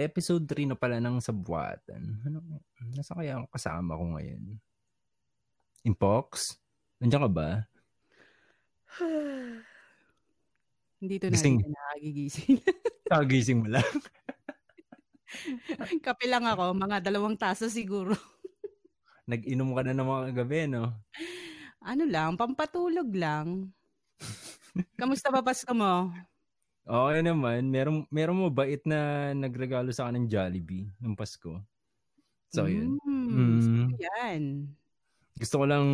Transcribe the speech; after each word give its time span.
Episode 0.00 0.48
3 0.48 0.72
na 0.72 0.76
pala 0.80 0.96
ng 0.96 1.20
Sabuatan. 1.20 2.24
Ano, 2.24 2.40
nasa 2.96 3.12
kaya 3.12 3.36
ang 3.36 3.44
kasama 3.52 4.00
ko 4.00 4.16
ngayon? 4.16 4.56
Impox? 5.84 6.56
Nandiyan 6.96 7.28
ka 7.28 7.28
ba? 7.28 7.48
Dito 11.04 11.28
na 11.28 11.36
Gising. 11.36 11.60
rin 11.60 11.72
nakagigising. 11.76 12.56
Kagising 13.12 13.60
mo 13.64 13.68
lang. 13.76 13.92
Kape 16.04 16.26
lang 16.32 16.48
ako, 16.48 16.72
mga 16.72 17.04
dalawang 17.04 17.36
tasa 17.36 17.68
siguro. 17.68 18.16
Nag-inom 19.30 19.76
ka 19.76 19.84
na 19.84 19.92
ng 19.92 20.08
mga 20.08 20.26
gabi, 20.42 20.64
no? 20.64 20.96
Ano 21.84 22.08
lang, 22.08 22.40
pampatulog 22.40 23.12
lang. 23.12 23.68
Kamusta 24.96 25.28
ba 25.28 25.44
Pasko 25.44 25.76
mo? 25.76 26.08
Okay 26.84 27.20
naman. 27.20 27.68
Meron, 27.68 28.08
meron 28.08 28.40
mo 28.40 28.48
bait 28.48 28.80
na 28.84 29.30
nagregalo 29.30 29.92
sa 29.92 30.08
akin 30.08 30.24
ng 30.24 30.28
Jollibee 30.28 30.88
ng 30.98 31.14
Pasko. 31.14 31.60
So, 32.50 32.66
yun. 32.66 32.98
Mm, 33.06 33.30
Mm. 33.30 33.60
sino 33.62 33.82
yan? 33.94 34.42
Gusto 35.38 35.62
ko 35.62 35.64
lang 35.64 35.86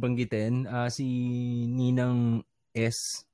banggitin, 0.00 0.64
ah, 0.64 0.88
si 0.88 1.04
Ninang 1.68 2.40
S, 2.72 3.26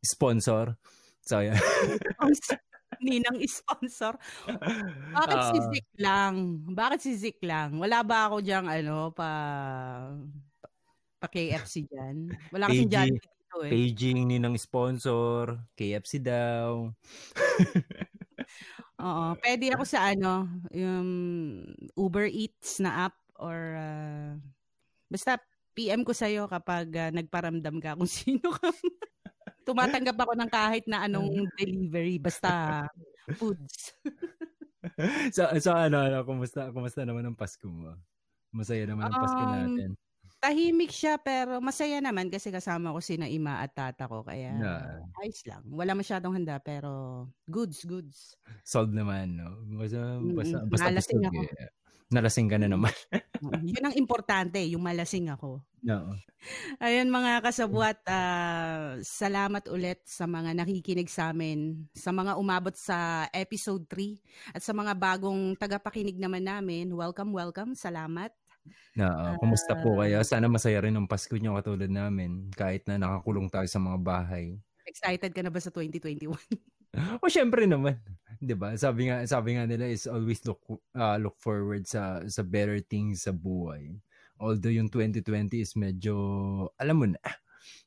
sponsor. 0.00 0.74
So, 1.20 1.44
yun. 1.44 1.54
Ninang 3.00 3.36
sponsor. 3.44 4.16
Bakit 5.12 5.38
si 5.46 5.58
Ah. 5.60 5.68
Zik 5.70 5.88
lang? 5.96 6.34
Bakit 6.68 7.00
si 7.00 7.12
Zik 7.16 7.38
lang? 7.40 7.76
Wala 7.76 8.00
ba 8.00 8.28
ako 8.28 8.40
diyang 8.40 8.66
ano, 8.66 9.12
pa, 9.12 9.30
pa, 10.60 10.68
pa 11.16 11.26
KFC 11.28 11.84
dyan? 11.84 12.28
Wala 12.50 12.68
kasing. 12.68 12.88
Jollibee 12.88 13.28
eh. 13.66 13.70
Paging 13.70 14.30
Ninang 14.30 14.54
sponsor, 14.54 15.58
KFC 15.74 16.22
daw. 16.22 16.88
Oo. 19.00 19.26
Pwede 19.40 19.72
ako 19.72 19.84
sa 19.88 20.12
ano, 20.12 20.46
yung 20.70 21.08
Uber 21.96 22.28
Eats 22.28 22.78
na 22.84 23.08
app 23.08 23.16
or 23.40 23.56
ah, 23.74 24.36
basta 25.08 25.40
PM 25.72 26.04
ko 26.04 26.12
sa'yo 26.12 26.44
kapag 26.46 26.88
ah, 26.94 27.10
nagparamdam 27.10 27.80
ka 27.80 27.96
kung 27.96 28.10
sino 28.20 28.52
ka. 28.52 28.68
Tumatanggap 29.64 30.16
ako 30.16 30.32
ng 30.36 30.50
kahit 30.50 30.84
na 30.86 31.08
anong 31.08 31.30
delivery, 31.60 32.20
basta 32.20 32.84
foods. 33.36 33.96
so, 35.36 35.46
so 35.60 35.70
ano, 35.72 36.04
ano, 36.04 36.18
kumusta, 36.24 36.72
kumusta 36.72 37.04
naman 37.04 37.24
ang 37.24 37.36
Pasko 37.38 37.68
mo? 37.68 37.96
Masaya 38.50 38.84
naman 38.84 39.08
ang 39.08 39.16
Pasko 39.16 39.40
Um, 39.40 39.52
natin. 39.52 39.90
Tahimik 40.40 40.88
siya 40.88 41.20
pero 41.20 41.60
masaya 41.60 42.00
naman 42.00 42.32
kasi 42.32 42.48
kasama 42.48 42.96
ko 42.96 43.04
sina 43.04 43.28
Ima 43.28 43.60
at 43.60 43.76
Tata 43.76 44.08
ko 44.08 44.24
kaya 44.24 44.56
Na, 44.56 44.72
ayos 45.20 45.44
lang. 45.44 45.60
Wala 45.68 45.92
masyadong 45.92 46.32
handa 46.32 46.56
pero 46.64 47.28
goods, 47.44 47.84
goods. 47.84 48.40
solved 48.64 48.96
naman, 48.96 49.36
no? 49.36 49.52
Basta, 49.76 50.16
basta, 50.16 50.56
basta 50.64 50.88
nalasing 50.88 51.22
ako. 51.28 51.40
eh. 51.44 51.68
Nalasing 52.10 52.48
ka 52.50 52.56
na 52.56 52.66
naman. 52.72 52.90
Yun 53.62 53.84
ang 53.86 53.94
importante, 53.94 54.58
yung 54.64 54.80
malasing 54.82 55.28
ako. 55.28 55.60
no. 55.84 56.16
Ayun 56.80 57.12
mga 57.12 57.44
kasabwat, 57.44 58.00
ah, 58.08 58.96
salamat 59.04 59.68
ulit 59.68 60.00
sa 60.08 60.24
mga 60.24 60.56
nakikinig 60.56 61.12
sa 61.12 61.36
amin, 61.36 61.84
sa 61.92 62.16
mga 62.16 62.40
umabot 62.40 62.72
sa 62.72 63.28
episode 63.28 63.84
3 63.92 64.56
at 64.56 64.64
sa 64.64 64.72
mga 64.72 64.96
bagong 64.96 65.52
tagapakinig 65.60 66.16
naman 66.16 66.48
namin. 66.48 66.88
Welcome, 66.96 67.36
welcome. 67.36 67.76
Salamat. 67.76 68.32
No, 68.96 69.06
kumusta 69.38 69.78
Ah. 69.78 69.80
po 69.80 69.96
kayo? 69.96 70.18
Sana 70.22 70.50
masaya 70.50 70.82
rin 70.82 70.96
ang 70.98 71.06
Pasko 71.06 71.32
nyo 71.34 71.54
katulad 71.56 71.88
namin. 71.88 72.50
Kahit 72.52 72.84
na 72.90 72.98
nakakulong 72.98 73.46
tayo 73.48 73.64
sa 73.70 73.78
mga 73.78 73.98
bahay. 74.02 74.58
Excited 74.84 75.30
ka 75.30 75.40
na 75.40 75.50
ba 75.50 75.60
sa 75.62 75.70
2021? 75.70 76.34
O 77.22 77.30
syempre 77.30 77.70
naman, 77.70 78.02
'di 78.42 78.58
ba? 78.58 78.74
Sabi 78.74 79.06
nga 79.06 79.22
sabi 79.22 79.54
nga 79.54 79.62
nila 79.62 79.86
is 79.86 80.10
always 80.10 80.42
look 80.42 80.58
uh, 80.98 81.14
look 81.22 81.38
forward 81.38 81.86
sa 81.86 82.18
sa 82.26 82.42
better 82.42 82.82
things 82.82 83.22
sa 83.22 83.30
buhay. 83.30 83.94
Although 84.42 84.74
yung 84.74 84.90
2020 84.90 85.62
is 85.62 85.78
medyo 85.78 86.18
alam 86.74 86.96
mo 86.98 87.06
na 87.06 87.22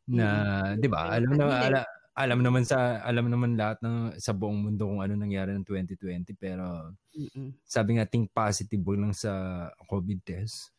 na 0.07 0.27
Mm. 0.71 0.79
'di 0.79 0.87
ba? 0.87 1.19
Alam 1.19 1.35
na 1.35 1.45
ala, 1.67 1.81
alam 2.13 2.45
naman 2.45 2.61
sa 2.61 3.01
alam 3.01 3.25
naman 3.25 3.57
lahat 3.57 3.81
ng 3.81 4.21
sa 4.21 4.37
buong 4.37 4.69
mundo 4.69 4.85
kung 4.85 5.01
ano 5.01 5.17
nangyari 5.17 5.49
ng 5.57 5.65
2020 5.65 6.37
pero 6.37 6.93
Mm-mm. 7.17 7.57
sabi 7.65 7.97
nga 7.97 8.05
think 8.05 8.29
positive 8.29 8.85
lang 8.93 9.13
sa 9.17 9.65
COVID 9.89 10.21
test. 10.21 10.69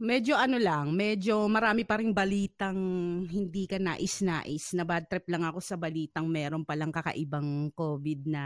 Medyo 0.00 0.32
ano 0.32 0.56
lang, 0.56 0.96
medyo 0.96 1.44
marami 1.44 1.84
pa 1.84 2.00
ring 2.00 2.16
balitang 2.16 2.80
hindi 3.28 3.68
ka 3.68 3.76
nais-nais. 3.76 4.72
Na 4.72 4.88
bad 4.88 5.04
trip 5.12 5.28
lang 5.28 5.44
ako 5.44 5.60
sa 5.60 5.76
balitang 5.76 6.24
meron 6.24 6.64
palang 6.64 6.88
kakaibang 6.88 7.68
COVID 7.76 8.24
na 8.24 8.44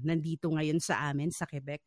nandito 0.00 0.48
ngayon 0.48 0.80
sa 0.80 1.12
amin 1.12 1.28
sa 1.28 1.44
Quebec. 1.44 1.84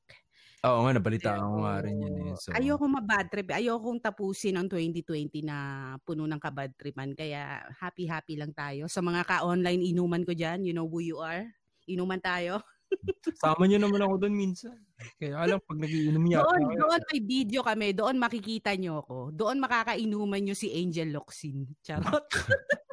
Oo 0.66 0.80
nga 0.82 0.92
nabalitaan 0.98 1.38
ko 1.38 1.58
nga 1.62 1.76
rin 1.86 2.02
yun 2.02 2.16
eh. 2.18 2.34
So, 2.34 2.50
Ayoko 2.58 2.90
mabad 2.90 3.30
trip. 3.30 3.54
Ayokong 3.54 4.02
tapusin 4.02 4.58
ang 4.58 4.66
2020 4.66 5.46
na 5.46 5.58
puno 6.02 6.26
ng 6.26 6.42
kabad 6.42 6.74
tripan. 6.74 7.14
Kaya 7.14 7.62
happy-happy 7.78 8.42
lang 8.42 8.58
tayo. 8.58 8.90
Sa 8.90 9.06
mga 9.06 9.22
ka-online 9.30 9.86
inuman 9.86 10.26
ko 10.26 10.34
dyan, 10.34 10.66
you 10.66 10.74
know 10.74 10.90
who 10.90 10.98
you 10.98 11.22
are. 11.22 11.46
Inuman 11.86 12.18
tayo. 12.18 12.58
sama 13.44 13.68
niyo 13.68 13.78
naman 13.78 14.02
ako 14.02 14.16
doon 14.26 14.34
minsan. 14.34 14.74
Kaya 15.22 15.38
alam 15.38 15.62
pag 15.62 15.78
nagiinom 15.78 16.24
niya. 16.26 16.42
Doon, 16.42 16.62
doon 16.74 17.02
may 17.06 17.22
video 17.22 17.62
kami. 17.62 17.94
Doon 17.94 18.18
makikita 18.18 18.74
nyo 18.80 19.06
ako. 19.06 19.18
Doon 19.36 19.62
makakainuman 19.62 20.42
nyo 20.42 20.56
si 20.58 20.74
Angel 20.74 21.14
Locsin. 21.14 21.70
Charot. 21.86 22.26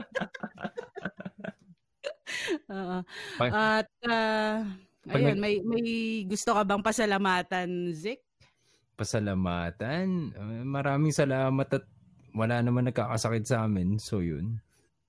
Pag- 3.41 3.53
At 3.53 3.89
ah, 4.09 4.65
Pag 5.05 5.21
ayun, 5.21 5.37
may 5.37 5.61
may 5.61 5.85
gusto 6.25 6.53
ka 6.53 6.63
bang 6.63 6.81
pasalamatan, 6.81 7.69
Zik? 7.93 8.21
pasalamatan. 8.95 10.33
Uh, 10.33 10.63
maraming 10.63 11.11
salamat 11.11 11.67
at 11.69 11.85
wala 12.31 12.63
naman 12.63 12.87
nagkakasakit 12.87 13.45
sa 13.45 13.67
amin. 13.67 13.99
So, 13.99 14.23
yun. 14.23 14.59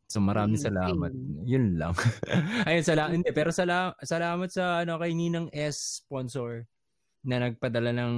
So, 0.05 0.21
maraming 0.21 0.57
Mm, 0.57 0.65
salamat. 0.65 1.11
Yun 1.45 1.65
lang. 1.77 1.93
Ayun, 2.69 2.81
sala 2.81 3.09
hindi. 3.09 3.29
Pero 3.29 3.49
sala 3.49 3.93
salamat 4.01 4.49
sa 4.49 4.81
ano, 4.81 4.97
kay 4.97 5.13
Ninang 5.13 5.49
S 5.49 6.01
sponsor 6.01 6.65
na 7.21 7.41
nagpadala 7.41 7.89
ng 7.91 8.13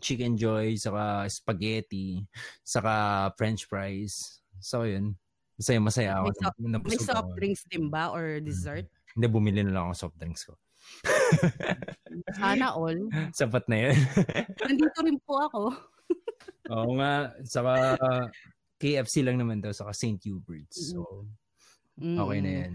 chicken 0.00 0.36
joy, 0.36 0.76
saka 0.76 1.28
spaghetti, 1.28 2.24
saka 2.60 2.92
french 3.36 3.64
fries. 3.64 4.40
So, 4.60 4.84
yun. 4.84 5.16
Masaya, 5.56 5.80
masaya 5.80 6.10
ako. 6.20 6.24
May 6.24 6.36
so- 6.36 6.80
May 6.84 6.98
soft 7.00 7.30
drinks 7.34 7.62
din 7.64 7.88
ba 7.88 8.08
or 8.08 8.40
dessert? 8.40 8.88
Hindi, 9.12 9.26
bumili 9.26 9.60
na 9.60 9.72
lang 9.72 9.84
ako 9.88 10.08
soft 10.08 10.16
drinks 10.16 10.44
ko. 10.44 10.56
Sana 12.38 12.74
all. 12.74 12.98
Sapat 13.32 13.64
na 13.68 13.76
yun. 13.88 13.96
Nandito 14.68 14.98
rin 15.04 15.18
po 15.22 15.34
ako. 15.40 15.62
Oo 16.74 16.90
nga. 16.98 17.32
Saka 17.44 17.96
KFC 18.78 19.22
lang 19.26 19.38
naman 19.38 19.58
daw, 19.58 19.72
saka 19.74 19.90
St. 19.92 20.20
Hubert's. 20.26 20.92
So, 20.94 21.26
Mm. 21.98 22.14
okay 22.14 22.38
na 22.38 22.50
yan. 22.62 22.70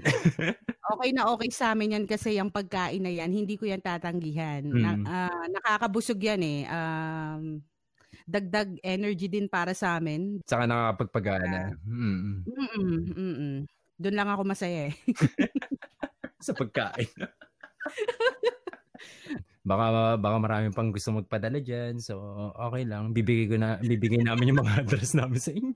Okay 0.83 1.09
na 1.15 1.31
okay 1.31 1.47
sa 1.47 1.71
amin 1.71 1.95
yan 1.95 2.03
kasi 2.03 2.35
yung 2.35 2.51
pagkain 2.51 2.99
na 2.99 3.07
yan, 3.07 3.31
hindi 3.31 3.55
ko 3.55 3.63
yan 3.63 3.79
tatanggihan. 3.79 4.59
Na, 4.67 4.99
Mm. 4.99 5.05
ah, 5.07 5.47
nakakabusog 5.47 6.19
yan 6.19 6.43
eh. 6.43 6.67
Um, 6.67 7.63
dagdag 8.27 8.75
energy 8.83 9.31
din 9.31 9.47
para 9.47 9.71
sa 9.71 9.95
amin. 9.95 10.43
Saka 10.43 10.67
nakakapagpagana. 10.67 11.71
Mm. 11.87 12.43
Mm-mm, 12.51 12.91
mm-mm. 13.15 13.55
Doon 13.95 14.15
lang 14.19 14.27
ako 14.27 14.43
masaya 14.43 14.91
eh. 14.91 14.95
Sa 16.43 16.51
pagkain. 16.51 17.07
Baka 19.63 20.19
baka 20.19 20.37
marami 20.43 20.67
pang 20.75 20.91
gusto 20.91 21.15
magpadala 21.15 21.63
diyan. 21.63 22.03
So 22.03 22.19
okay 22.55 22.83
lang. 22.83 23.15
Bibigay 23.15 23.47
ko 23.47 23.55
na 23.55 23.79
bibigay 23.79 24.21
namin 24.23 24.51
yung 24.53 24.61
mga 24.63 24.75
address 24.83 25.15
namin 25.15 25.39
sa 25.39 25.51
inyo. 25.55 25.73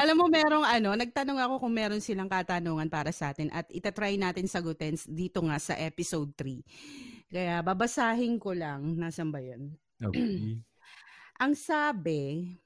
Alam 0.00 0.16
mo, 0.16 0.26
merong 0.32 0.64
ano, 0.64 0.96
nagtanong 0.96 1.36
ako 1.36 1.54
kung 1.60 1.74
meron 1.76 2.00
silang 2.00 2.30
katanungan 2.30 2.88
para 2.88 3.12
sa 3.12 3.36
atin 3.36 3.52
at 3.52 3.68
itatry 3.68 4.16
natin 4.16 4.48
sagutin 4.48 4.96
dito 5.04 5.44
nga 5.44 5.60
sa 5.60 5.76
episode 5.76 6.32
3. 6.32 7.28
Kaya 7.28 7.60
babasahin 7.60 8.40
ko 8.40 8.56
lang. 8.56 8.96
Nasaan 8.96 9.28
ba 9.28 9.40
yun? 9.44 9.76
Okay. 10.00 10.56
Ang 11.44 11.52
sabi, 11.54 12.56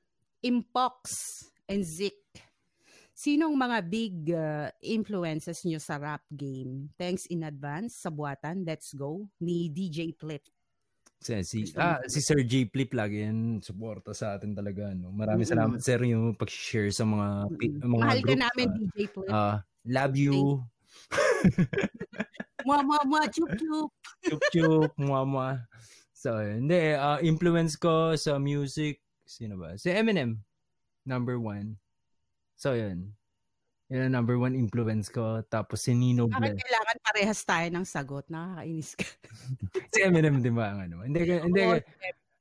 Impox 0.41 1.03
and 1.67 1.83
Zik, 1.83 2.23
sinong 3.23 3.55
mga 3.55 3.79
big 3.87 4.15
uh, 4.35 4.67
influences 4.83 5.63
nyo 5.63 5.79
sa 5.79 5.95
rap 6.03 6.27
game? 6.35 6.91
Thanks 6.99 7.31
in 7.31 7.47
advance 7.47 8.03
sa 8.03 8.11
buwatan. 8.11 8.67
Let's 8.67 8.91
go. 8.99 9.31
Ni 9.39 9.71
DJ 9.71 10.11
Plip. 10.19 10.43
Si, 11.23 11.39
si, 11.47 11.59
ah, 11.79 12.03
si 12.11 12.19
Sir 12.19 12.43
J. 12.43 12.67
Flip 12.67 12.91
lagi 12.99 13.23
yan 13.23 13.63
suporta 13.63 14.11
sa 14.11 14.35
atin 14.35 14.59
talaga. 14.59 14.91
No? 14.91 15.15
Maraming 15.15 15.47
Mm-mm. 15.47 15.55
salamat 15.55 15.79
sir 15.79 16.03
yung 16.03 16.35
pag-share 16.35 16.91
sa 16.91 17.07
mga, 17.07 17.47
pi- 17.55 17.79
mga 17.79 18.03
Mahal 18.03 18.19
ka 18.19 18.27
groups, 18.27 18.43
namin, 18.43 18.67
ah. 18.67 18.75
DJ 18.75 18.97
Plip. 19.07 19.31
Ah, 19.31 19.57
love 19.87 20.17
you. 20.19 20.59
Mwa, 22.67 22.79
mwa, 22.83 22.99
mwa, 23.07 23.23
chup, 23.31 23.51
chup. 23.55 23.91
chup 24.27 24.43
chup, 24.51 24.91
mama. 24.99 25.63
So, 26.11 26.43
hindi, 26.43 26.99
ah, 26.99 27.23
influence 27.23 27.79
ko 27.79 28.19
sa 28.19 28.43
music, 28.43 28.99
sino 29.23 29.55
ba? 29.59 29.79
Si 29.79 29.95
Eminem, 29.95 30.43
number 31.07 31.39
one. 31.39 31.79
So, 32.63 32.79
yun. 32.79 33.11
Yan 33.91 34.07
ang 34.07 34.23
number 34.23 34.39
one 34.39 34.55
influence 34.55 35.11
ko. 35.11 35.43
Tapos 35.51 35.83
si 35.83 35.99
Nino 35.99 36.31
Bakit 36.31 36.55
Bless. 36.55 36.63
kailangan 36.63 36.97
parehas 37.03 37.41
tayo 37.43 37.67
ng 37.75 37.83
sagot? 37.83 38.25
Nakakainis 38.31 38.95
ka. 38.95 39.07
si 39.93 39.99
Eminem 40.07 40.39
din 40.39 40.55
ba 40.55 40.71
ano? 40.71 41.03
Hindi, 41.03 41.27
hindi, 41.43 41.61
Oo, 41.67 41.83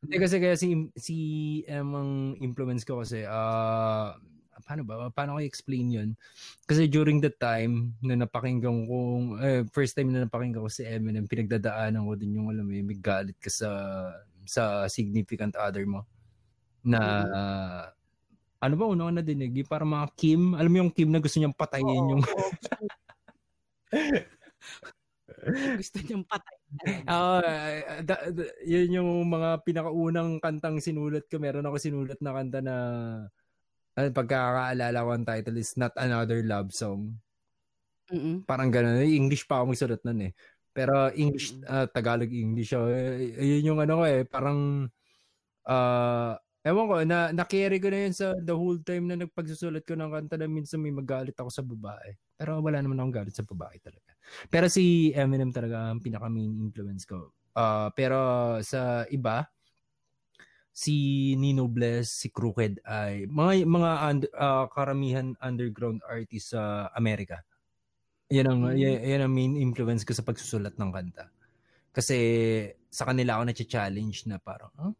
hindi 0.05 0.15
kasi 0.21 0.37
kaya 0.37 0.53
si, 0.53 0.93
si 0.93 1.17
Em 1.65 1.89
ang 1.89 2.37
influence 2.37 2.85
ko 2.85 3.01
kasi, 3.01 3.25
ah, 3.25 4.13
paano 4.61 4.85
ba? 4.85 5.09
Paano 5.09 5.35
ko 5.35 5.39
i-explain 5.41 5.89
yun? 5.89 6.09
Kasi 6.69 6.85
during 6.85 7.17
the 7.17 7.33
time 7.33 7.97
na 8.05 8.13
napakinggan 8.13 8.85
ko, 8.85 8.97
eh, 9.41 9.65
first 9.73 9.97
time 9.97 10.13
na 10.13 10.29
napakinggan 10.29 10.61
ko 10.61 10.69
si 10.69 10.85
Eminem, 10.85 11.25
pinagdadaanan 11.25 12.05
ko 12.05 12.13
din 12.13 12.37
yung 12.37 12.53
alam 12.53 12.69
mo, 12.69 12.77
may 12.77 13.01
galit 13.01 13.41
ka 13.41 13.49
sa 13.49 13.69
sa 14.45 14.85
significant 14.85 15.57
other 15.57 15.89
mo 15.89 16.05
na 16.85 17.01
ah, 17.33 17.85
ano 18.61 18.73
ba 18.77 18.85
una 18.85 19.09
ko 19.09 19.11
nadinig? 19.11 19.51
Yung 19.57 19.69
parang 19.69 19.89
mga 19.89 20.07
Kim, 20.13 20.53
alam 20.53 20.69
mo 20.69 20.77
yung 20.85 20.93
Kim 20.93 21.09
na 21.09 21.17
gusto 21.17 21.41
niyang 21.41 21.57
patayin 21.57 21.89
Oo, 21.89 22.09
yung 22.13 22.21
oo, 22.21 22.49
gusto, 25.81 25.97
niyang 26.05 26.25
patay. 26.29 26.55
Ah, 27.09 27.99
da- 28.05 28.29
da- 28.29 28.55
yun 28.61 29.01
yung 29.01 29.09
mga 29.25 29.65
pinakaunang 29.65 30.37
kantang 30.37 30.77
sinulat 30.77 31.25
ko. 31.25 31.41
Meron 31.41 31.65
ako 31.65 31.81
sinulat 31.81 32.21
na 32.21 32.31
kanta 32.37 32.61
na 32.61 32.75
ano, 33.97 34.07
pagkakaalala 34.13 35.03
ko 35.03 35.09
ang 35.09 35.25
title 35.25 35.57
is 35.57 35.73
Not 35.75 35.97
Another 35.97 36.45
Love 36.45 36.69
Song. 36.69 37.17
Mm-mm. 38.13 38.45
Parang 38.45 38.69
gano'n. 38.69 39.01
English 39.07 39.49
pa 39.49 39.59
ako 39.59 39.73
magsulat 39.73 40.01
nun 40.05 40.29
eh. 40.29 40.33
Pero 40.71 41.09
English, 41.17 41.57
ah, 41.65 41.89
Tagalog 41.89 42.29
English. 42.31 42.71
Oh. 42.77 42.87
Eh, 42.87 43.35
yun 43.41 43.75
yung 43.75 43.79
ano 43.81 43.99
ko 43.99 44.05
eh. 44.05 44.23
Parang, 44.23 44.87
ah, 45.65 46.37
ewan 46.65 46.85
ko, 46.89 46.95
na, 47.05 47.29
na-carry 47.33 47.77
ko 47.81 47.89
na 47.89 47.99
yun 48.09 48.13
sa 48.15 48.33
the 48.37 48.53
whole 48.53 48.77
time 48.81 49.09
na 49.09 49.17
nagpagsusulat 49.17 49.83
ko 49.85 49.97
ng 49.97 50.11
kanta 50.13 50.35
na 50.37 50.47
minsan 50.49 50.81
may 50.81 50.93
magalit 50.93 51.35
ako 51.37 51.49
sa 51.49 51.63
babae. 51.65 52.13
Pero 52.37 52.61
wala 52.61 52.79
naman 52.81 52.97
akong 53.01 53.15
galit 53.23 53.35
sa 53.37 53.45
babae 53.45 53.77
talaga. 53.81 54.11
Pero 54.49 54.65
si 54.69 55.09
Eminem 55.13 55.49
talaga 55.53 55.89
ang 55.93 56.01
pinaka 56.01 56.29
main 56.29 56.53
influence 56.61 57.05
ko. 57.09 57.33
Ah, 57.57 57.89
pero 57.93 58.17
sa 58.63 59.03
iba, 59.11 59.43
si 60.71 60.95
Nino 61.35 61.67
Bless, 61.67 62.11
si 62.23 62.27
Crooked 62.31 62.79
ay 62.87 63.27
mga 63.27 63.67
mga 63.67 63.91
und- 64.09 64.31
ah, 64.39 64.65
karamihan 64.71 65.35
underground 65.43 65.99
artists 66.07 66.55
sa 66.55 66.87
Amerika. 66.95 67.43
Yan 68.31 68.47
ang 68.49 68.61
Mm. 68.71 68.77
yan, 68.79 68.99
yan 69.03 69.21
ang 69.27 69.33
main 69.33 69.53
influence 69.59 70.03
ko 70.07 70.13
sa 70.15 70.23
pagsusulat 70.25 70.75
ng 70.79 70.91
kanta. 70.95 71.29
Kasi 71.91 72.17
sa 72.91 73.03
kanila 73.09 73.39
ako 73.39 73.43
na-challenge 73.51 74.19
na 74.29 74.37
parang, 74.39 74.71
huh? 74.79 74.93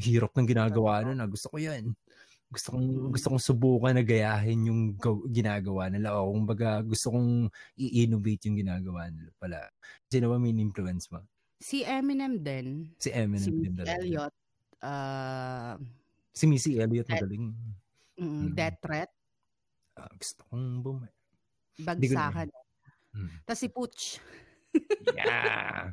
Hirap 0.00 0.32
ng 0.32 0.48
ginagawa 0.48 1.04
nun. 1.04 1.20
ah. 1.20 1.28
Gusto 1.28 1.46
ko 1.48 1.60
yan. 1.60 1.92
Gusto 2.50 2.74
kong, 2.74 2.82
Mm. 2.82 3.10
gusto 3.14 3.26
kong 3.30 3.44
subukan 3.44 3.94
na 3.94 4.02
gayahin 4.02 4.66
yung 4.66 4.80
gaw- 4.98 5.22
ginagawa 5.28 5.86
nila. 5.86 6.18
O 6.18 6.34
kumbaga, 6.34 6.82
gusto 6.82 7.14
kong 7.14 7.46
i-innovate 7.76 8.50
yung 8.50 8.58
ginagawa 8.58 9.06
nila 9.06 9.30
pala. 9.38 9.60
Sino 10.10 10.32
ba 10.32 10.40
main 10.40 10.58
influence 10.58 11.06
mo? 11.08 11.22
Si 11.60 11.84
Eminem 11.84 12.42
din. 12.42 12.90
Si 12.98 13.12
Eminem 13.12 13.44
Si 13.44 13.50
din 13.54 13.72
talaga. 13.76 13.94
Elliott. 14.00 14.34
Uh, 14.80 15.74
Si 16.32 16.48
Missy 16.48 16.80
Elliott 16.80 17.04
Death- 17.06 17.20
magaling. 17.22 17.52
mm, 18.16 18.24
Mm. 18.24 18.46
Death 18.56 18.78
Threat. 18.80 19.10
Ah, 19.94 20.10
gusto 20.10 20.40
kong 20.48 20.66
bum... 20.80 20.98
Bagsakan. 21.78 22.48
Mm. 23.12 23.28
Tapos 23.44 23.60
si 23.60 23.68
Pooch. 23.68 24.02
Yeah. 25.14 25.92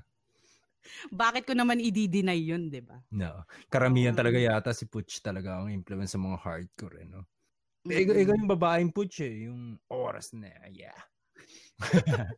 Bakit 1.11 1.43
ko 1.47 1.53
naman 1.53 1.79
i-deny 1.81 2.39
yun, 2.39 2.69
di 2.71 2.81
ba? 2.81 2.99
No. 3.11 3.43
Karamihan 3.67 4.13
Ah. 4.15 4.19
talaga 4.23 4.37
yata 4.39 4.71
si 4.73 4.85
Putch 4.87 5.19
talaga 5.21 5.59
ang 5.59 5.71
influence 5.71 6.13
sa 6.15 6.21
mga 6.21 6.37
hardcore, 6.39 7.03
eh, 7.03 7.07
no? 7.07 7.25
Mm. 7.87 7.93
Ikaw, 8.03 8.13
ikaw 8.19 8.33
yung 8.35 8.51
babaeng 8.51 8.91
Putch 8.91 9.23
eh, 9.23 9.47
yung 9.47 9.79
oras 9.87 10.35
na, 10.35 10.51
yeah. 10.71 10.97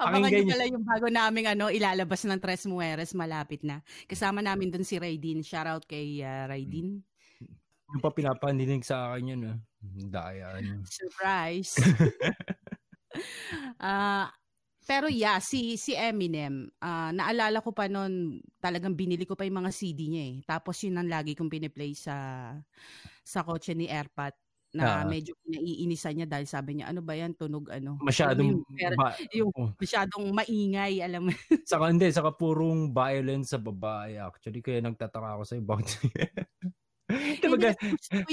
Abangan 0.00 0.32
nyo 0.32 0.44
pala 0.56 0.64
yung 0.72 0.84
bago 0.88 1.06
naming 1.12 1.46
ano, 1.52 1.68
ilalabas 1.68 2.24
ng 2.24 2.40
Tres 2.40 2.64
Mujeres, 2.64 3.12
malapit 3.12 3.60
na. 3.60 3.84
Kasama 4.08 4.40
namin 4.40 4.72
dun 4.72 4.88
si 4.88 4.96
Raydin. 4.96 5.44
Shoutout 5.44 5.84
kay 5.84 6.24
uh, 6.24 6.48
Raydin. 6.48 7.04
Yung 7.92 8.00
pa 8.00 8.08
pinapandinig 8.08 8.82
sa 8.88 9.12
akin 9.12 9.36
yun, 9.36 9.42
ah. 9.52 9.58
Daya. 9.84 10.56
Surprise! 10.88 11.76
Ah, 13.80 14.28
pero 14.86 15.10
yeah, 15.10 15.42
si 15.42 15.74
si 15.76 15.92
Eminem, 15.98 16.70
ah, 16.80 17.10
naalala 17.10 17.58
ko 17.60 17.74
pa 17.74 17.90
noon, 17.90 18.38
talagang 18.62 18.94
binili 18.94 19.26
ko 19.26 19.34
pa 19.34 19.42
yung 19.42 19.66
mga 19.66 19.74
CD 19.74 20.06
niya 20.06 20.24
eh. 20.30 20.36
Tapos 20.46 20.78
yun 20.86 20.96
ang 20.96 21.10
lagi 21.10 21.34
kong 21.34 21.50
piniplay 21.50 21.92
sa 21.92 22.14
sa 23.26 23.42
kotse 23.42 23.74
ni 23.74 23.90
Airpat 23.90 24.38
na 24.76 25.02
Ah. 25.02 25.04
medyo 25.08 25.32
pinaiinisan 25.40 26.12
niya 26.20 26.28
dahil 26.28 26.44
sabi 26.44 26.76
niya, 26.76 26.92
ano 26.92 27.00
ba 27.00 27.16
yan, 27.16 27.32
tunog 27.32 27.72
ano. 27.72 27.96
Masyadong, 28.04 28.60
yung, 28.60 28.94
ba- 29.00 29.16
yung- 29.32 29.54
oh. 29.56 29.72
masyadong 29.80 30.24
maingay, 30.36 31.00
alam 31.00 31.26
mo. 31.26 31.32
saka 31.70 31.88
hindi, 31.88 32.12
saka 32.12 32.36
purong 32.36 32.92
violence 32.92 33.56
sa 33.56 33.58
babae 33.58 34.20
actually. 34.20 34.60
Kaya 34.60 34.84
nagtataka 34.84 35.40
ako 35.40 35.42
sa'yo, 35.48 35.62
bakit? 35.64 35.88
Diba, 37.40 37.72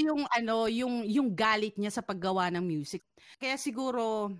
yung 0.02 0.26
ano, 0.28 0.66
yung 0.66 1.06
yung 1.06 1.30
galit 1.32 1.78
niya 1.78 1.94
sa 1.94 2.02
paggawa 2.02 2.50
ng 2.50 2.64
music. 2.66 3.06
Kaya 3.38 3.54
siguro 3.54 4.34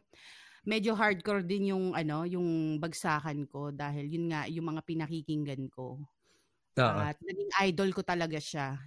medyo 0.69 0.93
hardcore 0.97 1.45
din 1.47 1.73
yung 1.77 1.87
ano, 1.97 2.25
yung 2.29 2.79
bagsakan 2.81 3.45
ko 3.49 3.71
dahil 3.73 4.07
yun 4.11 4.27
nga 4.33 4.49
yung 4.51 4.67
mga 4.75 4.83
pinakikinggan 4.85 5.69
ko. 5.73 6.01
Oo. 6.79 7.07
At 7.07 7.17
naging 7.23 7.53
idol 7.71 7.91
ko 7.97 8.03
talaga 8.07 8.39
siya. 8.41 8.79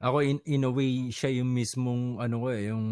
Ako 0.00 0.20
in, 0.24 0.38
in 0.48 0.64
a 0.64 0.72
way 0.72 1.08
siya 1.12 1.40
yung 1.40 1.52
mismong 1.52 2.20
ano 2.20 2.36
ko 2.44 2.48
eh, 2.52 2.68
yung 2.72 2.86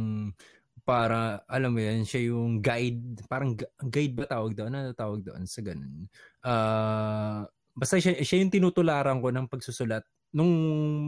para 0.85 1.41
alam 1.49 1.73
mo 1.73 1.81
yan, 1.81 2.05
siya 2.05 2.29
yung 2.33 2.61
guide, 2.61 3.25
parang 3.29 3.57
gu- 3.57 3.73
guide 3.89 4.13
ba 4.17 4.29
tawag 4.29 4.53
doon? 4.53 4.73
Ano 4.73 4.93
tawag 4.93 5.25
doon 5.25 5.45
sa 5.49 5.65
ganun? 5.65 6.09
Ah, 6.45 7.49
basta 7.73 7.97
siya, 7.97 8.21
siya 8.21 8.45
yung 8.45 8.53
tinutularan 8.53 9.21
ko 9.25 9.33
ng 9.33 9.49
pagsusulat 9.49 10.05
nung 10.35 10.53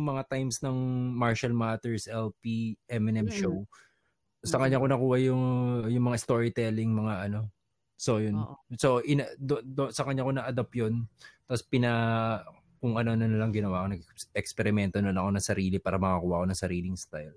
mga 0.07 0.33
times 0.33 0.65
ng 0.65 0.77
Marshall 1.13 1.53
Matters 1.53 2.09
LP 2.09 2.77
Eminem 2.89 3.29
Mm. 3.29 3.29
show. 3.29 3.69
Sa 4.45 4.59
Mm. 4.59 4.63
kanya 4.67 4.81
ko 4.83 4.87
nakuha 4.91 5.17
yung 5.23 5.45
yung 5.89 6.05
mga 6.13 6.19
storytelling 6.21 6.91
mga 6.93 7.15
ano. 7.31 7.41
So 7.97 8.21
yun. 8.21 8.37
Oo. 8.37 8.57
So 8.77 9.01
in 9.01 9.25
do, 9.41 9.65
do, 9.65 9.89
sa 9.89 10.05
kanya 10.05 10.27
ko 10.27 10.33
na-adapt 10.37 10.73
yun. 10.77 11.09
Tapos 11.49 11.63
pina 11.65 11.91
kung 12.77 13.01
ano 13.01 13.17
na 13.17 13.25
lang 13.25 13.51
ginawa 13.57 13.89
ko, 13.89 13.97
nag-eksperimento 13.97 15.01
na 15.01 15.11
lang 15.17 15.25
ako 15.25 15.33
ng 15.41 15.49
sarili 15.49 15.77
para 15.81 15.97
makakuha 15.97 16.45
ko 16.45 16.47
ng 16.53 16.61
sariling 16.61 16.99
style. 17.01 17.37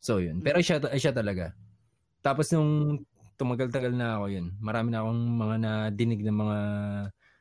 So 0.00 0.18
yun. 0.18 0.40
Pero 0.40 0.64
siya, 0.64 0.80
siya 0.96 1.12
talaga. 1.12 1.52
Tapos 2.24 2.48
nung 2.56 3.04
tumagal-tagal 3.36 3.92
na 3.92 4.16
ako 4.20 4.26
yun, 4.32 4.46
marami 4.60 4.88
na 4.92 5.04
akong 5.04 5.22
mga 5.36 5.56
nadinig 5.60 6.20
ng 6.24 6.36
mga 6.36 6.58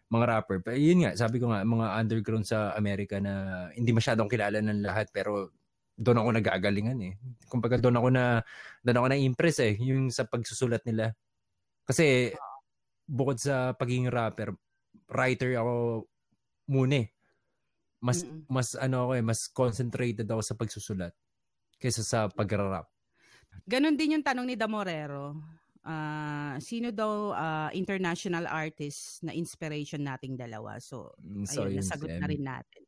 mga 0.09 0.25
rapper. 0.25 0.57
Pero 0.65 0.75
yun 0.75 1.05
nga, 1.05 1.13
sabi 1.15 1.37
ko 1.39 1.53
nga, 1.53 1.61
mga 1.63 1.87
underground 2.01 2.43
sa 2.47 2.73
Amerika 2.75 3.21
na 3.21 3.67
hindi 3.77 3.93
masyadong 3.93 4.27
kilala 4.27 4.59
ng 4.59 4.81
lahat 4.83 5.07
pero 5.13 5.53
doon 5.99 6.23
ako 6.23 6.29
nagagalingan 6.39 6.99
eh. 7.03 7.13
Kumbaga 7.51 7.75
doon 7.75 7.99
ako 7.99 8.07
na 8.15 8.39
doon 8.79 8.97
ako 9.03 9.07
na-impress 9.11 9.59
eh, 9.59 9.75
yung 9.83 10.07
sa 10.07 10.23
pagsusulat 10.23 10.87
nila. 10.87 11.11
Kasi 11.83 12.31
bukod 13.03 13.35
sa 13.35 13.75
pagiging 13.75 14.07
rapper, 14.07 14.55
writer 15.11 15.59
ako 15.59 16.07
muna 16.71 17.03
eh. 17.03 17.07
Mas 17.99 18.23
Mm-mm. 18.23 18.47
mas 18.47 18.79
ano 18.79 19.09
ako 19.09 19.11
eh, 19.19 19.23
mas 19.27 19.39
concentrated 19.51 20.23
ako 20.23 20.39
sa 20.39 20.55
pagsusulat 20.55 21.11
kaysa 21.75 22.03
sa 22.07 22.31
pagra-rap. 22.31 22.87
Ganon 23.67 23.99
din 23.99 24.15
yung 24.15 24.23
tanong 24.23 24.47
ni 24.47 24.55
Damorero. 24.55 25.35
Ah, 25.83 26.55
sino 26.63 26.95
daw 26.95 27.35
ah, 27.35 27.69
international 27.75 28.47
artist 28.47 29.23
na 29.23 29.35
inspiration 29.35 29.99
nating 30.03 30.39
dalawa? 30.39 30.79
So, 30.79 31.11
So, 31.43 31.67
ayun, 31.67 31.75
yun, 31.75 31.77
nasagot 31.83 32.11
na 32.19 32.27
rin 32.27 32.43
natin. 32.43 32.83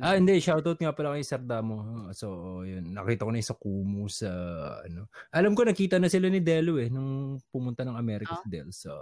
Ah, 0.00 0.16
hindi. 0.16 0.40
Shoutout 0.40 0.80
nga 0.80 0.96
pala 0.96 1.14
kay 1.14 1.24
Sir 1.26 1.42
Damo. 1.44 2.08
So, 2.16 2.60
yun. 2.64 2.96
Nakita 2.96 3.26
ko 3.26 3.30
na 3.30 3.38
yung 3.42 3.50
sa 3.50 3.58
Kumu 3.58 4.04
sa, 4.08 4.30
ano. 4.82 5.12
Alam 5.34 5.52
ko, 5.52 5.68
nakita 5.68 6.00
na 6.00 6.08
sila 6.08 6.32
ni 6.32 6.40
Delo 6.40 6.80
eh, 6.80 6.88
nung 6.88 7.36
pumunta 7.52 7.84
ng 7.84 7.98
Amerika 7.98 8.34
Ah. 8.34 8.40
si 8.40 8.48
Del. 8.48 8.72
So, 8.72 8.96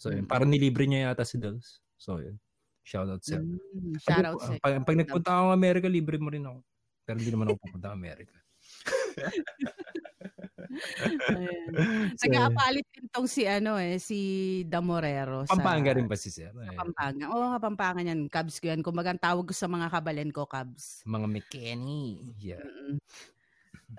so 0.00 0.08
yun. 0.08 0.24
Mm. 0.24 0.30
Parang 0.32 0.48
nilibre 0.48 0.88
niya 0.88 1.12
yata 1.12 1.22
si 1.28 1.36
Del. 1.36 1.60
So, 2.00 2.18
yun. 2.18 2.40
Shoutout 2.82 3.22
sir. 3.22 3.38
Mm, 3.38 3.94
Pag, 4.02 4.02
shoutout 4.02 4.40
sa 4.42 4.52
pag, 4.58 4.74
pag 4.82 4.98
nagpunta 4.98 5.30
ako 5.30 5.44
ng 5.46 5.54
Amerika, 5.54 5.86
libre 5.86 6.18
mo 6.18 6.34
rin 6.34 6.42
ako. 6.42 6.58
Pero 7.06 7.16
hindi 7.22 7.30
naman 7.30 7.46
ako 7.46 7.56
pupunta 7.62 7.86
ng 7.90 7.98
Amerika. 7.98 8.34
Ayan. 11.32 12.16
Nag-aapalit 12.16 12.86
din 12.92 13.06
tong 13.12 13.28
si 13.28 13.44
ano 13.44 13.76
eh, 13.76 14.00
si 14.00 14.18
Damorero. 14.64 15.44
sa- 15.44 15.56
Pampanga 15.56 15.92
rin 15.92 16.08
ba 16.08 16.16
si 16.16 16.32
Sir? 16.32 16.52
Eh, 16.52 16.76
Pampanga. 16.76 17.28
Oo, 17.32 17.52
Kapampangan 17.56 18.08
yan. 18.08 18.20
Cubs 18.32 18.56
ko 18.58 18.72
yan. 18.72 18.80
Ang 18.80 19.20
tawag 19.20 19.44
ko 19.44 19.54
sa 19.54 19.68
mga 19.68 19.92
kabalen 19.92 20.30
ko, 20.32 20.48
Cubs. 20.48 21.04
mga 21.04 21.26
McKenny. 21.28 22.32
Yeah. 22.40 22.64
Mm. 22.64 22.98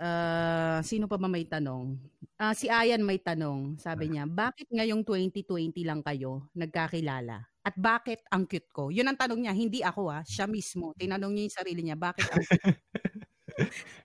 Ah, 0.02 0.82
sino 0.82 1.06
pa 1.06 1.22
ba 1.22 1.30
may 1.30 1.46
tanong? 1.46 2.02
Ah, 2.42 2.58
si 2.58 2.66
Ayan 2.66 3.06
may 3.06 3.22
tanong. 3.22 3.78
Sabi 3.78 4.10
niya, 4.10 4.26
bakit 4.26 4.66
ngayong 4.74 5.06
2020 5.06 5.86
lang 5.86 6.02
kayo 6.02 6.50
nagkakilala? 6.58 7.46
At 7.64 7.78
bakit 7.78 8.26
ang 8.28 8.50
cute 8.50 8.68
ko? 8.74 8.90
Yun 8.90 9.08
ang 9.08 9.18
tanong 9.22 9.46
niya, 9.46 9.54
hindi 9.54 9.80
ako 9.86 10.10
ah, 10.10 10.26
siya 10.26 10.50
mismo. 10.50 10.98
Tinanong 10.98 11.32
niya 11.32 11.44
yung 11.46 11.58
sarili 11.62 11.82
niya, 11.86 11.98
bakit 11.98 12.26
ang 12.26 12.42
cute? 12.42 12.58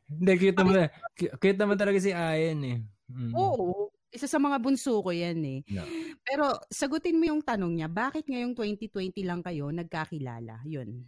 Hindi, 0.08 0.32
cute 0.40 0.58
naman. 0.58 0.88
Cute 1.16 1.58
naman 1.60 1.76
talaga 1.76 1.98
si 2.00 2.10
Ayan 2.12 2.60
eh. 2.64 2.78
Mm. 3.12 3.32
Oo. 3.36 3.92
Isa 4.08 4.24
sa 4.24 4.40
mga 4.40 4.56
bunso 4.60 5.04
ko 5.04 5.12
yan 5.12 5.40
eh. 5.44 5.60
No. 5.68 5.84
Pero 6.24 6.56
sagutin 6.72 7.20
mo 7.20 7.28
yung 7.28 7.44
tanong 7.44 7.76
niya, 7.76 7.88
bakit 7.92 8.24
ngayong 8.24 8.56
2020 8.56 9.20
lang 9.28 9.44
kayo 9.44 9.68
nagkakilala? 9.68 10.64
Yun. 10.64 11.04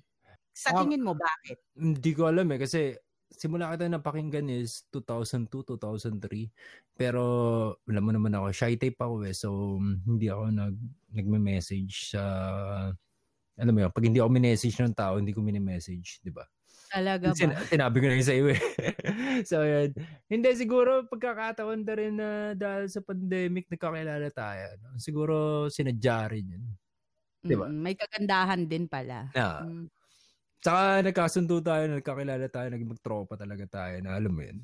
Sa 0.53 0.77
Ah, 0.77 0.85
tingin 0.85 1.01
mo, 1.01 1.17
bakit? 1.17 1.65
Hindi 1.81 2.13
ko 2.13 2.29
alam 2.29 2.45
eh 2.53 2.61
kasi 2.61 2.93
simula 3.33 3.73
kita 3.73 3.89
napakinggan 3.89 4.53
is 4.53 4.85
2002, 4.93 5.65
2003. 5.65 6.53
Pero 6.93 7.25
alam 7.89 8.03
mo 8.05 8.13
naman 8.13 8.37
ako, 8.37 8.53
shy 8.53 8.77
type 8.77 9.01
ako 9.01 9.25
eh. 9.25 9.33
So 9.33 9.81
hindi 9.81 10.29
ako 10.29 10.45
nag 10.53 10.77
nagme-message 11.17 12.13
sa 12.13 12.23
alam 13.61 13.73
mo 13.77 13.81
yun, 13.85 13.93
pag 13.93 14.07
hindi 14.09 14.21
ako 14.21 14.31
minessage 14.33 14.77
ng 14.81 14.97
tao, 14.97 15.21
hindi 15.21 15.37
ko 15.37 15.45
mini-message, 15.45 16.25
di 16.25 16.33
ba? 16.33 16.45
Talaga 16.91 17.31
Sin- 17.39 17.55
ba? 17.55 17.63
sinabi 17.63 17.97
ko 18.03 18.07
na 18.11 18.15
yun 18.19 18.27
sa 18.27 18.35
iyo 18.35 18.47
eh. 18.51 18.59
so 19.51 19.63
yun. 19.63 19.95
Hindi, 20.27 20.49
siguro 20.59 21.07
pagkakataon 21.07 21.87
na 21.87 21.95
rin 21.95 22.15
na 22.19 22.29
dahil 22.53 22.91
sa 22.91 22.99
pandemic 22.99 23.71
nagkakilala 23.71 24.27
tayo. 24.35 24.75
No? 24.83 24.99
Siguro 24.99 25.35
sinadya 25.71 26.27
rin 26.27 26.47
yun. 26.59 26.65
Diba? 27.41 27.71
Mm, 27.71 27.79
may 27.79 27.95
kagandahan 27.95 28.67
din 28.67 28.91
pala. 28.91 29.31
Na, 29.33 29.63
Mm. 29.63 29.87
Tsaka 30.61 31.01
nagkasundo 31.01 31.57
tayo, 31.65 31.89
nagkakilala 31.89 32.45
tayo, 32.53 32.69
naging 32.69 32.93
magtropa 32.93 33.33
talaga 33.33 33.65
tayo 33.65 33.97
na 34.05 34.13
alam 34.13 34.29
mo 34.29 34.45
yun. 34.45 34.61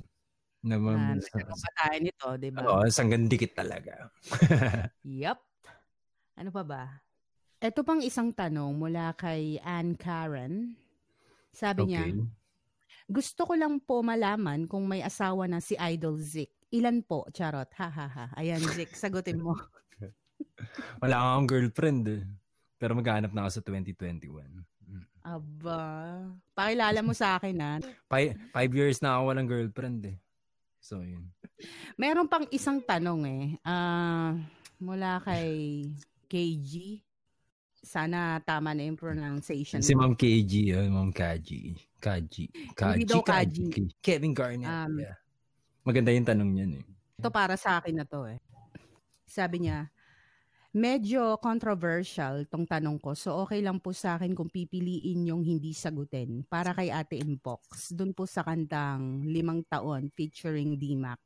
Na, 0.61 0.77
Ah, 0.77 1.15
nagkaroon 1.17 1.57
pa 1.57 1.71
tayo 1.73 1.97
nito, 2.03 2.27
di 2.37 2.49
ba? 2.53 2.61
Oo, 2.69 2.85
sanggan 2.91 3.25
dikit 3.31 3.57
talaga. 3.57 4.11
Yup. 5.07 5.41
Ano 6.37 6.51
pa 6.53 6.63
ba? 6.67 6.83
Ito 7.65 7.81
pang 7.81 8.05
isang 8.05 8.29
tanong 8.37 8.77
mula 8.77 9.17
kay 9.17 9.57
Ann 9.65 9.97
Karen. 9.97 10.77
Sabi 11.57 11.89
niya, 11.89 12.05
Okay. 12.05 12.21
gusto 13.09 13.49
ko 13.49 13.57
lang 13.57 13.81
po 13.81 14.05
malaman 14.05 14.69
kung 14.69 14.85
may 14.85 15.01
asawa 15.01 15.49
na 15.49 15.65
si 15.65 15.73
Idol 15.73 16.21
Zik. 16.21 16.53
Ilan 16.69 17.01
po? 17.01 17.25
Charot. 17.33 17.73
Ha 17.81 17.89
ha 17.89 18.07
ha. 18.07 18.27
Ayan, 18.37 18.61
Zik, 18.61 18.93
sagutin 18.93 19.41
mo. 19.41 19.57
Wala 21.03 21.17
akong 21.17 21.49
girlfriend 21.49 22.05
eh. 22.13 22.23
Pero 22.77 22.93
maghanap 22.93 23.33
na 23.33 23.49
ako 23.49 23.51
sa 23.57 23.63
2021. 23.65 24.29
Mm. 24.85 25.05
Aba. 25.25 25.81
Pakilala 26.53 27.01
mo 27.01 27.17
sa 27.17 27.41
akin 27.41 27.57
ha. 27.65 27.73
Five, 28.13 28.37
five 28.53 28.73
years 28.77 29.01
na 29.01 29.17
ako 29.17 29.23
walang 29.33 29.49
girlfriend 29.49 30.01
eh. 30.13 30.19
So, 30.83 31.01
yun. 31.01 31.33
Meron 31.97 32.29
pang 32.29 32.45
isang 32.53 32.85
tanong 32.85 33.23
eh. 33.25 33.45
Ah, 33.65 34.37
mula 34.77 35.25
kay 35.25 35.89
KG. 36.29 37.01
Sana 37.87 38.43
tama 38.43 38.75
na 38.75 38.83
yung 38.83 38.99
pronunciation. 38.99 39.79
Si. 39.79 39.95
Ma'am 39.95 40.19
KG, 40.19 40.75
uh, 40.75 40.91
Ma'am 40.91 41.15
Kaji. 41.15 41.79
Kaji. 42.03 42.75
Kaji. 42.75 42.99
Hindi 42.99 43.07
daw 43.07 43.23
Kaji. 43.23 43.95
Kevin 44.03 44.35
Garnett. 44.35 44.67
Um, 44.67 44.99
yeah. 44.99 45.15
Maganda 45.87 46.11
yung 46.11 46.27
tanong 46.27 46.51
niyan 46.51 46.73
eh. 46.83 46.85
Ito 47.23 47.31
para 47.31 47.55
sa 47.55 47.79
akin 47.79 48.03
na 48.03 48.03
to 48.03 48.27
eh. 48.27 48.43
Sabi 49.23 49.71
niya, 49.71 49.87
medyo 50.75 51.39
controversial 51.39 52.43
tong 52.51 52.67
tanong 52.67 52.99
ko. 52.99 53.15
So 53.15 53.47
okay 53.47 53.63
lang 53.63 53.79
po 53.79 53.95
sa 53.95 54.19
akin 54.19 54.35
kung 54.35 54.51
pipiliin 54.51 55.31
yung 55.31 55.47
hindi 55.47 55.71
sagutin. 55.71 56.43
Para 56.43 56.75
kay 56.75 56.91
Ate 56.91 57.23
Impox. 57.23 57.95
Doon 57.95 58.11
po 58.11 58.27
sa 58.27 58.43
kantang 58.43 59.23
Limang 59.23 59.63
Taon 59.71 60.11
featuring 60.11 60.75
D-Mac. 60.75 61.23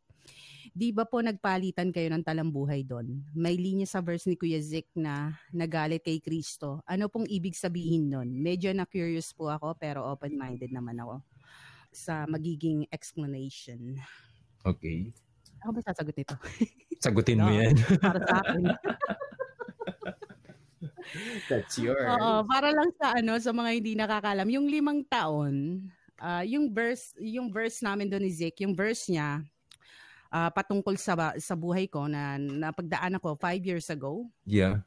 Di 0.71 0.95
ba 0.95 1.03
po 1.03 1.19
nagpalitan 1.19 1.91
kayo 1.91 2.07
ng 2.15 2.23
talambuhay 2.23 2.87
doon? 2.87 3.27
May 3.35 3.59
linya 3.59 3.85
sa 3.85 3.99
verse 3.99 4.31
ni 4.31 4.39
Kuya 4.39 4.63
Zik 4.63 4.87
na 4.95 5.35
nagalit 5.51 6.07
kay 6.07 6.23
Kristo. 6.23 6.79
Ano 6.87 7.11
pong 7.11 7.27
ibig 7.27 7.59
sabihin 7.59 8.07
nun? 8.07 8.31
Medyo 8.39 8.71
na-curious 8.71 9.35
po 9.35 9.51
ako 9.51 9.75
pero 9.75 10.07
open-minded 10.07 10.71
naman 10.71 11.03
ako 11.03 11.19
sa 11.91 12.23
magiging 12.31 12.87
explanation. 12.95 13.99
Okay. 14.63 15.11
Ako 15.67 15.75
ba 15.75 15.83
sasagot 15.83 16.15
nito? 16.15 16.39
Sagutin 17.03 17.43
mo 17.43 17.51
No. 17.51 17.59
yan. 17.59 17.75
para 17.99 18.19
sa 18.23 18.35
akin. 18.45 18.63
That's 21.51 21.75
yours. 21.77 22.07
Oo, 22.07 22.47
para 22.47 22.71
lang 22.71 22.89
sa 22.95 23.19
ano 23.19 23.35
sa 23.43 23.51
mga 23.51 23.71
hindi 23.75 23.93
nakakalam, 23.99 24.47
yung 24.47 24.71
limang 24.71 25.03
taon, 25.11 25.83
ah, 26.17 26.47
yung 26.47 26.71
verse, 26.71 27.11
yung 27.19 27.51
verse 27.51 27.83
namin 27.83 28.07
doon 28.07 28.23
ni 28.23 28.31
Zik, 28.31 28.63
yung 28.63 28.79
verse 28.79 29.11
niya 29.11 29.43
ah, 30.31 30.51
patungkol 30.51 30.95
sa 30.97 31.35
sa 31.37 31.55
buhay 31.59 31.91
ko 31.91 32.07
na 32.07 32.39
napagdaan 32.39 33.19
ako 33.19 33.37
five 33.37 33.61
years 33.63 33.91
ago. 33.91 34.31
Yeah. 34.47 34.87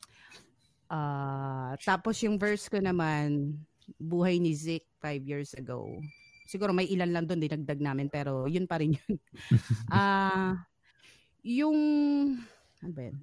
Ah, 0.88 1.76
tapos 1.84 2.20
yung 2.24 2.40
verse 2.40 2.72
ko 2.72 2.80
naman, 2.80 3.60
buhay 4.00 4.40
ni 4.40 4.56
Zik 4.56 4.88
five 5.04 5.24
years 5.28 5.52
ago. 5.54 6.00
Siguro 6.48 6.72
may 6.72 6.88
ilan 6.92 7.12
lang 7.12 7.26
doon 7.28 7.44
dinagdag 7.44 7.80
namin 7.80 8.08
pero 8.12 8.48
yun 8.48 8.68
pa 8.68 8.80
rin 8.80 8.96
yun. 8.96 9.16
Ah, 9.92 10.64
yung 11.44 11.78
ano 12.84 12.92
ba 12.92 13.02
yun? 13.12 13.18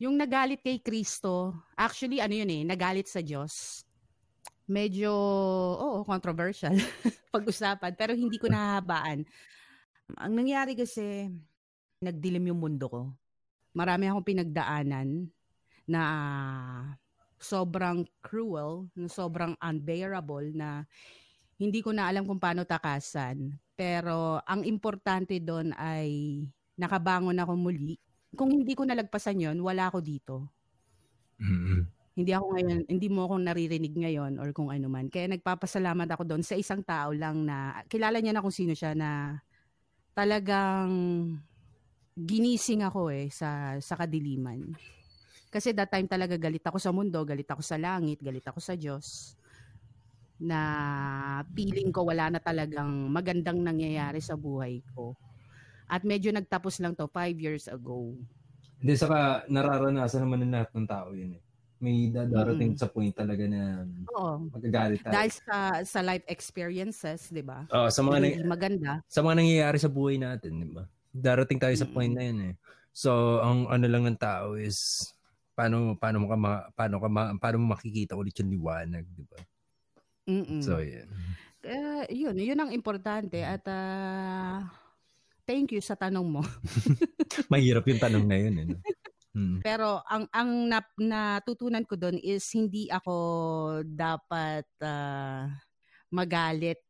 Yung 0.00 0.14
nagalit 0.16 0.64
kay 0.64 0.80
Kristo, 0.80 1.52
actually 1.76 2.24
ano 2.24 2.32
yun 2.32 2.48
eh, 2.48 2.62
nagalit 2.64 3.04
sa 3.04 3.20
Diyos. 3.20 3.84
Medyo, 4.64 5.12
oo, 5.76 6.06
controversial 6.08 6.72
pag-usapan, 7.34 7.92
pero 7.98 8.16
hindi 8.16 8.40
ko 8.40 8.48
nahahabaan. 8.48 9.28
Ang 10.16 10.34
nangyari 10.40 10.72
kasi, 10.72 11.28
nagdilim 12.00 12.48
yung 12.48 12.60
mundo 12.60 12.88
ko. 12.88 13.02
Marami 13.76 14.08
akong 14.08 14.24
pinagdaanan 14.24 15.28
na 15.84 16.02
sobrang 17.36 18.08
cruel, 18.24 18.88
na 18.96 19.06
sobrang 19.06 19.52
unbearable 19.60 20.48
na 20.56 20.88
hindi 21.60 21.84
ko 21.84 21.92
na 21.92 22.08
alam 22.08 22.24
kung 22.24 22.40
paano 22.40 22.64
takasan. 22.64 23.52
Pero 23.76 24.40
ang 24.48 24.64
importante 24.64 25.36
doon 25.44 25.76
ay 25.76 26.40
nakabangon 26.80 27.36
ako 27.36 27.52
muli. 27.60 28.00
Kung 28.32 28.48
hindi 28.48 28.72
ko 28.72 28.88
nalagpasan 28.88 29.44
yon, 29.44 29.60
wala 29.60 29.92
ako 29.92 30.00
dito. 30.00 30.48
Mm-mm. 31.36 31.84
Hindi 32.16 32.32
ako 32.32 32.46
ngayon, 32.56 32.80
hindi 32.88 33.08
mo 33.12 33.28
ako 33.28 33.34
naririnig 33.44 33.94
ngayon 33.96 34.32
or 34.40 34.52
kung 34.56 34.72
ano 34.72 34.88
man. 34.88 35.12
Kaya 35.12 35.36
nagpapasalamat 35.36 36.08
ako 36.16 36.22
doon 36.24 36.44
sa 36.44 36.56
isang 36.56 36.80
tao 36.80 37.12
lang 37.12 37.44
na 37.44 37.84
kilala 37.92 38.20
niya 38.24 38.36
na 38.36 38.44
kung 38.44 38.52
sino 38.52 38.72
siya 38.72 38.96
na 38.96 39.40
talagang 40.12 40.92
ginising 42.28 42.82
ako 42.84 43.10
eh 43.12 43.28
sa 43.32 43.76
sa 43.80 43.94
kadiliman. 44.00 44.76
Kasi 45.50 45.72
that 45.76 45.90
time 45.92 46.06
talaga 46.10 46.36
galit 46.40 46.62
ako 46.66 46.78
sa 46.82 46.92
mundo, 46.94 47.22
galit 47.26 47.48
ako 47.50 47.62
sa 47.64 47.78
langit, 47.80 48.20
galit 48.22 48.44
ako 48.46 48.60
sa 48.62 48.74
Diyos. 48.78 49.34
Na 50.40 50.60
feeling 51.52 51.92
ko 51.92 52.08
wala 52.08 52.32
na 52.32 52.40
talagang 52.40 53.12
magandang 53.12 53.60
nangyayari 53.60 54.24
sa 54.24 54.40
buhay 54.40 54.80
ko. 54.96 55.12
At 55.90 56.02
medyo 56.06 56.30
nagtapos 56.32 56.80
lang 56.84 56.96
to 56.96 57.06
five 57.12 57.36
years 57.38 57.68
ago. 57.68 58.16
Hindi, 58.80 58.94
saka 58.96 59.44
nararanasan 59.52 60.24
naman 60.24 60.40
ng 60.48 60.52
lahat 60.56 60.70
ng 60.72 60.88
tao 60.88 61.12
yun 61.12 61.36
eh. 61.36 61.42
May 61.84 62.08
dadarating 62.12 62.76
sa 62.76 62.88
point 62.88 63.12
talaga 63.12 63.44
na 63.48 63.84
Oo. 64.08 64.48
magagalit 64.52 65.00
tayo. 65.04 65.12
Dahil 65.12 65.30
sa 65.32 65.56
sa 65.84 66.00
life 66.04 66.24
experiences, 66.28 67.30
'di 67.32 67.42
ba? 67.44 67.68
Oo, 67.70 67.86
sa 67.92 68.00
mga, 68.02 68.18
Na 68.18 68.24
nang- 68.24 68.40
maganda. 68.46 69.04
sa 69.10 69.20
mga 69.22 69.36
nangyayari 69.42 69.78
sa 69.82 69.90
buhay 69.92 70.16
natin, 70.18 70.52
di 70.62 70.68
ba? 70.70 70.84
Darating 71.10 71.58
tayo 71.58 71.74
sa 71.74 71.90
point 71.90 72.10
na 72.10 72.24
yun 72.26 72.40
eh. 72.50 72.54
So, 72.90 73.42
ang 73.42 73.66
ano 73.70 73.86
lang 73.86 74.06
ng 74.06 74.18
tao 74.18 74.54
is 74.58 75.10
paano 75.54 75.94
paano 75.98 76.24
mo 76.24 76.26
ka 76.30 76.38
ma, 76.38 76.52
paano 76.72 76.96
ka 76.98 77.08
ma, 77.10 77.22
paano 77.36 77.56
mo 77.60 77.66
makikita 77.74 78.16
ulit 78.16 78.34
yung 78.40 78.50
liwanag, 78.50 79.04
di 79.12 79.24
ba? 79.26 79.38
Mm-mm. 80.30 80.62
So, 80.62 80.78
yun. 80.78 81.10
Kaya, 81.60 82.08
yun, 82.08 82.36
yun 82.40 82.60
ang 82.60 82.72
importante 82.72 83.42
at 83.44 83.60
ah, 83.68 84.64
thank 85.44 85.74
you 85.74 85.82
sa 85.82 85.98
tanong 85.98 86.24
mo. 86.24 86.42
Mahirap 87.52 87.84
yung 87.90 88.00
tanong 88.00 88.24
na 88.24 88.36
yun 88.38 88.54
eh. 88.56 88.66
no? 88.70 88.78
Hmm. 89.30 89.62
Pero 89.62 90.02
ang 90.10 90.26
ang 90.34 90.66
nap, 90.66 90.90
natutunan 90.98 91.86
ko 91.86 91.94
doon 91.94 92.18
is 92.18 92.42
hindi 92.50 92.90
ako 92.90 93.14
dapat 93.86 94.66
ah, 94.82 95.46
magalit 96.10 96.82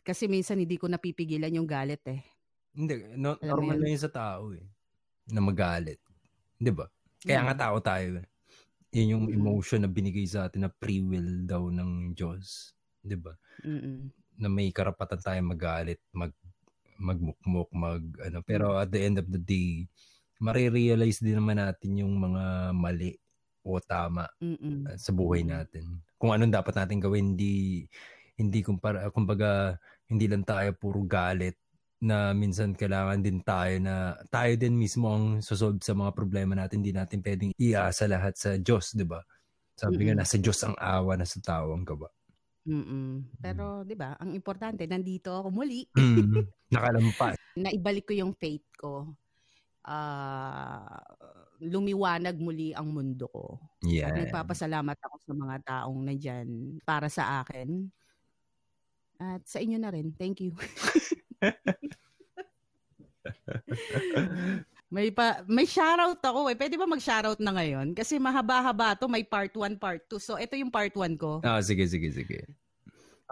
kasi 0.00 0.30
minsan 0.30 0.56
hindi 0.56 0.78
ko 0.80 0.88
napipigilan 0.88 1.52
yung 1.52 1.68
galit 1.68 2.00
eh. 2.08 2.22
Hindi, 2.76 2.94
no, 3.16 3.40
Alam 3.40 3.40
mo 3.40 3.72
normal 3.72 3.76
na 3.80 3.88
yun 3.88 4.02
sa 4.04 4.12
tao 4.12 4.52
eh. 4.52 4.64
Na 5.32 5.40
magalit. 5.40 5.98
Di 6.60 6.68
ba? 6.70 6.84
Kaya 7.24 7.40
Mm. 7.40 7.46
nga 7.48 7.56
tao 7.56 7.76
tayo 7.80 8.20
eh. 8.20 8.26
Yun 8.92 9.12
yung 9.16 9.24
Mm. 9.28 9.36
emotion 9.40 9.80
na 9.82 9.90
binigay 9.90 10.28
sa 10.28 10.46
atin 10.46 10.68
na 10.68 10.70
free 10.70 11.00
will 11.00 11.48
daw 11.48 11.72
ng 11.72 12.12
Diyos. 12.12 12.76
Di 13.00 13.16
ba? 13.16 13.32
Na 14.36 14.48
may 14.52 14.68
karapatan 14.70 15.20
tayo 15.20 15.40
magalit, 15.42 16.00
mag 16.12 16.32
magmukmuk, 16.96 17.68
mag 17.76 18.00
ano. 18.24 18.40
Pero 18.40 18.76
at 18.76 18.88
the 18.88 19.00
end 19.04 19.20
of 19.20 19.28
the 19.28 19.40
day, 19.40 19.84
marirealize 20.40 21.20
din 21.20 21.36
naman 21.36 21.60
natin 21.60 21.96
yung 21.96 22.12
mga 22.16 22.72
mali 22.72 23.16
o 23.66 23.76
tama 23.80 24.28
Mm-mm. 24.40 24.88
uh, 24.88 24.96
sa 24.96 25.12
buhay 25.12 25.44
Mm. 25.44 25.50
natin. 25.50 25.84
Kung 26.16 26.32
anong 26.32 26.52
dapat 26.52 26.72
natin 26.76 27.00
gawin, 27.00 27.36
hindi 27.36 27.84
hindi 28.36 28.60
kumpara 28.64 29.08
kumbaga 29.12 29.76
hindi 30.08 30.28
lang 30.28 30.44
tayo 30.44 30.72
puro 30.76 31.00
galit 31.04 31.56
na 32.06 32.30
minsan 32.30 32.72
kailangan 32.78 33.18
din 33.18 33.42
tayo 33.42 33.76
na 33.82 34.14
tayo 34.30 34.54
din 34.54 34.78
mismo 34.78 35.10
ang 35.10 35.26
susolve 35.42 35.82
sa 35.82 35.92
mga 35.98 36.14
problema 36.14 36.54
natin. 36.54 36.80
Hindi 36.80 36.94
natin 36.94 37.20
pwedeng 37.20 37.52
iasa 37.58 38.06
lahat 38.06 38.34
sa 38.38 38.54
Diyos, 38.54 38.94
'di 38.94 39.04
ba? 39.04 39.20
Sabi 39.76 40.08
nga 40.08 40.14
Mm-mm. 40.14 40.22
nasa 40.22 40.36
Diyos 40.38 40.58
ang 40.64 40.76
awa, 40.78 41.18
nasa 41.18 41.36
tao 41.42 41.74
ang 41.74 41.84
gawa. 41.84 42.08
Mm-mm. 42.64 43.36
Pero 43.42 43.82
'di 43.82 43.98
ba, 43.98 44.14
ang 44.16 44.32
importante 44.32 44.86
nandito 44.86 45.34
ako 45.34 45.48
muli. 45.50 45.84
Mm, 45.98 46.46
nakalampas. 46.70 47.36
Naibalik 47.58 48.06
ko 48.10 48.14
yung 48.14 48.32
faith 48.34 48.66
ko. 48.78 49.10
uh, 49.86 50.98
lumiwanag 51.62 52.36
muli 52.36 52.76
ang 52.76 52.92
mundo 52.92 53.30
ko. 53.32 53.56
Yeah. 53.80 54.12
At 54.12 54.28
nagpapasalamat 54.28 54.98
ako 55.00 55.16
sa 55.24 55.32
mga 55.32 55.56
taong 55.64 56.00
nandyan 56.04 56.48
para 56.84 57.08
sa 57.08 57.40
akin. 57.40 57.88
At 59.16 59.48
sa 59.48 59.64
inyo 59.64 59.80
na 59.80 59.88
rin. 59.88 60.12
Thank 60.12 60.44
you. 60.44 60.52
may 64.94 65.10
pa 65.10 65.42
may 65.50 65.66
shoutout 65.66 66.22
ako 66.22 66.46
eh. 66.48 66.56
Pwede 66.56 66.78
ba 66.78 66.86
mag-shoutout 66.86 67.42
na 67.42 67.52
ngayon? 67.52 67.92
Kasi 67.92 68.22
mahaba-haba 68.22 68.96
to, 68.96 69.10
may 69.10 69.26
part 69.26 69.52
1, 69.52 69.76
part 69.76 70.06
2. 70.08 70.22
So 70.22 70.38
ito 70.38 70.54
yung 70.56 70.70
part 70.70 70.94
1 70.94 71.18
ko. 71.18 71.42
Ah, 71.42 71.60
sige, 71.60 71.84
sige, 71.90 72.08
sige. 72.14 72.46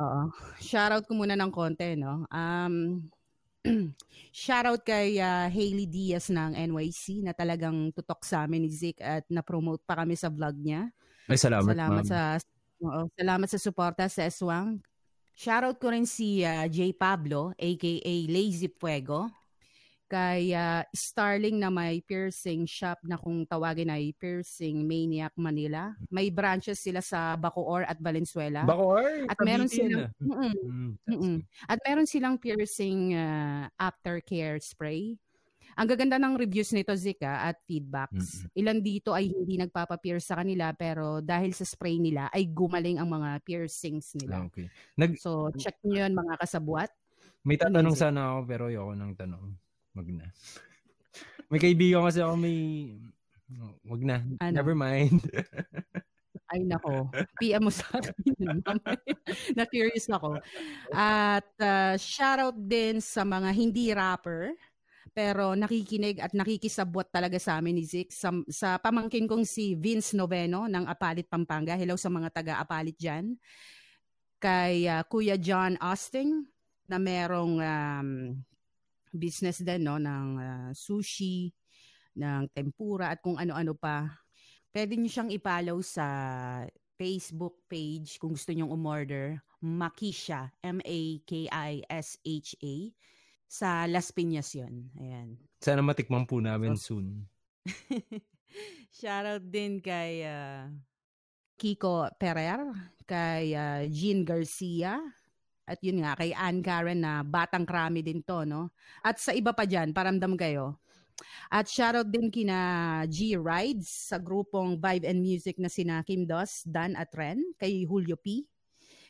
Oo. 0.03 0.23
Shoutout 0.59 1.07
ko 1.07 1.15
muna 1.15 1.39
ng 1.39 1.55
konti, 1.55 1.95
no? 1.95 2.27
Um, 2.35 3.07
shoutout 4.35 4.83
kay 4.83 5.23
uh, 5.23 5.49
Hailey 5.49 5.87
Diaz 5.87 6.29
ng 6.29 6.53
NYC 6.53 7.25
na 7.25 7.33
talagang 7.33 7.95
tutok 7.95 8.27
sa 8.27 8.45
amin 8.45 8.67
ni 8.67 8.71
Zik 8.75 9.01
at 9.01 9.25
na-promote 9.31 9.87
pa 9.87 10.03
kami 10.03 10.19
sa 10.19 10.29
vlog 10.29 10.59
niya. 10.59 10.91
Ay, 11.31 11.41
salamat, 11.41 11.73
salamat 11.73 12.05
ma'am. 12.05 12.11
sa 12.11 12.37
oo, 12.85 13.09
salamat 13.17 13.49
sa 13.49 13.59
suporta 13.63 14.05
sa 14.11 14.29
Eswang. 14.29 14.83
Shoutout 15.35 15.83
ko 15.83 15.91
rin 15.91 16.07
si 16.07 16.47
uh, 16.47 16.71
J. 16.71 16.95
Pablo, 16.95 17.51
aka 17.59 18.17
Lazy 18.31 18.71
Fuego. 18.71 19.27
Kay 20.07 20.55
uh, 20.55 20.87
Starling 20.95 21.59
na 21.59 21.75
may 21.75 21.99
piercing 22.05 22.69
shop 22.71 23.03
na 23.03 23.19
kung 23.19 23.43
tawagin 23.49 23.91
ay 23.91 24.15
Piercing 24.15 24.87
Maniac 24.87 25.35
Manila. 25.35 25.91
May 26.07 26.31
branches 26.31 26.79
sila 26.79 27.03
sa 27.03 27.35
Bacoor 27.35 27.83
at 27.83 27.99
Valenzuela. 27.99 28.63
Bacoor? 28.63 29.27
At 29.27 29.39
meron 29.43 29.67
silang 29.67 30.07
ah. 30.07 30.11
mm-mm, 30.23 30.55
Mm, 30.55 30.91
mm-mm. 31.09 31.37
At 31.67 31.83
meron 31.83 32.07
silang 32.07 32.39
piercing 32.39 33.17
uh, 33.17 33.67
aftercare 33.81 34.63
spray. 34.63 35.19
Ang 35.75 35.87
gaganda 35.87 36.17
ng 36.17 36.39
reviews 36.39 36.71
nito 36.71 36.95
Zika 36.95 37.47
at 37.47 37.59
feedbacks. 37.67 38.47
Mm-mm. 38.47 38.59
Ilan 38.59 38.79
dito 38.79 39.11
ay 39.11 39.29
hindi 39.29 39.59
nagpapa-pierce 39.59 40.31
sa 40.31 40.39
kanila 40.39 40.71
pero 40.71 41.19
dahil 41.19 41.51
sa 41.51 41.67
spray 41.67 41.99
nila 41.99 42.31
ay 42.31 42.47
gumaling 42.47 42.99
ang 42.99 43.11
mga 43.11 43.43
piercings 43.43 44.15
nila. 44.15 44.47
Okay. 44.47 44.71
Nag, 44.95 45.19
So 45.19 45.51
check 45.55 45.79
niyo 45.83 46.07
'yon 46.07 46.15
mga 46.15 46.39
kasabwat. 46.39 46.91
may 47.45 47.61
tatanong 47.61 47.93
Amazing. 47.93 48.15
sana 48.15 48.21
ako 48.33 48.39
pero 48.47 48.63
ayoko 48.71 48.93
ng 48.95 49.13
tanong. 49.19 49.45
Wag 49.95 50.09
na. 50.11 50.27
may 51.53 51.61
kaibigan 51.61 52.03
kasi 52.03 52.25
ako 52.25 52.35
may... 52.39 52.59
Wag 53.85 54.01
na. 54.03 54.17
Ano? 54.41 54.55
Never 54.57 54.75
mind. 54.75 55.21
Ay 56.53 56.61
nako, 56.61 57.09
PM 57.41 57.67
mo 57.67 57.73
sa 57.73 57.85
akin. 57.95 58.15
yun. 58.37 58.59
Na-curious 59.57 60.07
ako. 60.13 60.39
At 60.93 61.47
uh, 61.57 61.95
shoutout 61.97 62.59
din 62.59 63.01
sa 63.01 63.25
mga 63.25 63.49
hindi 63.55 63.91
rapper 63.95 64.53
pero 65.15 65.55
nakikinig 65.55 66.19
at 66.19 66.35
nakikisabwat 66.35 67.15
talaga 67.15 67.39
sa 67.39 67.63
amin 67.63 67.79
ni 67.79 67.87
Zik. 67.87 68.11
Sa, 68.11 68.35
sa 68.51 68.83
pamangkin 68.83 69.31
kong 69.31 69.47
si 69.47 69.79
Vince 69.79 70.19
Noveno 70.19 70.67
ng 70.67 70.91
Apalit, 70.91 71.31
Pampanga. 71.31 71.79
Hello 71.79 71.95
sa 71.95 72.11
mga 72.11 72.35
taga-Apalit 72.35 72.99
dyan. 72.99 73.39
Kay 74.43 74.91
uh, 74.91 75.07
Kuya 75.07 75.39
John 75.39 75.79
Austin 75.79 76.43
na 76.91 76.99
merong 76.99 77.63
um, 77.63 78.35
business 79.15 79.63
din 79.63 79.87
no, 79.87 80.03
ng 80.03 80.29
uh, 80.35 80.75
sushi, 80.75 81.55
ng 82.19 82.51
tempura 82.51 83.15
at 83.15 83.23
kung 83.23 83.39
ano-ano 83.39 83.79
pa. 83.79 84.11
Pwede 84.75 84.99
niyo 84.99 85.15
siyang 85.15 85.31
i-follow 85.31 85.79
sa 85.79 86.07
Facebook 86.99 87.63
page 87.71 88.19
kung 88.19 88.35
gusto 88.35 88.51
niyong 88.51 88.75
umorder. 88.75 89.39
Makisha, 89.63 90.51
M-A-K-I-S-H-A. 90.59 91.15
Sa 93.55 93.87
Las 93.87 94.11
Piñas 94.11 94.51
yun. 94.51 94.91
Ayan. 94.99 95.39
Sana 95.63 95.79
matikman 95.79 96.27
po 96.27 96.43
namin 96.43 96.75
soon. 96.75 97.23
Shoutout 98.99 99.47
din 99.47 99.79
kay 99.79 100.27
uh, 100.27 100.67
Kiko 101.55 102.11
Perer, 102.19 102.67
kay 103.07 103.55
uh, 103.55 103.87
Jean 103.87 104.27
Garcia, 104.27 104.99
at 105.71 105.79
yun 105.87 106.03
nga, 106.03 106.19
kay 106.19 106.35
Ann 106.35 106.67
Karen 106.67 106.99
na 106.99 107.23
batang 107.23 107.63
krami 107.63 108.03
din 108.03 108.27
to, 108.27 108.43
no? 108.43 108.75
At 109.07 109.23
sa 109.23 109.31
iba 109.31 109.55
pa 109.55 109.63
dyan, 109.71 109.95
paramdam 109.95 110.35
kayo. 110.35 110.83
At 111.47 111.71
shoutout 111.71 112.11
din 112.11 112.35
kina 112.35 113.07
G 113.07 113.39
Rides 113.39 114.11
sa 114.11 114.19
grupong 114.19 114.83
Vibe 114.83 115.07
and 115.07 115.23
Music 115.23 115.63
na 115.63 115.71
sina 115.71 116.03
Kim 116.03 116.27
Dos, 116.27 116.67
Dan 116.67 116.99
at 116.99 117.15
Ren, 117.15 117.55
kay 117.55 117.87
Julio 117.87 118.19
P, 118.19 118.51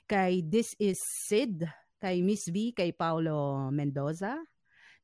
kay 0.04 0.44
This 0.44 0.76
is 0.76 1.00
Sid, 1.00 1.64
kay 2.00 2.20
Miss 2.20 2.48
V, 2.48 2.72
kay 2.76 2.92
Paulo 2.92 3.68
Mendoza, 3.70 4.38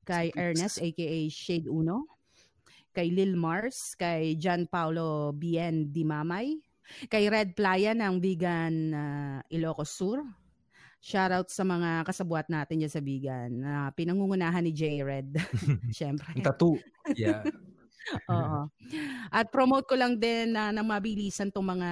kay 0.04 0.32
Ernest 0.36 0.80
aka 0.82 1.18
Shade 1.30 1.68
Uno, 1.70 2.06
kay 2.90 3.10
Lil 3.10 3.38
Mars, 3.38 3.94
kay 3.94 4.34
John 4.36 4.66
Paulo 4.66 5.30
Bien 5.32 5.88
Dimamay, 5.88 6.58
kay 7.06 7.30
Red 7.30 7.54
Playa 7.54 7.94
ng 7.94 8.18
Vegan 8.18 8.74
uh, 8.92 9.38
Ilocos 9.52 9.94
Sur. 9.94 10.20
Shoutout 11.00 11.48
sa 11.48 11.64
mga 11.64 12.04
kasabuat 12.04 12.52
natin 12.52 12.84
dyan 12.84 12.92
sa 12.92 13.00
Vegan 13.00 13.48
na 13.56 13.88
pinangungunahan 13.96 14.60
ni 14.60 14.72
J 14.76 15.00
Red. 15.00 15.32
Siyempre. 15.88 16.28
Tattoo. 16.44 16.76
Yeah. 17.16 17.40
Oo. 18.28 18.68
At 19.32 19.48
promote 19.48 19.88
ko 19.88 19.96
lang 19.96 20.20
din 20.20 20.52
na 20.52 20.68
nang 20.68 20.84
mabilisan 20.84 21.48
tong 21.48 21.72
mga 21.72 21.90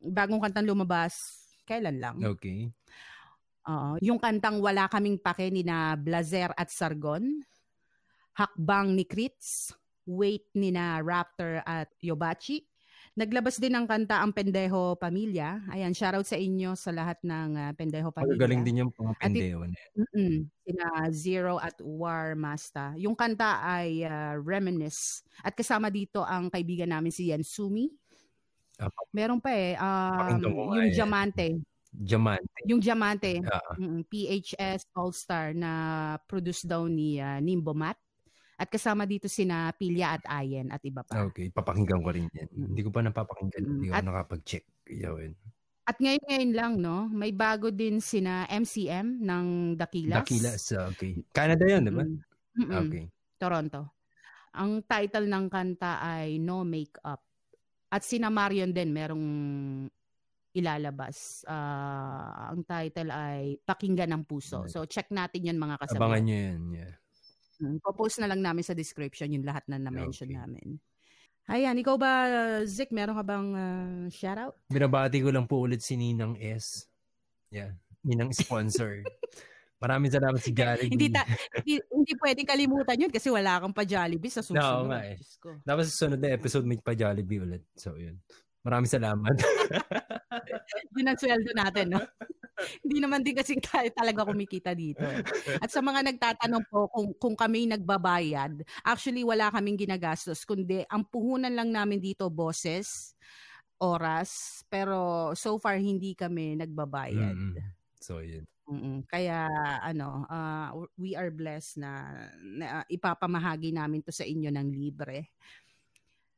bagong 0.00 0.40
kantang 0.40 0.64
lumabas. 0.64 1.12
Kailan 1.68 2.00
lang? 2.00 2.16
Okay. 2.24 2.72
Oo. 3.68 3.90
Yung 4.02 4.18
kantang 4.18 4.58
Wala 4.58 4.90
Kaming 4.90 5.20
Pake 5.20 5.50
ni 5.52 5.62
na 5.62 5.94
Blazer 5.94 6.50
at 6.58 6.70
Sargon. 6.70 7.42
Hakbang 8.34 8.96
ni 8.96 9.04
Kritz. 9.06 9.70
Wait 10.02 10.50
ni 10.58 10.74
na 10.74 10.98
Raptor 10.98 11.62
at 11.62 11.86
Yobachi. 12.02 12.66
Naglabas 13.12 13.60
din 13.60 13.76
ng 13.76 13.84
kanta 13.84 14.24
ang 14.24 14.32
Pendeho 14.32 14.96
Pamilya. 14.96 15.68
Ayan, 15.68 15.92
shoutout 15.92 16.24
sa 16.24 16.40
inyo 16.40 16.72
sa 16.72 16.96
lahat 16.96 17.20
ng 17.20 17.48
uh, 17.60 17.70
Pendeho 17.76 18.08
Pamilya. 18.08 18.34
Magagaling 18.34 18.62
din 18.64 18.80
yung 18.80 18.90
mga 18.90 19.14
pendeho. 19.20 19.68
Mm-mm. 19.68 20.48
Sina 20.64 20.88
Zero 21.12 21.60
at 21.60 21.76
War 21.84 22.32
Masta. 22.32 22.96
Yung 22.96 23.12
kanta 23.12 23.60
ay 23.60 24.08
uh, 24.08 24.40
Reminisce. 24.40 25.28
At 25.44 25.52
kasama 25.52 25.92
dito 25.92 26.24
ang 26.24 26.48
kaibigan 26.48 26.88
namin 26.88 27.12
si 27.12 27.28
Yansumi. 27.28 27.92
Meron 29.12 29.44
pa 29.44 29.52
eh. 29.54 29.76
Um, 29.76 30.40
yung 30.40 30.80
yan. 30.80 30.96
Diamante. 30.96 31.46
Diamante. 31.92 32.64
Yung 32.64 32.80
Diamante. 32.80 33.44
Ah, 33.44 33.76
mm, 33.76 34.08
PHS 34.08 34.88
All-Star 34.96 35.52
na 35.52 35.72
produce 36.24 36.64
daw 36.64 36.88
ni 36.88 37.20
uh, 37.20 37.36
Nimbo 37.38 37.76
Mat. 37.76 38.00
At 38.56 38.72
kasama 38.72 39.04
dito 39.04 39.28
sina 39.28 39.68
Pilya 39.76 40.16
at 40.16 40.24
Ayen 40.24 40.70
at 40.70 40.80
iba 40.82 41.04
pa. 41.04 41.20
okay. 41.28 41.52
Papakinggan 41.52 42.00
ko 42.00 42.08
rin 42.08 42.26
yan. 42.32 42.48
Mm. 42.48 42.66
Hindi 42.72 42.80
ko 42.80 42.90
pa 42.90 43.00
napapakinggan. 43.02 43.62
Mm. 43.62 43.70
Hindi 43.76 43.86
ko 43.90 43.94
At- 43.94 44.06
nakapag-check. 44.06 44.64
Yun. 44.88 45.30
At 45.82 45.98
ngayon-ngayon 45.98 46.52
lang, 46.54 46.72
no, 46.78 47.10
may 47.10 47.34
bago 47.34 47.68
din 47.68 47.98
sina 47.98 48.46
MCM 48.46 49.18
ng 49.18 49.44
Dakilas. 49.74 50.22
Dakilas. 50.22 50.62
ah, 50.72 50.86
Okay. 50.94 51.26
Canada 51.34 51.66
yun, 51.66 51.82
di 51.82 51.92
ba? 51.92 52.04
Mm. 52.06 52.18
Mm-mm. 52.54 52.80
Okay. 52.86 53.04
Toronto. 53.36 53.80
Ang 54.54 54.86
title 54.86 55.26
ng 55.26 55.46
kanta 55.50 55.98
ay 55.98 56.38
No 56.38 56.62
Makeup. 56.62 57.18
At 57.90 58.06
sina 58.06 58.30
Marion 58.30 58.70
din 58.70 58.94
merong 58.94 59.26
ilalabas. 60.52 61.44
Ah, 61.48 62.52
ang 62.52 62.64
title 62.64 63.10
ay 63.12 63.56
Pakinggan 63.64 64.12
ng 64.12 64.24
Puso. 64.28 64.68
So 64.68 64.84
check 64.84 65.08
natin 65.08 65.48
'yan 65.48 65.58
mga 65.58 65.80
kasama. 65.80 66.12
Abangan 66.12 66.22
nyo 66.28 66.36
yan. 66.36 66.62
Yeah. 66.72 66.94
Mm, 67.62 67.78
Popost 67.80 68.18
na 68.20 68.28
lang 68.28 68.42
namin 68.42 68.66
sa 68.66 68.76
description 68.76 69.32
yung 69.32 69.46
lahat 69.46 69.62
na 69.70 69.78
na-mention 69.78 70.28
Okay. 70.28 70.38
namin. 70.38 70.68
Ayan, 71.50 71.74
ikaw 71.74 71.98
ba, 71.98 72.12
Zik, 72.62 72.94
meron 72.94 73.18
ka 73.18 73.24
bang 73.26 73.48
ah, 73.54 74.06
shoutout? 74.10 74.54
Binabati 74.70 75.18
ko 75.22 75.30
lang 75.34 75.46
po 75.46 75.62
ulit 75.62 75.82
si 75.82 75.98
Ninang 75.98 76.38
S. 76.38 76.86
Yeah. 77.50 77.74
Ninang 78.02 78.34
sponsor. 78.34 79.02
Maraming 79.82 80.14
salamat 80.14 80.38
si 80.38 80.54
Jollibee. 80.54 80.94
Hindi, 80.94 81.10
ta- 81.10 81.26
hindi, 81.58 81.82
hindi 81.90 82.12
pwedeng 82.22 82.46
kalimutan 82.46 83.02
yun 83.02 83.10
kasi 83.10 83.34
wala 83.34 83.58
kang 83.58 83.74
pa 83.74 83.82
Jollibee 83.82 84.30
sa 84.30 84.38
susunod. 84.38 84.86
Nga 84.86 85.00
eh. 85.10 85.16
Ko. 85.42 85.58
Dapat 85.58 85.84
sa 85.90 86.06
sunod 86.06 86.22
na 86.22 86.30
episode 86.30 86.62
may 86.62 86.78
pa 86.78 86.94
Jollibee 86.94 87.42
ulit. 87.42 87.66
So, 87.74 87.98
yun. 87.98 88.22
Maraming 88.62 88.90
salamat. 88.90 89.34
Yun 90.94 91.10
ang 91.10 91.18
sweldo 91.18 91.50
natin, 91.50 91.98
no? 91.98 92.00
Hindi 92.86 92.98
naman 93.02 93.26
din 93.26 93.34
kasi 93.34 93.58
tayo 93.58 93.90
talaga 93.90 94.22
kumikita 94.22 94.70
dito. 94.70 95.02
At 95.58 95.66
sa 95.74 95.82
mga 95.82 96.06
nagtatanong 96.14 96.64
po 96.70 96.86
kung, 96.94 97.10
kung 97.18 97.34
kami 97.34 97.66
nagbabayad, 97.66 98.62
actually 98.86 99.26
wala 99.26 99.50
kaming 99.50 99.82
ginagastos, 99.82 100.46
kundi 100.46 100.86
ang 100.86 101.02
puhunan 101.02 101.50
lang 101.50 101.74
namin 101.74 101.98
dito, 101.98 102.30
bosses, 102.30 103.18
oras, 103.82 104.62
pero 104.70 105.30
so 105.34 105.58
far 105.58 105.82
hindi 105.82 106.14
kami 106.14 106.54
nagbabayad. 106.54 107.34
Mm. 107.34 107.58
So, 107.98 108.22
yun. 108.22 108.46
Mm-mm. 108.70 109.02
Kaya 109.10 109.50
ano, 109.82 110.22
ah, 110.30 110.70
we 110.94 111.18
are 111.18 111.34
blessed 111.34 111.82
na, 111.82 111.92
na 112.38 112.66
ipapamahagi 112.86 113.74
namin 113.74 114.06
to 114.06 114.14
sa 114.14 114.22
inyo 114.22 114.54
ng 114.54 114.68
libre. 114.70 115.34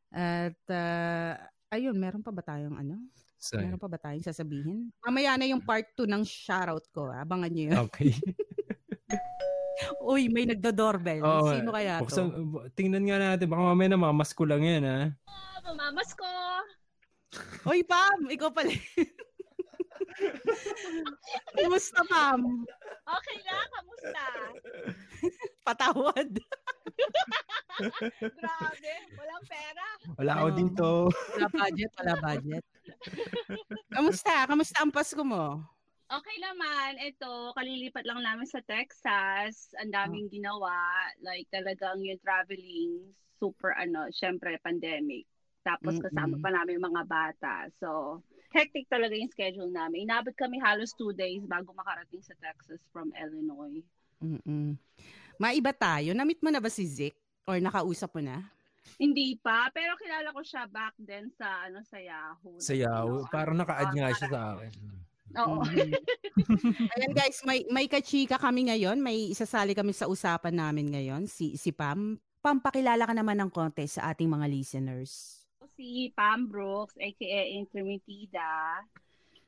At 0.08 0.56
ah, 0.72 1.36
ayun, 1.74 1.94
meron 1.94 2.22
pa 2.22 2.30
ba 2.30 2.40
tayong 2.40 2.76
ano? 2.76 2.96
So, 3.36 3.58
Meron 3.58 3.76
pa 3.76 3.86
ba 3.86 3.98
tayong 3.98 4.24
sasabihin? 4.24 4.88
Mamaya 5.00 5.36
na 5.36 5.44
yung 5.44 5.60
part 5.60 5.84
2 5.92 6.06
ng 6.06 6.22
shoutout 6.22 6.86
ko. 6.88 7.10
ah. 7.10 7.20
Abangan 7.20 7.50
nyo 7.50 7.62
yun. 7.68 7.76
okay. 7.82 8.10
Uy, 10.00 10.28
may 10.28 10.46
nagdo-doorbell. 10.46 11.20
Oo, 11.20 11.50
Sino 11.50 11.68
kaya 11.68 11.98
to? 11.98 12.06
buksan, 12.06 12.24
bu- 12.46 12.64
tingnan 12.72 13.04
nga 13.04 13.18
natin. 13.18 13.50
Baka 13.50 13.62
mamaya 13.64 13.88
na 13.90 13.98
mamamas 13.98 14.30
ko 14.30 14.46
lang 14.46 14.62
yan, 14.62 14.84
ha? 14.86 15.00
Mamamas 15.62 16.14
ko. 16.14 16.24
Uy, 17.66 17.82
Pam, 17.82 18.30
ikaw 18.30 18.48
pala. 18.48 18.70
Kumusta, 21.54 22.00
Pam? 22.06 22.64
Okay 23.04 23.36
na, 23.42 23.54
kamusta? 23.68 24.24
Patawad. 25.66 26.30
Grabe, 28.38 28.94
walang 29.18 29.44
pera. 29.48 29.86
Wala 30.20 30.32
ako 30.38 30.48
Oo. 30.48 30.56
dito. 30.58 30.88
Wala 31.34 31.48
budget, 31.50 31.90
wala 32.00 32.14
budget. 32.20 32.64
Kamusta? 33.90 34.34
Kamusta 34.46 34.76
ang 34.84 34.92
Pasko 34.94 35.22
mo? 35.24 35.64
Okay 36.04 36.36
naman, 36.36 37.00
ito, 37.00 37.50
kalilipat 37.56 38.04
lang 38.04 38.20
namin 38.20 38.46
sa 38.46 38.60
Texas. 38.62 39.72
Ang 39.80 39.90
daming 39.90 40.28
ginawa. 40.28 41.08
Like, 41.24 41.48
talagang 41.48 42.04
yung 42.04 42.20
traveling, 42.20 43.08
super 43.40 43.72
ano, 43.74 44.06
syempre, 44.12 44.60
pandemic. 44.60 45.24
Tapos 45.64 45.96
kasama 45.96 46.36
Mm-mm. 46.36 46.44
pa 46.44 46.50
namin 46.52 46.76
mga 46.76 47.02
bata. 47.08 47.54
So, 47.80 48.20
hectic 48.52 48.86
talaga 48.92 49.16
yung 49.16 49.32
schedule 49.32 49.72
namin. 49.72 50.04
Inabot 50.06 50.36
kami 50.36 50.60
halos 50.60 50.92
two 50.94 51.16
days 51.16 51.40
bago 51.48 51.72
makarating 51.72 52.20
sa 52.20 52.36
Texas 52.38 52.84
from 52.92 53.10
Illinois. 53.16 53.82
Mm-mm. 54.20 54.76
Maiba 55.36 55.72
tayo. 55.72 56.12
Namit 56.12 56.38
mo 56.40 56.48
na 56.48 56.58
ba 56.58 56.68
si 56.68 56.84
Zik? 56.84 57.14
Or 57.44 57.60
nakausap 57.60 58.14
mo 58.14 58.22
na? 58.24 58.40
Hindi 58.96 59.36
pa, 59.36 59.68
pero 59.68 59.98
kilala 59.98 60.30
ko 60.30 60.40
siya 60.40 60.64
back 60.66 60.94
then 61.00 61.28
sa 61.34 61.66
ano 61.66 61.82
sa 61.82 61.98
Yahoo. 61.98 62.56
Sa 62.56 62.72
Yahoo. 62.72 63.20
You 63.20 63.26
know, 63.26 63.32
Parang 63.32 63.56
naka-add 63.58 63.90
ah, 63.90 63.96
nga 63.96 64.08
siya 64.12 64.28
sa 64.28 64.30
parang- 64.30 64.58
akin. 64.60 64.72
Oo. 65.34 65.60
Mhm. 65.66 65.92
Ayan 66.94 67.12
guys, 67.12 67.42
may 67.42 67.66
may 67.68 67.90
kachika 67.90 68.38
kami 68.38 68.70
ngayon. 68.70 69.02
May 69.02 69.34
isasali 69.34 69.74
kami 69.74 69.90
sa 69.90 70.06
usapan 70.06 70.54
namin 70.54 70.94
ngayon, 70.94 71.26
si 71.26 71.58
si 71.58 71.74
Pam. 71.74 72.16
Pam, 72.38 72.60
pakilala 72.60 73.02
ka 73.02 73.14
naman 73.16 73.40
ng 73.40 73.50
konti 73.50 73.88
sa 73.88 74.12
ating 74.12 74.30
mga 74.30 74.46
listeners. 74.46 75.42
si 75.74 76.14
Pam 76.14 76.46
Brooks, 76.46 76.94
aka 76.94 77.40
Intermitida. 77.50 78.78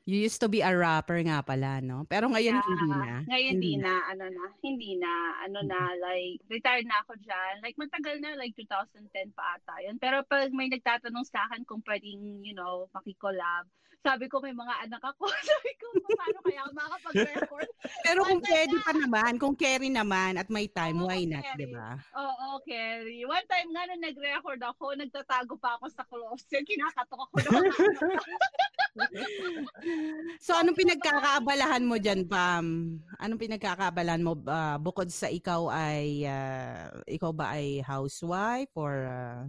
You 0.07 0.15
used 0.23 0.39
to 0.39 0.47
be 0.47 0.63
a 0.63 0.71
rapper 0.71 1.19
nga 1.19 1.43
pala, 1.43 1.83
no? 1.83 2.07
Pero 2.07 2.31
ngayon 2.31 2.55
Yeah. 2.55 2.63
hindi 2.63 2.87
na. 2.87 3.13
Ngayon 3.27 3.51
hindi 3.59 3.73
na, 3.75 3.93
ano 4.07 4.25
na, 4.31 4.45
hindi 4.63 4.91
na, 4.95 5.11
ano 5.43 5.59
na, 5.67 5.79
like, 5.99 6.39
retired 6.47 6.87
na 6.87 7.03
ako 7.03 7.19
dyan. 7.19 7.59
Like, 7.59 7.75
matagal 7.75 8.23
na, 8.23 8.39
like, 8.39 8.55
2010 8.55 9.35
pa 9.35 9.59
ata 9.59 9.83
yun. 9.83 9.99
Pero 9.99 10.23
pag 10.23 10.47
may 10.55 10.71
nagtatanong 10.71 11.27
sa 11.27 11.43
akin 11.51 11.67
kung 11.67 11.83
pwedeng, 11.83 12.39
you 12.39 12.55
know, 12.55 12.87
makikolab, 12.95 13.67
sabi 14.05 14.25
ko 14.31 14.39
may 14.39 14.55
mga 14.55 14.87
anak 14.87 15.03
ako. 15.03 15.27
sabi 15.51 15.71
ko, 15.77 15.85
paano 16.15 16.39
kaya 16.45 16.59
ako 16.63 16.71
makapag-record? 16.73 17.69
Pero 18.05 18.19
kung 18.23 18.41
pwede 18.45 18.75
pa 18.81 18.91
naman, 18.95 19.31
kung 19.41 19.55
carry 19.57 19.89
naman 19.91 20.39
at 20.39 20.47
may 20.47 20.67
time, 20.69 21.01
Oo, 21.01 21.07
why 21.09 21.27
not, 21.27 21.43
carry. 21.43 21.57
'di 21.59 21.67
ba? 21.75 21.89
Oo, 22.15 22.47
Kerry. 22.63 23.27
One 23.27 23.45
time 23.45 23.69
nga 23.71 23.83
nung 23.87 24.03
nag-record 24.03 24.61
ako, 24.63 24.83
nagtatago 24.97 25.53
pa 25.59 25.77
ako 25.77 25.85
sa 25.91 26.03
closet. 26.07 26.63
Kinakatok 26.65 27.19
ako 27.27 27.35
ng 27.41 27.51
So 30.45 30.57
anong 30.57 30.77
pinagkakaabalahan 30.77 31.85
mo 31.85 32.01
diyan, 32.01 32.25
Pam? 32.25 32.97
Anong 33.21 33.41
pinagkakaabalahan 33.41 34.25
mo 34.25 34.33
ah, 34.49 34.81
bukod 34.81 35.13
sa 35.13 35.29
ikaw 35.29 35.69
ay 35.69 36.25
ah, 36.25 36.89
ikaw 37.05 37.29
ba 37.29 37.53
ay 37.53 37.85
housewife 37.85 38.71
or 38.73 39.05
ah, 39.05 39.45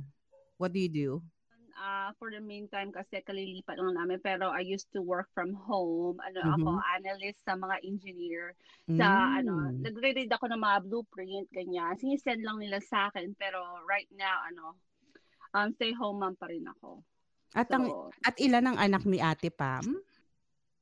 what 0.60 0.74
do 0.74 0.80
you 0.82 0.92
do? 0.92 1.10
Uh, 1.78 2.10
for 2.18 2.28
the 2.34 2.42
meantime 2.42 2.90
kasi 2.90 3.22
kalilipat 3.22 3.78
lang 3.78 3.94
namin 3.94 4.18
pero 4.18 4.50
I 4.50 4.66
used 4.66 4.90
to 4.92 5.00
work 5.00 5.30
from 5.32 5.54
home. 5.54 6.18
Ano 6.20 6.42
Mhm. 6.42 6.54
ako, 6.58 6.70
analyst 6.98 7.38
sa 7.46 7.54
mga 7.54 7.80
engineer. 7.86 8.52
Sa 8.98 9.06
ano, 9.38 9.70
Mm. 9.70 9.86
nagre-read 9.86 10.30
ako 10.34 10.50
ng 10.50 10.60
mga 10.60 10.78
blueprint 10.90 11.46
ganyan. 11.54 11.94
Sinisend 11.96 12.42
lang 12.42 12.58
nila 12.58 12.82
sa 12.82 13.08
akin 13.08 13.32
pero 13.38 13.62
right 13.86 14.10
now 14.12 14.42
ano, 14.50 14.76
um 15.54 15.72
stay 15.78 15.94
home 15.94 16.20
mom 16.20 16.34
pa 16.36 16.50
rin 16.50 16.66
ako. 16.66 17.00
At 17.56 17.70
ang 17.72 17.88
So, 17.88 18.12
at 18.26 18.36
ilan 18.36 18.68
ang 18.68 18.78
anak 18.78 19.08
ni 19.08 19.22
Ate 19.22 19.48
Pam? 19.48 20.02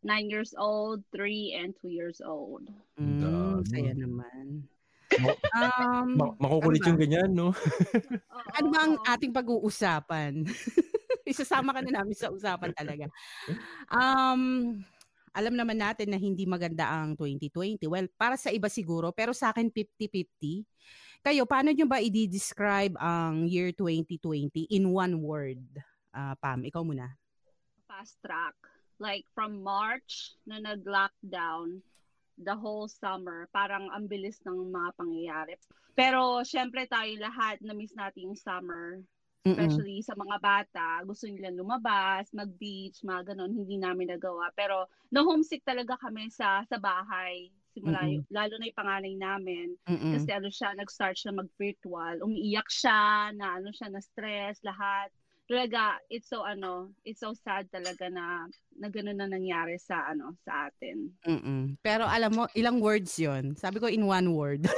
nine 0.07 0.31
years 0.31 0.55
old, 0.55 1.03
three, 1.11 1.51
and 1.51 1.75
two 1.83 1.91
years 1.91 2.23
old. 2.23 2.63
Mm, 2.95 3.19
Dami. 3.19 3.67
saya 3.67 3.93
naman. 3.99 4.63
Ma- 5.17 5.39
Um, 5.57 6.09
Ma- 6.19 6.37
makukulit 6.37 6.81
ano 6.81 6.85
ba? 6.85 6.89
yung 6.91 7.01
ganyan, 7.01 7.31
no? 7.33 7.49
Ano 8.59 8.69
ba 8.69 8.81
ang 8.83 8.95
ating 9.07 9.33
pag-uusapan? 9.33 10.45
Isasama 11.31 11.73
ka 11.73 11.81
na 11.83 12.01
namin 12.01 12.15
sa 12.15 12.31
usapan 12.31 12.71
talaga. 12.73 13.07
Um, 13.89 14.79
alam 15.31 15.55
naman 15.55 15.77
natin 15.77 16.09
na 16.09 16.19
hindi 16.19 16.45
maganda 16.45 16.87
ang 16.87 17.13
2020. 17.15 17.85
Well, 17.87 18.09
para 18.15 18.35
sa 18.35 18.49
iba 18.49 18.67
siguro, 18.67 19.11
pero 19.11 19.35
sa 19.35 19.51
akin 19.51 19.69
50-50. 19.69 20.65
Kayo, 21.21 21.43
paano 21.45 21.71
nyo 21.71 21.85
ba 21.85 21.99
i-describe 21.99 22.95
ang 22.97 23.45
year 23.45 23.75
2020 23.75 24.71
in 24.71 24.87
one 24.89 25.19
word? 25.19 25.61
Ah, 26.11 26.33
Pam, 26.35 26.63
ikaw 26.63 26.81
muna. 26.81 27.13
fast 27.87 28.17
track. 28.21 28.55
Like 28.97 29.27
from 29.35 29.61
March 29.61 30.39
na 30.45 30.57
nag-lockdown, 30.57 31.85
the 32.37 32.55
whole 32.55 32.89
summer, 32.89 33.49
parang 33.53 33.89
ang 33.93 34.07
bilis 34.07 34.41
ng 34.45 34.69
mga 34.73 34.91
pangyayari. 34.97 35.55
Pero 35.97 36.45
syempre 36.45 36.85
tayo 36.85 37.09
lahat 37.17 37.61
na-miss 37.65 37.97
natin 37.97 38.29
yung 38.33 38.39
summer. 38.39 39.01
Mm-mm. 39.47 39.55
Especially 39.55 40.03
sa 40.03 40.19
mga 40.19 40.37
bata, 40.43 40.87
gusto 41.07 41.31
nila 41.31 41.55
lumabas, 41.55 42.27
mag-beach, 42.35 43.01
mga 43.07 43.33
ganon, 43.33 43.55
hindi 43.55 43.79
namin 43.79 44.11
nagawa. 44.11 44.51
Pero 44.59 44.91
na-homesick 45.15 45.63
talaga 45.63 45.95
kami 46.03 46.27
sa 46.35 46.67
sa 46.67 46.77
bahay. 46.83 47.49
Simula, 47.71 48.03
Mm-mm. 48.03 48.13
yung- 48.21 48.29
lalo 48.35 48.55
na 48.59 48.67
yung 48.67 48.81
panganay 48.81 49.15
namin. 49.15 49.67
Mm-mm. 49.87 50.13
Kasi 50.19 50.29
ano 50.35 50.49
siya, 50.51 50.75
nag-start 50.75 51.15
siya 51.15 51.31
mag-virtual. 51.31 52.27
Umiiyak 52.27 52.67
siya, 52.67 53.31
na 53.39 53.63
ano 53.63 53.71
siya, 53.71 53.87
na 53.87 54.03
stress, 54.03 54.59
lahat. 54.67 55.15
Talaga, 55.47 56.03
it's 56.11 56.27
so 56.27 56.43
ano, 56.43 56.91
it's 57.07 57.23
so 57.23 57.31
sad 57.31 57.71
talaga 57.71 58.11
na 58.11 58.51
na 58.83 58.91
ganun 58.91 59.15
na 59.15 59.31
nangyari 59.31 59.79
sa 59.79 60.11
ano 60.11 60.35
sa 60.43 60.67
atin. 60.67 61.15
Mm-mm. 61.23 61.79
Pero 61.87 62.03
alam 62.03 62.35
mo, 62.35 62.51
ilang 62.59 62.83
words 62.83 63.15
yon 63.15 63.55
Sabi 63.55 63.79
ko 63.79 63.87
in 63.87 64.11
one 64.11 64.35
word. 64.35 64.67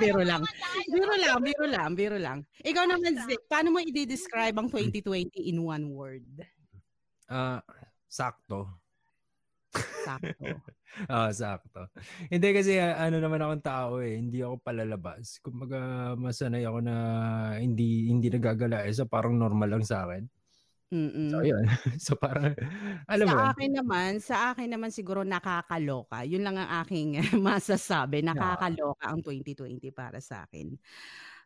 Biro 0.00 0.26
lang. 0.26 0.42
Biro 0.90 1.14
lang, 1.14 1.38
biro 1.38 1.66
lang, 1.70 1.90
biro 1.94 2.18
lang. 2.18 2.38
Ikaw 2.66 2.84
naman, 2.90 3.14
Zik, 3.30 3.46
paano 3.46 3.70
mo 3.70 3.78
i-describe 3.78 4.58
ang 4.58 4.66
2020 4.66 5.30
in 5.38 5.62
one 5.62 5.86
word? 5.94 6.26
Ah, 7.30 7.62
sakto. 8.10 8.85
Sakto. 10.06 10.46
Ah, 11.12 11.28
sakto. 11.28 11.92
Hindi 12.32 12.56
kasi 12.56 12.80
ah, 12.80 12.96
ano 12.96 13.20
naman 13.20 13.36
akong 13.36 13.60
tao 13.60 13.92
eh, 14.00 14.16
hindi 14.16 14.40
ako 14.40 14.64
palalabas. 14.64 15.36
Kumbaga 15.44 15.76
masanay 16.16 16.64
ako 16.64 16.78
na 16.80 16.96
hindi 17.60 18.08
hindi 18.08 18.32
nagagala 18.32 18.80
eh, 18.80 18.96
so 18.96 19.04
parang 19.04 19.36
normal 19.36 19.76
lang 19.76 19.84
sa 19.84 20.08
akin. 20.08 20.24
Mm-mm. 20.94 21.28
So 21.34 21.42
yun. 21.42 21.64
so 22.06 22.16
parang 22.16 22.54
alam 23.10 23.26
mo. 23.28 23.36
sa 23.36 23.52
akin 23.52 23.70
naman, 23.76 24.10
sa 24.22 24.36
akin 24.54 24.68
naman 24.72 24.88
siguro 24.94 25.20
nakakaloka. 25.26 26.22
Yun 26.24 26.48
lang 26.48 26.56
ang 26.56 26.70
aking 26.86 27.20
masasabi. 27.44 28.24
Nakakaloka 28.24 29.04
ang 29.10 29.20
2020 29.20 29.92
para 29.92 30.22
sa 30.22 30.48
akin. 30.48 30.70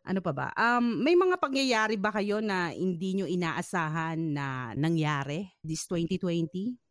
Ano 0.07 0.23
pa 0.23 0.31
ba? 0.33 0.47
Um, 0.55 1.01
may 1.01 1.13
mga 1.13 1.37
pangyayari 1.37 1.99
ba 1.99 2.09
kayo 2.09 2.39
na 2.39 2.73
hindi 2.73 3.19
nyo 3.19 3.27
inaasahan 3.27 4.17
na 4.17 4.71
nangyari 4.79 5.49
this 5.61 5.85
2020? 5.85 6.90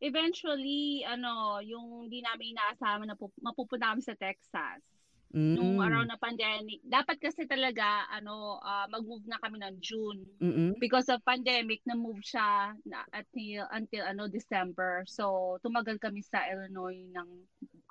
Eventually, 0.00 1.02
ano, 1.04 1.58
yung 1.60 2.06
di 2.06 2.20
namin 2.20 2.54
inaasahan 2.54 3.04
na 3.04 3.14
pup- 3.14 3.34
mapupunta 3.38 3.90
kami 3.90 4.00
sa 4.00 4.14
Texas. 4.14 4.82
Mm. 5.28 5.54
Nung 5.54 5.76
around 5.78 6.08
na 6.08 6.16
pandemic, 6.16 6.80
dapat 6.82 7.20
kasi 7.20 7.44
talaga 7.44 7.84
ano, 8.08 8.56
ah, 8.58 8.88
mag-move 8.88 9.28
na 9.28 9.36
kami 9.36 9.60
ng 9.60 9.76
June. 9.76 10.24
Mm-mm. 10.40 10.72
because 10.78 11.04
of 11.06 11.20
pandemic 11.20 11.84
na-move 11.84 12.16
siya 12.22 12.72
na, 12.82 13.04
until 13.12 13.68
until 13.70 14.08
ano 14.08 14.24
December. 14.24 15.04
So 15.04 15.24
tumagal 15.60 16.00
kami 16.00 16.24
sa 16.24 16.48
Illinois 16.48 17.04
ng 17.12 17.28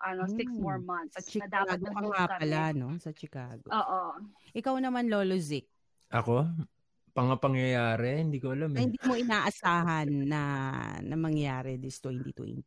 ano 0.01 0.21
six 0.31 0.49
Mm. 0.49 0.57
more 0.57 0.81
months 0.81 1.13
Sa 1.13 1.21
na 1.37 1.45
dapat 1.45 1.77
Chicago 1.77 1.85
ka 1.85 1.89
nag-move 1.93 2.09
nga 2.09 2.25
kami. 2.25 2.39
pala, 2.41 2.61
no? 2.73 2.89
Sa 2.97 3.11
Chicago. 3.13 3.67
Oo. 3.69 4.01
Ikaw 4.51 4.75
naman, 4.79 5.05
Lolo 5.05 5.37
Zik, 5.37 5.69
Ako? 6.09 6.41
Pangapangyayari? 7.17 8.21
Hindi 8.21 8.37
ko 8.37 8.53
alam 8.53 8.77
eh. 8.77 8.85
hindi 8.85 9.01
mo 9.01 9.17
inaasahan 9.17 10.05
na, 10.29 10.41
na 11.01 11.15
mangyari 11.17 11.81
this 11.81 11.97
2020. 12.05 12.61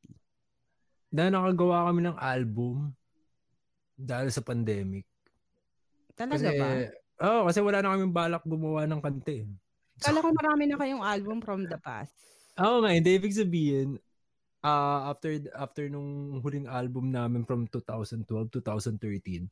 Dahil 1.06 1.30
nakagawa 1.30 1.86
kami 1.86 2.00
ng 2.02 2.18
album 2.18 2.90
dahil 3.94 4.26
sa 4.34 4.42
pandemic. 4.42 5.06
Talaga 6.18 6.50
kasi, 6.50 6.58
ba? 6.58 6.66
Oo, 7.20 7.30
oh, 7.30 7.42
kasi 7.46 7.58
wala 7.62 7.78
na 7.78 7.94
kaming 7.94 8.16
balak 8.16 8.42
gumawa 8.42 8.90
ng 8.90 8.98
kante. 8.98 9.46
Kala 10.00 10.24
ko 10.24 10.34
marami 10.34 10.64
na 10.66 10.80
kayong 10.80 11.04
album 11.04 11.38
from 11.44 11.68
the 11.70 11.78
past. 11.78 12.10
Oo 12.58 12.82
nga, 12.82 12.90
hindi 12.90 13.12
ibig 13.14 13.36
sabihin, 13.36 14.00
ah 14.66 15.08
after 15.14 15.40
after 15.56 15.88
nung 15.88 16.40
huling 16.44 16.68
album 16.68 17.08
namin 17.08 17.46
from 17.46 17.64
2012, 17.70 18.26
2013, 18.60 19.46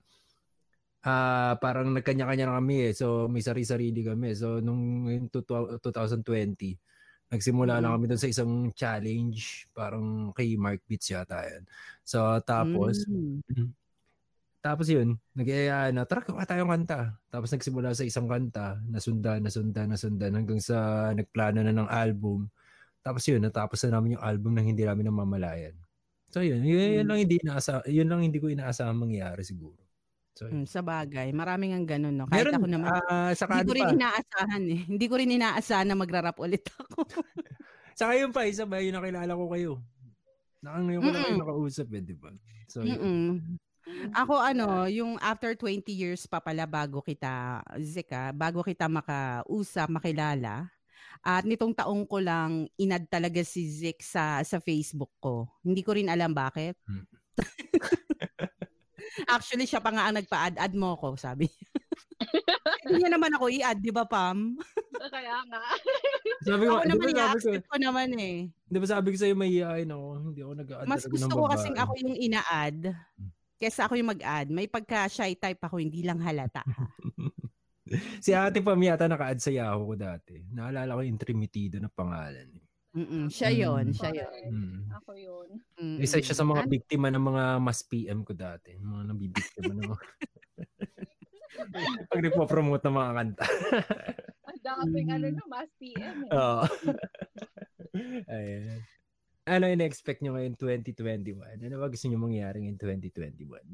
ah 1.07 1.55
parang 1.63 1.91
nagkanya-kanya 1.95 2.51
na 2.51 2.57
kami 2.59 2.91
eh. 2.91 2.93
So 2.97 3.27
may 3.31 3.43
sari-sarili 3.45 4.03
kami. 4.07 4.35
So 4.39 4.59
nung 4.63 5.07
yung 5.11 5.29
2020, 5.31 6.79
Nagsimula 7.29 7.77
lang 7.85 7.93
Mm. 7.93 7.97
kami 8.01 8.07
doon 8.09 8.23
sa 8.25 8.31
isang 8.33 8.53
challenge, 8.73 9.69
parang 9.77 10.33
kay 10.33 10.57
Mark 10.57 10.81
Beats 10.89 11.13
yata 11.13 11.45
yan. 11.45 11.69
So, 12.01 12.25
tapos, 12.41 13.05
Mm. 13.05 13.45
Mhm. 13.53 13.69
Tapos 14.59 14.91
yun, 14.91 15.17
nag-iaya 15.39 15.95
na, 15.95 16.03
tara, 16.05 16.21
gawa 16.27 16.43
tayong 16.45 16.69
kanta. 16.73 17.15
Tapos 17.31 17.49
nagsimula 17.55 17.95
sa 17.95 18.03
isang 18.03 18.27
kanta, 18.27 18.83
nasundan, 18.91 19.41
nasundan, 19.47 19.87
nasundan, 19.95 20.35
hanggang 20.35 20.59
sa 20.61 21.11
nagplano 21.15 21.63
na 21.63 21.71
ng 21.73 21.87
album. 21.89 22.51
Tapos 23.03 23.25
yun, 23.31 23.41
natapos 23.43 23.81
na 23.87 23.99
namin 23.99 24.19
yung 24.19 24.25
album 24.25 24.53
nang 24.55 24.67
hindi 24.69 24.85
namin 24.85 25.09
namamalayan. 25.11 25.75
So 26.31 26.43
yun, 26.45 26.63
yun, 26.67 27.03
yun 27.03 27.07
Mm. 27.07 27.09
lang 27.09 27.19
hindi 27.25 27.37
inaasa, 27.41 27.83
yun 27.89 28.09
lang 28.11 28.21
hindi 28.27 28.39
ko 28.43 28.51
inaasahan 28.53 28.97
mangyari 28.99 29.43
siguro. 29.47 29.88
So. 30.39 30.47
Mm, 30.47 30.71
sa 30.71 30.87
bagay, 30.87 31.35
maraming 31.35 31.75
ang 31.75 31.83
ganun, 31.83 32.15
no? 32.15 32.31
Kahit 32.31 32.47
Meron, 32.47 32.55
ako 32.63 32.67
naman, 32.71 32.91
ah, 33.11 33.35
saka 33.35 33.59
hindi 33.59 33.67
ko 33.67 33.75
ano 33.75 33.79
rin 33.83 33.87
pa, 33.91 33.95
inaasahan 33.99 34.63
eh. 34.71 34.81
Hindi 34.87 35.07
ko 35.11 35.15
rin 35.19 35.31
inaasahan 35.35 35.87
na 35.91 35.97
magra-rap 35.99 36.39
ulit 36.39 36.63
ako. 36.79 37.03
saka 37.99 38.13
yun 38.15 38.31
pa, 38.31 38.47
isa 38.47 38.63
ba, 38.63 38.79
yun 38.79 38.95
nakilala 38.95 39.35
ko 39.35 39.51
kayo. 39.51 39.73
Naka 40.63 40.79
ngayon 40.79 41.01
ko 41.03 41.11
na 41.11 41.19
kayo 41.27 41.37
nakausap 41.43 41.87
eh, 41.91 42.03
di 42.07 42.15
ba? 42.15 42.31
So. 42.71 42.87
Mm-mm. 42.87 43.59
Ako 44.15 44.39
ano, 44.39 44.87
yung 44.87 45.19
after 45.19 45.59
20 45.59 45.91
years 45.91 46.23
pa 46.31 46.39
pala 46.39 46.71
bago 46.71 47.03
kita, 47.03 47.59
Zika, 47.83 48.31
bago 48.31 48.63
kita 48.63 48.87
makausap, 48.87 49.91
makilala, 49.91 50.71
at 51.27 51.43
nitong 51.43 51.75
taong 51.75 52.07
ko 52.07 52.23
lang 52.23 52.71
inad 52.79 53.11
talaga 53.11 53.43
si 53.43 53.67
Zik 53.67 54.07
sa 54.07 54.39
sa 54.47 54.63
Facebook 54.63 55.11
ko. 55.19 55.51
Hindi 55.67 55.83
ko 55.83 55.99
rin 55.99 56.07
alam 56.07 56.31
bakit. 56.31 56.79
Hmm. 56.87 57.03
Actually, 59.27 59.67
siya 59.67 59.83
pa 59.83 59.91
nga 59.91 60.07
ang 60.07 60.17
nagpa-add, 60.21 60.57
add 60.61 60.75
mo 60.79 60.95
ko, 60.95 61.19
sabi. 61.19 61.51
Hindi 62.87 63.03
niya 63.03 63.11
naman 63.17 63.35
ako 63.35 63.51
i-add, 63.51 63.81
di 63.83 63.91
ba, 63.91 64.07
Pam? 64.07 64.55
Kaya 64.99 65.43
nga. 65.49 65.63
Sabi 66.47 66.63
ko, 66.69 66.79
Ako 66.79 66.87
naman 66.87 66.99
ba 66.99 67.09
sabi 67.09 67.15
ko, 67.15 67.19
i-accept 67.19 67.67
ko 67.67 67.77
naman 67.81 68.09
eh. 68.19 68.37
di 68.47 68.79
ba 68.79 68.87
sabi 68.87 69.07
ko 69.11 69.17
sa'yo 69.19 69.35
may 69.35 69.51
iyain 69.51 69.91
ako, 69.91 70.07
hindi 70.23 70.41
ako 70.45 70.53
nag-add 70.55 70.87
Mas 70.87 71.05
gusto 71.07 71.33
ko 71.35 71.45
kasing 71.51 71.79
ako 71.79 71.93
yung 71.99 72.15
ina-add 72.15 72.81
kesa 73.59 73.91
ako 73.91 73.99
yung 73.99 74.15
mag-add. 74.15 74.49
May 74.55 74.71
pagka-shy 74.71 75.35
type 75.35 75.59
ako, 75.59 75.83
hindi 75.83 76.07
lang 76.07 76.23
halata. 76.23 76.63
ha. 76.63 76.87
si 78.25 78.31
ate 78.31 78.63
Pam 78.63 78.79
yata 78.79 79.11
naka-add 79.11 79.43
sa 79.43 79.51
Yahoo 79.51 79.93
ko 79.93 79.95
dati. 79.99 80.47
Naalala 80.55 80.95
ko 80.95 81.03
yung 81.03 81.19
Trimitido 81.19 81.83
na 81.83 81.91
pangalan. 81.91 82.49
Mm-mm, 82.99 83.25
siya 83.29 83.51
yon, 83.53 83.85
Mm. 83.85 83.95
siya 83.95 84.11
yon. 84.13 84.51
Mm. 84.51 84.79
Ako 84.93 85.11
yun. 85.15 85.49
Mm-mm. 85.79 85.99
Isa 86.01 86.19
siya 86.19 86.35
sa 86.35 86.43
mga 86.43 86.67
Ano? 86.67 86.71
biktima 86.71 87.09
ng 87.09 87.23
mga 87.23 87.45
mas 87.59 87.81
PM 87.83 88.21
ko 88.23 88.35
dati. 88.35 88.75
Mga 88.75 89.03
nabibiktima 89.07 89.71
ng 89.71 89.87
mga... 89.87 90.05
Pag 92.11 92.21
nagpo-promote 92.21 92.83
ng 92.83 92.97
mga 92.97 93.13
kanta. 93.15 93.45
Ang 94.45 94.61
daming 94.61 95.09
Mm. 95.09 95.15
ano 95.15 95.27
no, 95.33 95.45
mas 95.47 95.71
PM 95.77 96.17
eh. 96.21 96.31
Oo. 96.33 96.63
Ayan. 98.29 98.79
Ano 99.45 99.65
yung 99.65 99.81
expect 99.81 100.21
nyo 100.21 100.35
ngayon 100.35 100.55
2021? 100.55 101.39
Ano 101.63 101.75
ba 101.79 101.89
gusto 101.89 102.05
nyo 102.05 102.19
mangyari 102.19 102.61
ngayon 102.61 102.77
2021? 102.77 103.65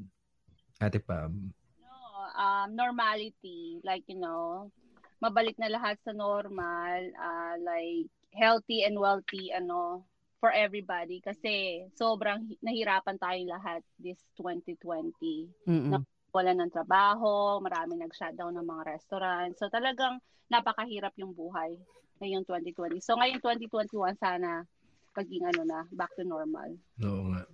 Ate 0.78 1.00
Pam. 1.00 1.50
No, 1.80 1.94
um, 2.30 2.68
normality. 2.70 3.82
Like, 3.82 4.06
you 4.06 4.16
know, 4.16 4.70
mabalik 5.18 5.58
na 5.58 5.66
lahat 5.66 5.98
sa 6.00 6.12
normal. 6.12 7.10
uh, 7.16 7.54
like, 7.58 8.06
healthy 8.34 8.82
and 8.84 8.98
wealthy, 8.98 9.54
ano, 9.54 10.04
for 10.42 10.52
everybody. 10.52 11.24
Kasi 11.24 11.86
sobrang 11.96 12.44
hi- 12.44 12.60
nahirapan 12.60 13.16
tayong 13.16 13.48
lahat 13.48 13.80
this 13.96 14.20
2020. 14.36 15.48
Mm-mm. 15.64 16.02
Wala 16.34 16.50
ng 16.52 16.68
trabaho, 16.68 17.62
marami 17.62 17.96
nag-shutdown 17.96 18.58
ng 18.58 18.66
mga 18.66 18.82
restaurant. 18.98 19.54
So 19.56 19.70
talagang 19.70 20.18
napakahirap 20.50 21.14
yung 21.16 21.32
buhay 21.32 21.78
ngayong 22.20 22.44
2020. 22.44 23.00
So 23.00 23.16
ngayong 23.16 23.40
2021 23.40 24.18
sana 24.18 24.66
maging 25.14 25.46
ano 25.46 25.62
na, 25.62 25.80
back 25.94 26.10
to 26.18 26.26
normal. 26.26 26.74
Oo 27.00 27.22
nga. 27.32 27.46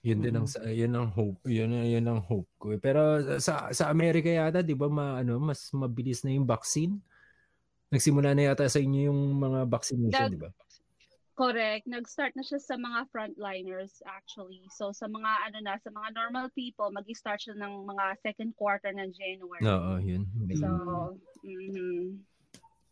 Yun 0.00 0.18
din 0.24 0.34
ang 0.34 0.48
sa- 0.48 0.64
yun 0.64 0.96
ang 0.96 1.12
hope, 1.12 1.40
yun 1.44 1.76
yun 1.84 2.08
ang 2.08 2.20
hope 2.24 2.48
ko. 2.56 2.72
Pero 2.80 3.20
sa 3.38 3.68
sa 3.70 3.92
Amerika 3.92 4.32
yata, 4.32 4.64
'di 4.64 4.72
ba, 4.72 4.88
ma, 4.88 5.20
ano, 5.20 5.36
mas 5.36 5.68
mabilis 5.76 6.24
na 6.24 6.32
yung 6.32 6.48
vaccine? 6.48 6.96
Nagsimula 7.90 8.34
na 8.34 8.50
yata 8.50 8.70
sa 8.70 8.78
inyo 8.78 9.10
yung 9.10 9.20
mga 9.38 9.66
vaccination, 9.66 10.14
That- 10.14 10.32
'di 10.32 10.42
ba? 10.46 10.50
Correct. 11.40 11.88
Nag-start 11.88 12.36
na 12.36 12.44
siya 12.44 12.60
sa 12.60 12.76
mga 12.76 13.08
frontliners 13.08 14.04
actually. 14.04 14.60
So 14.76 14.92
sa 14.92 15.08
mga 15.08 15.48
ano 15.48 15.58
na, 15.64 15.80
sa 15.80 15.88
mga 15.88 16.12
normal 16.12 16.52
people, 16.52 16.92
mag-start 16.92 17.40
siya 17.40 17.56
ng 17.56 17.88
mga 17.88 18.20
second 18.20 18.52
quarter 18.60 18.92
ng 18.92 19.08
January. 19.16 19.64
Oo, 19.64 19.96
yun. 20.04 20.28
So, 20.52 20.68
mhm. 21.40 22.20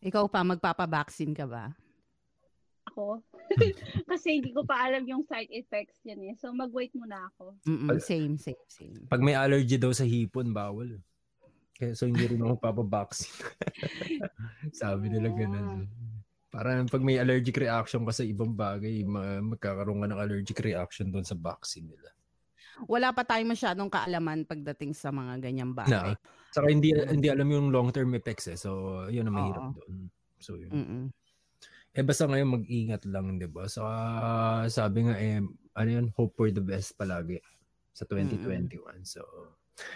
Ikaw 0.01 0.25
pa, 0.33 0.41
magpapabaksin 0.41 1.37
ka 1.37 1.45
ba? 1.45 1.77
ako. 2.99 3.23
Kasi 4.11 4.41
hindi 4.41 4.51
ko 4.51 4.65
pa 4.67 4.89
alam 4.89 5.05
yung 5.07 5.23
side 5.23 5.49
effects 5.53 6.01
yan 6.03 6.19
eh. 6.25 6.33
So 6.35 6.51
mag-wait 6.51 6.91
muna 6.91 7.29
ako. 7.31 7.55
Mm-mm, 7.69 8.01
same, 8.03 8.35
same, 8.35 8.59
same. 8.67 9.07
Pag 9.07 9.23
may 9.23 9.37
allergy 9.37 9.79
daw 9.79 9.93
sa 9.95 10.03
hipon, 10.03 10.51
bawal. 10.51 10.99
Kaya 11.79 11.95
so 11.95 12.03
hindi 12.03 12.27
rin 12.27 12.43
ako 12.43 12.59
papabaksin. 12.59 13.31
Sabi 14.83 15.07
nila 15.07 15.31
ganun. 15.31 15.87
Parang 16.51 16.91
pag 16.91 16.99
may 16.99 17.15
allergic 17.15 17.55
reaction 17.55 18.03
ka 18.03 18.11
sa 18.11 18.27
ibang 18.27 18.51
bagay, 18.51 19.07
ma- 19.07 19.39
magkakaroon 19.39 20.03
ka 20.03 20.07
ng 20.11 20.19
allergic 20.19 20.59
reaction 20.59 21.07
doon 21.07 21.23
sa 21.23 21.39
vaccine 21.39 21.87
nila. 21.87 22.11
Wala 22.83 23.15
pa 23.15 23.23
tayong 23.23 23.55
masyadong 23.55 23.87
kaalaman 23.87 24.43
pagdating 24.43 24.91
sa 24.91 25.11
mga 25.11 25.39
ganyang 25.39 25.71
bagay. 25.71 26.15
Na, 26.15 26.19
saka 26.51 26.67
hindi 26.67 26.91
hindi 26.91 27.27
alam 27.31 27.47
yung 27.47 27.71
long-term 27.71 28.11
effects 28.15 28.51
eh. 28.51 28.59
So, 28.59 29.03
yun 29.07 29.31
ang 29.31 29.35
mahirap 29.39 29.63
Oo. 29.71 29.75
doon. 29.79 29.93
So, 30.39 30.59
yun. 30.59 30.71
Mm-mm. 30.71 31.03
Eh, 31.95 32.03
basta 32.05 32.27
ngayon 32.27 32.59
mag-ingat 32.59 33.03
lang, 33.07 33.39
di 33.39 33.47
ba? 33.47 33.67
Saka, 33.67 33.95
sabi 34.67 35.09
nga 35.09 35.15
eh, 35.19 35.43
ano 35.75 35.89
yun, 35.89 36.07
hope 36.15 36.35
for 36.35 36.47
the 36.51 36.63
best 36.63 36.95
palagi 36.95 37.39
sa 37.91 38.07
2021. 38.07 39.03
So, 39.03 39.23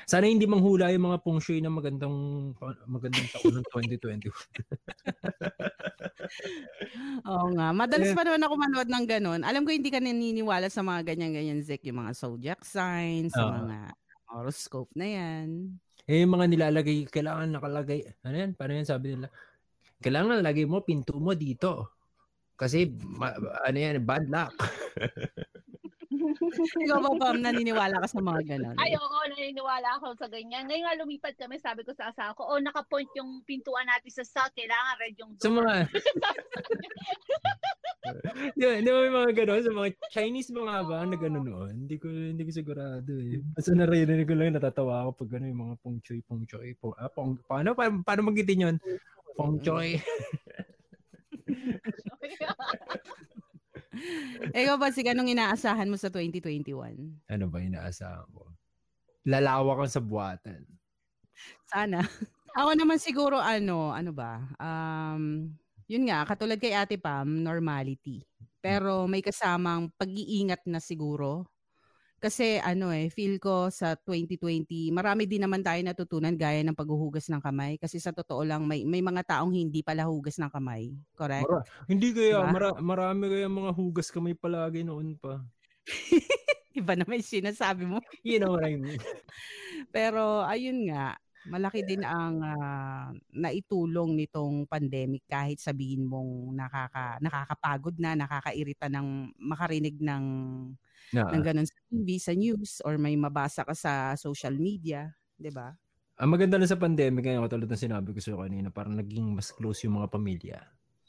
sana 0.05 0.27
hindi 0.27 0.45
manghula 0.45 0.91
yung 0.91 1.11
mga 1.11 1.19
pong 1.23 1.39
shui 1.39 1.59
na 1.59 1.71
magandang 1.71 2.51
magandang 2.87 3.27
taon 3.33 3.59
ng 3.59 3.67
2021. 3.71 4.23
Oo 7.29 7.47
nga. 7.55 7.67
Madalas 7.71 8.11
Eh. 8.11 8.15
pa 8.15 8.23
naman 8.25 8.43
ako 8.43 8.53
manood 8.57 8.89
ng 8.89 9.05
ganun. 9.07 9.41
Alam 9.43 9.63
ko 9.63 9.69
hindi 9.71 9.91
ka 9.91 9.99
naniniwala 9.99 10.67
sa 10.67 10.83
mga 10.83 11.13
ganyan-ganyan, 11.13 11.63
Zek. 11.63 11.87
Yung 11.87 12.03
mga 12.03 12.11
zodiac 12.15 12.61
signs, 12.65 13.31
Oo. 13.35 13.51
mga 13.63 13.77
horoscope 14.33 14.91
na 14.97 15.07
yan. 15.07 15.77
Eh, 16.03 16.25
yung 16.25 16.35
mga 16.35 16.51
nilalagay, 16.51 17.07
kailangan 17.07 17.47
nakalagay, 17.47 18.03
ano 18.27 18.35
yan, 18.35 18.51
paano 18.59 18.75
yan 18.75 18.87
sabi 18.87 19.15
nila? 19.15 19.31
Kailangan 20.03 20.43
lagay 20.43 20.67
mo 20.67 20.83
pinto 20.83 21.15
mo 21.15 21.31
dito. 21.31 21.95
Kasi, 22.59 22.91
ma- 22.91 23.35
ano 23.63 23.77
yan, 23.77 24.03
bad 24.03 24.27
luck. 24.27 24.51
Ikaw 26.83 26.99
ba, 26.99 27.11
Pam, 27.19 27.37
naniniwala 27.41 28.01
ka 28.03 28.07
sa 28.09 28.19
mga 28.19 28.41
ganun? 28.45 28.75
Ay, 28.79 28.93
oo, 28.97 29.19
naniniwala 29.29 29.99
ako 29.99 30.17
sa 30.17 30.27
ganyan. 30.27 30.65
Ngayon 30.67 30.83
nga 30.85 30.99
lumipat 30.99 31.35
kami, 31.37 31.59
sabi 31.59 31.81
ko 31.85 31.91
sa 31.93 32.09
asawa 32.09 32.35
ko, 32.37 32.47
oh, 32.49 32.59
nakapoint 32.59 33.09
yung 33.17 33.41
pintuan 33.45 33.87
natin 33.87 34.11
sa 34.11 34.25
south, 34.25 34.53
kailangan 34.57 34.99
red 34.99 35.15
yung 35.19 35.31
Sa 35.37 35.49
door. 35.49 35.63
mga... 35.63 35.73
di, 38.57 38.63
ba, 38.63 38.73
di 38.79 38.89
ba 38.89 38.99
may 38.99 39.13
mga 39.13 39.31
gano'n? 39.43 39.61
Sa 39.63 39.71
mga 39.73 39.89
Chinese 40.11 40.49
mga 40.51 40.83
ba 40.85 41.05
na 41.05 41.17
gano'n 41.17 41.45
noon? 41.45 41.73
Hindi 41.87 41.95
ko, 42.01 42.07
hindi 42.09 42.43
ko 42.43 42.51
sigurado 42.51 43.11
eh. 43.15 43.39
Basta 43.53 43.71
narinig 43.73 44.27
ko 44.27 44.33
lang, 44.35 44.53
natatawa 44.53 45.07
ako 45.07 45.25
pag 45.25 45.39
ano 45.39 45.45
yung 45.49 45.61
mga 45.69 45.75
pong 45.81 45.99
choy, 46.03 46.19
pong 46.25 46.43
choy, 46.49 46.75
pong, 46.77 46.95
ah, 46.99 47.09
pong, 47.09 47.39
paano, 47.47 47.73
paano, 47.77 48.01
paano 48.03 48.21
magitin 48.27 48.65
yun? 48.71 48.75
Pong 49.33 49.57
choy. 49.61 49.97
Ikaw 54.57 54.75
ba, 54.75 54.89
Zek, 54.89 55.13
anong 55.13 55.31
inaasahan 55.31 55.89
mo 55.89 55.97
sa 55.97 56.09
2021? 56.09 57.29
ano 57.29 57.45
ba 57.47 57.57
inaasahan 57.61 58.25
ko? 58.33 58.49
Lalawak 59.23 59.85
ang 59.85 59.91
sa 59.93 60.03
buwatan. 60.03 60.61
Sana. 61.69 62.03
Ako 62.59 62.77
naman 62.77 63.01
siguro 63.01 63.41
ano, 63.41 63.89
ano 63.89 64.11
ba? 64.13 64.45
Um, 64.61 65.53
yun 65.89 66.05
nga, 66.05 66.25
katulad 66.25 66.61
kay 66.61 66.73
Ate 66.73 67.01
Pam, 67.01 67.41
normality. 67.41 68.21
Pero 68.61 69.09
may 69.09 69.25
kasamang 69.25 69.89
pag-iingat 69.97 70.63
na 70.69 70.77
siguro. 70.79 71.49
Kasi 72.23 72.55
ano 72.63 72.87
eh, 72.95 73.11
feel 73.11 73.35
ko 73.35 73.67
sa 73.67 73.99
2020, 73.99 74.95
marami 74.95 75.27
din 75.27 75.43
naman 75.43 75.59
tayo 75.59 75.83
natutunan 75.83 76.31
gaya 76.39 76.63
ng 76.63 76.71
paghuhugas 76.71 77.27
ng 77.27 77.43
kamay. 77.43 77.75
Kasi 77.75 77.99
sa 77.99 78.15
totoo 78.15 78.47
lang, 78.47 78.63
may, 78.63 78.87
may 78.87 79.03
mga 79.03 79.27
taong 79.27 79.51
hindi 79.51 79.83
pala 79.83 80.07
hugas 80.07 80.39
ng 80.39 80.47
kamay. 80.47 80.95
Correct? 81.19 81.51
Mara- 81.51 81.67
hindi 81.83 82.15
kaya, 82.15 82.39
Diba? 82.39 82.47
mara- 82.47 82.79
marami 82.79 83.27
kaya 83.27 83.51
mga 83.51 83.71
hugas 83.75 84.07
kamay 84.07 84.31
palagi 84.39 84.87
noon 84.87 85.19
pa. 85.19 85.43
Iba 86.79 86.95
naman 86.95 87.19
yung 87.19 87.33
sinasabi 87.43 87.83
mo. 87.83 87.99
You 88.23 88.39
know 88.39 88.55
what 88.55 88.63
I 88.63 88.79
mean? 88.79 89.03
Pero 89.91 90.47
ayun 90.47 90.87
nga, 90.87 91.19
malaki 91.43 91.83
din 91.83 92.07
ang 92.07 92.39
ah, 92.39 93.11
naitulong 93.35 94.15
nitong 94.15 94.63
pandemic 94.71 95.27
kahit 95.27 95.59
sabihin 95.59 96.07
mong 96.07 96.55
nakaka 96.55 97.19
nakakapagod 97.19 97.99
na, 97.99 98.15
nakakairita 98.15 98.87
ng 98.87 99.35
makarinig 99.43 99.99
ng 99.99 100.23
Na, 101.13 101.29
ng 101.29 101.43
ganun 101.45 101.67
sa 101.69 101.77
TV, 101.87 102.07
sa 102.17 102.33
news 102.33 102.81
or 102.83 102.97
may 102.97 103.13
mabasa 103.13 103.61
ka 103.61 103.77
sa 103.77 104.17
social 104.17 104.57
media, 104.57 105.13
'di 105.37 105.53
ba? 105.53 105.77
ang 106.13 106.29
maganda 106.29 106.61
lang 106.61 106.69
sa 106.69 106.77
pandemic 106.77 107.25
ngayon, 107.25 107.45
katulad 107.49 107.69
ng 107.69 107.83
sinabi 107.89 108.09
ko 108.13 108.19
sa 108.21 108.37
kanina, 108.37 108.69
parang 108.69 108.93
naging 108.93 109.33
mas 109.33 109.49
close 109.49 109.81
yung 109.85 109.97
mga 109.97 110.11
pamilya. 110.13 110.59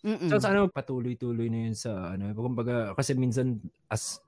Mm-mm. 0.05 0.29
So 0.33 0.40
sana 0.40 0.64
patuloy-tuloy 0.69 1.49
na 1.53 1.69
yun 1.69 1.77
sa 1.77 2.17
ano, 2.17 2.33
kumbaga 2.33 2.97
kasi 2.97 3.12
minsan 3.17 3.61
as 3.88 4.21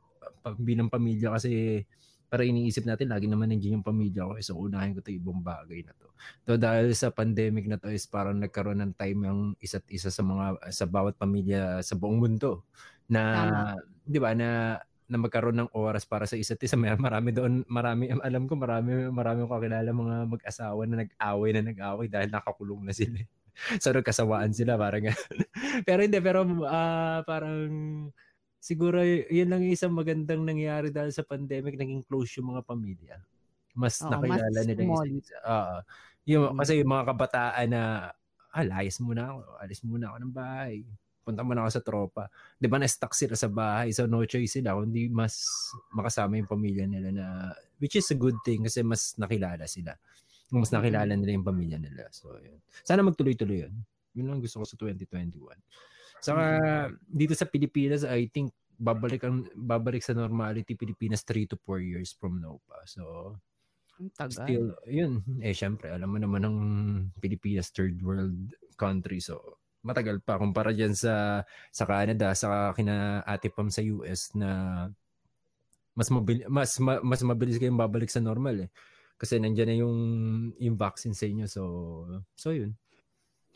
bilang 0.61 0.89
pamilya 0.93 1.33
kasi 1.37 1.85
para 2.27 2.43
iniisip 2.43 2.85
natin 2.85 3.09
lagi 3.09 3.31
naman 3.31 3.55
nandiyan 3.55 3.81
yung 3.81 3.87
pamilya 3.87 4.27
ko 4.27 4.33
eh, 4.37 4.45
so 4.45 4.59
unahin 4.59 4.97
ko 4.97 5.01
'to 5.01 5.15
ibang 5.15 5.41
bagay 5.41 5.81
na 5.85 5.93
to. 5.97 6.09
So 6.45 6.61
dahil 6.61 6.93
sa 6.93 7.09
pandemic 7.13 7.69
na 7.69 7.81
to 7.81 7.89
is 7.93 8.05
parang 8.09 8.41
nagkaroon 8.41 8.81
ng 8.83 8.95
time 8.99 9.21
yung 9.25 9.41
isa't 9.63 9.85
isa 9.89 10.13
sa 10.13 10.21
mga 10.25 10.61
sa 10.73 10.85
bawat 10.89 11.17
pamilya 11.17 11.81
sa 11.81 11.97
buong 11.97 12.21
mundo 12.21 12.67
na. 13.09 13.75
'di 14.07 14.19
ba 14.23 14.33
na 14.39 14.81
na 15.07 15.19
magkaroon 15.23 15.55
ng 15.63 15.71
oras 15.73 16.03
para 16.03 16.27
sa 16.27 16.35
isa't 16.35 16.59
isa. 16.59 16.75
May 16.75 16.91
marami 16.99 17.31
doon, 17.31 17.63
marami 17.71 18.11
alam 18.27 18.51
ko 18.51 18.59
marami 18.59 19.07
marami 19.11 19.47
ko 19.47 19.49
kakilala 19.55 19.91
mga 19.91 20.17
mag-asawa 20.27 20.83
na 20.87 21.07
nag-away 21.07 21.51
na 21.55 21.63
nag-away 21.63 22.07
dahil 22.11 22.29
nakakulong 22.31 22.83
na 22.87 22.93
sila. 22.95 23.23
so 23.83 23.89
nagkasawaan 23.95 24.53
sila 24.53 24.77
parang 24.77 25.09
pero 25.89 26.05
hindi 26.05 26.19
pero 26.21 26.45
ah, 26.69 27.25
parang 27.25 27.71
siguro 28.61 29.01
yun 29.07 29.49
lang 29.49 29.63
isang 29.65 29.95
magandang 29.95 30.43
nangyari 30.45 30.91
dahil 30.93 31.15
sa 31.15 31.23
pandemic 31.25 31.79
naging 31.79 32.03
close 32.05 32.37
yung 32.37 32.53
mga 32.53 32.63
pamilya. 32.67 33.17
Mas 33.77 34.01
Oo, 34.03 34.11
nakilala 34.11 34.51
mas 34.51 34.67
nila 34.67 34.81
yung 34.83 34.91
small. 34.93 35.09
isa't 35.09 35.21
isa. 35.23 35.37
Oo. 35.47 35.77
yung, 36.27 36.45
Mm. 36.53 36.59
kasi 36.59 36.73
yung 36.83 36.91
mga 36.91 37.07
kabataan 37.15 37.69
na 37.71 37.83
ah, 38.51 38.65
layas 38.67 38.97
muna 38.99 39.23
ako, 39.31 39.39
alis 39.63 39.81
muna 39.87 40.05
ako 40.11 40.17
ng 40.25 40.35
bahay. 40.35 40.83
Punta 41.27 41.43
muna 41.43 41.67
ako 41.67 41.71
sa 41.75 41.83
tropa. 41.83 42.31
Di 42.55 42.71
ba 42.71 42.79
na-stuck 42.79 43.11
sila 43.11 43.35
sa 43.35 43.51
bahay 43.51 43.91
so 43.91 44.07
no 44.07 44.23
choice 44.23 44.63
sila 44.63 44.79
kundi 44.79 45.11
mas 45.11 45.43
makasama 45.91 46.39
yung 46.39 46.47
pamilya 46.47 46.87
nila 46.87 47.11
na 47.11 47.27
which 47.83 47.99
is 47.99 48.07
a 48.15 48.19
good 48.19 48.39
thing 48.47 48.63
kasi 48.63 48.87
mas 48.87 49.19
nakilala 49.19 49.67
sila. 49.67 49.99
Mas 50.55 50.71
nakilala 50.71 51.19
nila 51.19 51.35
yung 51.35 51.43
pamilya 51.43 51.83
nila. 51.83 52.07
So, 52.15 52.31
yun. 52.39 52.63
Sana 52.87 53.03
magtuloy-tuloy 53.03 53.67
yun. 53.67 53.75
Yun 54.15 54.31
lang 54.31 54.39
gusto 54.39 54.63
ko 54.63 54.65
sa 54.65 54.79
2021. 54.79 55.43
Saka 56.23 56.45
dito 57.03 57.35
sa 57.35 57.51
Pilipinas, 57.51 58.07
I 58.07 58.31
think 58.31 58.55
babalik 58.79 59.27
ang 59.27 59.51
babalik 59.57 60.05
sa 60.05 60.15
normality 60.15 60.79
Pilipinas 60.79 61.27
3 61.27 61.51
to 61.51 61.57
4 61.59 61.83
years 61.83 62.15
from 62.15 62.39
now 62.39 62.63
pa. 62.71 62.79
So, 62.87 63.35
tagal. 64.15 64.47
still, 64.47 64.67
yun. 64.87 65.27
Eh, 65.43 65.57
syempre, 65.57 65.91
alam 65.91 66.13
mo 66.13 66.19
naman 66.23 66.47
ng 66.47 66.57
Pilipinas, 67.19 67.75
third 67.75 67.99
world 68.01 68.37
country. 68.79 69.19
So, 69.19 69.59
matagal 69.87 70.19
pa 70.19 70.43
kumpara 70.43 70.75
dyan 70.75 70.93
sa 70.99 71.47
sa 71.71 71.85
Canada, 71.87 72.35
sa 72.35 72.75
kina 72.75 73.23
Ate 73.23 73.47
Pam 73.55 73.71
sa 73.71 73.87
US 73.87 74.35
na 74.35 74.51
mas 75.97 76.11
mabili, 76.13 76.43
mas 76.51 76.77
ma- 76.83 77.01
mas 77.01 77.23
mabilis 77.23 77.57
kayong 77.57 77.79
babalik 77.79 78.11
sa 78.11 78.21
normal 78.21 78.69
eh. 78.69 78.71
Kasi 79.17 79.41
nandiyan 79.41 79.69
na 79.71 79.77
yung 79.81 79.99
yung 80.61 80.77
vaccine 80.77 81.17
sa 81.17 81.25
inyo. 81.25 81.47
So, 81.49 81.63
so 82.37 82.53
yun. 82.53 82.77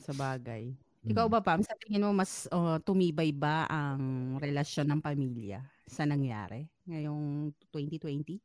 Sa 0.01 0.17
bagay. 0.17 0.73
Mm. 1.05 1.17
Ikaw 1.17 1.27
ba, 1.33 1.41
Pam, 1.41 1.61
sa 1.65 1.77
tingin 1.81 2.05
mo 2.05 2.13
mas 2.13 2.49
oh, 2.53 2.77
tumibay 2.81 3.33
ba 3.33 3.65
ang 3.69 4.37
relasyon 4.37 4.89
ng 4.89 5.01
pamilya 5.01 5.65
sa 5.89 6.05
nangyari 6.05 6.69
ngayong 6.89 7.53
2020? 7.73 8.41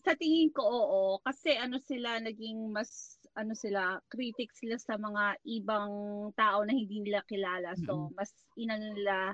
Sa 0.00 0.16
tingin 0.16 0.48
ko, 0.52 0.64
oo. 0.64 1.20
Kasi 1.20 1.56
ano 1.56 1.76
sila, 1.76 2.20
naging 2.20 2.72
mas, 2.72 3.20
ano 3.32 3.52
sila, 3.56 3.96
critic 4.12 4.52
sila 4.52 4.76
sa 4.76 5.00
mga 5.00 5.40
ibang 5.48 5.92
tao 6.36 6.64
na 6.64 6.72
hindi 6.76 7.00
nila 7.00 7.24
kilala. 7.24 7.72
So, 7.80 8.12
mas 8.12 8.32
inano 8.56 8.92
nila, 8.92 9.32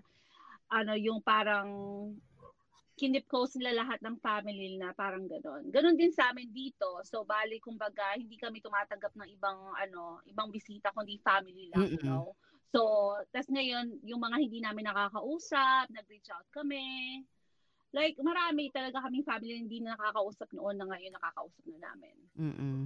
ano, 0.70 0.92
yung 0.94 1.18
parang 1.22 1.68
kinip 2.98 3.30
close 3.30 3.54
nila 3.54 3.86
lahat 3.86 4.02
ng 4.02 4.18
family 4.18 4.74
na 4.74 4.90
parang 4.90 5.30
ganon. 5.30 5.70
Ganon 5.70 5.94
din 5.94 6.10
sa 6.10 6.34
amin 6.34 6.50
dito. 6.50 6.98
So, 7.06 7.22
bali, 7.22 7.62
kumbaga, 7.62 8.18
hindi 8.18 8.34
kami 8.34 8.58
tumatanggap 8.58 9.14
ng 9.14 9.30
ibang, 9.38 9.58
ano, 9.78 10.18
ibang 10.26 10.50
bisita, 10.50 10.90
kundi 10.90 11.18
family 11.22 11.70
lang, 11.70 11.86
you 11.86 12.02
Mm-mm. 12.02 12.06
know. 12.10 12.34
So, 12.74 13.14
tas 13.30 13.46
ngayon, 13.48 14.02
yung 14.02 14.20
mga 14.20 14.36
hindi 14.42 14.58
namin 14.60 14.90
nakakausap, 14.90 15.88
nag-reach 15.94 16.28
out 16.34 16.44
kami. 16.50 17.22
Like, 17.88 18.20
marami 18.20 18.68
talaga 18.68 19.00
kaming 19.00 19.24
family 19.24 19.56
na 19.56 19.60
hindi 19.64 19.78
na 19.80 19.96
nakakausap 19.96 20.48
noon 20.52 20.76
na 20.76 20.84
ngayon 20.84 21.12
nakakausap 21.16 21.64
na 21.66 21.78
namin. 21.88 22.16
Mm-mm. 22.36 22.78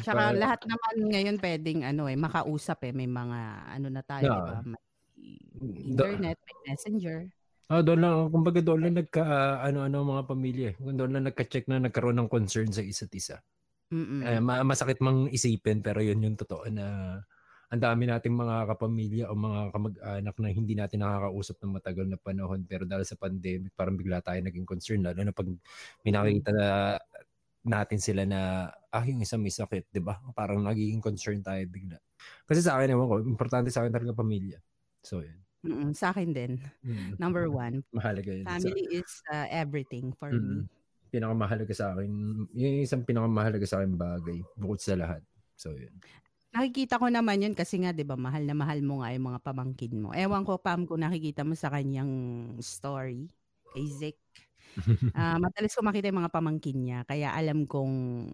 Tsaka 0.00 0.32
But- 0.32 0.40
lahat 0.40 0.60
naman 0.64 0.94
ngayon 1.12 1.36
pwedeng 1.38 1.80
ano 1.84 2.08
eh, 2.08 2.16
makausap 2.16 2.80
eh. 2.84 2.92
May 2.92 3.04
mga 3.06 3.38
ano 3.68 3.86
na 3.92 4.02
tayo, 4.02 4.24
Yeah. 4.24 4.36
di 4.36 4.42
ba? 4.42 4.56
May 4.64 4.82
Do- 5.92 6.08
internet, 6.08 6.36
may 6.40 6.56
messenger. 6.66 7.18
Ah, 7.68 7.84
doon 7.84 8.00
lang, 8.00 8.14
kumbaga 8.32 8.64
doon 8.64 8.80
lang 8.80 8.96
nagka, 8.96 9.20
ano-ano 9.60 10.00
mga 10.00 10.24
pamilya. 10.24 10.68
eh. 10.72 10.76
Doon 10.80 11.12
lang 11.12 11.28
nagka-check 11.28 11.68
na 11.68 11.84
nagkaroon 11.84 12.16
ng 12.16 12.32
concern 12.32 12.72
sa 12.72 12.80
isa't 12.80 13.12
isa. 13.12 13.44
Mm-mm. 13.92 14.24
Eh, 14.24 14.40
ma- 14.40 14.64
masakit 14.64 15.00
mang 15.00 15.28
isipin 15.28 15.80
pero 15.80 16.00
yun 16.00 16.20
yung 16.20 16.36
totoo 16.36 16.64
na 16.68 17.20
ang 17.68 17.80
dami 17.84 18.08
nating 18.08 18.32
mga 18.32 18.56
kapamilya 18.64 19.24
o 19.28 19.36
mga 19.36 19.60
kamag-anak 19.76 20.34
na 20.40 20.48
hindi 20.48 20.72
natin 20.72 21.04
nakakausap 21.04 21.56
ng 21.60 21.72
matagal 21.76 22.06
na 22.08 22.16
panahon 22.16 22.64
pero 22.64 22.88
dahil 22.88 23.04
sa 23.04 23.20
pandemic 23.20 23.76
parang 23.76 23.92
bigla 23.92 24.24
tayo 24.24 24.40
naging 24.40 24.64
concern 24.64 25.04
lalo 25.04 25.20
na 25.20 25.36
pag 25.36 25.48
may 26.00 26.12
na 26.16 26.96
natin 27.68 28.00
sila 28.00 28.22
na 28.24 28.70
ah 28.88 29.04
yung 29.04 29.20
isa 29.20 29.36
may 29.36 29.52
sakit, 29.52 29.92
'di 29.92 30.00
ba? 30.00 30.16
Parang 30.32 30.64
nagiging 30.64 31.04
concern 31.04 31.44
tayo 31.44 31.60
bigla. 31.68 32.00
Kasi 32.48 32.64
sa 32.64 32.80
akin 32.80 32.96
ewan 32.96 33.06
ko, 33.06 33.16
importante 33.22 33.68
sa 33.68 33.84
akin 33.84 33.92
talaga 33.92 34.16
pamilya. 34.16 34.58
So 35.04 35.20
yun. 35.20 35.38
Mm-mm. 35.66 35.90
Sa 35.92 36.14
akin 36.14 36.30
din. 36.32 36.56
Mm. 36.86 37.18
Number 37.20 37.50
one, 37.50 37.82
Mahalaga 37.96 38.30
yun. 38.30 38.46
Family 38.48 39.02
is 39.02 39.10
uh, 39.28 39.46
everything 39.50 40.16
for 40.16 40.32
me. 40.32 40.64
Mm. 40.64 40.66
pinakamahalaga 41.08 41.72
sa 41.72 41.96
akin, 41.96 42.04
yun 42.52 42.72
yung 42.76 42.84
isang 42.84 43.00
pinakamahalaga 43.00 43.64
sa 43.64 43.80
akin 43.80 43.96
bagay 43.96 44.44
bukod 44.60 44.76
sa 44.76 44.92
lahat. 44.92 45.24
So 45.56 45.72
yun. 45.72 45.92
Nakikita 46.54 46.96
ko 46.96 47.12
naman 47.12 47.44
yun 47.44 47.52
kasi 47.52 47.76
nga 47.84 47.92
'di 47.92 48.08
ba 48.08 48.16
mahal 48.16 48.48
na 48.48 48.56
mahal 48.56 48.80
mo 48.80 49.04
nga 49.04 49.12
yung 49.12 49.28
mga 49.28 49.40
pamangkin 49.44 50.00
mo. 50.00 50.16
Ewan 50.16 50.48
ko 50.48 50.56
Pam 50.56 50.88
kung 50.88 51.04
nakikita 51.04 51.44
mo 51.44 51.52
sa 51.52 51.68
kanyang 51.68 52.08
story 52.64 53.28
kay 53.76 53.86
Zick. 53.88 54.18
Ah, 55.18 55.42
madalas 55.42 55.74
ko 55.74 55.82
makita 55.82 56.12
yung 56.12 56.22
mga 56.22 56.30
pamangkin 56.30 56.78
niya 56.78 57.02
kaya 57.02 57.34
alam 57.34 57.66
kong 57.66 58.30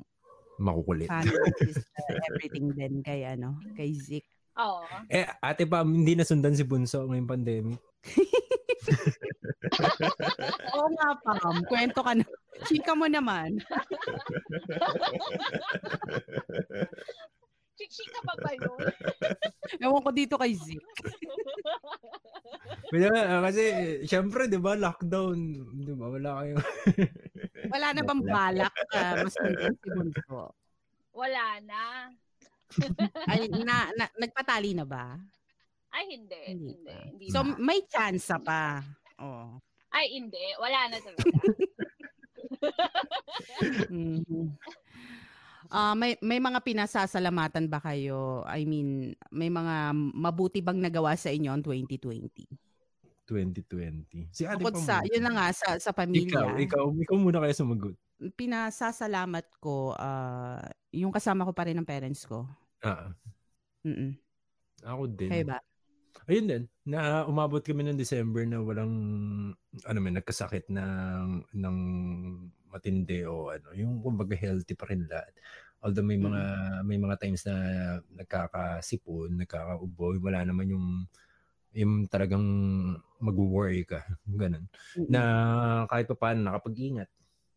Makukulit. 0.58 1.10
is 1.66 1.78
uh, 1.78 2.18
everything 2.30 2.70
din 2.74 3.02
kay 3.02 3.24
ano, 3.26 3.58
kay 3.74 3.90
Zick. 3.96 4.22
Oo. 4.54 4.86
Eh, 5.10 5.26
ate 5.42 5.66
pa, 5.66 5.82
hindi 5.82 6.14
nasundan 6.14 6.54
si 6.54 6.62
Bunso 6.62 7.10
ngayong 7.10 7.26
pandemic. 7.26 7.82
Oo 10.78 10.88
nga 10.94 11.18
Pam, 11.26 11.58
kwento 11.66 12.06
ka 12.06 12.14
na. 12.14 12.22
Chika 12.70 12.94
mo 12.94 13.10
naman. 13.10 13.58
Chichika 17.84 18.20
pa 18.24 18.34
ba 18.40 18.50
yun? 18.56 18.80
Ewan 19.84 20.00
ko 20.00 20.10
dito 20.10 20.34
kay. 20.40 20.56
Kaya, 22.94 23.10
ah, 23.10 23.40
kasi, 23.44 23.62
syempre, 24.06 24.46
di 24.46 24.56
ba, 24.56 24.78
lockdown. 24.78 25.36
Di 25.84 25.92
ba, 25.92 26.06
wala 26.08 26.30
kayong... 26.40 26.62
Wala 27.74 27.96
na 27.96 28.02
bang 28.04 28.22
balak 28.28 28.74
uh, 28.92 29.24
mas 29.24 29.34
si 29.34 29.88
Bunso? 29.88 30.52
Wala 31.16 31.58
na. 31.64 32.12
Ay, 33.24 33.48
na, 33.48 33.88
na, 33.96 34.04
nagpatali 34.20 34.76
na 34.76 34.84
ba? 34.84 35.16
Ay, 35.90 36.12
hindi. 36.12 36.42
Hindi 36.44 36.72
Hindi. 36.76 36.94
hindi 37.08 37.24
So, 37.32 37.40
na. 37.40 37.56
may 37.56 37.80
chance 37.88 38.30
pa. 38.44 38.84
Oh. 39.16 39.58
Ay, 39.90 40.12
hindi. 40.12 40.44
Wala 40.60 40.92
na 40.92 40.96
talaga. 41.00 41.24
Mhm. 43.90 44.54
Ah, 45.74 45.98
may 45.98 46.14
may 46.22 46.38
mga 46.38 46.62
pinasasalamatan 46.62 47.66
ba 47.66 47.82
kayo? 47.82 48.46
I 48.46 48.62
mean, 48.62 49.18
may 49.34 49.50
mga 49.50 49.90
mabuti 50.14 50.62
bang 50.62 50.78
nagawa 50.78 51.18
sa 51.18 51.34
inyo 51.34 51.50
ang 51.50 51.66
2020? 51.66 52.46
2020. 53.26 54.30
Si 54.30 54.46
ate 54.46 54.62
Bukod 54.62 54.78
sa, 54.78 55.02
yun 55.02 55.26
na 55.26 55.34
nga, 55.34 55.46
sa, 55.50 55.74
sa 55.82 55.90
Ikaw, 55.90 55.98
pamilya. 55.98 56.62
ikaw, 56.62 56.94
ikaw 56.94 57.16
muna 57.18 57.42
kaya 57.42 57.56
sumagot. 57.58 57.98
Pinasasalamat 58.38 59.50
ko, 59.58 59.98
ah, 59.98 60.62
yung 60.94 61.10
kasama 61.10 61.42
ko 61.42 61.50
pa 61.50 61.66
rin 61.66 61.74
ng 61.74 61.88
parents 61.88 62.22
ko. 62.22 62.46
Ah, 62.78 63.10
Mm-mm. 63.82 64.14
ako 64.86 65.02
din. 65.10 65.30
Kayo 65.32 65.44
ba? 65.50 65.58
Ayun 66.30 66.46
din, 66.46 66.62
na 66.86 67.26
umabot 67.26 67.58
kami 67.58 67.82
ng 67.82 67.98
December 67.98 68.46
na 68.46 68.62
walang, 68.62 68.94
ano 69.90 69.98
man, 69.98 70.14
nagkasakit 70.22 70.70
ng, 70.70 71.50
ng 71.50 71.76
matindi 72.74 73.22
o 73.22 73.54
ano, 73.54 73.70
yung 73.78 74.02
kumbaga 74.02 74.34
healthy 74.34 74.74
pa 74.74 74.90
rin 74.90 75.06
lahat. 75.06 75.30
Although 75.84 76.02
may 76.02 76.18
mga, 76.18 76.42
may 76.82 76.98
mga 76.98 77.16
times 77.20 77.44
na 77.46 77.54
nagkakasipon, 78.18 79.36
nagkakaubo, 79.38 80.16
wala 80.18 80.42
naman 80.42 80.72
yung, 80.72 80.86
yung 81.76 82.08
talagang 82.10 82.42
mag-worry 83.20 83.86
ka, 83.86 84.02
ganun. 84.42 84.66
Mm-mm. 84.96 85.06
Na 85.12 85.20
kahit 85.86 86.10
pa 86.10 86.16
paano 86.16 86.42
nakapag-ingat. 86.42 87.06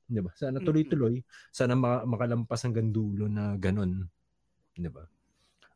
Di 0.07 0.19
ba? 0.23 0.31
Sana 0.35 0.59
tuloy-tuloy. 0.59 1.23
Sana 1.51 1.75
ma- 1.75 2.03
makalampas 2.03 2.63
hanggang 2.67 2.91
dulo 2.91 3.27
na 3.31 3.55
ganun. 3.55 4.07
Di 4.75 4.91
ba? 4.91 5.03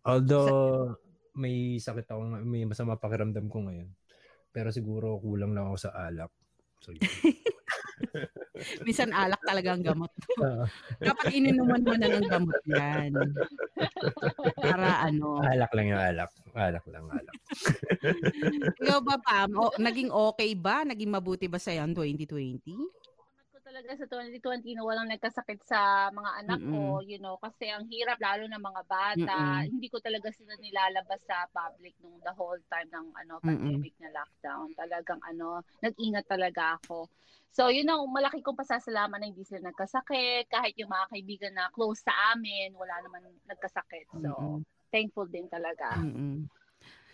Although, 0.08 0.96
may 1.36 1.80
sakit 1.80 2.08
ako, 2.12 2.44
may 2.44 2.68
masama 2.68 3.00
pakiramdam 3.00 3.48
ko 3.48 3.64
ngayon. 3.68 3.90
Pero 4.52 4.76
siguro 4.76 5.16
kulang 5.24 5.56
lang 5.56 5.72
ako 5.72 5.78
sa 5.88 5.92
alak. 5.96 6.32
So, 6.84 6.92
yun. 6.92 7.04
Minsan 8.86 9.10
alak 9.16 9.42
talaga 9.44 9.74
ang 9.74 9.84
gamot. 9.84 10.12
Dapat 11.08 11.26
ininuman 11.34 11.82
mo 11.84 11.94
na 11.98 12.08
ng 12.08 12.28
gamot 12.28 12.62
yan. 12.70 13.12
Para 14.60 15.06
ano. 15.06 15.42
alak 15.42 15.72
lang 15.74 15.88
yung 15.92 16.02
alak. 16.02 16.32
Alak 16.52 16.86
lang, 16.92 17.06
alak. 17.08 17.36
Ikaw 18.84 19.00
ba, 19.00 19.16
Pam? 19.24 19.56
O, 19.56 19.72
naging 19.80 20.12
okay 20.12 20.52
ba? 20.54 20.84
Naging 20.84 21.12
mabuti 21.12 21.48
ba 21.48 21.58
sa'yo 21.58 21.88
ang 21.88 21.96
2020? 21.96 23.01
Ko 23.72 23.80
talaga 23.80 24.04
sa 24.04 24.08
2020 24.36 24.76
na 24.76 24.84
walang 24.84 25.08
nagkasakit 25.08 25.64
sa 25.64 26.12
mga 26.12 26.44
anak 26.44 26.60
ko, 26.60 27.00
Mm-mm. 27.00 27.08
you 27.08 27.24
know, 27.24 27.40
kasi 27.40 27.72
ang 27.72 27.88
hirap 27.88 28.20
lalo 28.20 28.44
ng 28.44 28.60
mga 28.60 28.82
bata. 28.84 29.40
Mm-mm. 29.64 29.72
Hindi 29.72 29.88
ko 29.88 30.04
talaga 30.04 30.28
sila 30.36 30.60
nilalabas 30.60 31.24
sa 31.24 31.48
public 31.56 31.96
nung 32.04 32.20
the 32.20 32.36
whole 32.36 32.60
time 32.68 32.92
ng 32.92 33.08
ano 33.16 33.40
pandemic 33.40 33.96
na 34.04 34.12
lockdown. 34.12 34.76
Talagang 34.76 35.24
ano, 35.24 35.64
nag-ingat 35.80 36.28
talaga 36.28 36.76
ako. 36.84 37.08
So, 37.56 37.72
yun 37.72 37.88
ang 37.88 38.12
malaki 38.12 38.44
kong 38.44 38.60
pasasalamat 38.60 39.24
na 39.24 39.32
hindi 39.32 39.48
sila 39.48 39.64
nagkasakit. 39.72 40.52
Kahit 40.52 40.76
yung 40.76 40.92
mga 40.92 41.08
kaibigan 41.08 41.56
na 41.56 41.72
close 41.72 42.04
sa 42.04 42.36
amin, 42.36 42.76
wala 42.76 43.00
naman 43.08 43.24
nagkasakit. 43.48 44.12
So, 44.20 44.20
Mm-mm. 44.36 44.68
thankful 44.92 45.32
din 45.32 45.48
talaga. 45.48 45.96
Mm-mm. 45.96 46.44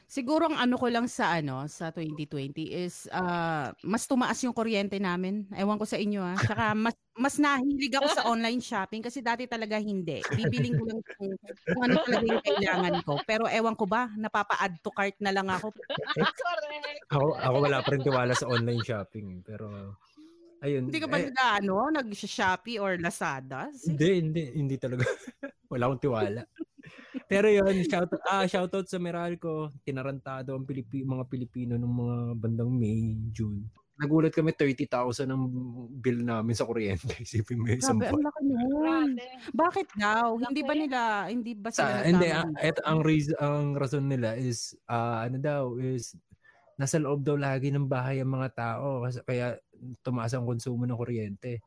Siguro 0.07 0.47
ang 0.47 0.55
ano 0.55 0.79
ko 0.79 0.87
lang 0.87 1.11
sa 1.11 1.35
ano 1.35 1.67
sa 1.67 1.91
2020 1.91 2.63
is 2.71 3.11
ah, 3.11 3.75
mas 3.83 4.07
tumaas 4.07 4.39
yung 4.39 4.55
kuryente 4.55 4.95
namin. 5.03 5.43
Ewan 5.51 5.75
ko 5.75 5.83
sa 5.83 5.99
inyo 5.99 6.23
ah. 6.23 6.39
Tsaka 6.39 6.71
mas 6.87 6.95
mas 7.17 7.35
nahilig 7.35 7.91
ako 7.91 8.07
sa 8.15 8.23
online 8.29 8.63
shopping 8.63 9.03
kasi 9.03 9.19
dati 9.19 9.49
talaga 9.49 9.75
hindi. 9.81 10.23
Bibiling 10.31 10.79
ko 10.79 10.83
lang 10.87 10.99
kung, 11.17 11.33
kung 11.43 11.81
ano 11.83 11.99
talaga 12.05 12.23
yung 12.23 12.45
kailangan 12.45 12.95
ko. 13.03 13.13
Pero 13.25 13.43
ewan 13.49 13.75
ko 13.75 13.89
ba, 13.89 14.07
napapa-add 14.15 14.79
to 14.85 14.93
cart 14.93 15.17
na 15.19 15.33
lang 15.33 15.49
ako. 15.49 15.73
Correct. 16.15 16.39
Ako, 17.09 17.27
ako 17.41 17.57
wala 17.57 17.81
pa 17.81 17.89
rin 17.91 18.03
tiwala 18.05 18.33
sa 18.37 18.45
online 18.45 18.85
shopping. 18.85 19.25
eh. 19.33 19.39
Pero, 19.41 19.65
ayun. 20.61 20.93
Hindi 20.93 21.01
ka 21.01 21.09
ba 21.09 21.17
eh, 21.17 21.25
nag 21.25 21.37
ano, 21.65 21.75
nag-Shopee 21.89 22.77
or 22.77 23.01
Lazada? 23.01 23.73
Hindi, 23.73 24.09
hindi, 24.21 24.43
hindi 24.53 24.75
talaga. 24.77 25.03
Wala 25.73 25.89
akong 25.89 26.03
tiwala. 26.05 26.41
Pero 27.31 27.47
yun, 27.51 27.83
shout 27.87 28.11
ah 28.27 28.45
shoutout 28.47 28.87
sa 28.87 28.97
Meralco, 29.01 29.73
tinarantado 29.83 30.53
ang 30.53 30.63
Pilipi, 30.63 31.03
mga 31.03 31.25
Pilipino 31.27 31.73
ng 31.75 31.93
mga 31.93 32.17
bandang 32.39 32.71
May, 32.71 33.17
June. 33.33 33.67
Nagulat 33.97 34.29
kami 34.29 34.53
30,000 34.53 35.25
ang 35.25 35.49
bill 35.89 36.21
namin 36.21 36.53
sa 36.53 36.69
kuryente. 36.69 37.09
Isipin 37.25 37.57
mo 37.57 37.65
yung 37.73 37.81
isang 37.81 37.97
Grabe, 37.97 38.13
ang 38.13 38.21
laki 38.29 38.41
nun. 38.45 39.09
Bakit 39.57 39.87
daw? 39.97 40.37
Hindi 40.37 40.61
ba 40.61 40.73
nila, 40.77 40.99
hindi 41.33 41.51
ba 41.57 41.73
sila 41.73 42.05
Sa, 42.05 42.05
hindi, 42.05 42.29
ah, 42.29 42.45
eto, 42.61 42.85
ang 42.85 43.01
reason, 43.01 43.33
ang 43.41 43.73
rason 43.73 44.05
nila 44.05 44.37
is, 44.37 44.77
ah, 44.85 45.25
ano 45.25 45.41
daw, 45.41 45.81
is 45.81 46.13
nasa 46.77 47.01
loob 47.01 47.25
daw 47.25 47.33
lagi 47.33 47.73
ng 47.73 47.89
bahay 47.89 48.21
ang 48.21 48.37
mga 48.37 48.53
tao 48.53 49.01
kasi 49.01 49.17
kaya 49.25 49.57
tumaas 50.05 50.37
ang 50.37 50.45
konsumo 50.45 50.85
ng 50.85 50.93
kuryente. 50.93 51.65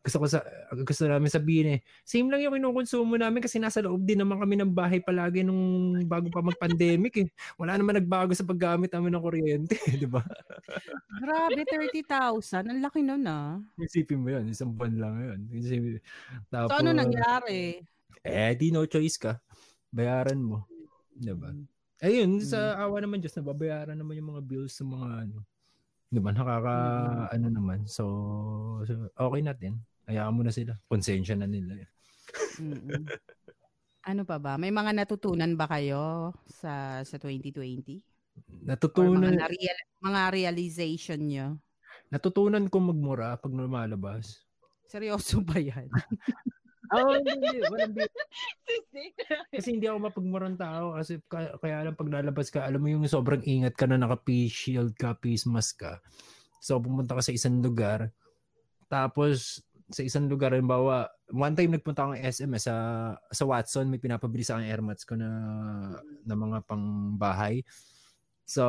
Gusto 0.00 0.16
ko 0.16 0.26
sa 0.32 0.40
gusto 0.72 1.04
namin 1.04 1.28
sabihin 1.28 1.66
eh, 1.76 1.80
same 2.08 2.32
lang 2.32 2.40
yung 2.40 2.56
kinukonsumo 2.56 3.20
namin 3.20 3.44
kasi 3.44 3.60
nasa 3.60 3.84
loob 3.84 4.00
din 4.00 4.16
naman 4.16 4.40
kami 4.40 4.56
ng 4.56 4.72
bahay 4.72 4.96
palagi 4.96 5.44
nung 5.44 5.92
bago 6.08 6.32
pa 6.32 6.40
mag-pandemic 6.40 7.14
eh. 7.20 7.28
Wala 7.60 7.76
naman 7.76 8.00
nagbago 8.00 8.32
sa 8.32 8.48
paggamit 8.48 8.88
namin 8.96 9.12
ng 9.12 9.20
kuryente, 9.20 9.76
di 10.00 10.08
ba? 10.08 10.24
Grabe, 11.20 11.68
30,000. 11.68 12.72
Ang 12.72 12.80
laki 12.80 13.04
nun 13.04 13.28
ah. 13.28 13.60
Isipin 13.76 14.24
mo 14.24 14.32
yun, 14.32 14.48
isang 14.48 14.72
buwan 14.72 14.94
lang 14.96 15.14
yun. 15.20 15.40
Isipin, 15.52 16.00
tapos, 16.48 16.72
So 16.72 16.80
ano 16.80 16.96
nangyari? 16.96 17.84
Eh, 18.24 18.56
di 18.56 18.72
no 18.72 18.88
choice 18.88 19.20
ka. 19.20 19.36
Bayaran 19.92 20.40
mo. 20.40 20.64
Di 21.12 21.36
ba? 21.36 21.52
Ayun, 22.00 22.40
sa 22.40 22.72
Mm. 22.72 22.82
awa 22.88 22.96
naman 23.04 23.18
Diyos, 23.20 23.36
nababayaran 23.36 24.00
naman 24.00 24.16
yung 24.16 24.32
mga 24.32 24.42
bills 24.48 24.72
sa 24.72 24.88
mga 24.88 25.28
ano. 25.28 25.44
Di 26.08 26.16
ba? 26.24 26.32
Nakaka, 26.32 26.74
ano 27.36 27.46
naman. 27.52 27.84
So, 27.84 28.04
so, 28.88 29.12
okay 29.12 29.44
natin. 29.44 29.84
Hayaan 30.10 30.34
mo 30.34 30.42
na 30.42 30.50
sila. 30.50 30.74
Konsensya 30.90 31.38
na 31.38 31.46
nila. 31.46 31.86
Mm-mm. 32.58 33.06
Ano 34.10 34.22
pa 34.26 34.42
ba? 34.42 34.58
May 34.58 34.74
mga 34.74 34.90
natutunan 34.90 35.54
ba 35.54 35.70
kayo 35.70 36.34
sa 36.50 37.04
sa 37.06 37.16
2020? 37.16 37.62
Or 37.62 38.66
Natutunan, 38.66 39.22
mga, 39.22 39.38
na-real, 39.46 39.78
mga 40.02 40.20
realization 40.34 41.20
nyo? 41.30 41.48
natutunan 42.10 42.66
ko 42.66 42.82
magmura 42.82 43.38
pag 43.38 43.54
lumalabas. 43.54 44.42
Seryoso 44.90 45.38
ba 45.46 45.62
yan? 45.62 45.86
Oo, 46.90 47.14
hindi, 47.22 47.38
hindi. 47.38 47.62
Walang. 47.70 47.94
Kasi 49.54 49.78
hindi 49.78 49.86
ako 49.86 50.10
mapagmurang 50.10 50.58
tao 50.58 50.98
kasi 50.98 51.22
kaya, 51.30 51.54
kaya 51.62 51.86
lang 51.86 51.94
pag 51.94 52.10
lalabas 52.10 52.50
ka, 52.50 52.66
alam 52.66 52.82
mo 52.82 52.90
yung 52.90 53.06
sobrang 53.06 53.38
ingat 53.46 53.78
ka 53.78 53.86
na 53.86 53.94
naka-face 53.94 54.50
shield 54.50 54.98
ka, 54.98 55.14
face 55.22 55.46
mask 55.46 55.86
ka. 55.86 56.02
So 56.58 56.82
pumunta 56.82 57.14
ka 57.14 57.22
sa 57.22 57.30
isang 57.30 57.62
lugar, 57.62 58.10
tapos 58.90 59.62
sa 59.90 60.02
isang 60.06 60.30
lugar, 60.30 60.54
halimbawa, 60.54 61.10
one 61.34 61.54
time 61.58 61.74
nagpunta 61.74 62.06
ako 62.06 62.10
ng 62.14 62.22
SM 62.22 62.50
eh, 62.54 62.62
sa, 62.62 62.74
sa 63.30 63.44
Watson, 63.46 63.90
may 63.90 63.98
pinapabili 63.98 64.46
sa 64.46 64.58
akin 64.58 64.70
airmats 64.70 65.02
ko 65.02 65.18
na, 65.18 65.28
na 66.22 66.34
mga 66.38 66.62
pangbahay. 66.64 67.66
So, 68.46 68.62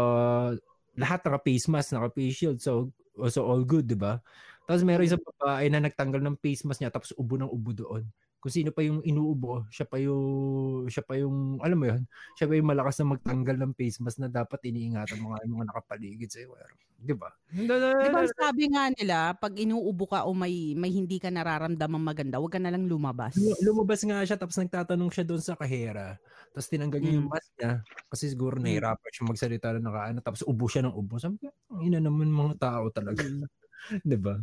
lahat 0.97 1.22
naka-face 1.26 1.69
mask, 1.69 1.93
naka-face 1.93 2.36
shield. 2.36 2.57
So, 2.61 2.93
so 3.30 3.45
all 3.45 3.61
good, 3.61 3.86
di 3.86 3.97
ba? 3.97 4.19
Tapos 4.65 4.82
meron 4.86 5.07
isang 5.07 5.22
babae 5.22 5.69
na 5.69 5.82
nagtanggal 5.82 6.22
ng 6.22 6.39
face 6.41 6.65
mask 6.65 6.80
niya 6.82 6.93
tapos 6.93 7.13
ubo 7.17 7.38
ng 7.38 7.49
ubo 7.49 7.72
doon. 7.74 8.03
Kung 8.42 8.50
sino 8.50 8.74
pa 8.74 8.82
yung 8.82 9.06
inuubo, 9.06 9.70
siya 9.70 9.86
pa 9.86 10.02
yung 10.02 10.89
siya 10.89 11.06
pa 11.06 11.14
yung 11.14 11.62
alam 11.62 11.78
mo 11.78 11.86
yun, 11.86 12.02
siya 12.34 12.50
pa 12.50 12.58
yung 12.58 12.70
malakas 12.74 12.98
na 12.98 13.14
magtanggal 13.14 13.54
ng 13.62 13.74
face 13.78 14.02
mask 14.02 14.18
na 14.18 14.34
dapat 14.34 14.58
iniingatan 14.66 15.22
yung 15.22 15.38
mga 15.38 15.70
nakapaligid 15.70 16.30
sa 16.34 16.42
iyo. 16.42 16.58
Di 17.02 17.14
ba? 17.14 17.30
Di 17.54 18.10
ba 18.10 18.26
sabi 18.34 18.66
nga 18.74 18.89
nila, 18.89 19.38
pag 19.38 19.54
inuubo 19.58 20.10
ka 20.10 20.26
o 20.26 20.34
may, 20.34 20.74
may 20.74 20.89
hindi 20.89 21.22
ka 21.22 21.30
nararamdamang 21.30 22.02
maganda, 22.02 22.42
huwag 22.42 22.58
ka 22.58 22.62
na 22.62 22.74
lang 22.74 22.89
lumabas. 22.89 23.38
Lu- 23.38 23.58
Lumabas 23.62 24.02
nga 24.02 24.26
siya 24.26 24.38
tapos 24.42 24.58
nagtatanong 24.58 25.10
siya 25.14 25.26
doon 25.26 25.42
sa 25.42 25.54
kahera. 25.54 26.18
Tapos 26.54 26.66
tinanggal 26.70 26.98
niya 26.98 27.14
yung 27.22 27.30
Mm. 27.30 27.34
mask 27.34 27.52
niya 27.62 27.72
kasi 28.10 28.24
siguro 28.34 28.58
Mm. 28.58 28.64
nahirapan 28.66 29.10
siya 29.14 29.24
magsalita 29.30 29.68
na 29.78 29.82
nakaano 29.86 30.20
tapos 30.26 30.42
ubo 30.50 30.66
siya 30.66 30.82
ng 30.89 30.94
ubo. 30.98 31.22
Sabi 31.22 31.38
ko, 31.42 31.50
ina 31.82 32.02
naman 32.02 32.30
mga 32.30 32.58
tao 32.58 32.89
talaga. 32.89 33.22
Mm. 33.22 33.46
'Di 34.06 34.18
ba? 34.22 34.36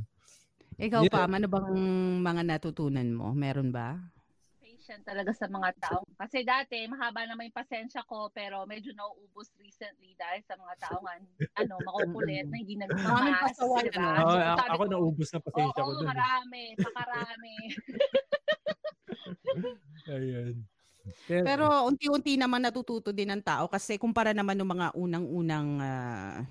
Ikaw 0.78 1.10
Yeah. 1.10 1.10
pa, 1.10 1.26
ano 1.26 1.46
bang 1.50 1.70
mga 2.22 2.42
natutunan 2.46 3.08
mo? 3.10 3.34
Meron 3.34 3.74
ba? 3.74 3.98
patient 4.58 5.00
talaga 5.02 5.32
sa 5.34 5.48
mga 5.50 5.70
tao. 5.80 6.04
Kasi 6.14 6.46
dati, 6.46 6.84
mahaba 6.86 7.24
naman 7.26 7.50
yung 7.50 7.56
pasensya 7.56 8.04
ko, 8.06 8.28
pero 8.30 8.62
medyo 8.68 8.94
nauubos 8.94 9.50
recently 9.58 10.12
dahil 10.14 10.44
sa 10.46 10.54
mga 10.54 10.74
tao 10.78 10.98
nga, 11.02 11.14
ano, 11.64 11.74
makukulit 11.82 12.46
na 12.46 12.56
hindi 12.62 12.76
Maraming 12.78 12.94
nagmamas. 12.94 13.42
pasaway, 13.42 13.84
diba? 13.90 14.06
ano? 14.06 14.20
Oo, 14.22 14.30
So, 14.30 14.38
a- 14.38 14.58
sabi 14.60 14.68
ako 14.70 14.78
ko, 14.78 14.86
naubos 14.92 15.28
na 15.32 15.40
pasensya 15.40 15.80
ko 15.82 15.90
Oo, 15.90 15.98
doon. 15.98 16.06
marami, 16.08 16.62
pakarami. 16.78 17.56
Ayun. 20.14 20.54
Pero, 21.24 21.44
Pero 21.44 21.64
unti-unti 21.88 22.36
naman 22.36 22.60
natututo 22.60 23.10
din 23.10 23.32
ng 23.32 23.40
tao 23.42 23.64
kasi 23.66 23.96
kumpara 23.96 24.36
naman 24.36 24.56
ng 24.60 24.68
mga 24.68 24.86
unang-unang 24.94 25.68
ah, 25.80 26.44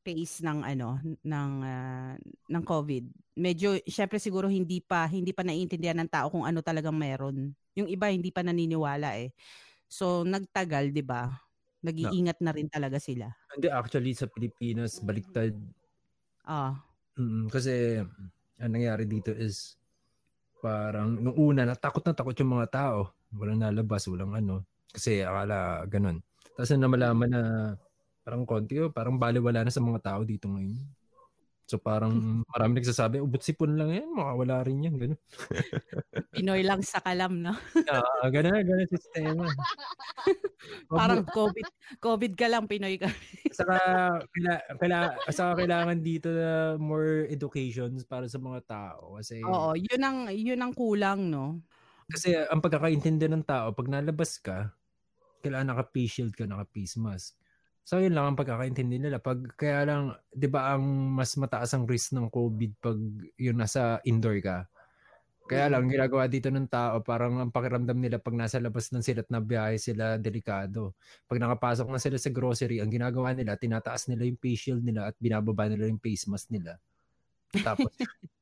phase 0.00 0.42
ng 0.44 0.60
ano 0.64 0.98
ng 1.24 1.50
ah, 1.64 2.14
ng 2.50 2.64
COVID. 2.64 3.04
Medyo 3.36 3.80
syempre 3.88 4.16
siguro 4.20 4.48
hindi 4.48 4.80
pa 4.80 5.06
hindi 5.08 5.32
pa 5.32 5.44
naiintindihan 5.44 6.00
ng 6.04 6.10
tao 6.10 6.28
kung 6.32 6.44
ano 6.44 6.60
talagang 6.64 6.96
meron. 6.96 7.52
Yung 7.76 7.88
iba 7.88 8.08
hindi 8.10 8.32
pa 8.32 8.40
naniniwala 8.44 9.16
eh. 9.20 9.32
So 9.90 10.22
nagtagal, 10.26 10.92
'di 10.94 11.04
ba? 11.04 11.30
Nag-iingat 11.84 12.44
na 12.44 12.52
rin 12.52 12.68
talaga 12.68 13.00
sila. 13.00 13.28
hindi 13.56 13.66
actually 13.72 14.12
sa 14.14 14.28
Pilipinas 14.30 15.00
baliktad. 15.02 15.56
Ah, 16.44 16.90
Mm, 17.18 17.50
kasi 17.50 18.00
ang 18.60 18.72
nangyari 18.72 19.04
dito 19.04 19.34
is 19.34 19.76
parang 20.60 21.16
nung 21.20 21.36
una 21.36 21.64
natakot 21.68 22.04
na 22.04 22.16
takot 22.16 22.36
yung 22.40 22.60
mga 22.60 22.68
tao. 22.70 22.98
Walang 23.34 23.62
nalabas, 23.62 24.06
walang 24.10 24.34
ano. 24.36 24.64
Kasi 24.90 25.22
akala 25.22 25.84
ganun. 25.86 26.20
Tapos 26.56 26.70
na 26.74 26.88
malaman 26.90 27.30
na 27.30 27.42
parang 28.30 28.46
konti, 28.46 28.78
oh, 28.78 28.94
parang 28.94 29.18
baliwala 29.18 29.66
na 29.66 29.74
sa 29.74 29.82
mga 29.82 29.98
tao 30.06 30.20
dito 30.22 30.46
ngayon. 30.46 30.78
So 31.66 31.82
parang 31.82 32.14
marami 32.54 32.78
nagsasabi, 32.78 33.18
ubot 33.18 33.42
sipon 33.42 33.74
lang 33.74 33.90
yan, 33.90 34.06
makawala 34.14 34.62
rin 34.62 34.86
yan. 34.86 34.94
Ganun. 34.94 35.20
Pinoy 36.34 36.62
lang 36.62 36.78
sa 36.86 37.02
kalam, 37.02 37.42
no? 37.42 37.50
Ah, 37.90 38.30
ganun, 38.30 38.54
ganun 38.62 38.86
sistema. 38.86 39.50
Wag 39.50 39.54
mo- 40.86 40.94
Parang 40.94 41.26
COVID, 41.26 41.66
COVID 41.98 42.32
ka 42.38 42.46
lang, 42.46 42.70
Pinoy 42.70 43.02
ka. 43.02 43.10
saka, 43.50 43.74
kaila, 44.30 44.54
kaila, 44.78 44.98
saka 45.34 45.50
kailangan 45.58 45.98
dito 45.98 46.30
na 46.30 46.78
more 46.78 47.26
educations 47.26 48.06
para 48.06 48.30
sa 48.30 48.38
mga 48.38 48.62
tao. 48.62 49.18
Kasi, 49.18 49.42
Oo, 49.42 49.74
yun 49.74 50.02
ang 50.06 50.30
yun 50.30 50.62
ang 50.62 50.70
kulang, 50.70 51.26
no? 51.26 51.58
kasi 52.10 52.34
ang 52.34 52.58
pagkakaintindi 52.58 53.30
ng 53.30 53.46
tao, 53.46 53.70
pag 53.70 53.86
nalabas 53.86 54.38
ka, 54.38 54.74
kailangan 55.42 55.74
naka-face 55.74 56.10
shield 56.18 56.34
ka, 56.34 56.42
naka-face 56.42 56.98
mask. 56.98 57.39
So, 57.90 57.98
yun 57.98 58.14
lang 58.14 58.22
ang 58.22 58.38
pagkakaintindi 58.38 59.02
nila. 59.02 59.18
Pag, 59.18 59.58
kaya 59.58 59.82
lang, 59.82 60.14
di 60.30 60.46
ba 60.46 60.78
ang 60.78 61.10
mas 61.10 61.34
mataas 61.34 61.74
ang 61.74 61.90
risk 61.90 62.14
ng 62.14 62.30
COVID 62.30 62.78
pag 62.78 62.94
yun 63.34 63.58
nasa 63.58 63.98
indoor 64.06 64.38
ka? 64.38 64.70
Kaya 65.50 65.66
lang, 65.66 65.90
ginagawa 65.90 66.30
dito 66.30 66.54
ng 66.54 66.70
tao, 66.70 67.02
parang 67.02 67.42
ang 67.42 67.50
pakiramdam 67.50 67.98
nila 67.98 68.22
pag 68.22 68.38
nasa 68.38 68.62
labas 68.62 68.94
ng 68.94 69.02
sila 69.02 69.26
at 69.26 69.30
nabiyahe 69.34 69.74
sila, 69.74 70.22
delikado. 70.22 70.94
Pag 71.26 71.42
nakapasok 71.42 71.90
na 71.90 71.98
sila 71.98 72.14
sa 72.14 72.30
grocery, 72.30 72.78
ang 72.78 72.94
ginagawa 72.94 73.34
nila, 73.34 73.58
tinataas 73.58 74.06
nila 74.06 74.22
yung 74.22 74.38
face 74.38 74.70
shield 74.70 74.86
nila 74.86 75.10
at 75.10 75.18
binababa 75.18 75.66
nila 75.66 75.90
yung 75.90 75.98
face 75.98 76.30
mask 76.30 76.46
nila. 76.54 76.78
Tapos, 77.50 77.90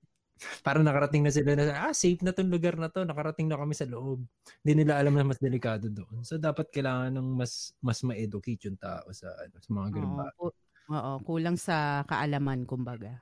Parang 0.67 0.85
nakarating 0.87 1.23
na 1.27 1.33
sila 1.35 1.55
na, 1.59 1.91
ah, 1.91 1.95
safe 1.97 2.21
na 2.23 2.33
tong 2.35 2.51
lugar 2.53 2.77
na 2.79 2.89
to. 2.93 3.03
Nakarating 3.07 3.47
na 3.51 3.59
kami 3.59 3.75
sa 3.77 3.87
loob. 3.89 4.23
Hindi 4.65 4.85
nila 4.85 4.99
alam 5.01 5.15
na 5.17 5.27
mas 5.27 5.41
delikado 5.43 5.89
doon. 5.91 6.23
So, 6.27 6.39
dapat 6.41 6.71
kailangan 6.75 7.15
ng 7.19 7.29
mas 7.39 7.75
mas 7.83 8.01
ma-educate 8.07 8.71
yung 8.71 8.79
tao 8.81 9.11
sa, 9.15 9.31
ano, 9.45 9.57
sa 9.61 9.71
mga 9.75 9.89
ganun 10.05 10.17
Oo, 10.17 10.47
oo, 10.95 11.13
kulang 11.27 11.57
sa 11.67 12.03
kaalaman, 12.11 12.61
kumbaga. 12.71 13.13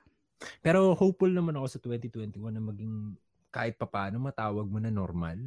Pero 0.65 0.93
hopeful 0.97 1.33
naman 1.33 1.57
ako 1.57 1.67
sa 1.69 1.79
2021 1.83 2.55
na 2.57 2.65
maging 2.65 3.17
kahit 3.53 3.81
papaano 3.81 4.21
matawag 4.21 4.69
mo 4.69 4.79
na 4.81 4.93
normal. 4.93 5.39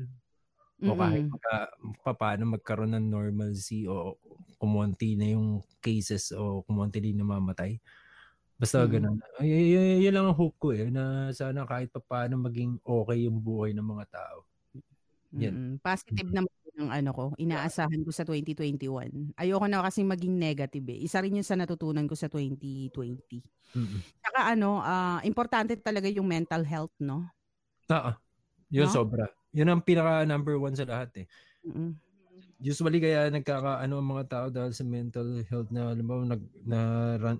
O 0.87 0.95
kahit 0.97 1.21
Mm-mm. 1.21 1.33
maka, 1.33 1.71
papaano 2.05 2.43
magkaroon 2.57 2.93
ng 2.97 3.07
normalcy 3.11 3.85
o 3.89 4.17
kumonti 4.61 5.15
na 5.19 5.35
yung 5.37 5.61
cases 5.83 6.31
o 6.35 6.63
kumonti 6.67 6.99
din 7.03 7.19
namamatay. 7.21 7.77
Basta 8.59 8.83
Mm. 8.83 8.91
ganun. 8.91 9.17
Ay, 9.39 9.49
ay, 9.55 9.67
ay, 9.73 9.97
yun 10.03 10.13
lang 10.13 10.27
ang 10.27 10.35
hope 10.35 10.57
ko 10.59 10.75
eh, 10.75 10.91
na 10.91 11.31
sana 11.31 11.63
kahit 11.63 11.95
papaano 11.95 12.35
maging 12.43 12.75
okay 12.83 13.23
yung 13.23 13.39
buhay 13.39 13.71
ng 13.71 13.87
mga 13.87 14.05
tao. 14.11 14.43
Yan. 15.39 15.53
Mm-mm. 15.55 15.73
Positive 15.79 16.27
naman 16.27 16.51
yung 16.75 16.91
ano 16.91 17.11
ko, 17.11 17.23
inaasahan 17.39 18.03
ko 18.03 18.11
sa 18.11 18.23
2021. 18.27 19.35
Ayoko 19.35 19.67
na 19.67 19.83
kasi 19.83 20.03
maging 20.03 20.35
negative 20.35 20.83
eh. 20.91 20.99
Isa 21.03 21.19
rin 21.23 21.39
yun 21.39 21.43
sa 21.47 21.55
natutunan 21.55 22.03
ko 22.07 22.15
sa 22.19 22.27
2020. 22.27 23.39
Mm-mm. 23.75 23.99
Saka 24.19 24.39
ano, 24.51 24.83
ah, 24.83 25.19
importante 25.23 25.75
talaga 25.79 26.11
yung 26.11 26.27
mental 26.27 26.63
health, 26.67 26.95
no? 26.99 27.27
Oo. 27.87 28.11
Yun 28.71 28.87
No? 28.87 28.93
sobra. 28.93 29.25
Yun 29.55 29.71
ang 29.71 29.81
pinaka 29.81 30.27
number 30.27 30.59
one 30.59 30.75
sa 30.75 30.83
lahat 30.87 31.09
eh. 31.23 31.27
Mm-mm. 31.63 31.95
Usually 32.59 32.99
kaya 32.99 33.31
nagkakaano 33.31 33.95
ang 33.95 34.09
mga 34.19 34.25
tao 34.27 34.47
dahil 34.51 34.75
sa 34.75 34.83
mental 34.83 35.47
health 35.47 35.71
na 35.71 35.95
alam 35.95 36.03
mo 36.03 36.19
nag 36.27 36.43
na, 36.67 36.79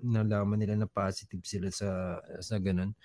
nalaman 0.00 0.56
nila 0.56 0.80
na 0.80 0.88
positive 0.88 1.44
sila 1.44 1.68
sa 1.68 2.16
sa 2.40 2.56
ganun. 2.56 2.96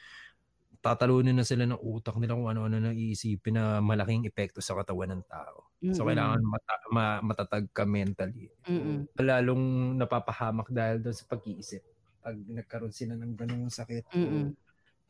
Tatalunin 0.79 1.35
na 1.35 1.43
sila 1.43 1.67
ng 1.67 1.81
utak 1.81 2.15
nila 2.15 2.39
kung 2.39 2.47
ano-ano 2.47 2.77
na 2.79 2.95
iisipin 2.95 3.59
na 3.59 3.83
malaking 3.83 4.23
epekto 4.23 4.63
sa 4.63 4.79
katawan 4.79 5.17
ng 5.17 5.23
tao. 5.27 5.67
So 5.91 6.07
Mm-mm. 6.07 6.09
kailangan 6.13 6.41
mata, 6.45 6.73
ma- 6.93 7.23
matatag 7.25 7.67
ka 7.75 7.83
mentally. 7.83 8.47
Mm-mm. 8.63 9.09
Lalong 9.19 9.97
napapahamak 9.99 10.71
dahil 10.71 11.03
doon 11.03 11.15
sa 11.17 11.25
pag-iisip. 11.27 11.83
Pag 12.23 12.37
nagkaroon 12.47 12.95
sila 12.95 13.19
ng 13.19 13.33
ganung 13.35 13.67
sakit. 13.67 14.07
Mm-mm. 14.15 14.55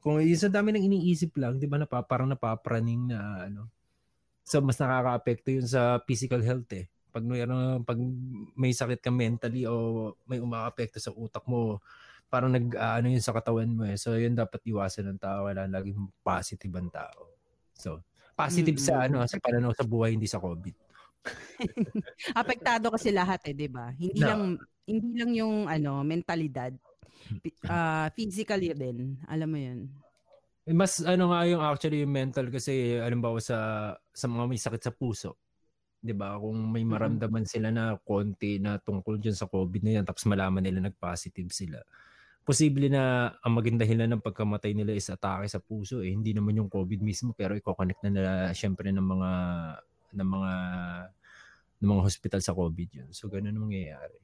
Kung 0.02 0.22
yung 0.26 0.42
sa 0.42 0.50
dami 0.50 0.74
ng 0.74 0.86
iniisip 0.90 1.38
lang, 1.38 1.62
'di 1.62 1.70
ba 1.70 1.78
na 1.78 1.86
parang 1.86 2.34
napapraning 2.34 3.14
na 3.14 3.46
ano. 3.46 3.70
So 4.48 4.62
mas 4.62 4.78
nakakaapekto 4.82 5.54
yun 5.54 5.68
sa 5.70 6.02
physical 6.06 6.42
health 6.42 6.70
eh. 6.74 6.90
Pag 7.16 7.24
may 7.24 7.48
ano, 7.48 7.80
pag 7.88 7.96
may 8.60 8.76
sakit 8.76 9.00
ka 9.00 9.08
mentally 9.08 9.64
o 9.64 10.12
may 10.28 10.44
umaapekto 10.44 11.00
sa 11.00 11.16
utak 11.16 11.48
mo, 11.48 11.80
parang 12.28 12.52
nag 12.52 12.76
ano 12.76 13.08
yun 13.08 13.24
sa 13.24 13.32
katawan 13.32 13.72
mo 13.72 13.88
eh. 13.88 13.96
So 13.96 14.20
yun 14.20 14.36
dapat 14.36 14.60
iwasan 14.68 15.16
ng 15.16 15.20
tao, 15.24 15.48
wala 15.48 15.64
laging 15.64 16.12
positive 16.20 16.76
ang 16.76 16.92
tao. 16.92 17.32
So 17.72 18.04
positive 18.36 18.76
sa 18.84 19.08
Mm-mm. 19.08 19.16
ano 19.16 19.24
sa 19.32 19.40
pananaw 19.40 19.72
sa 19.72 19.88
buhay 19.88 20.12
hindi 20.12 20.28
sa 20.28 20.44
COVID. 20.44 20.76
Apektado 22.36 22.92
kasi 22.92 23.16
lahat 23.16 23.48
eh, 23.48 23.56
'di 23.56 23.72
ba? 23.72 23.96
Hindi 23.96 24.20
No. 24.20 24.28
lang 24.28 24.42
hindi 24.84 25.10
lang 25.16 25.32
yung 25.32 25.56
ano, 25.72 26.04
mentalidad. 26.04 26.76
Ah, 27.66 28.12
physically 28.12 28.76
din. 28.76 29.16
Alam 29.32 29.50
mo 29.56 29.60
'yun. 29.64 29.80
Mas 30.76 31.00
ano 31.00 31.32
nga 31.32 31.48
yung 31.48 31.64
actually 31.64 32.04
yung 32.04 32.12
mental 32.12 32.52
kasi 32.52 33.00
alimbawa 33.00 33.40
sa 33.40 33.58
sa 34.12 34.26
mga 34.28 34.44
may 34.52 34.60
sakit 34.60 34.82
sa 34.84 34.92
puso. 34.92 35.40
'Di 36.06 36.14
ba? 36.14 36.38
Kung 36.38 36.70
may 36.70 36.86
maramdaman 36.86 37.50
sila 37.50 37.74
na 37.74 37.98
konti 37.98 38.62
na 38.62 38.78
tungkol 38.78 39.18
diyan 39.18 39.34
sa 39.34 39.50
COVID 39.50 39.82
na 39.82 39.92
yan 39.98 40.06
tapos 40.06 40.30
malaman 40.30 40.62
nila 40.62 40.86
nag-positive 40.86 41.50
sila. 41.50 41.82
Posible 42.46 42.94
na 42.94 43.34
ang 43.42 43.58
maging 43.58 43.82
dahilan 43.82 44.06
ng 44.14 44.22
pagkamatay 44.22 44.78
nila 44.78 44.94
is 44.94 45.10
atake 45.10 45.50
sa 45.50 45.58
puso 45.58 46.06
eh. 46.06 46.14
Hindi 46.14 46.38
naman 46.38 46.54
yung 46.62 46.70
COVID 46.70 47.02
mismo 47.02 47.34
pero 47.34 47.58
i-connect 47.58 48.06
na 48.06 48.12
nila 48.14 48.32
syempre 48.54 48.94
ng 48.94 49.02
mga 49.02 49.32
ng 50.14 50.30
mga 50.30 50.54
ng 51.82 51.90
mga 51.90 52.02
hospital 52.06 52.42
sa 52.46 52.54
COVID 52.54 52.90
yun. 53.02 53.10
So 53.10 53.34
ganun 53.34 53.58
ang 53.58 53.66
mangyayari. 53.66 54.22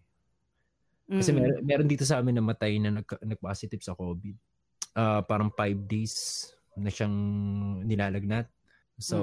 Kasi 1.12 1.34
Mm-mm. 1.34 1.44
meron, 1.44 1.62
meron 1.66 1.90
dito 1.90 2.06
sa 2.06 2.22
amin 2.22 2.38
namatay 2.38 2.78
na 2.78 3.02
nag, 3.02 3.10
nag-positive 3.26 3.82
sa 3.82 3.98
COVID. 3.98 4.38
Ah, 4.94 5.26
parang 5.26 5.50
five 5.52 5.82
days 5.90 6.46
na 6.78 6.94
siyang 6.94 7.16
nilalagnat. 7.84 8.48
So, 9.02 9.18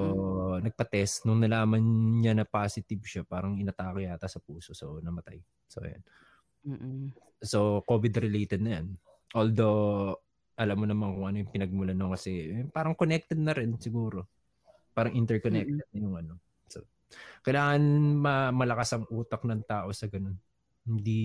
nagpa-test. 0.59 1.23
Nung 1.23 1.39
nalaman 1.39 1.79
niya 2.19 2.35
na 2.35 2.43
positive 2.43 2.99
siya, 3.07 3.23
parang 3.23 3.55
inatake 3.55 4.05
yata 4.05 4.27
sa 4.27 4.43
puso. 4.43 4.75
So, 4.75 4.99
namatay. 4.99 5.39
So, 5.71 5.81
ayan. 5.81 6.03
Mm-mm. 6.67 7.15
So, 7.39 7.81
COVID-related 7.87 8.59
na 8.59 8.71
yan. 8.79 8.87
Although, 9.31 10.19
alam 10.59 10.75
mo 10.75 10.85
naman 10.85 11.15
kung 11.15 11.25
ano 11.31 11.37
yung 11.39 11.51
pinagmulan 11.55 11.95
nung 11.95 12.11
kasi 12.11 12.51
eh, 12.51 12.67
parang 12.67 12.91
connected 12.91 13.39
na 13.39 13.55
rin 13.55 13.79
siguro. 13.79 14.27
Parang 14.91 15.15
interconnected 15.15 15.79
na 15.79 15.95
yung 15.95 16.19
ano. 16.19 16.33
So, 16.67 16.83
kailangan 17.47 17.79
ma- 18.19 18.51
malakas 18.51 18.99
ang 18.99 19.07
utak 19.07 19.47
ng 19.47 19.63
tao 19.63 19.87
sa 19.95 20.11
ganun. 20.11 20.35
Hindi 20.83 21.23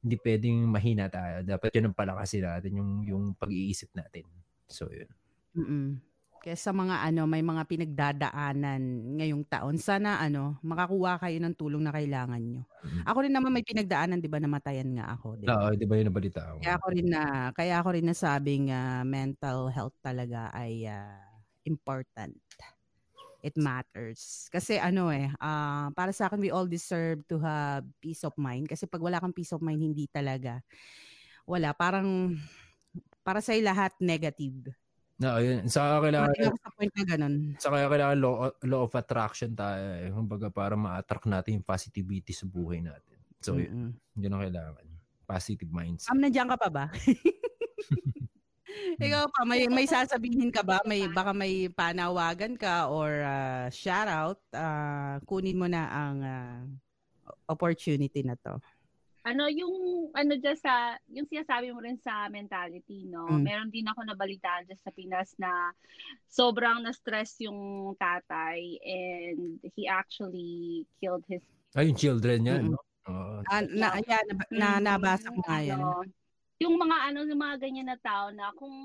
hindi 0.00 0.16
pwedeng 0.20 0.68
mahina 0.68 1.12
tayo. 1.12 1.44
Dapat 1.44 1.68
yun 1.76 1.92
ang 1.92 1.96
palakasin 1.96 2.44
natin 2.48 2.72
yung 2.80 2.90
yung 3.04 3.24
pag-iisip 3.36 3.92
natin. 3.92 4.24
So, 4.68 4.88
yun. 4.88 5.08
Mm-mm. 5.52 6.13
Sa 6.52 6.76
mga 6.76 7.00
ano, 7.00 7.24
may 7.24 7.40
mga 7.40 7.64
pinagdadaanan 7.64 9.16
ngayong 9.16 9.48
taon, 9.48 9.80
sana 9.80 10.20
ano, 10.20 10.60
makakuha 10.60 11.16
kayo 11.16 11.40
ng 11.40 11.56
tulong 11.56 11.80
na 11.80 11.88
kailangan 11.88 12.44
nyo. 12.44 12.68
Mm. 12.84 13.00
Ako 13.08 13.18
rin 13.24 13.32
naman 13.32 13.48
may 13.48 13.64
pinagdaanan, 13.64 14.20
'di 14.20 14.28
ba, 14.28 14.36
namatayan 14.36 14.92
nga 14.92 15.16
ako, 15.16 15.40
'di 15.40 15.48
ba? 15.48 15.72
Oo, 15.72 15.72
di 15.72 15.88
ba 15.88 15.96
yun 15.96 16.12
nabalita 16.12 16.44
ko? 16.44 16.60
Kaya 16.60 16.76
ako 16.76 16.86
rin 16.92 17.08
na 17.08 17.22
kaya 17.56 17.74
ako 17.80 17.88
rin 17.96 18.04
nasabing 18.04 18.68
ah, 18.68 19.00
mental 19.08 19.72
health 19.72 19.96
talaga 20.04 20.52
ay 20.52 20.84
ah, 20.84 21.16
important. 21.64 22.36
It 23.44 23.56
matters. 23.60 24.48
Kasi 24.48 24.76
ano 24.76 25.08
eh, 25.12 25.28
ah, 25.40 25.88
para 25.96 26.12
sa 26.12 26.28
akin 26.28 26.40
we 26.44 26.52
all 26.52 26.68
deserve 26.68 27.24
to 27.28 27.40
have 27.40 27.88
peace 28.04 28.20
of 28.20 28.36
mind 28.36 28.68
kasi 28.68 28.84
pag 28.84 29.00
wala 29.00 29.16
kang 29.16 29.32
peace 29.36 29.52
of 29.56 29.64
mind 29.64 29.80
hindi 29.80 30.08
talaga 30.12 30.60
wala 31.44 31.76
parang 31.76 32.36
para 33.24 33.40
sa 33.40 33.52
lahat 33.56 33.92
negative. 34.00 34.72
No, 35.14 35.38
yun. 35.38 35.70
Sa 35.70 36.02
kailangan 36.02 36.34
ako 36.34 36.58
sa 36.58 36.70
point 36.74 36.92
na 36.98 37.04
ganun. 37.06 37.34
sa 37.62 37.70
kaya 37.70 37.86
kailangan 37.86 38.18
law, 38.18 38.50
law 38.66 38.82
of 38.90 38.94
attraction 38.98 39.54
tayo 39.54 39.94
eh. 39.94 40.10
Kumbaga 40.10 40.50
para 40.50 40.74
ma-attract 40.74 41.30
natin 41.30 41.62
yung 41.62 41.66
positivity 41.66 42.34
sa 42.34 42.50
buhay 42.50 42.82
natin. 42.82 43.18
So, 43.38 43.60
yun, 43.60 43.94
Mm-mm. 43.94 44.18
yun 44.18 44.34
ang 44.34 44.42
kailangan. 44.42 44.86
Positive 45.24 45.70
mindset. 45.70 46.10
Ma'am, 46.10 46.20
nandiyan 46.26 46.50
ka 46.50 46.56
pa 46.58 46.68
ba? 46.68 46.84
Ikaw 49.04 49.22
pa, 49.30 49.40
may, 49.46 49.70
may 49.70 49.86
sasabihin 49.86 50.50
ka 50.50 50.66
ba? 50.66 50.82
May, 50.82 51.06
baka 51.06 51.30
may 51.30 51.70
panawagan 51.70 52.58
ka 52.58 52.90
or 52.90 53.22
uh, 53.22 53.70
shout 53.70 54.10
out. 54.10 54.42
ah, 54.50 55.22
kunin 55.30 55.58
mo 55.58 55.70
na 55.70 55.86
ang 55.86 56.16
ah, 56.26 56.58
opportunity 57.46 58.26
na 58.26 58.34
to. 58.34 58.58
Ano 59.24 59.48
yung 59.48 60.08
ano 60.12 60.32
dyan 60.36 60.58
sa 60.60 61.00
yung 61.08 61.24
sinasabi 61.24 61.72
mo 61.72 61.80
rin 61.80 61.96
sa 61.96 62.28
mentality 62.28 63.08
no 63.08 63.24
Mm. 63.24 63.42
meron 63.42 63.70
din 63.72 63.88
ako 63.88 64.04
nabalitaan 64.04 64.68
dyan 64.68 64.80
sa 64.84 64.92
Pinas 64.92 65.32
na 65.40 65.72
sobrang 66.28 66.84
na-stress 66.84 67.40
yung 67.40 67.92
tatay 67.96 68.60
and 68.84 69.64
he 69.72 69.88
actually 69.88 70.84
killed 71.00 71.24
his 71.24 71.40
Ay, 71.74 71.90
yung 71.90 71.98
children 71.98 72.46
yan, 72.46 72.62
Mm-mm. 72.70 72.78
no? 72.78 72.82
Oo. 73.10 73.42
Ah, 73.50 73.66
na, 73.66 73.98
ayan, 73.98 74.24
na, 74.30 74.78
na, 74.78 74.94
nabasa 74.94 75.26
ko 75.26 75.42
nga 75.42 75.58
yan. 75.58 75.74
Ano, 75.82 76.06
yung 76.62 76.78
mga 76.78 76.96
ano 77.10 77.18
yung 77.26 77.42
mga 77.42 77.56
ganyan 77.58 77.88
na 77.90 77.98
tao 77.98 78.30
na 78.30 78.54
kung 78.54 78.76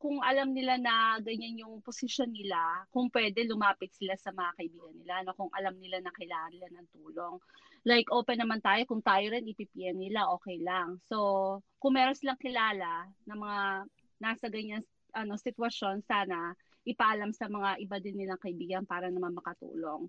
kung 0.00 0.16
alam 0.24 0.56
nila 0.56 0.80
na 0.80 1.20
ganyan 1.20 1.60
yung 1.60 1.84
posisyon 1.84 2.32
nila, 2.32 2.56
kung 2.88 3.12
pwede 3.12 3.44
lumapit 3.44 3.92
sila 3.92 4.16
sa 4.16 4.32
mga 4.32 4.56
kaibigan 4.56 4.96
nila, 4.96 5.14
no? 5.28 5.36
kung 5.36 5.52
alam 5.52 5.76
nila 5.76 6.00
na 6.00 6.10
kailangan 6.16 6.50
nila 6.56 6.68
ng 6.72 6.88
tulong. 6.96 7.36
Like 7.82 8.06
open 8.14 8.38
naman 8.38 8.62
tayo, 8.62 8.86
kung 8.86 9.02
tayo 9.02 9.26
rin 9.34 9.46
ipipm 9.46 9.98
nila, 9.98 10.30
okay 10.38 10.62
lang. 10.62 11.02
So, 11.10 11.58
kung 11.82 11.98
meron 11.98 12.14
silang 12.14 12.38
kilala 12.38 13.10
na 13.26 13.34
mga 13.34 13.60
nasa 14.22 14.46
ganyan 14.46 14.86
ano 15.12 15.34
sitwasyon, 15.34 16.06
sana 16.06 16.54
ipaalam 16.86 17.34
sa 17.34 17.50
mga 17.50 17.82
iba 17.82 17.96
din 17.98 18.22
nilang 18.22 18.38
kaibigan 18.38 18.86
para 18.86 19.10
naman 19.10 19.34
makatulong. 19.34 20.06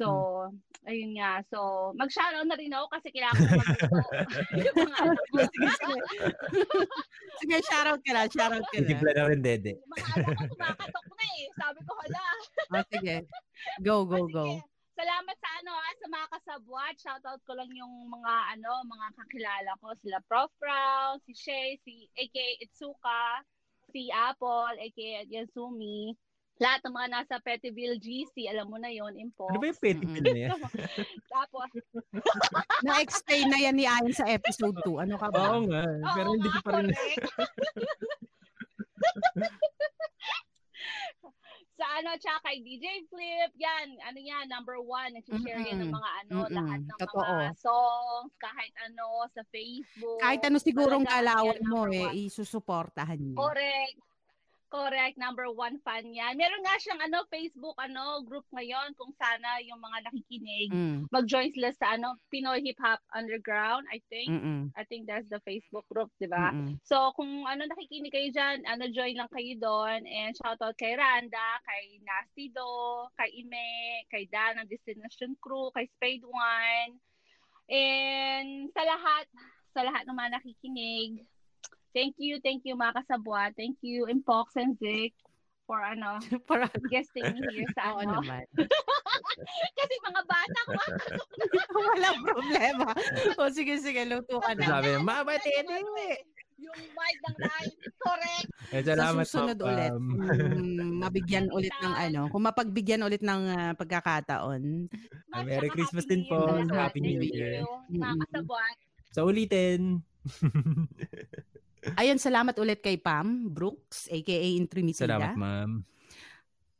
So, 0.00 0.48
ayun 0.88 1.12
nga. 1.20 1.44
So, 1.52 1.92
mag-shoutout 1.92 2.48
na 2.48 2.56
rin 2.56 2.72
ako 2.72 2.88
kasi 2.88 3.12
kailangan 3.12 3.36
ko 3.36 3.52
ko. 3.52 3.64
sige, 5.52 5.68
sige. 5.76 5.96
sige, 7.44 7.56
shout 7.68 7.88
out 7.92 8.00
ka 8.00 8.12
na, 8.16 8.24
shout 8.32 8.48
out 8.56 8.64
ka 8.64 8.80
na. 8.80 8.88
Titipla 8.88 9.12
na 9.12 9.28
rin, 9.28 9.44
Dede. 9.44 9.76
Mga 9.84 10.06
anak 10.16 10.32
ko 10.40 10.44
kumakatok 10.56 11.06
na 11.12 11.24
eh. 11.36 11.44
Sabi 11.52 11.78
ko, 11.84 11.92
hala. 12.00 12.24
Ah, 12.72 12.84
sige. 12.88 13.16
Go, 13.84 14.08
go, 14.08 14.24
Ah, 14.24 14.32
go. 14.32 14.46
Salamat 15.04 15.36
sa 15.36 15.50
ano 15.60 15.72
ah, 15.76 15.94
sa 16.00 16.06
mga 16.08 16.26
kasabwat. 16.32 16.94
Shoutout 16.96 17.44
ko 17.44 17.52
lang 17.52 17.68
yung 17.76 18.08
mga 18.08 18.56
ano, 18.56 18.88
mga 18.88 19.06
kakilala 19.20 19.76
ko. 19.84 19.92
Sila 20.00 20.16
Prof. 20.24 20.48
Brown, 20.56 21.20
si 21.28 21.36
Shay, 21.36 21.76
si 21.84 22.08
aka 22.16 22.46
Itsuka, 22.64 23.44
si 23.92 24.08
Apple, 24.08 24.80
aka 24.80 25.28
Yasumi. 25.28 26.16
Lahat 26.56 26.80
ng 26.88 26.96
mga 26.96 27.08
nasa 27.20 27.36
Pettyville 27.36 28.00
GC, 28.00 28.48
alam 28.48 28.72
mo 28.72 28.80
na 28.80 28.88
yon 28.88 29.12
Impo. 29.20 29.44
Ano 29.52 29.60
ba 29.60 29.68
yung 29.68 29.76
petty 29.76 30.08
Mm-mm. 30.08 30.14
pill 30.16 30.24
na 30.24 30.40
yan? 30.40 30.56
Tapos, 31.36 31.68
Na-explain 32.88 33.52
na 33.52 33.60
yan 33.60 33.76
ni 33.76 33.84
Ayon 33.84 34.16
sa 34.16 34.24
episode 34.24 34.80
2. 34.88 35.04
Ano 35.04 35.20
ka 35.20 35.28
ba? 35.28 35.52
Oo 35.52 35.68
nga. 35.68 35.84
Pero 36.16 36.32
Oo 36.32 36.36
hindi 36.40 36.48
ko 36.48 36.60
pa 36.64 36.80
rin. 36.80 36.88
correct. 41.76 41.96
ano, 41.98 42.10
tsaka 42.18 42.38
kay 42.46 42.56
DJ 42.62 42.86
Flip, 43.10 43.50
yan, 43.58 43.86
ano 44.06 44.18
yan, 44.18 44.44
number 44.46 44.78
one, 44.78 45.14
nag-share 45.14 45.60
yan 45.62 45.78
ng 45.82 45.92
mga 45.92 46.10
ano, 46.24 46.36
Mm-mm. 46.46 46.54
lahat 46.54 46.80
ng 46.86 46.98
Totoo. 46.98 47.22
mga 47.22 47.54
songs, 47.58 48.32
kahit 48.38 48.72
ano, 48.86 49.26
sa 49.34 49.42
Facebook. 49.50 50.18
Kahit 50.22 50.42
ano 50.46 50.58
sigurong 50.62 51.04
yan, 51.06 51.66
mo 51.66 51.90
eh, 51.90 52.30
isusuportahan 52.30 53.18
niyo. 53.18 53.36
Correct. 53.38 54.13
Correct, 54.74 55.14
number 55.14 55.46
one 55.54 55.78
fan 55.86 56.02
yan. 56.10 56.34
Meron 56.34 56.66
nga 56.66 56.74
siyang 56.82 56.98
ano, 56.98 57.22
Facebook 57.30 57.78
ano, 57.78 58.26
group 58.26 58.42
ngayon 58.50 58.90
kung 58.98 59.14
sana 59.14 59.62
yung 59.62 59.78
mga 59.78 60.10
nakikinig 60.10 60.74
Mm. 60.74 61.06
mag-join 61.14 61.54
sila 61.54 61.70
sa 61.78 61.94
ano, 61.94 62.18
Pinoy 62.26 62.58
Hip 62.66 62.82
Hop 62.82 62.98
Underground, 63.14 63.86
I 63.94 64.02
think. 64.10 64.34
Mm-mm. 64.34 64.74
I 64.74 64.82
think 64.90 65.06
that's 65.06 65.30
the 65.30 65.38
Facebook 65.46 65.86
group, 65.86 66.10
di 66.18 66.26
ba? 66.26 66.50
So, 66.82 67.14
kung 67.14 67.46
ano 67.46 67.70
nakikinig 67.70 68.10
kayo 68.10 68.34
dyan, 68.34 68.66
ano, 68.66 68.90
join 68.90 69.14
lang 69.14 69.30
kayo 69.30 69.54
doon. 69.62 70.10
And 70.10 70.34
shoutout 70.34 70.74
kay 70.74 70.98
Randa, 70.98 71.62
kay 71.62 72.02
Nasty 72.02 72.50
Do, 72.50 73.06
kay 73.14 73.30
Ime, 73.30 74.02
kay 74.10 74.26
Dan 74.26 74.58
ng 74.58 74.66
Destination 74.66 75.38
Crew, 75.38 75.70
kay 75.70 75.86
Spade 75.94 76.26
One. 76.26 76.98
And 77.70 78.74
sa 78.74 78.82
lahat, 78.82 79.30
sa 79.70 79.86
lahat 79.86 80.02
ng 80.02 80.18
mga 80.18 80.34
nakikinig, 80.42 81.22
thank 81.94 82.18
you, 82.18 82.42
thank 82.42 82.66
you 82.66 82.74
mga 82.74 83.00
kasabwa. 83.00 83.48
Thank 83.54 83.78
you, 83.80 84.10
Impox 84.10 84.58
and 84.58 84.74
Zic, 84.76 85.14
for 85.64 85.80
ano, 85.80 86.20
Para 86.50 86.68
guesting 86.90 87.24
me 87.32 87.40
here 87.48 87.70
sa 87.72 87.88
Oo 87.96 88.02
ano. 88.04 88.20
naman. 88.20 88.44
Kasi 89.78 89.94
mga 90.04 90.22
bata, 90.26 90.58
kumapasok 90.66 91.28
Walang 91.74 92.20
problema. 92.22 92.88
O 93.38 93.50
sige, 93.50 93.78
sige, 93.80 94.02
luto 94.04 94.38
ka 94.38 94.52
na. 94.54 94.78
Sabi, 94.78 94.88
mama, 95.00 95.38
tete. 95.40 95.80
yung 96.54 96.80
mic 96.94 97.16
ng 97.26 97.36
live. 97.42 97.76
Correct. 97.98 98.48
Eh, 98.70 98.80
Sa 98.80 98.94
salamat 98.94 99.26
susunod 99.26 99.58
po, 99.58 99.66
ulit, 99.66 99.90
Pam. 99.90 100.06
mm, 100.14 100.90
mabigyan 101.02 101.50
ulit 101.50 101.74
ng 101.82 101.94
ano, 101.98 102.20
kung 102.30 102.46
mapagbigyan 102.46 103.02
ulit 103.02 103.20
ng 103.26 103.42
ah, 103.50 103.72
pagkakataon. 103.74 104.86
Merry 105.34 105.68
Christmas 105.74 106.06
Happy 106.06 106.14
din 106.14 106.22
New 106.22 106.30
po. 106.30 106.38
Year 106.46 106.62
sa 106.62 106.70
lahat. 106.70 106.78
Happy 106.94 107.00
New 107.02 107.18
Thank 107.18 107.34
Year. 107.34 107.52
you, 107.58 107.66
Mga 107.90 108.06
Mm-mm. 108.06 108.22
kasabwat. 108.30 108.76
Sa 109.10 109.20
ulitin. 109.26 109.80
Ayun, 111.94 112.16
salamat 112.16 112.56
ulit 112.56 112.80
kay 112.80 112.96
Pam 112.96 113.48
Brooks, 113.48 114.08
aka 114.08 114.36
Intrimitida. 114.56 115.04
Salamat, 115.04 115.36
ma'am. 115.36 115.70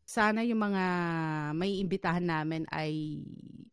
Sana 0.05 0.45
yung 0.45 0.61
mga 0.61 0.85
may 1.53 1.81
imbitahan 1.81 2.23
namin 2.23 2.65
ay 2.69 3.25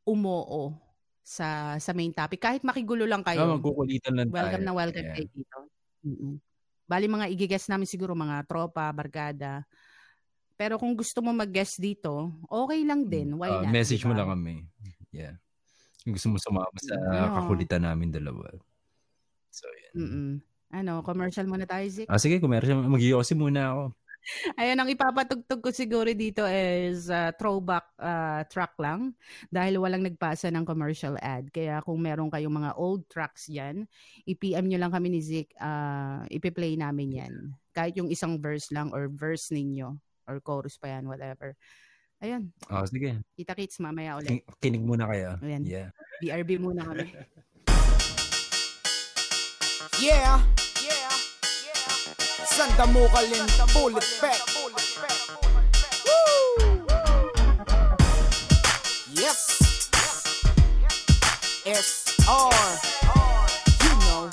umoo 0.03 0.73
sa 1.21 1.75
sa 1.77 1.91
main 1.91 2.11
topic. 2.11 2.39
Kahit 2.39 2.63
makigulo 2.63 3.05
lang 3.05 3.21
kayo. 3.21 3.45
magkukulitan 3.45 4.15
lang 4.15 4.27
tayo. 4.27 4.35
welcome 4.35 4.63
na 4.63 4.73
welcome 4.73 5.05
Yeah. 5.05 5.15
kayo 5.15 5.27
dito. 5.31 5.57
Mm-mm. 6.01 6.33
Bali 6.87 7.05
mga 7.07 7.29
igigest 7.29 7.71
namin 7.71 7.87
siguro 7.87 8.11
mga 8.11 8.43
tropa, 8.43 8.89
barkada. 8.91 9.63
Pero 10.55 10.75
kung 10.75 10.91
gusto 10.93 11.23
mo 11.23 11.31
mag-guest 11.31 11.79
dito, 11.79 12.35
okay 12.45 12.83
lang 12.83 13.07
din. 13.07 13.33
Why 13.33 13.49
Ah, 13.49 13.63
not? 13.63 13.71
message 13.71 14.03
mo 14.03 14.11
diba? 14.11 14.27
lang 14.27 14.29
kami. 14.35 14.55
Yeah. 15.09 15.35
Kung 16.03 16.13
gusto 16.17 16.27
mo 16.29 16.37
sumama 16.37 16.77
sa 16.77 16.95
Ano? 16.97 17.33
kakulitan 17.37 17.85
namin 17.85 18.09
dalawa. 18.09 18.49
So, 19.49 19.67
yan. 19.67 19.93
Mm-mm. 19.95 20.31
Ano, 20.71 21.03
commercial 21.03 21.45
muna 21.45 21.67
tayo, 21.67 21.83
Zik? 21.91 22.07
Ah, 22.07 22.15
sige, 22.15 22.39
commercial. 22.39 22.79
Mag-iossi 22.79 23.35
muna 23.35 23.75
ako. 23.75 23.83
Ayun, 24.61 24.77
ang 24.77 24.89
ipapatugtog 24.89 25.59
ko 25.59 25.69
siguro 25.73 26.05
dito 26.13 26.45
is 26.45 27.09
uh, 27.09 27.33
throwback 27.35 27.89
uh, 27.97 28.45
track 28.45 28.77
lang 28.77 29.17
dahil 29.49 29.81
walang 29.81 30.05
nagpasa 30.05 30.53
ng 30.53 30.61
commercial 30.61 31.17
ad. 31.19 31.49
Kaya 31.49 31.81
kung 31.81 31.97
meron 31.99 32.29
kayong 32.29 32.53
mga 32.53 32.71
old 32.77 33.09
tracks 33.09 33.49
dyan, 33.49 33.89
i-PM 34.29 34.69
nyo 34.69 34.77
lang 34.77 34.93
kami 34.93 35.09
ni 35.09 35.19
Zik, 35.25 35.49
uh, 35.57 36.21
ipi-play 36.29 36.77
namin 36.77 37.09
yan. 37.17 37.33
Kahit 37.73 37.97
yung 37.97 38.13
isang 38.13 38.37
verse 38.37 38.69
lang 38.69 38.93
or 38.93 39.09
verse 39.09 39.49
ninyo 39.49 39.89
or 40.29 40.37
chorus 40.39 40.77
pa 40.77 40.93
yan, 40.93 41.09
whatever. 41.09 41.57
Ayun, 42.21 42.53
Ah, 42.69 42.85
sige. 42.85 43.17
kita-kits 43.33 43.81
mamaya 43.81 44.21
ulit. 44.21 44.29
Kin- 44.29 44.45
Kinig 44.61 44.85
muna 44.85 45.09
kayo. 45.09 45.41
Ayan. 45.41 45.65
Yeah. 45.65 45.89
BRB 46.21 46.61
muna 46.61 46.85
kami. 46.85 47.09
Yeah. 49.99 50.39
Yeah. 50.79 51.11
Sanda 52.47 52.87
mo 52.87 53.07
kalin, 53.11 53.43
bullet 53.75 54.07
back. 54.21 54.39
Woo! 56.07 56.85
Yes. 59.11 59.59
S-R. 61.65 62.55
You 63.83 63.93
know. 63.99 64.31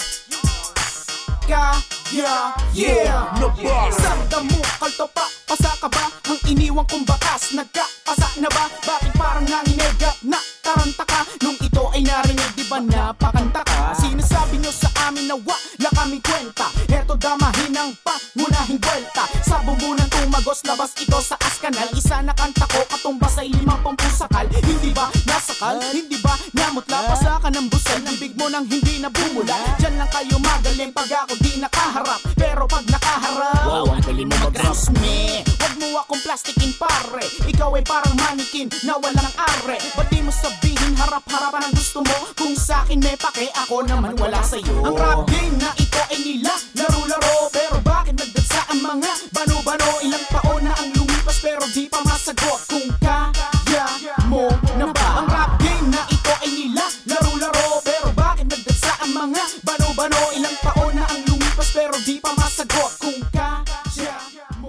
Ka, 1.49 1.83
yeah, 2.15 2.55
yeah. 2.73 3.35
No 3.43 3.51
bar. 3.51 3.91
Sanda 3.93 4.39
mo 4.47 4.63
kalto 4.79 5.11
pa, 5.11 5.27
pasa 5.45 5.75
ka 5.83 5.89
ba? 5.91 6.07
Ang 6.31 6.39
iniwan 6.49 6.87
kong 6.87 7.05
bakas, 7.05 7.53
nagkapasa 7.53 8.41
na 8.41 8.49
ba? 8.49 8.71
Bakit 8.87 9.13
parang 9.19 9.45
nanginegap 9.45 10.17
na 10.23 10.39
taranta 10.63 11.05
ka? 11.05 11.27
Nung 11.43 11.59
ito 11.79 11.95
ay 11.95 12.03
narinig, 12.03 12.51
di 12.59 12.67
ba? 12.67 12.83
Napakanta 12.83 13.63
ka? 13.63 13.95
Sinasabi 13.95 14.59
nyo 14.59 14.73
sa 14.75 14.91
amin 15.07 15.31
na 15.31 15.39
wala 15.39 15.89
kaming 15.95 16.19
kwenta. 16.27 16.67
Eto 16.91 17.15
damahin 17.15 17.71
ang 17.79 17.95
pangunahing 18.03 18.83
buwelta. 18.83 19.31
Sa 19.47 19.63
bumbunan 19.63 20.11
tumagos, 20.11 20.67
labas 20.67 20.99
ito 20.99 21.15
sa 21.23 21.39
askanal. 21.39 21.87
Isa 21.95 22.19
na 22.27 22.35
kanta 22.35 22.67
ko, 22.67 22.83
katumbas 22.83 23.39
ay 23.39 23.55
limang 23.55 23.79
pampusakal 23.87 24.51
Hindi 24.51 24.91
ba 24.91 25.07
nasakal? 25.31 25.79
Hindi 25.95 26.19
ba 26.19 26.35
namutla? 26.51 27.15
Pasa 27.15 27.39
ka 27.39 27.47
ng 27.47 27.71
busal, 27.71 28.03
ng 28.03 28.17
big 28.19 28.35
mo 28.35 28.51
nang 28.51 28.67
hindi 28.67 28.99
na 28.99 29.07
bumula 29.13 29.55
Diyan 29.79 29.95
lang 30.03 30.11
kayo 30.11 30.35
magaling 30.43 30.91
pag 30.91 31.07
ako 31.07 31.39
di 31.39 31.63
nakaharap. 31.63 32.21
Pero 32.35 32.67
pag 32.67 32.85
nakaharap 32.91 33.63
Wow, 33.67 33.95
ang 33.95 34.03
galing 34.03 34.27
mo 34.27 34.37
mag 34.43 34.55
me 34.99 35.47
Wag 35.47 35.75
mo 35.79 35.87
akong 36.03 36.23
plastikin 36.27 36.75
pare. 36.75 37.27
Ikaw 37.47 37.71
ay 37.79 37.85
parang 37.87 38.15
manikin 38.19 38.67
na 38.83 38.99
wala 38.99 39.21
ng 39.21 39.37
are. 39.37 39.79
Ba't 39.95 40.09
di 40.11 40.21
mo 40.23 40.33
sabihin 40.33 40.95
harap-harapan 40.97 41.68
ang 41.69 41.77
gusto 41.77 42.01
mo. 42.01 42.17
Kung 42.33 42.57
sa 42.57 42.81
akin 42.81 42.97
may 43.05 43.17
pake 43.21 43.53
ako 43.53 43.85
naman 43.85 44.17
wala 44.17 44.41
sa'yo. 44.41 44.89
Ang 44.89 44.97
rap 44.97 45.29
game 45.29 45.57
na 45.61 45.77
ito 45.77 46.01
ay 46.09 46.19
nila 46.25 46.57
laro-laro. 46.73 47.53
Pero 47.53 47.77
bakit 47.85 48.17
nagdagsa 48.17 48.73
ang 48.73 48.81
mga 48.81 49.13
bano-bano? 49.37 50.01
Ilang 50.01 50.27
taon 50.33 50.65
na 50.65 50.73
ang 50.73 50.89
lumipas 50.97 51.39
pero 51.45 51.61
di 51.77 51.85
pa 51.93 52.01
masagot 52.01 52.61
Kung 52.73 52.89
kaya 53.05 54.17
mo 54.25 54.49
na 54.81 54.89
ba. 54.89 55.09
Ang 55.21 55.29
rap 55.29 55.53
game 55.61 55.93
na 55.93 56.03
ito 56.09 56.33
ay 56.41 56.51
nila 56.57 56.85
laro-laro. 57.05 57.85
Pero 57.85 58.09
bakit 58.17 58.49
nagdagsa 58.49 58.93
ang 59.05 59.13
mga 59.13 59.45
bano-bano? 59.61 60.21
Ilang 60.33 60.57
taon 60.65 60.93
na 60.97 61.05
ang 61.05 61.21
lumipas 61.29 61.69
pero 61.77 61.95
di 62.01 62.17
pa 62.17 62.33
masagot 62.33 62.93
Kung 62.97 63.21
kaya 63.29 63.88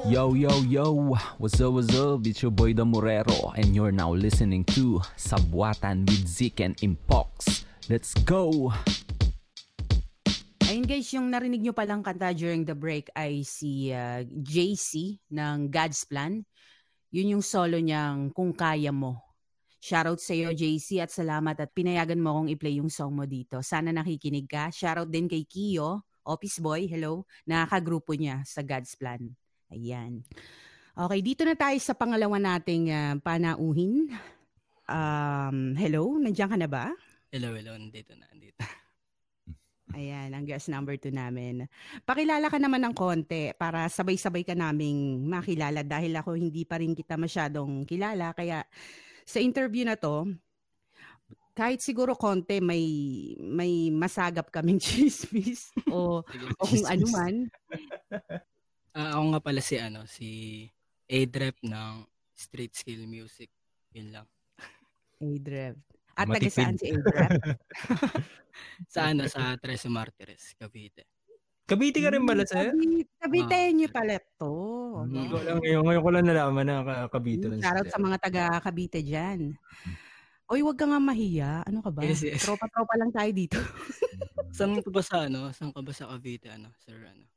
Yo, 0.10 0.34
yo, 0.34 0.49
yo! 0.66 1.14
What's 1.38 1.62
up, 1.62 1.78
what's 1.78 1.93
up? 1.93 2.26
It's 2.26 2.41
your 2.41 2.49
boy 2.49 2.74
The 2.74 2.82
Morero, 2.82 3.53
and 3.53 3.78
you're 3.78 3.93
now 3.93 4.10
listening 4.10 4.66
to 4.74 5.05
Sabwatan 5.14 6.10
with 6.10 6.26
Zik 6.26 6.66
and 6.66 6.74
Impox. 6.82 7.62
Let's 7.93 8.18
go! 8.26 8.74
Ayun 10.66 10.89
guys, 10.89 11.14
yung 11.14 11.30
narinig 11.30 11.62
nyo 11.62 11.78
palang 11.78 12.01
kanta 12.01 12.34
during 12.34 12.66
the 12.66 12.74
break 12.74 13.14
ay 13.14 13.45
si 13.45 13.93
uh, 13.93 14.26
JC 14.26 15.22
ng 15.30 15.70
God's 15.70 16.01
Plan. 16.10 16.41
Yun 17.14 17.38
yung 17.38 17.45
solo 17.45 17.78
niyang 17.78 18.34
Kung 18.34 18.57
Kaya 18.57 18.89
Mo. 18.89 19.14
Shoutout 19.78 20.26
sa 20.26 20.34
iyo 20.34 20.57
JC 20.57 21.05
at 21.05 21.14
salamat 21.14 21.53
at 21.53 21.70
pinayagan 21.70 22.18
mo 22.18 22.34
akong 22.34 22.49
i-play 22.49 22.82
yung 22.82 22.89
song 22.89 23.14
mo 23.14 23.30
dito. 23.30 23.62
Sana 23.62 23.93
nakikinig 23.93 24.49
ka. 24.49 24.74
Shoutout 24.74 25.14
din 25.14 25.30
kay 25.30 25.45
Kiyo, 25.45 26.01
Office 26.26 26.57
Boy, 26.57 26.89
hello, 26.89 27.30
nakakagrupo 27.45 28.18
niya 28.18 28.41
sa 28.41 28.66
God's 28.66 28.97
Plan. 28.97 29.38
Ayan. 29.70 30.26
Okay, 30.99 31.20
dito 31.22 31.45
na 31.45 31.53
tayo 31.53 31.78
sa 31.80 31.93
pangalawa 31.93 32.41
nating 32.41 32.91
uh, 32.91 33.15
panauhin. 33.22 34.09
Um, 34.89 35.78
hello, 35.78 36.17
nandiyan 36.17 36.49
ka 36.49 36.57
na 36.57 36.65
ba? 36.65 36.89
Hello, 37.30 37.53
hello. 37.53 37.78
Nandito 37.78 38.17
na, 38.17 38.26
nandito. 38.34 38.57
Ayan, 39.97 40.34
ang 40.34 40.45
guest 40.45 40.70
number 40.70 40.97
two 40.97 41.13
namin. 41.13 41.70
Pakilala 42.05 42.49
ka 42.49 42.57
naman 42.57 42.82
ng 42.89 42.95
konti 42.97 43.53
para 43.57 43.86
sabay-sabay 43.89 44.41
ka 44.45 44.57
naming 44.57 45.26
makilala 45.30 45.86
dahil 45.86 46.17
ako 46.17 46.38
hindi 46.38 46.65
pa 46.65 46.82
rin 46.82 46.97
kita 46.97 47.17
masyadong 47.17 47.86
kilala. 47.86 48.34
Kaya 48.34 48.65
sa 49.26 49.38
interview 49.38 49.86
na 49.86 49.97
to, 49.97 50.30
kahit 51.53 51.86
siguro 51.86 52.17
konti 52.17 52.57
may 52.61 52.86
may 53.38 53.93
masagap 53.93 54.49
kaming 54.49 54.82
chismis 54.84 55.70
o, 55.89 56.26
o 56.57 56.63
kung 56.65 56.86
ano 56.89 57.05
man. 57.13 57.36
Ah, 58.94 59.18
ako 59.18 59.24
nga 59.38 59.42
pala 59.44 59.62
si, 59.62 59.76
ano, 59.78 60.06
si 60.10 60.28
A-Drep 61.06 61.62
ng 61.66 61.94
Street 62.34 62.74
Skill 62.74 63.06
Music. 63.06 63.50
Yun 63.94 64.10
lang. 64.16 64.28
Adrev. 65.20 65.76
At 66.16 66.28
taga 66.28 66.50
saan 66.52 66.76
si 66.80 66.92
Adrev? 66.96 67.30
Sa 68.92 69.08
ano, 69.12 69.24
sa 69.32 69.56
Tres 69.56 69.88
Martires, 69.88 70.52
Cavite. 70.60 71.08
Kabiti 71.64 72.02
ka 72.02 72.10
rin 72.10 72.26
pala, 72.26 72.44
sir? 72.44 72.74
Kabitenyo 73.22 73.88
pala 73.94 74.18
to. 74.36 74.52
Hindi 75.06 75.30
ko 75.30 75.38
lang, 75.38 75.58
ngayon, 75.62 75.82
ngayon 75.86 76.02
ko 76.02 76.10
lang 76.10 76.26
nalaman 76.26 76.66
na 76.66 76.76
lang 76.82 77.08
Shoutout 77.62 77.88
sila. 77.88 77.94
sa 77.94 78.00
mga 78.02 78.18
taga 78.18 78.44
Cavite 78.60 79.00
dyan. 79.06 79.54
Oy, 80.50 80.66
wag 80.66 80.82
ka 80.82 80.90
nga 80.90 80.98
mahiya. 80.98 81.62
Ano 81.70 81.86
ka 81.86 81.94
ba? 81.94 82.02
Yes, 82.02 82.26
yes. 82.26 82.42
Tropa-tropa 82.42 82.98
lang 82.98 83.14
tayo 83.14 83.30
dito. 83.30 83.56
Saan 84.58 84.74
ka 84.82 84.90
ba 84.90 85.02
sa, 85.06 85.30
ano? 85.30 85.54
Saan 85.54 85.70
ka 85.70 85.86
ba 85.86 85.94
sa 85.94 86.10
Cavite, 86.10 86.50
ano, 86.50 86.74
sir, 86.82 86.98
ano? 87.06 87.30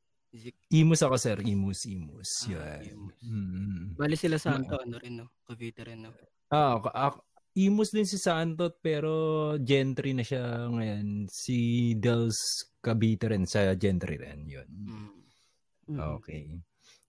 Imus 0.73 1.05
ako, 1.05 1.17
sir. 1.21 1.37
Imus, 1.45 1.85
Imus. 1.85 2.49
Ah, 2.49 2.81
Yan. 2.81 2.81
Imus. 2.89 3.17
Mm. 3.21 3.83
Bali 4.01 4.17
sila 4.17 4.41
Santo, 4.41 4.81
ano 4.81 4.97
rin, 4.97 5.21
no? 5.21 5.27
Cavite 5.45 5.85
rin, 5.85 6.09
no? 6.09 6.17
Ah, 6.49 6.81
ako, 6.81 6.89
ako, 6.89 7.19
Imus 7.53 7.93
din 7.93 8.09
si 8.09 8.17
Santot 8.17 8.81
pero 8.81 9.13
gentry 9.61 10.17
na 10.17 10.25
siya 10.25 10.73
ngayon. 10.73 11.29
Si 11.29 11.93
Dels 12.01 12.65
Cavite 12.81 13.29
rin 13.29 13.45
sa 13.45 13.77
gentry 13.77 14.17
rin. 14.17 14.49
Yun. 14.49 14.69
Mm. 14.73 15.13
Mm. 15.93 15.99
Okay. 16.17 16.45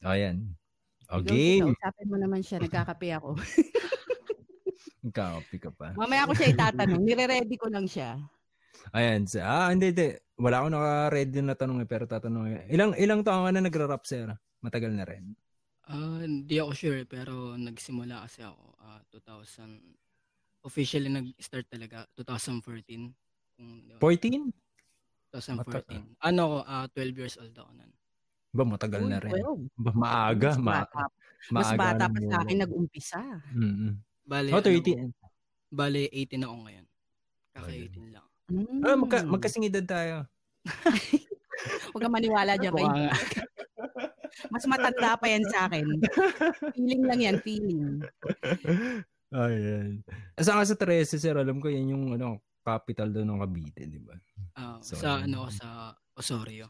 Ayan. 0.03 0.51
O, 1.07 1.23
game. 1.23 1.71
Kausapin 1.71 2.07
mo 2.11 2.17
naman 2.19 2.43
siya. 2.43 2.59
Nagkakape 2.59 3.07
ako. 3.15 3.39
Copy 5.15 5.57
ka 5.63 5.71
pa. 5.71 5.95
Mamaya 5.95 6.27
ko 6.27 6.35
siya 6.35 6.51
itatanong. 6.51 7.03
Nire-ready 7.03 7.55
ko 7.55 7.71
lang 7.71 7.87
siya. 7.87 8.19
Ayan. 8.91 9.25
sa- 9.25 9.43
Ah, 9.43 9.67
hindi, 9.69 9.89
hindi. 9.89 10.07
Wala 10.35 10.59
akong 10.59 10.73
naka-ready 10.73 11.39
na 11.39 11.53
tanong 11.53 11.79
eh, 11.81 11.87
pero 11.87 12.03
tatanong. 12.03 12.67
Ilang, 12.67 12.97
ilang 12.97 13.21
taon 13.21 13.45
ka 13.45 13.51
na 13.51 13.61
nagra-rap, 13.61 14.03
sir? 14.03 14.27
Matagal 14.59 14.91
na 14.91 15.05
rin. 15.05 15.37
Ah, 15.83 16.19
hindi 16.19 16.57
ako 16.57 16.71
sure, 16.73 17.01
pero 17.03 17.53
nagsimula 17.53 18.23
kasi 18.23 18.41
ako, 18.41 18.63
ah, 18.79 18.99
2000, 19.09 19.83
officially 20.61 21.07
nag-start 21.07 21.67
talaga, 21.67 22.07
2014. 22.15 23.11
Kung, 23.53 23.83
di 23.83 23.93
ba? 23.93 23.99
14? 23.99 24.49
2014. 25.29 26.17
Ano 26.19 26.39
ako, 26.41 26.57
ah, 26.65 26.85
12 26.89 27.15
years 27.15 27.35
old 27.37 27.53
ako 27.53 27.71
nun. 27.73 27.91
Ba, 28.53 28.63
matagal 28.63 29.01
na 29.03 29.17
rin. 29.17 29.33
well, 29.33 29.57
Ba, 29.75 29.91
maaga. 29.91 30.53
mas 30.53 30.57
Ma 30.57 30.73
bata, 30.79 31.03
mas 31.49 31.67
maaga 31.67 31.77
bata 31.77 32.05
pa 32.07 32.19
sa 32.21 32.37
akin 32.41 32.57
nag-umpisa. 32.59 33.21
Mm-mm. 33.51 33.93
Bale, 34.23 34.49
Oh, 34.49 34.61
ano, 34.61 34.65
13. 34.65 35.09
bale 35.67 36.01
18 36.09 36.41
ako 36.41 36.55
ngayon. 36.63 36.85
Kaka 37.51 37.69
Ayun. 37.69 37.89
18 37.91 38.07
lang. 38.13 38.27
Mm. 38.51 38.81
Ah, 38.83 38.97
magka, 38.97 39.17
magkasing 39.23 39.67
edad 39.67 39.85
tayo. 39.85 40.27
Huwag 41.93 42.03
ka 42.03 42.09
maniwala 42.11 42.59
dyan. 42.59 42.75
Nga. 42.75 43.13
Mas 44.53 44.65
matanda 44.65 45.15
pa 45.15 45.29
yan 45.29 45.45
sa 45.47 45.69
akin. 45.69 45.85
feeling 46.73 47.03
lang 47.05 47.19
yan, 47.21 47.37
feeling. 47.39 48.01
Ayan. 49.31 50.01
Saan 50.35 50.59
ka 50.61 50.65
sa 50.67 50.77
13, 50.77 51.17
sir? 51.17 51.35
Alam 51.37 51.61
ko 51.61 51.69
yan 51.69 51.93
yung 51.93 52.05
ano, 52.17 52.41
capital 52.61 53.09
doon 53.09 53.29
ng 53.29 53.39
Cavite, 53.45 53.83
di 53.85 53.99
ba? 54.01 54.15
Ah, 54.57 54.77
So, 54.81 54.97
sa 54.97 55.23
ano, 55.23 55.47
sa 55.49 55.93
Osorio. 56.13 56.67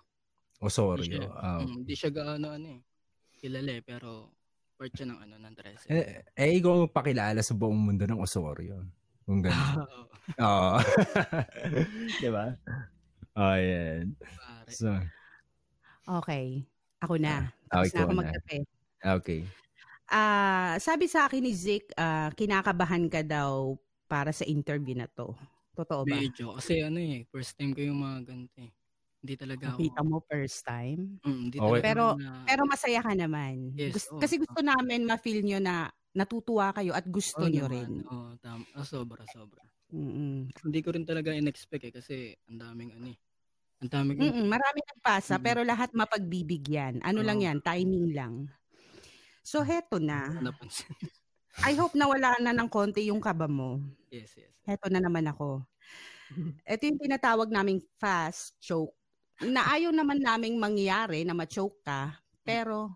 Osorio. 0.59 1.03
Hindi 1.03 1.19
siya, 1.19 1.29
Ah, 1.33 1.59
mm, 1.59 1.73
hindi 1.73 1.93
siya 1.95 2.11
gaano 2.11 2.47
ano 2.51 2.67
eh. 2.71 2.81
Kilala 3.35 3.71
eh, 3.75 3.83
pero 3.83 4.31
part 4.75 4.91
siya 4.91 5.07
ng 5.11 5.19
ano, 5.19 5.33
ng 5.39 5.53
13. 5.55 5.91
eh, 5.91 6.05
eh, 6.31 6.49
ikaw 6.55 6.87
pakilala 6.87 7.39
sa 7.43 7.55
buong 7.55 7.79
mundo 7.91 8.03
ng 8.07 8.19
Osorio. 8.19 8.79
Kung 9.23 9.39
gano'n. 9.39 9.75
Oo, 9.83 10.01
Oo. 10.39 10.77
di 12.21 12.29
ba? 12.29 12.53
Ayan. 13.33 14.13
pare. 14.15 14.69
So, 14.69 14.91
Okay. 16.03 16.67
Ako 16.99 17.15
na. 17.15 17.47
Ah, 17.67 17.83
Tapos 17.83 17.91
na 17.91 17.99
ako 18.01 18.11
na. 18.11 18.19
magkape. 18.21 18.57
okay. 19.01 19.39
Ah, 20.05 20.75
sabi 20.77 21.07
sa 21.07 21.25
akin 21.25 21.39
ni 21.41 21.51
Zik, 21.51 21.95
ah, 21.95 22.27
kinakabahan 22.29 23.07
ka 23.07 23.23
daw 23.23 23.79
para 24.05 24.29
sa 24.29 24.43
interview 24.43 24.93
na 24.93 25.07
to. 25.07 25.31
Totoo 25.73 26.03
ba? 26.03 26.13
Medyo. 26.13 26.59
Kasi 26.59 26.79
ano 26.79 26.99
eh, 26.99 27.23
first 27.27 27.55
time 27.55 27.71
ko 27.71 27.81
yung 27.81 27.99
mga 27.99 28.29
ganito 28.29 28.57
eh. 28.59 28.71
Hindi 29.23 29.33
talaga 29.39 29.63
ako. 29.71 29.79
Nakita 29.79 30.01
mo 30.03 30.17
first 30.21 30.59
time? 30.61 31.01
Mm, 31.23 31.39
hindi 31.41 31.57
Okay. 31.57 31.67
talaga 31.71 31.85
Pero- 31.87 32.13
na, 32.19 32.31
Pero 32.43 32.61
masaya 32.67 32.99
ka 32.99 33.13
naman. 33.13 33.55
Yes, 33.73 33.91
Gus- 33.95 34.11
oo. 34.11 34.19
kasi 34.19 34.35
gusto 34.37 34.59
namin 34.59 35.07
ma-feel 35.07 35.39
nyo 35.41 35.59
na 35.59 35.87
natutuwa 36.13 36.69
kayo 36.71 36.93
at 36.93 37.05
gusto 37.09 37.41
Oo 37.41 37.49
nyo 37.49 37.65
naman. 37.65 37.73
rin. 37.73 37.91
Oo, 38.05 38.29
tama. 38.37 38.63
Ah, 38.73 38.85
sobra, 38.85 39.25
sobra. 39.27 39.61
Mm-mm. 39.93 40.49
Hindi 40.49 40.79
ko 40.81 40.89
rin 40.93 41.05
talaga 41.05 41.33
in-expect 41.33 41.89
eh 41.89 41.93
kasi 41.93 42.15
ang 42.49 42.57
daming 42.57 42.93
ano 42.97 43.13
eh. 43.13 43.17
Ang 43.81 43.89
daming 43.91 44.17
Mm-mm, 44.21 44.45
marami 44.47 44.79
nagpasa 44.81 45.37
Mm. 45.37 45.43
pero 45.43 45.59
lahat 45.61 45.89
mapagbibigyan. 45.91 47.01
Ano 47.01 47.21
lang 47.21 47.41
Oo. 47.41 47.45
yan, 47.45 47.57
timing 47.61 48.13
lang. 48.13 48.47
So 49.43 49.59
heto 49.61 49.99
na. 49.99 50.39
napansin. 50.39 50.93
I 51.69 51.77
hope 51.77 51.93
na 51.93 52.09
wala 52.09 52.33
na 52.41 52.49
ng 52.49 52.65
konti 52.65 53.05
yung 53.09 53.21
kaba 53.21 53.45
mo. 53.45 53.77
yes, 54.09 54.33
yes. 54.37 54.49
Heto 54.65 54.89
na 54.89 54.97
naman 54.97 55.27
ako. 55.29 55.61
Ito 56.65 56.81
yung 56.87 56.97
tinatawag 56.97 57.53
naming 57.53 57.83
fast 57.99 58.57
choke. 58.57 58.95
Na 59.43 59.65
ayaw 59.69 59.91
naman 59.93 60.17
naming 60.17 60.57
mangyari 60.57 61.21
na 61.21 61.33
ma-choke 61.35 61.83
ka, 61.83 62.17
pero 62.41 62.89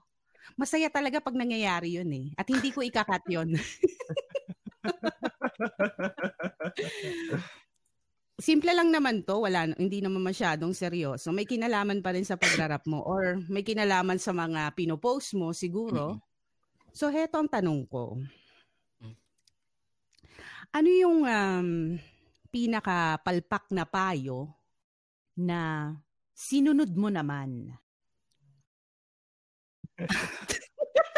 masaya 0.55 0.87
talaga 0.87 1.19
pag 1.19 1.35
nangyayari 1.35 1.99
yun 1.99 2.07
eh. 2.13 2.31
At 2.39 2.47
hindi 2.47 2.71
ko 2.71 2.85
ikakat 2.85 3.27
yun. 3.27 3.57
Simple 8.37 8.69
lang 8.69 8.93
naman 8.93 9.25
to, 9.25 9.41
wala 9.41 9.65
hindi 9.81 9.97
naman 9.97 10.21
masyadong 10.21 10.69
seryoso. 10.69 11.33
May 11.33 11.49
kinalaman 11.49 12.05
pa 12.05 12.13
rin 12.13 12.21
sa 12.21 12.37
pagrarap 12.37 12.85
mo 12.85 13.01
or 13.01 13.41
may 13.49 13.65
kinalaman 13.65 14.21
sa 14.21 14.29
mga 14.29 14.77
pinopost 14.77 15.33
mo 15.33 15.57
siguro. 15.57 16.21
So 16.93 17.09
heto 17.09 17.41
ang 17.41 17.49
tanong 17.49 17.89
ko. 17.89 18.21
Ano 20.69 20.89
yung 20.93 21.25
um, 21.25 21.97
pinakapalpak 22.53 23.73
na 23.73 23.89
payo 23.89 24.53
na 25.33 25.89
sinunod 26.37 26.93
mo 26.93 27.09
naman? 27.09 27.73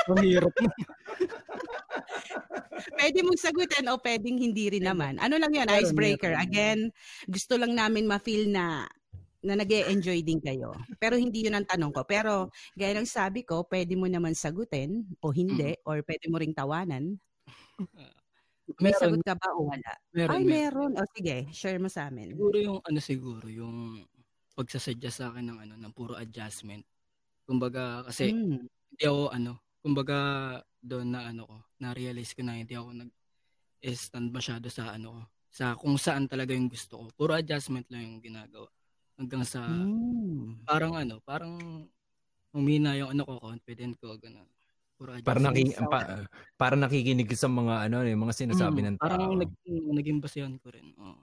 Ang 0.10 0.24
hirap. 0.26 0.54
Pwede 2.96 3.20
mong 3.22 3.40
sagutin 3.40 3.86
o 3.92 4.00
pwedeng 4.02 4.40
hindi 4.40 4.72
rin 4.72 4.88
naman. 4.88 5.20
Ano 5.20 5.36
lang 5.38 5.52
yan, 5.54 5.70
icebreaker. 5.70 6.34
Again, 6.40 6.90
gusto 7.28 7.60
lang 7.60 7.76
namin 7.76 8.08
ma-feel 8.08 8.50
na 8.50 8.88
na 9.40 9.56
nag 9.56 9.72
enjoy 9.72 10.20
din 10.20 10.44
kayo. 10.44 10.76
Pero 11.00 11.16
hindi 11.16 11.48
yun 11.48 11.56
ang 11.56 11.68
tanong 11.68 11.96
ko. 11.96 12.04
Pero 12.04 12.52
gaya 12.76 12.92
ng 13.00 13.08
sabi 13.08 13.48
ko, 13.48 13.64
pwede 13.72 13.96
mo 13.96 14.04
naman 14.08 14.36
sagutin 14.36 15.08
o 15.24 15.32
hindi, 15.32 15.80
or 15.88 16.04
pwede 16.04 16.28
mo 16.28 16.40
ring 16.40 16.52
tawanan. 16.52 17.16
May 18.78 18.92
Meron, 18.94 19.00
sagot 19.02 19.22
ka 19.26 19.34
ba 19.40 19.50
o 19.56 19.66
wala? 19.72 19.92
meron, 20.14 20.36
Ay, 20.36 20.44
meron. 20.46 20.92
meron. 20.94 21.02
O 21.02 21.08
sige, 21.16 21.48
share 21.56 21.80
mo 21.82 21.88
sa 21.90 22.12
amin. 22.12 22.36
Siguro 22.36 22.58
yung 22.60 22.80
ano 22.84 23.00
siguro, 23.02 23.46
yung 23.50 24.04
pagsasadya 24.54 25.10
sa 25.10 25.32
akin 25.32 25.50
ng 25.50 25.58
ano, 25.64 25.74
ng 25.80 25.94
puro 25.96 26.14
adjustment. 26.20 26.84
Kumbaga, 27.50 28.06
kasi 28.06 28.30
Mm. 28.30 28.70
hindi 28.94 29.04
ako 29.10 29.24
ano, 29.34 29.54
kumbaga 29.82 30.18
doon 30.82 31.10
na 31.16 31.30
ano 31.34 31.44
ko, 31.50 31.58
na-realize 31.82 32.34
ko 32.38 32.42
na 32.46 32.60
hindi 32.62 32.74
ako 32.78 32.90
nag-stand 33.64 34.30
masyado 34.34 34.68
sa 34.74 34.96
ano 34.98 35.08
ko, 35.16 35.22
sa 35.52 35.66
kung 35.80 35.98
saan 36.02 36.28
talaga 36.30 36.54
yung 36.58 36.70
gusto 36.72 37.02
ko. 37.02 37.06
Puro 37.16 37.34
adjustment 37.38 37.88
lang 37.94 38.04
yung 38.06 38.20
ginagawa. 38.26 38.70
Hanggang 39.20 39.44
sa, 39.48 39.62
Mm. 39.68 40.70
parang 40.70 40.96
ano, 40.98 41.20
parang 41.26 41.86
humina 42.56 42.96
yung 43.00 43.14
ano 43.18 43.24
ko, 43.28 43.34
confident 43.44 43.96
ko, 44.02 44.16
gano'n. 44.20 44.50
Puro 45.00 45.14
adjustment. 45.16 45.26
Para, 45.26 45.40
naki, 45.44 45.76
pa, 45.92 46.00
para 46.56 46.76
nakikinig 46.80 47.28
sa 47.36 47.52
mga 47.52 47.74
ano, 47.92 47.98
yung 48.08 48.22
mga 48.24 48.36
sinasabi 48.40 48.80
Mm, 48.80 48.88
ng 48.88 48.98
tao. 49.04 49.20
Parang 49.20 49.38
nag, 49.38 49.52
naging 49.94 50.18
basihan 50.26 50.58
ko 50.58 50.74
rin. 50.74 50.90
Oo. 50.98 51.22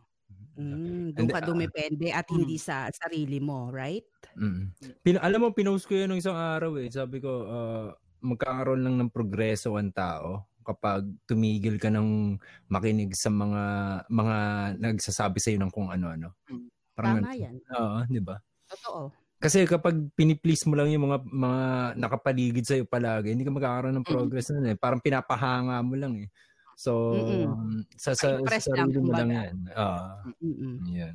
Mm, 0.56 1.12
doon 1.12 1.28
ka 1.28 1.42
ah, 1.42 1.44
dumepende 1.44 2.08
at 2.14 2.30
hindi 2.32 2.56
sa 2.56 2.88
sarili 2.94 3.42
mo, 3.42 3.68
right? 3.74 4.06
Mm. 4.36 4.62
Pin- 5.00 5.22
alam 5.22 5.40
mo, 5.40 5.48
pinost 5.50 5.88
ko 5.88 5.96
yun 5.96 6.12
ng 6.12 6.20
isang 6.20 6.36
araw 6.36 6.76
eh. 6.76 6.88
Sabi 6.92 7.18
ko, 7.18 7.30
ah, 7.48 7.88
magkakaroon 8.20 8.84
lang 8.84 8.96
ng 9.00 9.10
progreso 9.12 9.76
ang 9.76 9.92
tao 9.92 10.44
kapag 10.60 11.06
tumigil 11.24 11.78
ka 11.78 11.88
ng 11.88 12.34
makinig 12.66 13.14
sa 13.14 13.30
mga 13.30 13.62
mga 14.10 14.36
nagsasabi 14.82 15.38
sa 15.38 15.54
ng 15.54 15.70
kung 15.72 15.88
ano-ano. 15.88 16.34
Mm. 16.50 16.66
Parang 16.96 17.16
Tama 17.22 17.32
yan. 17.36 17.54
Oo, 17.76 17.98
di 18.08 18.20
ba? 18.20 18.36
Totoo. 18.66 19.12
Kasi 19.36 19.68
kapag 19.68 19.94
piniplease 20.16 20.64
mo 20.64 20.74
lang 20.74 20.88
yung 20.88 21.12
mga 21.12 21.18
mga 21.28 21.60
nakapaligid 22.00 22.64
sa 22.64 22.74
iyo 22.74 22.88
palagi, 22.88 23.36
hindi 23.36 23.44
ka 23.44 23.52
magkakaroon 23.52 23.94
ng 24.00 24.08
progress 24.08 24.48
na 24.50 24.72
eh. 24.72 24.78
Parang 24.80 24.98
pinapahanga 24.98 25.84
mo 25.84 25.92
lang 25.92 26.24
eh. 26.24 26.28
So, 26.76 27.12
Mm-mm. 27.14 27.84
sa, 27.96 28.12
sa, 28.16 28.16
sa 28.16 28.26
Pa-impress 28.36 28.66
lang, 28.72 28.88
sarili 28.92 28.98
mo 29.00 29.12
lang 29.12 29.28
kumbaga. 29.28 29.44
yan. 29.44 29.56
Ah, 29.76 30.16
Mm-mm. 30.40 30.74
yan. 30.88 31.14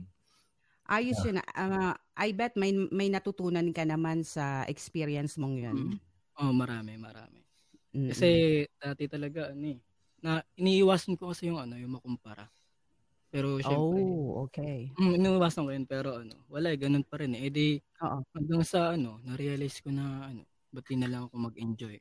Ayos 0.86 1.17
yun. 1.24 1.38
ah. 1.39 1.95
I 2.22 2.30
bet 2.38 2.53
may 2.61 2.72
may 2.93 3.09
natutunan 3.09 3.74
ka 3.74 3.84
naman 3.88 4.22
sa 4.28 4.67
experience 4.69 5.36
mong 5.41 5.57
yun. 5.57 5.80
Mm. 5.80 5.99
Oh, 6.41 6.51
marami, 6.55 6.97
marami. 6.97 7.39
Mm-mm. 7.95 8.07
Kasi 8.07 8.65
dati 8.80 9.05
talaga 9.11 9.51
ano 9.53 9.65
eh, 9.78 9.80
na 10.24 10.41
iniiwasan 10.57 11.17
ko 11.19 11.32
kasi 11.34 11.49
yung 11.51 11.61
ano, 11.61 11.78
yung 11.80 11.97
makumpara. 11.99 12.49
Pero 13.34 13.59
syempre, 13.63 14.01
Oh, 14.03 14.41
okay. 14.43 14.97
mm, 14.99 15.13
iniiwasan 15.19 15.65
ko 15.67 15.72
yun 15.74 15.88
pero 15.89 16.19
ano, 16.22 16.45
wala 16.51 16.72
eh, 16.74 16.80
ganun 16.80 17.05
pa 17.07 17.22
rin 17.22 17.36
eh. 17.38 17.49
Eh 17.49 17.51
di, 17.53 17.67
Oo. 17.99 18.24
hanggang 18.36 18.63
sa 18.67 18.95
ano, 18.95 19.19
na-realize 19.26 19.82
ko 19.84 19.89
na 19.93 20.30
ano, 20.32 20.43
ba't 20.74 20.88
na 20.97 21.09
lang 21.11 21.24
ako 21.30 21.36
mag-enjoy 21.51 21.97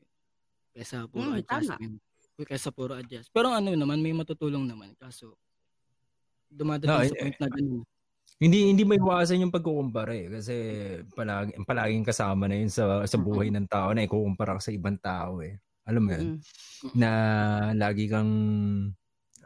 kaysa 0.75 1.07
puro 1.13 1.31
Mm, 1.31 1.43
tama. 1.47 1.81
adjustment. 1.81 2.01
Kaysa 2.41 2.71
puro 2.75 2.95
adjust. 2.99 3.31
Pero 3.35 3.51
ano 3.55 3.73
naman, 3.77 4.01
may 4.03 4.13
matutulong 4.17 4.67
naman. 4.69 4.95
Kaso, 4.99 5.37
dumadating 6.51 7.01
No, 7.01 7.03
sa 7.07 7.15
eh, 7.15 7.17
point 7.17 7.35
na 7.41 7.49
ganun. 7.53 7.85
Hindi 8.41 8.73
hindi 8.73 8.89
may 8.89 8.97
iwasan 8.97 9.45
yung 9.45 9.53
pagkukumpara 9.53 10.17
eh 10.17 10.27
kasi 10.33 10.55
palagi 11.13 11.53
palaging 11.61 12.09
kasama 12.09 12.49
na 12.49 12.57
yun 12.57 12.73
sa 12.73 13.05
sa 13.05 13.21
buhay 13.21 13.53
ng 13.53 13.69
tao 13.69 13.93
na 13.93 14.09
ikukumpara 14.09 14.57
ka 14.57 14.65
sa 14.65 14.73
ibang 14.73 14.97
tao 14.97 15.45
eh. 15.45 15.61
Alam 15.85 16.03
mo 16.09 16.11
yun? 16.17 16.27
Mm-mm. 16.41 16.97
Na 16.97 17.11
lagi 17.77 18.09
kang 18.09 18.33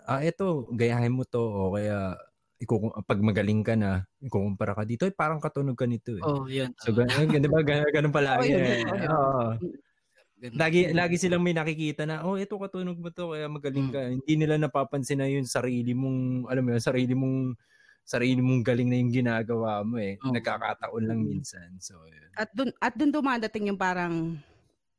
ah 0.06 0.22
eto, 0.22 0.70
gayahin 0.70 1.10
mo 1.10 1.26
to 1.26 1.42
o 1.42 1.74
kaya 1.74 2.14
ikukum 2.64 2.94
pag 3.04 3.20
magaling 3.20 3.60
ka 3.60 3.74
na, 3.76 4.08
ikukumpara 4.24 4.72
ka 4.72 4.84
dito, 4.88 5.04
eh, 5.04 5.14
parang 5.14 5.42
katunog 5.42 5.76
ka 5.76 5.84
nito 5.84 6.16
eh. 6.16 6.24
Oh, 6.24 6.48
yun. 6.48 6.72
So, 6.80 6.96
ganun, 6.96 7.28
di 7.44 7.50
ba? 7.50 7.60
Ganun, 7.60 7.90
ganun 7.92 8.12
palagi. 8.14 8.48
Oo, 8.48 8.52
yun, 8.56 8.62
eh. 8.64 8.78
yun, 8.80 8.88
yun. 8.88 9.10
Oo. 9.10 9.44
Ganun. 10.40 10.56
Lagi, 10.60 10.80
lagi 10.92 11.16
silang 11.20 11.44
may 11.44 11.56
nakikita 11.56 12.08
na, 12.08 12.24
oh, 12.24 12.40
ito 12.40 12.56
katunog 12.56 12.96
mo 12.96 13.12
to, 13.12 13.36
kaya 13.36 13.46
magaling 13.48 13.88
ka. 13.92 14.00
Hindi 14.12 14.32
nila 14.38 14.56
napapansin 14.56 15.20
na 15.20 15.28
yung 15.28 15.48
sarili 15.48 15.92
mong, 15.92 16.48
alam 16.48 16.62
mo 16.64 16.68
yun, 16.72 16.82
sarili 16.82 17.12
mong, 17.12 17.56
sarili 18.04 18.40
mong 18.44 18.62
galing 18.64 18.88
na 18.92 18.96
yung 19.00 19.12
ginagawa 19.12 19.80
mo 19.84 19.96
eh. 20.00 20.20
Oo. 20.20 20.32
Nagkakataon 20.32 21.04
lang 21.08 21.20
minsan. 21.24 21.76
So, 21.80 22.04
yun. 22.08 22.30
At 22.36 22.50
dun, 22.52 22.70
at 22.82 22.94
dun 22.98 23.10
dumadating 23.14 23.70
yung 23.72 23.80
parang 23.80 24.38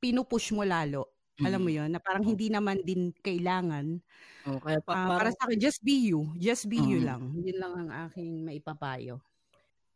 pinupush 0.01 0.51
mo 0.55 0.63
lalo. 0.65 1.09
Alam 1.43 1.61
mo 1.67 1.71
Mm. 1.71 1.77
yun, 1.83 1.89
na 1.93 1.99
parang 2.01 2.23
hindi 2.25 2.47
naman 2.49 2.79
din 2.85 3.11
kailangan. 3.23 3.99
Oh, 4.45 4.59
kaya 4.61 4.79
pa, 4.85 4.93
Ah, 4.95 5.11
para 5.17 5.31
parang, 5.31 5.35
sa 5.35 5.47
akin, 5.49 5.59
just 5.61 5.81
be 5.83 6.09
you. 6.11 6.31
Just 6.37 6.67
be 6.71 6.77
you 6.79 6.99
Mm. 6.99 7.05
lang. 7.05 7.21
Yun 7.37 7.57
lang 7.59 7.73
ang 7.77 7.89
aking 8.09 8.45
maipapayo. 8.45 9.21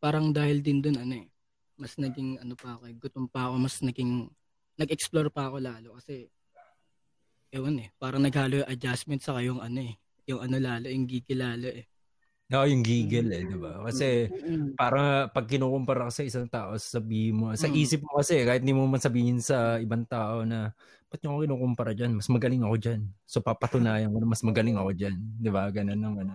parang 0.01 0.31
dahil 0.31 0.63
din 0.63 0.79
dun 0.79 0.95
ano 0.95 1.11
eh, 1.19 1.27
mas 1.75 1.99
naging 1.99 2.39
ano 2.39 2.55
pa 2.55 2.79
ako, 2.79 2.83
eh, 2.87 2.95
gutom 2.95 3.27
pa 3.27 3.51
ako, 3.51 3.55
mas 3.59 3.75
naging, 3.83 4.31
nag-explore 4.79 5.27
pa 5.27 5.51
ako 5.51 5.59
lalo 5.59 5.99
kasi, 5.99 6.31
ewan 7.51 7.83
eh, 7.83 7.89
parang 7.99 8.23
naghalo 8.23 8.63
yung 8.63 8.69
adjustment 8.71 9.19
sa 9.19 9.35
yung 9.43 9.59
ano 9.59 9.79
eh, 9.83 9.95
yung 10.29 10.39
ano 10.39 10.55
lalo, 10.55 10.87
yung 10.87 11.03
gigi 11.03 11.35
lalo 11.35 11.67
eh. 11.67 11.83
Oo, 12.49 12.65
yung 12.65 12.81
giggle 12.81 13.29
eh, 13.29 13.45
di 13.45 13.53
ba? 13.61 13.77
Kasi, 13.85 14.25
Mm-mm. 14.25 14.73
parang 14.73 15.29
pag 15.29 15.45
kinukumpara 15.45 16.09
ka 16.09 16.13
sa 16.17 16.25
isang 16.25 16.49
tao, 16.49 16.73
sabihin 16.81 17.37
mo, 17.37 17.53
sa 17.53 17.69
Mm. 17.69 17.77
isip 17.77 18.01
mo 18.01 18.17
kasi, 18.17 18.41
kahit 18.41 18.65
hindi 18.65 18.73
mo 18.73 18.89
man 18.89 18.97
sabihin 18.97 19.37
sa 19.37 19.77
ibang 19.77 20.01
tao 20.09 20.41
na, 20.49 20.73
ba't 21.13 21.21
nyo 21.21 21.37
ako 21.37 21.39
kinukumpara 21.45 21.93
dyan? 21.93 22.17
Mas 22.17 22.25
magaling 22.25 22.65
ako 22.65 22.75
dyan. 22.81 23.01
So, 23.29 23.45
papatunayan 23.45 24.09
ko 24.09 24.17
na 24.17 24.33
mas 24.33 24.41
magaling 24.41 24.81
ako 24.81 24.91
dyan. 24.97 25.15
Di 25.37 25.49
ba? 25.53 25.69
Ganun 25.69 26.01
ang 26.01 26.15
ano. 26.25 26.33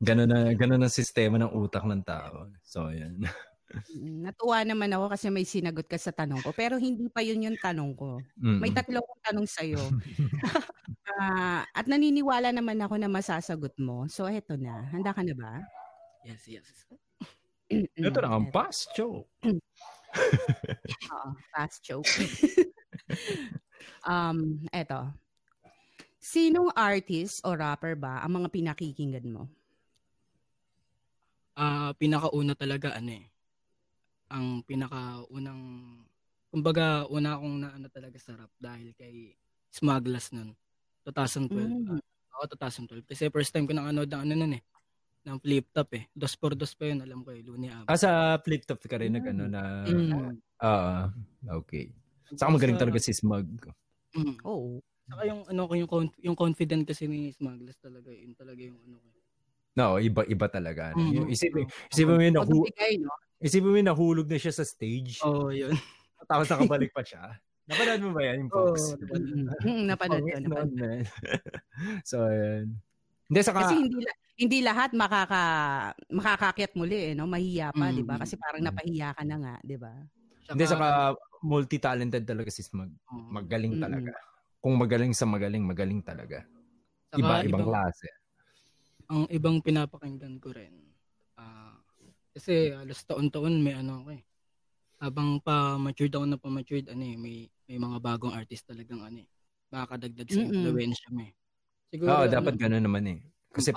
Ganun 0.00 0.32
na, 0.32 0.56
ganun 0.56 0.80
ang 0.80 0.88
sistema 0.92 1.36
ng 1.36 1.52
utak 1.52 1.84
ng 1.84 2.00
tao. 2.00 2.48
So, 2.64 2.88
yan. 2.88 3.20
Mm, 3.88 4.26
Natuwa 4.28 4.60
naman 4.66 4.92
ako 4.92 5.06
kasi 5.14 5.26
may 5.32 5.46
sinagot 5.48 5.86
ka 5.88 5.96
sa 5.96 6.12
tanong 6.12 6.44
ko. 6.44 6.52
Pero 6.52 6.76
hindi 6.76 7.08
pa 7.08 7.24
yun 7.24 7.42
yung 7.48 7.58
tanong 7.58 7.92
ko. 7.96 8.26
May 8.60 8.70
Mm. 8.70 8.76
tatlo 8.76 9.00
akong 9.00 9.22
tanong 9.24 9.48
sa'yo. 9.48 9.82
Ah, 11.16 11.66
at 11.74 11.90
naniniwala 11.90 12.54
naman 12.54 12.78
ako 12.78 12.94
na 13.00 13.10
masasagot 13.10 13.74
mo. 13.80 14.06
So, 14.06 14.30
eto 14.30 14.54
na. 14.54 14.86
Handa 14.92 15.10
ka 15.10 15.26
na 15.26 15.34
ba? 15.34 15.64
Yes, 16.22 16.46
yes. 16.46 16.66
Ito 17.70 18.18
na 18.20 18.30
ang 18.30 18.50
past 18.50 18.90
show. 18.94 19.26
Oo, 21.10 21.28
fast 21.54 21.78
joke. 21.86 22.06
um, 24.10 24.58
eto. 24.74 25.14
Sinong 26.20 26.74
artist 26.76 27.40
o 27.46 27.56
rapper 27.56 27.96
ba 27.96 28.20
ang 28.20 28.42
mga 28.42 28.48
pinakikinggan 28.52 29.30
mo? 29.30 29.48
Ah, 31.56 31.96
pinakauna 31.96 32.52
talaga 32.52 32.98
ano 32.98 33.16
eh. 33.16 33.26
Ang 34.30 34.62
pinakaunang 34.66 35.62
kumbaga 36.50 37.06
una 37.08 37.38
akong 37.38 37.56
naano 37.62 37.86
talaga 37.88 38.18
sa 38.18 38.34
rap 38.34 38.50
dahil 38.58 38.90
kay 38.98 39.38
Smugglers 39.70 40.34
nun. 40.34 40.58
2012. 41.04 41.50
Mm. 41.50 42.00
Ako 42.30 42.44
2012 42.56 43.04
kasi 43.04 43.22
first 43.28 43.50
time 43.50 43.66
ko 43.66 43.72
nang 43.72 43.88
ano 43.88 44.04
ng 44.04 44.22
ano 44.22 44.34
nun 44.34 44.54
eh. 44.56 44.62
Ng 45.20 45.36
flip 45.38 45.68
top 45.70 45.90
eh. 45.96 46.04
Dos 46.10 46.32
por 46.34 46.56
dos 46.56 46.72
pa 46.72 46.88
yun 46.88 47.04
alam 47.04 47.20
ko 47.20 47.30
eh. 47.32 47.44
Luni 47.44 47.68
Ab. 47.68 47.84
Ah, 47.86 47.98
sa 48.00 48.10
flip 48.40 48.64
top 48.64 48.80
ka 48.80 48.96
rin 48.96 49.12
nag 49.12 49.26
ano 49.26 49.44
na, 49.46 49.84
Mm. 49.84 50.36
ah, 50.58 51.12
okay. 51.60 51.92
Saka 52.32 52.48
magaling 52.48 52.78
talaga 52.78 52.96
si 52.96 53.12
Smug. 53.12 53.48
Mm. 54.16 54.40
Oh. 54.44 54.80
Saka 55.10 55.22
yung 55.26 55.42
ano 55.44 55.62
ko 55.66 55.72
yung 55.74 55.90
conf- 55.90 56.20
yung 56.22 56.38
confident 56.38 56.86
kasi 56.86 57.10
ni 57.10 57.34
Smugglers 57.34 57.76
talaga 57.82 58.08
yun 58.08 58.32
talaga 58.32 58.62
yung 58.62 58.78
ano 58.80 58.96
ko. 58.96 59.06
No, 59.70 59.98
iba 59.98 60.22
iba 60.26 60.46
talaga. 60.46 60.94
ano. 60.94 61.02
Mm. 61.02 61.12
Yung 61.14 61.28
isipin, 61.30 61.66
isipin 61.90 62.14
mo 62.14 62.22
yun, 62.22 62.34
nahu, 62.34 62.52
Pagbigay, 62.64 62.92
no? 62.98 63.12
isipin 63.38 63.70
mo 63.70 63.76
yun, 63.76 63.88
nahulog 63.90 64.26
na 64.26 64.38
siya 64.38 64.54
sa 64.54 64.64
stage. 64.66 65.18
Oh, 65.22 65.50
yun. 65.50 65.74
Tapos 66.26 66.46
nakabalik 66.48 66.90
pa 66.90 67.02
siya. 67.02 67.38
Napanood 67.70 68.00
mo 68.02 68.10
ba 68.10 68.20
yan, 68.20 68.36
yung 68.40 68.50
Fox? 68.50 68.74
Oh? 68.90 69.14
Mm, 69.62 69.86
napanood 69.86 70.22
ko. 70.22 70.36
Napanood. 70.42 70.68
nun, 70.68 70.74
man. 70.74 71.02
so, 72.10 72.26
ayan. 72.26 72.74
Hindi, 73.30 73.40
saka, 73.40 73.58
Kasi 73.62 73.74
hindi 73.78 74.02
hindi 74.40 74.58
lahat 74.60 74.90
makaka 74.90 75.42
makakakyat 76.08 76.72
muli 76.74 76.98
eh, 76.98 77.14
no? 77.14 77.28
Mahiya 77.28 77.70
pa, 77.70 77.86
Mm. 77.86 77.94
'di 77.94 78.02
ba? 78.02 78.14
Kasi 78.16 78.34
parang 78.34 78.58
napahiya 78.58 79.12
ka 79.12 79.22
na 79.22 79.36
nga, 79.36 79.54
'di 79.60 79.76
ba? 79.76 79.92
hindi, 80.48 80.64
saka 80.66 81.14
multi-talented 81.40 82.24
talaga 82.24 82.48
si 82.48 82.60
Smug. 82.60 82.90
oh, 83.06 83.30
Magaling 83.30 83.78
talaga. 83.78 84.10
Kung 84.58 84.74
magaling 84.74 85.12
sa 85.12 85.24
magaling, 85.24 85.62
magaling 85.62 86.00
talaga. 86.00 86.42
saka 87.06 87.16
Iba, 87.16 87.34
ibang 87.40 87.62
ibang- 87.62 87.68
klase. 87.68 88.08
ang 89.06 89.24
ibang 89.28 89.56
pinapakinggan 89.60 90.36
ko 90.36 90.50
rin. 90.50 90.74
ah 91.34 91.78
kasi 92.30 92.70
alas 92.72 93.02
taon-taon 93.04 93.58
may 93.58 93.74
ano 93.74 94.02
ako 94.02 94.10
eh. 94.12 94.22
Habang 94.98 95.38
pa 95.38 95.74
matured 95.76 96.12
ako 96.12 96.26
na 96.26 96.36
pa 96.36 96.48
matured 96.48 96.88
ano 96.88 97.04
eh, 97.04 97.14
may 97.14 97.36
may 97.70 97.78
mga 97.78 97.98
bagong 98.02 98.34
artist 98.34 98.66
talagang 98.66 99.02
ano 99.06 99.22
eh. 99.24 99.28
Makakadagdag 99.70 100.30
sa 100.34 100.42
influence 100.42 101.00
mo 101.14 101.22
eh. 101.26 101.32
Siguro 101.92 102.16
Oo, 102.16 102.24
ano, 102.26 102.32
dapat 102.32 102.56
gano'n 102.56 102.80
naman 102.88 103.04
eh. 103.12 103.18
Kasi 103.52 103.76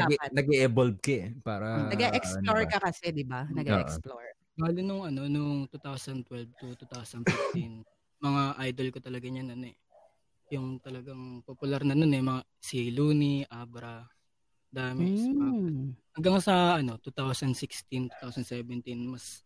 nag- 0.00 0.24
dapat. 0.24 0.32
nag-evolve 0.32 0.96
ka 1.04 1.12
eh. 1.12 1.26
Para, 1.44 1.68
Nag-explore 1.74 2.66
ano 2.66 2.66
ka 2.66 2.78
kasi, 2.82 3.14
'di 3.14 3.22
ba? 3.30 3.46
Nag-explore. 3.46 4.34
Lalo 4.58 4.78
nung 4.82 5.02
ano 5.06 5.30
nung 5.30 5.70
2012 5.70 6.50
to 6.58 6.74
2015, 6.74 7.86
mga 8.26 8.42
idol 8.66 8.88
ko 8.90 8.98
talaga 8.98 9.26
niyan 9.30 9.54
ano 9.54 9.66
eh. 9.70 9.76
Yung 10.54 10.78
talagang 10.82 11.42
popular 11.46 11.82
na 11.86 11.94
nun 11.98 12.12
eh, 12.14 12.22
mga 12.24 12.42
si 12.62 12.90
Looney, 12.94 13.46
Abra, 13.50 14.06
dami. 14.72 15.10
Mm. 15.18 15.96
hanggang 16.16 16.38
sa 16.42 16.78
ano 16.82 16.98
2016 17.02 18.10
2017 18.18 19.06
mas 19.06 19.42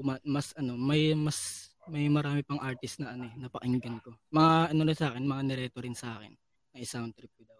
uma, 0.00 0.16
mas 0.26 0.52
ano 0.58 0.74
may 0.80 1.12
mas 1.16 1.70
may 1.88 2.06
marami 2.08 2.44
pang 2.44 2.60
artist 2.60 3.00
na 3.00 3.16
ano 3.16 3.24
eh 3.26 3.34
napakinggan 3.36 3.98
ko 4.00 4.12
mga 4.30 4.72
ano 4.72 4.82
na 4.84 4.94
sa 4.94 5.08
akin 5.10 5.24
mga 5.24 5.42
nireto 5.44 5.78
rin 5.80 5.96
sa 5.96 6.20
akin 6.20 6.32
na 6.72 6.84
sound 6.84 7.12
trip 7.16 7.32
ko 7.34 7.42
daw 7.44 7.56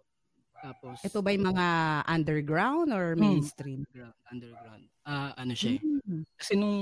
tapos 0.58 1.00
Ito 1.00 1.22
ba 1.22 1.30
yung 1.30 1.46
mga 1.48 1.66
underground 2.06 2.90
or 2.92 3.14
Hmm. 3.14 3.40
mainstream? 3.40 3.82
underground 3.88 4.16
underground 4.28 4.84
ah 5.04 5.32
ano 5.34 5.52
siya 5.56 5.76
eh. 5.76 5.80
Mm. 5.80 6.22
kasi 6.36 6.52
nung 6.54 6.78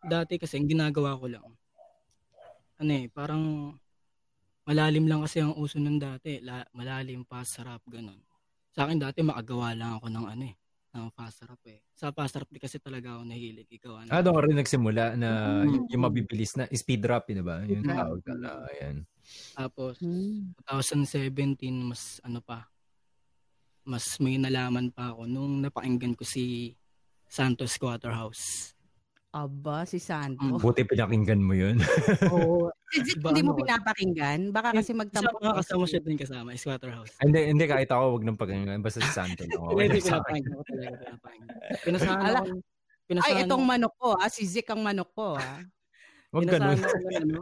dati 0.00 0.38
kasi 0.38 0.54
ang 0.56 0.68
ginagawa 0.70 1.18
ko 1.18 1.26
lang 1.26 1.46
ano 2.78 2.90
eh 2.90 3.06
parang 3.10 3.74
malalim 4.64 5.04
lang 5.06 5.20
kasi 5.22 5.42
ang 5.44 5.54
uso 5.54 5.76
nung 5.78 5.98
dati 6.00 6.40
la, 6.40 6.64
malalim 6.72 7.22
fast 7.26 7.58
rap 7.60 7.82
ganun 7.86 8.18
sa 8.74 8.86
akin 8.86 8.98
dati 8.98 9.22
makagawa 9.22 9.74
lang 9.74 9.98
ako 9.98 10.06
ng 10.10 10.26
ano 10.26 10.44
eh 10.50 10.54
ng 10.94 11.10
fast 11.10 11.42
rap 11.42 11.58
eh 11.66 11.82
sa 11.90 12.14
fast 12.14 12.38
rap 12.38 12.46
di 12.48 12.62
kasi 12.62 12.78
talaga 12.78 13.18
ako 13.18 13.22
nahilig 13.26 13.66
ikaw 13.68 13.98
ano 13.98 14.08
Ah, 14.14 14.22
doon 14.22 14.34
ka 14.38 14.42
rin 14.46 14.56
nagsimula 14.56 15.04
na 15.18 15.30
Mm. 15.66 15.90
yung, 15.90 16.02
mabibilis 16.02 16.54
na 16.54 16.70
speed 16.70 17.02
rap, 17.04 17.26
yun 17.28 17.42
ba? 17.42 17.66
Yung 17.66 17.82
Speed 17.82 17.90
rap. 17.90 17.98
tawag 17.98 18.20
ka 18.22 18.34
na, 18.38 18.50
ayan. 18.70 18.96
tapos 19.52 19.94
Mm. 19.98 20.52
2017 20.62 21.82
mas 21.82 22.20
ano 22.22 22.38
pa 22.38 22.68
mas 23.84 24.16
may 24.16 24.40
nalaman 24.40 24.88
pa 24.88 25.12
ako 25.12 25.28
nung 25.28 25.60
napakinggan 25.60 26.16
ko 26.16 26.24
si 26.24 26.72
Santos 27.28 27.76
Quarterhouse. 27.76 28.72
Aba, 29.28 29.84
si 29.84 29.98
Santo. 30.00 30.40
Mm. 30.40 30.56
Buti 30.56 30.86
pinakinggan 30.86 31.42
mo 31.42 31.52
yun. 31.52 31.76
Oo. 32.30 32.70
Is 32.94 33.06
it 33.10 33.18
Iba 33.18 33.34
hindi 33.34 33.42
mo 33.42 33.52
ano, 33.52 33.60
pinapakinggan? 33.60 34.40
Baka 34.54 34.68
kasi 34.78 34.94
magtampo. 34.94 35.34
Kasama, 35.42 35.58
kasama 35.58 35.84
siya 35.90 36.00
din 36.00 36.18
kasama, 36.18 36.48
is 36.54 36.62
Quarterhouse. 36.62 37.14
hindi, 37.18 37.40
hindi 37.50 37.64
kahit 37.66 37.90
ako, 37.90 38.04
wag 38.18 38.24
nang 38.24 38.38
pakinggan. 38.38 38.78
Basta 38.78 39.02
si 39.02 39.10
Santo 39.10 39.42
Hindi 39.42 39.98
pinapakinggan 39.98 40.52
ko 40.54 40.62
talaga 40.62 40.94
pinapakinggan. 41.02 41.56
Pinasahan 41.82 42.32
ako. 42.38 42.44
Pinasahan 43.04 43.36
Ay, 43.36 43.44
itong 43.44 43.64
manok 43.66 43.94
ko, 43.98 44.08
ah. 44.14 44.30
Si 44.30 44.42
Zik 44.46 44.70
ang 44.70 44.82
manok 44.86 45.10
ko, 45.10 45.26
ah. 45.34 45.58
Wag 46.34 46.46
ganun. 46.46 46.78
ano. 47.18 47.38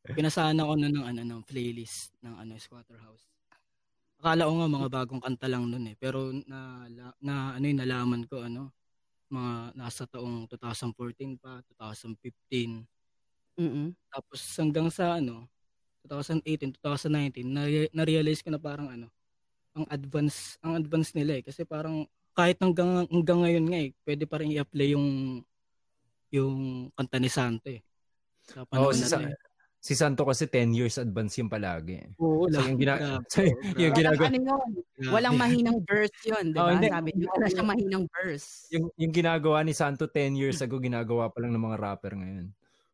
Pinasahan 0.00 0.56
ako 0.56 0.72
na 0.80 0.88
ng 0.88 1.04
ano 1.04 1.20
ng 1.20 1.42
playlist 1.44 2.16
ng 2.24 2.34
ano 2.40 2.56
Squatterhouse. 2.56 3.28
Akala 4.20 4.48
ko 4.48 4.52
nga 4.56 4.68
mga 4.68 4.88
bagong 4.88 5.20
kanta 5.20 5.48
lang 5.48 5.68
nun 5.68 5.84
eh, 5.92 5.96
pero 5.96 6.32
na, 6.44 6.88
na 7.20 7.56
ano 7.56 7.64
yung 7.64 7.80
nalaman 7.80 8.24
ko 8.24 8.44
ano 8.44 8.72
mga 9.30 9.78
nasa 9.78 10.04
taong 10.10 10.50
2014 10.50 11.38
pa, 11.38 11.62
2015. 11.78 12.84
Mm-mm. 13.54 13.94
Tapos 14.08 14.40
hanggang 14.54 14.88
sa 14.88 15.16
ano 15.16 15.46
2018, 16.04 16.78
2019 16.78 17.44
na 17.44 17.62
na-realize 17.92 18.40
ko 18.40 18.48
na 18.48 18.58
parang 18.58 18.88
ano 18.88 19.06
ang 19.70 19.86
advance 19.86 20.58
ang 20.60 20.74
advance 20.74 21.12
nila 21.12 21.38
eh 21.38 21.44
kasi 21.44 21.62
parang 21.62 22.02
kahit 22.32 22.58
hanggang 22.58 23.06
hanggang 23.06 23.38
ngayon 23.40 23.64
nga 23.68 23.78
eh 23.80 23.90
pwede 24.02 24.24
pa 24.24 24.40
rin 24.40 24.50
i-apply 24.50 24.88
yung 24.92 25.08
yung 26.30 26.54
kanta 26.92 27.18
ni 27.18 27.26
Santo 27.26 27.68
eh. 27.68 27.82
Sa 28.42 28.62
panahon 28.64 28.94
si, 28.94 29.04
Sa- 29.04 29.18
eh. 29.20 29.34
si 29.78 29.92
Santo 29.94 30.22
kasi 30.22 30.46
10 30.46 30.70
years 30.70 30.94
advance 30.96 31.34
yung 31.36 31.50
palagi. 31.50 32.06
Oo, 32.16 32.46
So, 32.46 32.62
yung, 32.62 32.78
gina- 32.78 32.98
so, 33.30 33.42
yung 33.76 33.90
ginagawa, 33.92 34.26
Walang 34.26 34.36
ano 34.36 34.38
yun, 34.40 34.70
walang 35.10 35.36
mahinang 35.36 35.78
verse 35.82 36.14
yun, 36.22 36.44
di 36.50 36.56
Oh, 36.56 36.66
ba? 36.66 36.72
hindi. 36.72 36.88
Sabi 36.88 37.08
wala 37.24 37.46
siyang 37.46 37.68
mahinang 37.68 38.04
verse. 38.08 38.48
yung, 38.70 38.86
yung 38.94 39.12
ginagawa 39.12 39.58
ni 39.62 39.72
Santo 39.72 40.06
10 40.06 40.34
years 40.34 40.58
ago, 40.60 40.78
ginagawa 40.78 41.28
pa 41.28 41.42
lang 41.42 41.50
ng 41.50 41.62
mga 41.62 41.78
rapper 41.78 42.14
ngayon. 42.14 42.46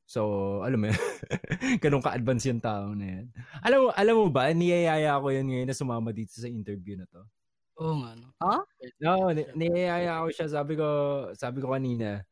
So, 0.06 0.62
alam 0.62 0.78
mo 0.78 0.86
yun, 0.86 0.94
ganun 1.82 1.98
ka-advance 1.98 2.46
yung 2.46 2.62
tao 2.62 2.94
na 2.94 3.06
yan. 3.18 3.26
Alam 3.66 3.78
mo, 3.82 3.86
alam 3.90 4.14
mo 4.14 4.26
ba, 4.30 4.54
niyayaya 4.54 5.18
ko 5.18 5.34
yun 5.34 5.50
ngayon 5.50 5.66
na 5.66 5.74
sumama 5.74 6.14
dito 6.14 6.30
sa 6.38 6.46
interview 6.46 6.94
na 6.94 7.10
to. 7.10 7.26
Oo 7.82 7.98
nga, 8.00 8.14
no? 8.14 8.30
No, 9.02 9.34
ni- 9.34 9.50
niyaya 9.58 10.22
ako 10.22 10.28
siya. 10.30 10.46
Sabi 10.46 10.78
ko, 10.78 10.86
sabi 11.34 11.58
ko 11.58 11.74
kanina, 11.74 12.22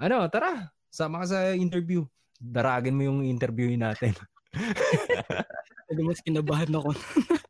ano, 0.00 0.24
tara, 0.32 0.72
sama 0.88 1.20
ka 1.22 1.26
sa 1.28 1.40
interview. 1.52 2.08
Daragin 2.40 2.96
mo 2.96 3.04
yung 3.04 3.20
interview 3.20 3.68
natin. 3.76 4.16
Pwede 5.86 6.00
mas 6.00 6.24
kinabahan 6.24 6.72
ako. 6.72 6.96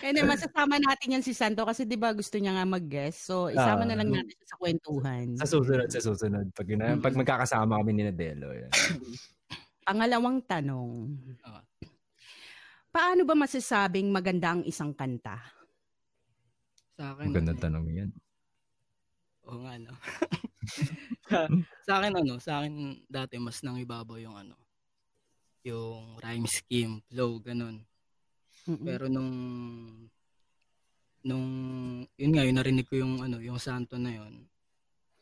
And 0.00 0.12
then, 0.12 0.26
masasama 0.26 0.76
natin 0.76 1.18
yan 1.18 1.24
si 1.24 1.32
Santo 1.32 1.62
kasi 1.62 1.84
di 1.84 1.94
ba 1.94 2.10
gusto 2.10 2.36
niya 2.36 2.54
nga 2.54 2.66
mag-guest. 2.66 3.24
So, 3.24 3.48
isama 3.48 3.84
Ah. 3.84 3.88
na 3.88 3.96
lang 3.98 4.08
natin 4.10 4.32
siya 4.32 4.46
sa 4.48 4.56
kwentuhan. 4.56 5.26
sa 5.36 5.46
susunod, 5.46 5.88
sa 5.88 6.00
susunod. 6.00 6.46
Pag, 6.52 6.68
na, 6.74 6.96
pag 6.96 7.14
magkakasama 7.14 7.78
kami 7.78 7.92
ni 7.92 8.02
Nadelo. 8.04 8.50
Pangalawang 9.88 10.44
tanong. 10.44 10.90
Ah. 11.42 11.64
Paano 12.88 13.22
ba 13.22 13.34
masasabing 13.34 14.08
maganda 14.08 14.52
ang 14.52 14.62
isang 14.64 14.92
kanta? 14.92 15.38
Sa 16.98 17.14
akin, 17.14 17.30
Magandang 17.30 17.56
ano, 17.56 17.64
tanong 17.64 17.86
yan. 17.94 18.10
Oo 19.48 19.64
nga, 19.64 19.74
no? 19.80 19.94
sa, 21.24 21.38
sa 21.88 21.92
akin, 22.02 22.12
ano, 22.16 22.34
sa 22.36 22.52
akin 22.60 22.74
dati 23.08 23.40
mas 23.40 23.64
nang 23.64 23.80
ibabaw 23.80 24.20
yung 24.20 24.36
ano, 24.36 24.56
yung 25.64 26.20
rhyme 26.20 26.44
scheme, 26.44 27.00
flow, 27.08 27.40
ganun. 27.40 27.80
Mm-mm. 28.68 28.84
Pero 28.84 29.08
nung, 29.08 29.32
nung, 31.24 31.48
yun 32.20 32.32
nga, 32.36 32.44
yun 32.44 32.56
narinig 32.60 32.84
ko 32.84 33.00
yung, 33.00 33.24
ano, 33.24 33.40
yung 33.40 33.56
santo 33.56 33.96
na 33.96 34.12
yun, 34.12 34.44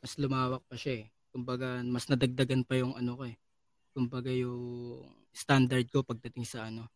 mas 0.03 0.19
lumawak 0.19 0.67
pa 0.67 0.75
siya 0.75 1.03
eh. 1.03 1.07
Kumbaga, 1.31 1.79
mas 1.87 2.11
nadagdagan 2.11 2.67
pa 2.67 2.75
yung 2.75 2.99
ano 2.99 3.15
ko 3.15 3.25
eh. 3.31 3.37
Kumbaga 3.95 4.29
yung 4.35 5.07
standard 5.31 5.87
ko 5.89 6.03
pagdating 6.03 6.45
sa 6.45 6.67
ano, 6.69 6.91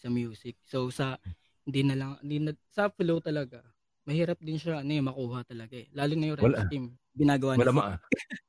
sa 0.00 0.08
music. 0.08 0.56
So 0.64 0.88
sa, 0.88 1.20
hindi 1.68 1.84
na 1.84 1.94
lang, 1.94 2.10
hindi 2.24 2.40
na, 2.40 2.50
sa 2.72 2.88
flow 2.88 3.20
talaga, 3.20 3.60
mahirap 4.08 4.40
din 4.42 4.58
siya, 4.58 4.82
ano 4.82 4.90
eh, 4.90 5.02
makuha 5.04 5.44
talaga 5.46 5.76
eh. 5.76 5.86
Lalo 5.94 6.12
na 6.16 6.24
yung 6.32 6.38
Wala. 6.40 6.66
scheme, 6.66 6.88
ginagawa 7.14 7.52
Wala, 7.60 7.70
niya. 7.70 7.76
ma 7.76 7.86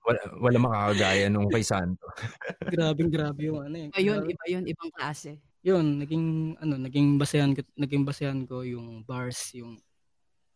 wala, 0.03 0.21
wala 0.39 0.57
makakagaya 0.59 1.25
nung 1.31 1.47
kay 1.51 1.63
Santo. 1.63 2.03
Grabing 2.73 3.11
grabe 3.11 3.51
yung 3.51 3.59
ano 3.59 3.75
eh. 3.75 3.89
Iba 3.91 4.01
yun, 4.01 4.19
Grabe. 4.23 4.31
iba 4.33 4.45
yun, 4.47 4.63
ibang 4.67 4.91
klase. 4.95 5.39
Yun, 5.63 5.99
naging 6.03 6.57
ano, 6.59 6.75
naging 6.79 7.17
basehan 7.21 7.55
ko, 7.57 7.63
naging 7.79 8.03
basehan 8.07 8.43
ko 8.47 8.61
yung 8.67 9.03
bars, 9.07 9.55
yung 9.57 9.79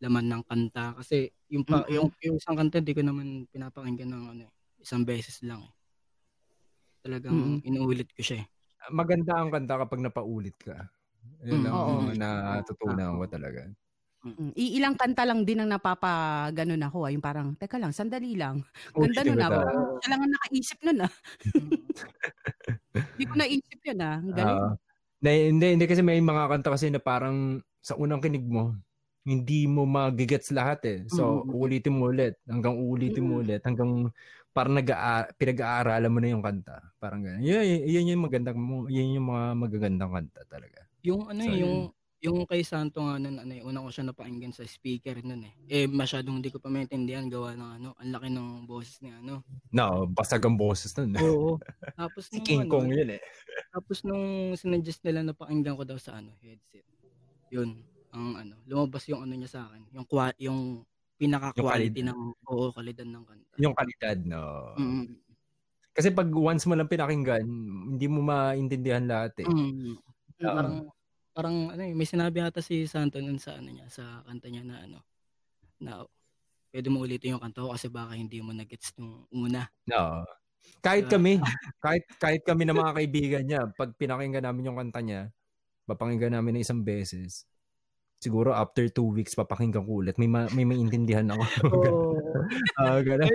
laman 0.04 0.28
ng 0.32 0.44
kanta 0.48 0.96
kasi 1.00 1.32
yung 1.52 1.66
pa, 1.68 1.86
Mm-mm. 1.90 1.92
yung, 1.92 2.12
yung 2.24 2.38
isang 2.42 2.58
kanta 2.60 2.80
di 2.84 2.94
ko 2.98 3.02
naman 3.06 3.48
pinapakinggan 3.52 4.10
ng 4.12 4.26
ano, 4.38 4.44
eh, 4.50 4.54
isang 4.84 5.04
beses 5.08 5.42
lang 5.46 5.64
eh. 5.66 5.74
Talagang 7.06 7.30
Mm-mm. 7.30 7.62
inuulit 7.62 8.10
ko 8.14 8.22
siya 8.26 8.38
eh. 8.46 8.48
Maganda 8.94 9.34
ang 9.42 9.50
kanta 9.54 9.74
kapag 9.82 10.00
napaulit 10.06 10.58
ka. 10.62 10.78
Yun 11.44 11.64
Mm, 11.64 11.70
ang 11.70 11.80
oo. 11.80 12.18
natutunan 12.22 13.18
ko 13.20 13.26
talaga. 13.30 13.62
Mm, 14.26 14.50
Iilang 14.58 14.98
kanta 14.98 15.30
lang 15.30 15.46
din 15.46 15.62
ang 15.62 15.70
napapaganon 15.70 16.82
ako. 16.82 17.06
ah. 17.06 17.12
Yung 17.14 17.22
parang, 17.22 17.54
teka 17.54 17.78
lang, 17.78 17.94
sandali 17.94 18.34
lang. 18.34 18.66
Ganda 18.98 19.22
Ulitin 19.22 19.22
nun 19.22 19.38
ah. 19.46 19.54
talaga. 19.54 19.54
Parang 19.54 19.94
siya 20.02 20.08
lang 20.18 20.22
ang 20.26 20.32
nakaisip 20.34 20.80
nun 20.82 21.00
ah. 21.06 21.12
Hindi 23.18 23.26
ko 23.30 23.34
naisip 23.40 23.80
yun 23.88 24.00
ah. 24.04 24.16
Ang 24.22 24.34
galing. 24.38 24.62
Ah, 24.62 24.78
na, 25.24 25.30
hindi, 25.34 25.66
hindi 25.74 25.86
kasi 25.90 26.02
may 26.06 26.22
mga 26.22 26.46
kanta 26.52 26.70
kasi 26.74 26.94
na 26.94 27.02
parang 27.02 27.62
sa 27.82 27.98
unang 27.98 28.22
kinig 28.22 28.46
mo, 28.46 28.76
hindi 29.28 29.68
mo 29.68 29.84
magigets 29.84 30.54
lahat 30.56 30.80
eh. 30.88 31.00
So, 31.12 31.44
Mm. 31.44 31.52
ulitin 31.52 31.96
mo 32.00 32.10
ulit. 32.14 32.40
Hanggang 32.48 32.78
ulitin 32.80 33.26
mo 33.28 33.34
Mm. 33.38 33.44
ulit. 33.44 33.62
Hanggang 33.66 34.10
parang 34.56 34.74
nag 34.80 34.88
pinag-aaralan 35.38 36.10
mo 36.14 36.20
na 36.24 36.30
yung 36.32 36.44
kanta. 36.46 36.80
Parang 36.98 37.22
gano'n. 37.26 37.44
Yun, 37.44 37.64
yun, 37.66 37.82
yun 37.86 38.10
yung 38.16 38.24
magandang 38.26 38.58
mo, 38.58 38.88
yun 38.88 39.18
yung 39.20 39.28
mga 39.30 39.46
magagandang 39.60 40.12
kanta 40.16 40.42
talaga. 40.48 40.80
Yung 41.04 41.28
ano 41.30 41.42
So, 41.44 41.52
eh, 41.52 41.58
yun. 41.62 41.68
yung 41.68 41.92
yung 42.24 42.50
kay 42.50 42.66
Santo 42.66 43.06
nga 43.06 43.22
nun, 43.22 43.38
ano 43.38 43.54
eh, 43.54 43.62
una 43.62 43.84
ko 43.86 43.90
siya 43.94 44.10
napakinggan 44.10 44.50
sa 44.50 44.66
speaker 44.66 45.22
nun 45.22 45.46
eh. 45.46 45.54
Eh, 45.70 45.86
masyadong 45.86 46.42
hindi 46.42 46.50
ko 46.50 46.58
pa 46.58 46.70
maintindihan 46.74 47.30
gawa 47.30 47.54
ng 47.54 47.72
ano, 47.82 47.90
ang 47.98 48.10
laki 48.10 48.28
ng 48.34 48.66
boses 48.66 48.98
ni 49.06 49.14
ano. 49.14 49.46
No, 49.70 50.10
basag 50.10 50.42
ang 50.42 50.58
boses 50.58 50.98
nun. 50.98 51.14
Oo. 51.22 51.62
Tapos 51.94 52.30
si 52.34 52.42
nung 52.42 52.48
King 52.48 52.62
ano, 52.66 52.72
Kong 52.74 52.90
yun 52.90 53.10
eh. 53.18 53.22
Tapos 53.70 54.02
nung 54.02 54.58
sinuggest 54.58 55.06
nila 55.06 55.22
na 55.22 55.38
pakinggan 55.38 55.78
ko 55.78 55.86
daw 55.86 55.98
sa 56.02 56.18
ano, 56.18 56.34
headset. 56.42 56.86
Yun, 57.54 57.86
ang 58.10 58.28
ano, 58.34 58.56
lumabas 58.66 59.06
yung 59.08 59.22
ano 59.22 59.34
niya 59.38 59.50
sa 59.54 59.62
akin, 59.70 59.84
yung 59.94 60.06
kwa, 60.10 60.34
yung 60.42 60.82
pinaka-quality 61.18 62.02
Yung 62.02 62.10
ng 62.14 62.22
oo, 62.50 62.70
kalidad 62.74 63.06
ng 63.10 63.26
kanta. 63.26 63.54
Yung 63.62 63.74
kalidad, 63.78 64.18
no. 64.26 64.74
Mm. 64.78 65.18
Kasi 65.94 66.14
pag 66.14 66.30
once 66.30 66.66
mo 66.70 66.78
lang 66.78 66.90
pinakinggan, 66.90 67.46
hindi 67.94 68.06
mo 68.10 68.22
maintindihan 68.26 69.06
lahat 69.06 69.34
eh. 69.42 69.50
Mm. 69.50 69.98
Oo. 69.98 70.54
Parang 70.54 70.76
parang 71.38 71.70
ano, 71.70 71.82
eh, 71.86 71.94
may 71.94 72.10
sinabi 72.10 72.42
ata 72.42 72.66
si 72.66 72.90
Santo 72.90 73.22
nun 73.22 73.38
sa 73.38 73.62
ano 73.62 73.70
niya, 73.70 73.86
sa 73.88 74.26
kanta 74.26 74.50
niya 74.50 74.66
na 74.66 74.82
ano, 74.82 75.06
na 75.78 76.02
pwede 76.74 76.90
mo 76.90 77.06
ulitin 77.06 77.38
yung 77.38 77.44
kanta 77.46 77.62
ko 77.62 77.78
kasi 77.78 77.94
baka 77.94 78.18
hindi 78.18 78.42
mo 78.42 78.50
na-gets 78.50 78.98
nung 78.98 79.30
una. 79.30 79.70
No. 79.86 80.26
Kahit 80.82 81.06
Ah. 81.06 81.12
kami, 81.14 81.38
kahit 81.86 82.04
kahit 82.18 82.42
kami 82.42 82.66
na 82.66 82.74
mga 82.74 82.98
kaibigan 82.98 83.44
niya, 83.46 83.62
pag 83.70 83.94
pinakinggan 83.94 84.50
namin 84.50 84.74
yung 84.74 84.80
kanta 84.82 85.06
niya, 85.06 85.30
papakinggan 85.86 86.34
namin 86.34 86.58
na 86.58 86.66
isang 86.66 86.82
beses. 86.82 87.46
Siguro 88.18 88.50
after 88.50 88.90
two 88.90 89.14
weeks 89.14 89.38
papakinggan 89.38 89.86
ko 89.86 90.02
ulit. 90.02 90.18
May 90.18 90.26
ma- 90.26 90.50
may 90.50 90.66
maintindihan 90.66 91.30
ako. 91.30 91.44
Oo. 91.70 92.18
Ah, 92.82 92.98
ganun. 93.06 93.30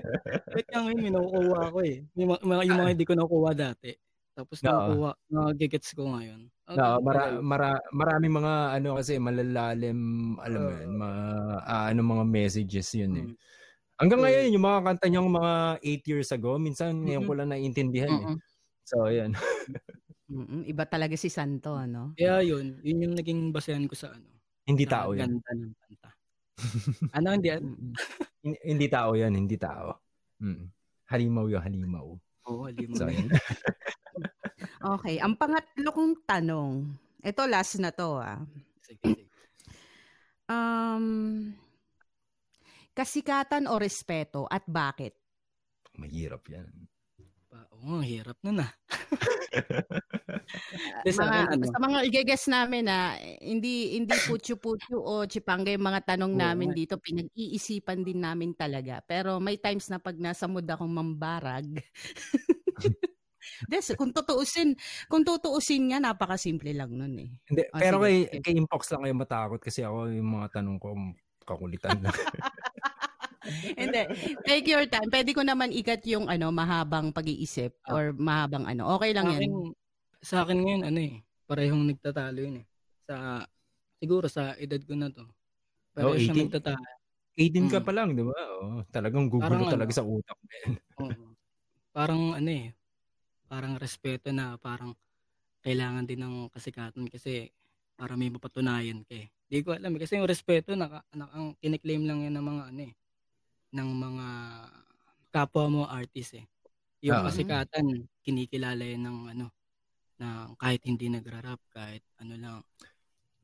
Kahit 0.50 0.66
nga 0.66 0.80
ngayon, 0.82 0.98
may 0.98 1.12
nakukuha 1.14 1.60
ako 1.70 1.78
eh. 1.86 1.96
May 2.18 2.26
mga, 2.26 2.40
mga- 2.42 2.64
yung 2.66 2.78
mga 2.82 2.90
hindi 2.90 3.06
ko 3.06 3.14
nakukuha 3.14 3.52
dati. 3.54 3.90
Tapos 4.36 4.64
Oo. 4.64 4.68
nakukuha, 4.72 5.12
nagigets 5.28 5.92
ko 5.92 6.08
ngayon. 6.16 6.48
Ang 6.64 6.76
No, 6.80 7.04
mara, 7.04 7.22
mara, 7.44 7.70
maraming 7.92 8.32
mga 8.40 8.54
ano 8.80 8.96
kasi 8.96 9.20
malalalim, 9.20 9.98
alam 10.40 10.60
mo 10.64 10.70
yun, 10.72 10.92
mga, 10.96 11.20
ah, 11.68 11.84
ano 11.92 12.00
mga 12.00 12.24
messages 12.24 12.88
yun 12.96 13.12
eh. 13.20 13.26
Mm. 13.28 13.36
Hanggang 14.00 14.20
Mm. 14.20 14.26
ngayon, 14.26 14.46
yung 14.56 14.64
mga 14.68 14.80
kanta 14.88 15.06
niyang 15.12 15.30
mga 15.30 15.52
8 15.84 16.04
years 16.08 16.30
ago, 16.32 16.56
minsan 16.60 16.92
ngayon 17.04 17.24
Mhm. 17.24 17.28
ko 17.28 17.32
lang 17.36 17.48
naiintindihan 17.52 18.14
eh. 18.16 18.28
Mm-mm. 18.32 18.38
So, 18.88 19.06
yan. 19.12 19.32
Mm-mm. 20.30 20.62
Iba 20.66 20.84
talaga 20.86 21.14
si 21.18 21.28
Santo, 21.32 21.74
ano? 21.74 22.14
Kaya 22.16 22.40
yun, 22.46 22.78
yun 22.86 23.04
yung 23.10 23.14
naging 23.18 23.50
basehan 23.50 23.84
ko 23.90 23.94
sa 23.98 24.14
ano. 24.14 24.40
Hindi 24.66 24.86
sa 24.86 24.90
tao 25.02 25.10
yan. 25.18 25.42
Ganda 25.42 25.50
ng 25.58 25.74
kanta. 25.76 26.10
ano, 27.16 27.28
hindi, 27.36 27.48
Hindi 28.70 28.86
tao 28.90 29.12
yan, 29.18 29.34
hindi 29.38 29.56
tao. 29.58 29.98
Mm. 30.42 30.70
Halimaw 31.10 31.46
yun, 31.50 31.62
halimaw. 31.62 32.08
Oo, 32.50 32.66
yan. 32.70 33.28
Okay, 34.82 35.22
ang 35.22 35.38
pangatlo 35.38 35.94
kong 35.94 36.26
tanong. 36.26 36.90
Ito 37.22 37.46
last 37.46 37.78
na 37.78 37.94
to 37.94 38.18
ah. 38.18 38.42
sige, 38.82 38.98
sige. 38.98 39.24
Um, 40.50 41.54
kasikatan 42.90 43.70
o 43.70 43.78
respeto 43.78 44.50
at 44.50 44.66
bakit? 44.66 45.14
Mahirap 45.94 46.42
yan. 46.50 46.91
Pa, 47.52 47.68
Oo, 47.76 48.00
ang 48.00 48.04
hirap 48.08 48.40
ah. 48.64 48.72
Ah, 50.92 51.04
Di, 51.04 51.12
sa 51.12 51.24
mga, 51.28 51.38
ano? 51.52 51.68
sa 51.68 51.76
mga 51.78 51.98
i-guess 52.08 52.44
namin 52.50 52.84
na 52.88 53.16
hindi 53.42 53.96
hindi 53.96 54.18
putyo-putyo 54.22 54.98
o 55.00 55.24
chipanga 55.28 55.70
yung 55.74 55.84
mga 55.88 56.14
tanong 56.16 56.32
Oo 56.32 56.38
namin 56.38 56.70
nga. 56.70 56.74
dito, 56.74 56.96
pinag-iisipan 56.98 58.02
din 58.06 58.20
namin 58.24 58.52
talaga. 58.56 59.00
Pero 59.04 59.38
may 59.40 59.56
times 59.60 59.88
na 59.92 59.98
pag 60.02 60.16
nasa 60.18 60.46
mood 60.50 60.66
akong 60.68 60.90
mambarag, 60.92 61.66
Des, 63.70 63.86
kung 63.98 64.12
tutuusin, 64.14 64.76
kung 65.10 65.22
tutuusin 65.26 65.90
nga, 65.94 65.98
napakasimple 66.02 66.72
lang 66.76 66.92
nun 66.94 67.14
eh. 67.20 67.30
Hindi, 67.50 67.62
Ah, 67.74 67.82
pero 67.82 67.98
sige, 68.00 68.06
kay, 68.06 68.30
kay 68.38 68.54
Impox 68.54 68.82
lang 68.94 69.02
kayo 69.02 69.14
matakot 69.18 69.58
kasi 69.58 69.82
ako 69.82 70.06
yung 70.14 70.30
mga 70.38 70.62
tanong 70.62 70.78
ko 70.78 70.94
kakulitan 71.42 71.98
lang. 71.98 72.14
Hindi. 73.80 74.02
Take 74.46 74.66
your 74.70 74.86
time. 74.86 75.08
Pwede 75.10 75.34
ko 75.34 75.42
naman 75.42 75.74
ikat 75.74 76.06
yung 76.06 76.30
ano, 76.30 76.50
mahabang 76.54 77.10
pag-iisip 77.10 77.74
Ah. 77.86 77.94
or 77.94 78.04
mahabang 78.14 78.64
ano. 78.66 78.86
Okay 78.98 79.10
lang 79.14 79.26
sa 79.26 79.32
yan. 79.34 79.40
akin, 79.42 79.52
sa 80.22 80.36
akin 80.46 80.58
ngayon, 80.62 80.82
ano 80.86 80.98
eh, 81.02 81.14
parehong 81.50 81.84
nagtatalo 81.90 82.38
yun 82.38 82.56
eh. 82.62 82.66
Sa, 83.08 83.16
siguro 83.98 84.26
sa 84.30 84.54
edad 84.58 84.78
ko 84.82 84.94
na 84.94 85.10
to. 85.10 85.26
Pareho 85.94 86.14
Oh, 86.14 86.18
siya 86.18 86.34
18. 86.34 86.46
nagtatalo. 86.48 86.86
18 87.38 87.66
ka 87.72 87.80
Mm. 87.82 87.86
pa 87.86 87.92
lang, 87.96 88.08
di 88.14 88.24
ba? 88.26 88.36
Oo, 88.60 88.84
talagang 88.92 89.26
gugulo 89.32 89.64
Parang 89.64 89.64
talaga 89.70 89.92
ano, 89.92 89.98
sa 89.98 90.04
utak. 90.06 90.38
Oo. 91.02 91.24
Parang 91.94 92.22
ano 92.36 92.50
eh, 92.52 92.68
parang 93.50 93.76
respeto 93.80 94.30
na 94.34 94.56
parang 94.60 94.94
kailangan 95.64 96.06
din 96.08 96.20
ng 96.22 96.36
kasikatan 96.52 97.06
kasi 97.10 97.50
para 97.98 98.14
may 98.18 98.30
mapatunayan 98.32 99.02
ka 99.06 99.14
eh. 99.18 99.28
Di 99.50 99.62
ko 99.64 99.74
alam 99.76 99.92
eh, 99.96 100.00
kasi 100.02 100.18
yung 100.20 100.28
respeto 100.30 100.74
naka, 100.78 101.04
na, 101.14 101.28
ang 101.32 101.54
kiniklaim 101.60 102.04
lang 102.08 102.24
yan 102.26 102.34
ng 102.38 102.46
mga 102.46 102.64
ano 102.74 102.82
eh, 102.90 102.94
ng 103.72 103.88
mga 103.90 104.26
kapwa 105.32 105.64
mo 105.68 105.82
artist 105.88 106.36
eh. 106.36 106.44
Yung 107.02 107.18
Oo. 107.18 107.26
kasikatan, 107.26 108.06
kinikilala 108.22 108.84
yan 108.84 109.02
ng 109.02 109.18
ano, 109.32 109.46
na 110.20 110.52
kahit 110.60 110.84
hindi 110.86 111.10
nagra-rap, 111.10 111.58
kahit 111.72 112.04
ano 112.20 112.34
lang. 112.38 112.56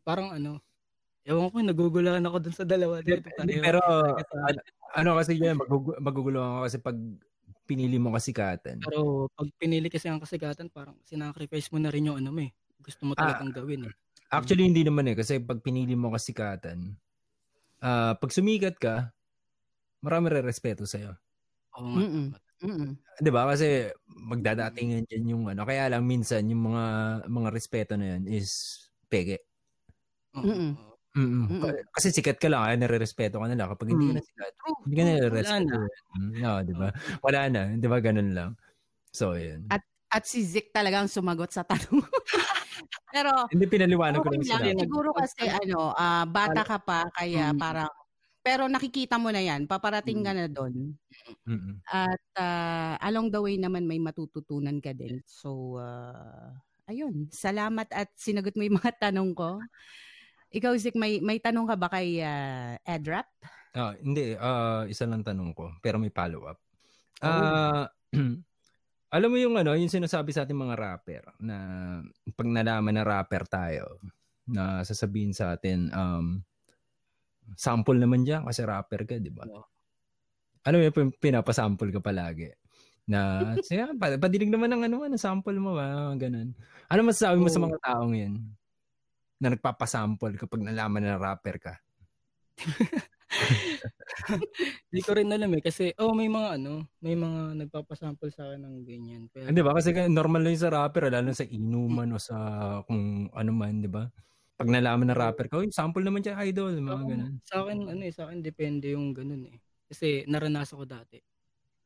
Parang 0.07 0.31
ano, 0.31 0.63
ewan 1.27 1.51
ko, 1.51 1.57
nagugulaan 1.65 2.23
ako 2.29 2.37
dun 2.39 2.55
sa 2.55 2.69
dalawa. 2.69 3.03
dito. 3.03 3.25
Pareho 3.35 3.61
pero 3.65 3.81
ano, 4.95 5.11
kasi 5.19 5.37
magugu- 5.43 5.99
maguguluhan 5.99 6.61
ka 6.61 6.65
kasi 6.71 6.79
pag 6.79 6.99
pinili 7.69 7.99
mo 8.01 8.15
kasikatan. 8.15 8.81
Pero 8.81 9.27
pag 9.35 9.49
pinili 9.59 9.91
kasi 9.91 10.09
ang 10.09 10.23
kasigatan, 10.23 10.71
parang 10.71 10.97
sinacrifice 11.05 11.69
mo 11.75 11.83
na 11.83 11.91
rin 11.93 12.09
yung 12.09 12.17
ano 12.21 12.31
mo 12.31 12.41
eh. 12.47 12.53
Gusto 12.81 13.05
mo 13.05 13.13
Ah. 13.19 13.27
talagang 13.27 13.53
gawin 13.53 13.91
eh. 13.91 13.95
Actually, 14.29 14.69
hindi 14.69 14.85
naman 14.85 15.09
eh. 15.09 15.17
Kasi 15.17 15.41
pag 15.41 15.61
pinili 15.65 15.97
mo 15.97 16.13
kasikatan, 16.13 16.95
ah, 17.81 18.13
pag 18.17 18.31
sumikat 18.33 18.77
ka, 18.79 19.11
marami 20.01 20.27
re-respeto 20.31 20.85
sa'yo. 20.87 21.15
Oo. 21.79 21.97
Mm-mm. 21.99 22.27
Mm-mm. 22.59 22.91
'Di 23.23 23.31
ba? 23.31 23.47
Kasi 23.47 23.87
magdadatingan 24.09 25.07
diyan 25.07 25.25
yung 25.31 25.45
ano. 25.47 25.63
Kaya 25.63 25.87
lang 25.91 26.03
minsan 26.07 26.47
yung 26.51 26.71
mga 26.75 26.85
mga 27.31 27.49
respeto 27.55 27.95
na 27.95 28.19
yan 28.19 28.27
is 28.27 28.83
peke. 29.07 29.47
Mm. 30.35 30.75
Mm-mm. 31.19 31.47
Ka- 31.63 31.83
Kasi 31.99 32.13
sikat 32.15 32.39
ka 32.39 32.47
lang, 32.51 32.63
ay 32.67 32.77
nare-respeto 32.79 33.39
ka 33.43 33.47
nila. 33.51 33.67
Kapag 33.71 33.91
hindi 33.91 34.07
ka 34.07 34.13
Mm. 34.13 34.19
na 34.19 34.25
sikat, 34.27 34.53
hindi 34.87 34.95
ka 34.95 35.05
nare-respeto. 35.07 35.77
Mm, 36.19 36.31
No, 36.39 36.51
'di 36.63 36.75
ba? 36.79 36.89
Wala 37.23 37.41
na, 37.51 37.63
'di 37.75 37.87
ba? 37.91 37.99
Ganun 37.99 38.31
lang. 38.35 38.51
So, 39.15 39.35
yun. 39.39 39.67
At 40.09 40.25
si 40.25 40.41
Zik 40.41 40.73
talagang 40.73 41.05
sumagot 41.11 41.53
sa 41.53 41.63
tanong. 41.69 42.01
Pero 43.13 43.31
Hindi 43.53 43.67
pinaliwanag 43.69 44.21
ko 44.23 44.29
okay 44.31 44.41
lang 44.41 44.45
lang. 44.47 44.61
sila. 44.73 44.83
Siguro 44.89 45.11
kasi 45.13 45.43
ano, 45.49 45.93
ah, 45.93 46.25
bata 46.25 46.63
ka 46.65 46.79
pa 46.81 47.09
kaya 47.13 47.53
Mm. 47.53 47.59
parang 47.61 47.93
pero 48.49 48.65
nakikita 48.65 49.21
mo 49.21 49.29
na 49.29 49.45
yan, 49.45 49.69
paparating 49.69 50.25
ka 50.25 50.33
na 50.33 50.49
doon. 50.49 50.97
At 51.85 52.25
ah, 52.41 52.97
along 53.05 53.29
the 53.29 53.45
way 53.45 53.61
naman 53.61 53.85
may 53.85 54.01
matututunan 54.01 54.81
ka 54.81 54.97
din. 54.97 55.21
So, 55.29 55.77
ah, 55.77 56.57
ayun. 56.89 57.29
Salamat 57.29 57.93
at 57.93 58.09
sinagot 58.17 58.57
mo 58.57 58.65
yung 58.65 58.81
mga 58.81 59.13
tanong 59.13 59.37
ko. 59.37 59.61
Ikaw, 60.49 60.73
Zik, 60.81 60.97
may, 60.97 61.21
may 61.21 61.37
tanong 61.45 61.69
ka 61.69 61.77
ba 61.77 61.93
kay 61.93 62.25
ah, 62.25 62.81
Edrap? 62.89 63.29
Ah, 63.77 63.93
hindi, 64.01 64.33
ah, 64.41 64.89
isa 64.89 65.05
lang 65.05 65.21
tanong 65.21 65.53
ko, 65.53 65.69
pero 65.85 66.01
may 66.01 66.09
follow-up. 66.09 66.57
Oh. 67.21 67.29
Ah, 67.29 67.85
alam 69.17 69.29
mo 69.29 69.37
yung 69.37 69.61
ano, 69.61 69.77
yung 69.77 69.93
sinasabi 69.93 70.33
sa 70.33 70.49
ating 70.49 70.57
mga 70.57 70.77
rapper 70.81 71.25
na 71.37 71.57
pag 72.33 72.49
nalaman 72.49 72.97
na 72.97 73.05
rapper 73.05 73.45
tayo, 73.45 74.01
na 74.49 74.81
sasabihin 74.81 75.37
sa 75.37 75.53
atin, 75.53 75.93
um, 75.93 76.41
sample 77.55 77.97
naman 77.97 78.27
diyan 78.27 78.45
kasi 78.45 78.67
rapper 78.67 79.07
ka, 79.09 79.17
di 79.17 79.31
ba? 79.33 79.47
Alam 80.67 80.77
mo 80.81 80.85
yung 80.91 80.97
pin- 80.97 81.17
pinapasample 81.17 81.95
ka 81.95 82.01
palagi. 82.03 82.53
Na, 83.09 83.19
siya, 83.67 83.97
pa- 83.97 84.21
padinig 84.21 84.53
naman 84.53 84.69
ng 84.69 84.83
ano, 84.85 85.09
ng 85.09 85.17
sample 85.17 85.57
mo 85.57 85.73
ba? 85.73 86.13
Ganun. 86.19 86.53
Ano 86.93 87.01
masasabi 87.09 87.41
mo 87.41 87.49
sa 87.49 87.61
Oo. 87.63 87.67
mga 87.71 87.79
taong 87.81 88.15
yan? 88.15 88.35
Na 89.41 89.55
nagpapasample 89.55 90.37
kapag 90.37 90.61
nalaman 90.67 91.07
na 91.07 91.17
rapper 91.17 91.57
ka? 91.57 91.75
Hindi 94.89 95.01
ko 95.05 95.13
rin 95.15 95.31
alam 95.31 95.53
eh. 95.55 95.63
Kasi, 95.63 95.93
oh, 96.01 96.13
may 96.17 96.29
mga 96.29 96.59
ano, 96.61 96.89
may 97.01 97.15
mga 97.15 97.55
nagpapasample 97.65 98.33
sa 98.33 98.49
akin 98.51 98.61
ng 98.67 98.77
ganyan. 98.85 99.23
Pero, 99.31 99.47
Hindi 99.49 99.63
ba? 99.63 99.77
Kasi 99.77 99.93
ka- 99.95 100.11
normal 100.11 100.43
lang 100.45 100.53
yun 100.57 100.65
sa 100.65 100.73
rapper, 100.73 101.09
lalo 101.13 101.31
sa 101.33 101.47
inuman 101.47 102.09
o 102.13 102.19
sa 102.19 102.37
kung 102.85 103.29
ano 103.31 103.51
man, 103.53 103.85
di 103.85 103.91
ba? 103.91 104.09
Pag 104.59 104.75
nalaman 104.75 105.07
na 105.07 105.15
rapper 105.15 105.47
ka, 105.47 105.63
uy, 105.63 105.71
sample 105.71 106.03
naman 106.03 106.19
siya, 106.19 106.35
idol, 106.43 106.75
mga 106.83 106.91
Ako, 106.99 107.07
ganun. 107.07 107.33
Sa 107.47 107.55
akin, 107.63 107.79
ano 107.95 108.03
eh, 108.03 108.11
sa 108.11 108.23
akin 108.27 108.39
depende 108.43 108.91
yung 108.91 109.15
ganun 109.15 109.47
eh. 109.47 109.57
Kasi 109.87 110.27
naranasan 110.27 110.83
ko 110.83 110.85
dati. 110.85 111.23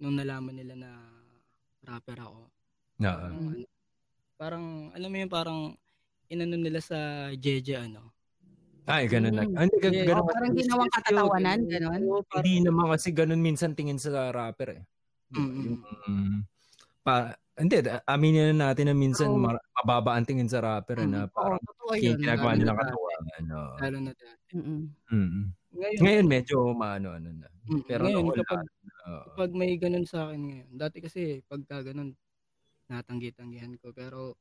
Nung 0.01 0.17
nalaman 0.17 0.57
nila 0.57 0.73
na 0.81 0.91
rapper 1.85 2.17
ako. 2.25 2.49
Na, 2.97 3.11
Parang, 3.13 3.37
ano, 3.53 3.67
parang, 4.41 4.65
alam 4.97 5.09
mo 5.13 5.17
yun, 5.21 5.29
parang 5.31 5.61
inano 6.33 6.57
nila 6.57 6.81
sa 6.81 7.29
Jeje, 7.37 7.77
ano. 7.77 8.09
ay, 8.89 9.05
ganun. 9.05 9.37
Mm. 9.37 9.53
Ah, 9.53 9.63
Hindi, 9.69 9.77
ga- 9.79 9.93
Yeah. 9.93 10.07
ganun 10.09 10.25
Oh, 10.25 10.33
parang 10.33 10.53
ginawang 10.57 10.91
katatawanan, 10.97 11.59
ganun. 11.69 12.03
Hindi 12.41 12.55
naman 12.65 12.87
kasi 12.89 13.09
ganun 13.13 13.45
minsan 13.45 13.77
tingin 13.77 14.01
sa 14.01 14.33
rapper 14.33 14.81
eh. 14.81 14.83
Mm-mm. 15.37 15.61
Yung, 15.61 15.79
mm, 16.09 16.39
pa, 17.05 17.37
hindi, 17.53 17.77
aminin 18.09 18.57
na 18.57 18.73
natin 18.73 18.89
na 18.89 18.95
minsan 18.97 19.29
ma- 19.37 19.61
mababa 19.77 20.17
ang 20.17 20.25
tingin 20.25 20.49
sa 20.49 20.65
rapper 20.65 21.05
eh, 21.05 21.09
na 21.09 21.29
Oo, 21.29 21.33
parang 21.33 21.61
yung 22.01 22.17
yun. 22.17 22.21
ginagawa 22.21 22.57
Lalo 22.57 22.59
nilang 22.59 22.77
na 22.77 22.81
dati. 22.81 22.91
katawanan. 22.93 23.43
No. 23.45 23.61
lalo 23.77 23.97
na 24.01 24.13
dati. 24.17 24.53
Mm-mm. 24.57 24.81
Mm. 25.13 25.43
Ngayon, 25.73 26.01
Ngayon 26.05 26.27
medyo 26.29 26.57
maano 26.73 27.09
ano 27.13 27.29
na. 27.33 27.49
mm, 27.69 27.83
Pero 27.85 28.03
ngayon, 28.05 28.25
wala. 28.25 28.37
kapag, 28.45 28.61
Oo. 29.09 29.23
kapag 29.33 29.51
may 29.53 29.73
ganun 29.77 30.05
sa 30.05 30.29
akin 30.29 30.41
ngayon, 30.41 30.69
dati 30.73 30.97
kasi 31.01 31.21
pagka 31.45 31.81
ganun, 31.85 32.13
natanggi-tanggihan 32.89 33.73
ko. 33.81 33.93
Pero, 33.93 34.37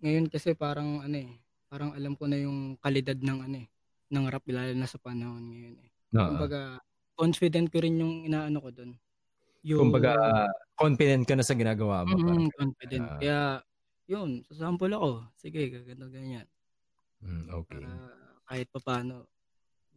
ngayon 0.00 0.28
kasi 0.28 0.52
parang, 0.52 1.00
ano 1.00 1.16
eh, 1.16 1.32
parang 1.68 1.92
alam 1.92 2.16
ko 2.16 2.28
na 2.28 2.36
yung 2.36 2.76
kalidad 2.80 3.16
ng 3.16 3.38
ano 3.44 3.56
eh, 3.64 3.68
ng 4.12 4.24
rap 4.28 4.44
lalo 4.46 4.72
na 4.72 4.88
sa 4.88 5.00
panahon 5.00 5.52
ngayon 5.52 5.76
eh. 5.80 5.90
Oo. 6.16 6.28
Kumbaga, 6.32 6.80
confident 7.16 7.68
ko 7.72 7.80
rin 7.80 7.96
yung 7.96 8.24
inaano 8.24 8.60
ko 8.60 8.70
doon. 8.72 8.92
Yung, 9.66 9.90
Kumbaga, 9.90 10.14
confident 10.78 11.26
ka 11.26 11.34
na 11.34 11.42
sa 11.42 11.58
ginagawa 11.58 12.06
mo. 12.06 12.14
Mm, 12.14 12.54
confident. 12.54 13.02
Ah. 13.02 13.18
Kaya, 13.18 13.38
yun, 14.06 14.46
sasample 14.46 14.94
ako. 14.94 15.26
Sige, 15.34 15.66
gaganda 15.66 16.06
ganyan. 16.06 16.46
Mm, 17.18 17.50
okay. 17.50 17.82
Para 17.82 17.98
kahit 18.46 18.68
pa 18.70 18.78
paano, 18.78 19.26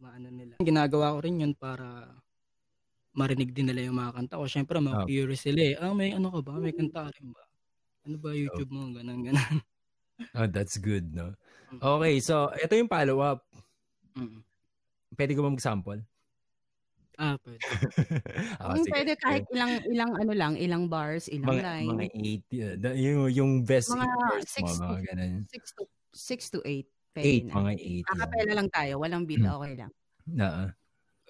maano 0.02 0.26
nila. 0.26 0.58
Ginagawa 0.58 1.14
ko 1.14 1.18
rin 1.22 1.46
yun 1.46 1.54
para 1.54 2.10
marinig 3.14 3.54
din 3.54 3.70
nila 3.70 3.86
yung 3.86 3.98
mga 4.02 4.18
kanta 4.18 4.42
ko. 4.42 4.44
Siyempre, 4.50 4.82
mga 4.82 5.02
Ah. 5.02 5.06
curious 5.06 5.42
sila 5.46 5.60
eh. 5.62 5.74
Ah, 5.78 5.94
may 5.94 6.10
ano 6.10 6.34
ka 6.34 6.40
ba? 6.42 6.58
May 6.58 6.74
kanta 6.74 7.06
ka 7.06 7.10
rin 7.14 7.30
ba? 7.30 7.42
Ano 8.10 8.16
ba 8.18 8.34
YouTube 8.34 8.74
mo? 8.74 8.90
Ganun, 8.90 9.22
ganun. 9.22 9.56
Oh, 10.34 10.50
that's 10.50 10.82
good, 10.82 11.14
no? 11.14 11.38
Mm. 11.70 11.78
Okay, 11.78 12.14
so 12.18 12.50
ito 12.58 12.74
yung 12.74 12.90
follow-up. 12.90 13.46
Mm. 14.18 14.42
Pwede 15.14 15.38
ko 15.38 15.46
ba 15.46 15.54
mag-sample? 15.54 16.02
Ah, 17.20 17.36
pwede. 17.36 17.60
Ah, 18.60 18.72
Mm, 18.72 18.80
sige. 18.80 18.90
pwede 18.90 19.12
kahit 19.14 19.44
ilang 19.52 19.72
ilang 19.84 20.12
ano 20.16 20.32
lang, 20.32 20.52
ilang 20.56 20.88
bars, 20.88 21.28
ilang 21.28 21.52
mga, 21.52 21.62
line. 21.62 21.88
mga 21.90 22.04
eight, 22.16 22.44
yeah, 22.48 22.72
the- 22.74 22.96
yung, 22.96 23.28
yung 23.28 23.52
best 23.60 23.92
Mga 23.92 24.02
eight 24.02 24.16
words 24.24 24.48
six 24.48 24.64
mo, 24.64 24.72
to- 24.72 24.84
mga 24.88 25.00
ganun. 25.06 25.32
6 25.44 25.76
to 25.76 25.82
6 26.10 26.50
to 26.50 26.60
8. 26.64 26.88
Pwede 27.10 27.26
Eight, 27.26 27.44
na. 27.44 27.54
mga 27.54 27.70
eight. 27.76 28.02
yeah. 28.02 28.10
Akapela 28.10 28.52
lang 28.54 28.68
tayo, 28.70 28.92
walang 28.98 29.24
beat, 29.24 29.38
Mm. 29.38 29.52
okay 29.52 29.72
lang. 29.76 29.92
Na, 30.24 30.48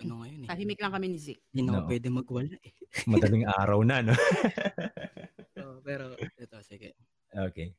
Ano 0.00 0.24
ngayon 0.24 0.44
eh. 0.44 0.48
Tahimik 0.48 0.80
lang 0.80 0.92
kami 0.92 1.06
ni 1.08 1.18
Zik. 1.18 1.40
Hindi 1.50 1.60
na 1.66 1.72
No. 1.76 1.84
pwede 1.84 2.08
magwala 2.08 2.56
eh. 2.56 2.72
madaling 3.04 3.44
araw 3.44 3.80
na, 3.82 3.96
no? 4.00 4.14
So, 5.52 5.82
pero, 5.82 6.14
ito, 6.16 6.56
sige. 6.62 6.94
okay. 7.30 7.74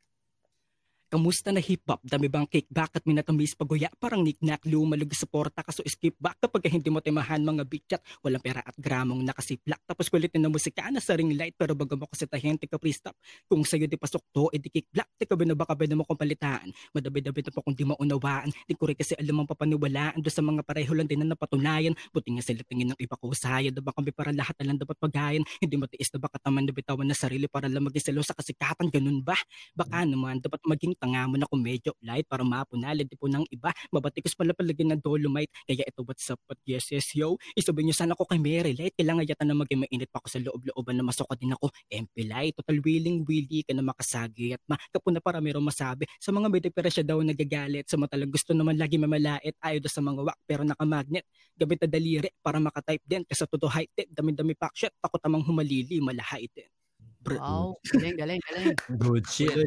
Kamusta 1.11 1.51
na 1.51 1.59
hip-hop? 1.59 1.99
Dami 2.07 2.31
bang 2.31 2.47
kickback 2.47 2.95
at 2.95 3.03
minatamis 3.03 3.51
paguya? 3.51 3.91
Parang 3.99 4.23
knick-knack, 4.23 4.63
lumalog 4.63 5.11
sa 5.11 5.27
porta 5.27 5.59
kaso 5.59 5.83
skip 5.83 6.15
back 6.15 6.39
kapag 6.39 6.71
hindi 6.71 6.87
mo 6.87 7.03
timahan 7.03 7.43
mga 7.43 7.67
bitchat. 7.67 7.99
Walang 8.23 8.39
pera 8.39 8.63
at 8.63 8.71
gramong 8.79 9.19
nakasiplak. 9.19 9.83
Tapos 9.83 10.07
kulitin 10.07 10.39
na 10.39 10.47
musika 10.47 10.87
na 10.87 11.03
sa 11.03 11.19
ring 11.19 11.35
light 11.35 11.59
pero 11.59 11.75
baga 11.75 11.99
mo 11.99 12.07
kasi 12.07 12.31
tahente 12.31 12.63
ka 12.63 12.79
pre-stop. 12.79 13.11
Kung 13.51 13.67
sa'yo 13.67 13.91
di 13.91 13.99
pasok 13.99 14.23
to, 14.31 14.47
edi 14.55 14.71
kickback. 14.71 15.11
Di 15.19 15.27
ka 15.27 15.35
ba 15.35 15.43
na 15.43 15.51
baka 15.51 15.75
ba 15.75 15.83
na 15.83 15.99
mo 15.99 16.07
kong 16.07 16.15
palitaan? 16.15 16.71
Madabi-dabi 16.95 17.43
na 17.43 17.51
po 17.51 17.59
kung 17.59 17.75
di 17.75 17.83
maunawaan. 17.83 18.47
Di 18.63 18.71
ko 18.79 18.87
rin 18.87 18.95
kasi 18.95 19.11
alam 19.19 19.43
ang 19.43 19.51
papaniwalaan. 19.51 20.15
Doon 20.23 20.31
sa 20.31 20.39
mga 20.39 20.63
pareho 20.63 20.95
lang 20.95 21.11
din 21.11 21.27
na 21.27 21.35
napatunayan. 21.35 21.91
Buti 22.15 22.39
nga 22.39 22.43
sila 22.47 22.63
tingin 22.63 22.95
ng 22.95 22.99
iba 23.03 23.19
ko 23.19 23.35
saya. 23.35 23.67
Diba 23.67 23.91
kami 23.91 24.15
para 24.15 24.31
lahat 24.31 24.55
na 24.63 24.71
lang 24.71 24.79
dapat 24.79 24.95
pagayan. 24.95 25.43
Hindi 25.59 25.75
matiis 25.75 26.07
na 26.15 26.23
baka 26.23 26.39
taman 26.39 26.63
na 26.63 26.71
bitawan 26.71 27.03
na 27.03 27.19
sarili 27.19 27.51
para 27.51 27.67
lang 27.67 27.83
maging 27.83 28.15
selo 28.15 28.23
sa 28.23 28.31
kasikatan. 28.31 28.87
Ganun 28.87 29.19
ba? 29.19 29.35
Baka 29.75 30.07
naman 30.07 30.39
dapat 30.39 30.63
maging 30.63 31.00
tanga 31.01 31.25
mo 31.25 31.41
na 31.41 31.49
kung 31.49 31.65
medyo 31.65 31.97
light 32.05 32.29
para 32.29 32.45
mapunalid 32.45 33.09
di 33.09 33.17
po 33.17 33.25
ng 33.25 33.49
iba. 33.49 33.73
Mabatikos 33.89 34.37
pala 34.37 34.53
palagyan 34.53 34.93
ng 34.93 35.01
dolomite. 35.01 35.49
Kaya 35.65 35.81
ito 35.81 36.05
what's 36.05 36.29
up 36.29 36.37
at 36.45 36.61
yes 36.69 36.93
yes 36.93 37.17
yo. 37.17 37.41
Isabihin 37.57 37.89
nyo 37.89 37.95
sana 37.97 38.13
ko 38.13 38.29
kay 38.29 38.37
Mary 38.37 38.77
Light. 38.77 38.93
Kailangan 38.93 39.25
yata 39.25 39.41
na 39.41 39.57
maging 39.57 39.81
mainit 39.81 40.09
pa 40.13 40.21
ako 40.21 40.27
sa 40.29 40.39
loob-looban 40.45 40.93
na 40.93 41.03
masuka 41.03 41.33
din 41.33 41.57
ako. 41.57 41.73
MP 41.89 42.29
Light. 42.29 42.53
Total 42.53 42.77
willing 42.77 43.25
willy 43.25 43.65
ka 43.65 43.73
na 43.73 43.81
makasagi 43.81 44.53
at 44.53 44.61
makapuna 44.69 45.17
para 45.17 45.41
meron 45.41 45.65
masabi. 45.65 46.05
Sa 46.21 46.29
mga 46.29 46.47
may 46.53 46.61
diferensya 46.61 47.01
daw 47.01 47.17
nagagalit. 47.25 47.89
Sa 47.89 47.97
matalang 47.97 48.29
gusto 48.29 48.53
naman 48.53 48.77
lagi 48.77 49.01
mamalait. 49.01 49.57
Ayaw 49.57 49.81
daw 49.81 49.89
sa 49.89 50.05
mga 50.05 50.21
wak 50.21 50.37
pero 50.45 50.61
nakamagnet. 50.61 51.25
Gamit 51.57 51.81
na 51.81 51.87
daliri 51.89 52.29
para 52.45 52.61
makatype 52.61 53.03
din. 53.09 53.25
Kasi 53.25 53.49
todo 53.49 53.65
height 53.71 53.89
din. 53.97 54.11
Dami-dami 54.13 54.53
pack 54.53 54.77
shit. 54.77 54.93
Takot 55.01 55.17
tamang 55.17 55.41
humalili. 55.41 55.97
Malahay 56.03 56.45
din. 56.51 56.80
Wow, 57.21 57.77
galing, 57.93 58.17
galing, 58.17 58.41
galing. 58.49 58.73
Good 59.05 59.25
shit. 59.29 59.53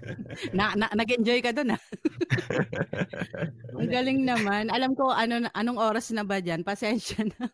Na, 0.56 0.70
na, 0.78 0.86
nag-enjoy 0.94 1.42
ka 1.42 1.50
dun 1.50 1.74
ah. 1.74 1.82
Ang 3.74 3.90
galing 3.90 4.22
naman. 4.22 4.70
Alam 4.70 4.94
ko 4.94 5.10
ano 5.10 5.50
anong 5.50 5.78
oras 5.82 6.14
na 6.14 6.22
ba 6.22 6.38
diyan? 6.38 6.62
Pasensya 6.62 7.26
na. 7.26 7.50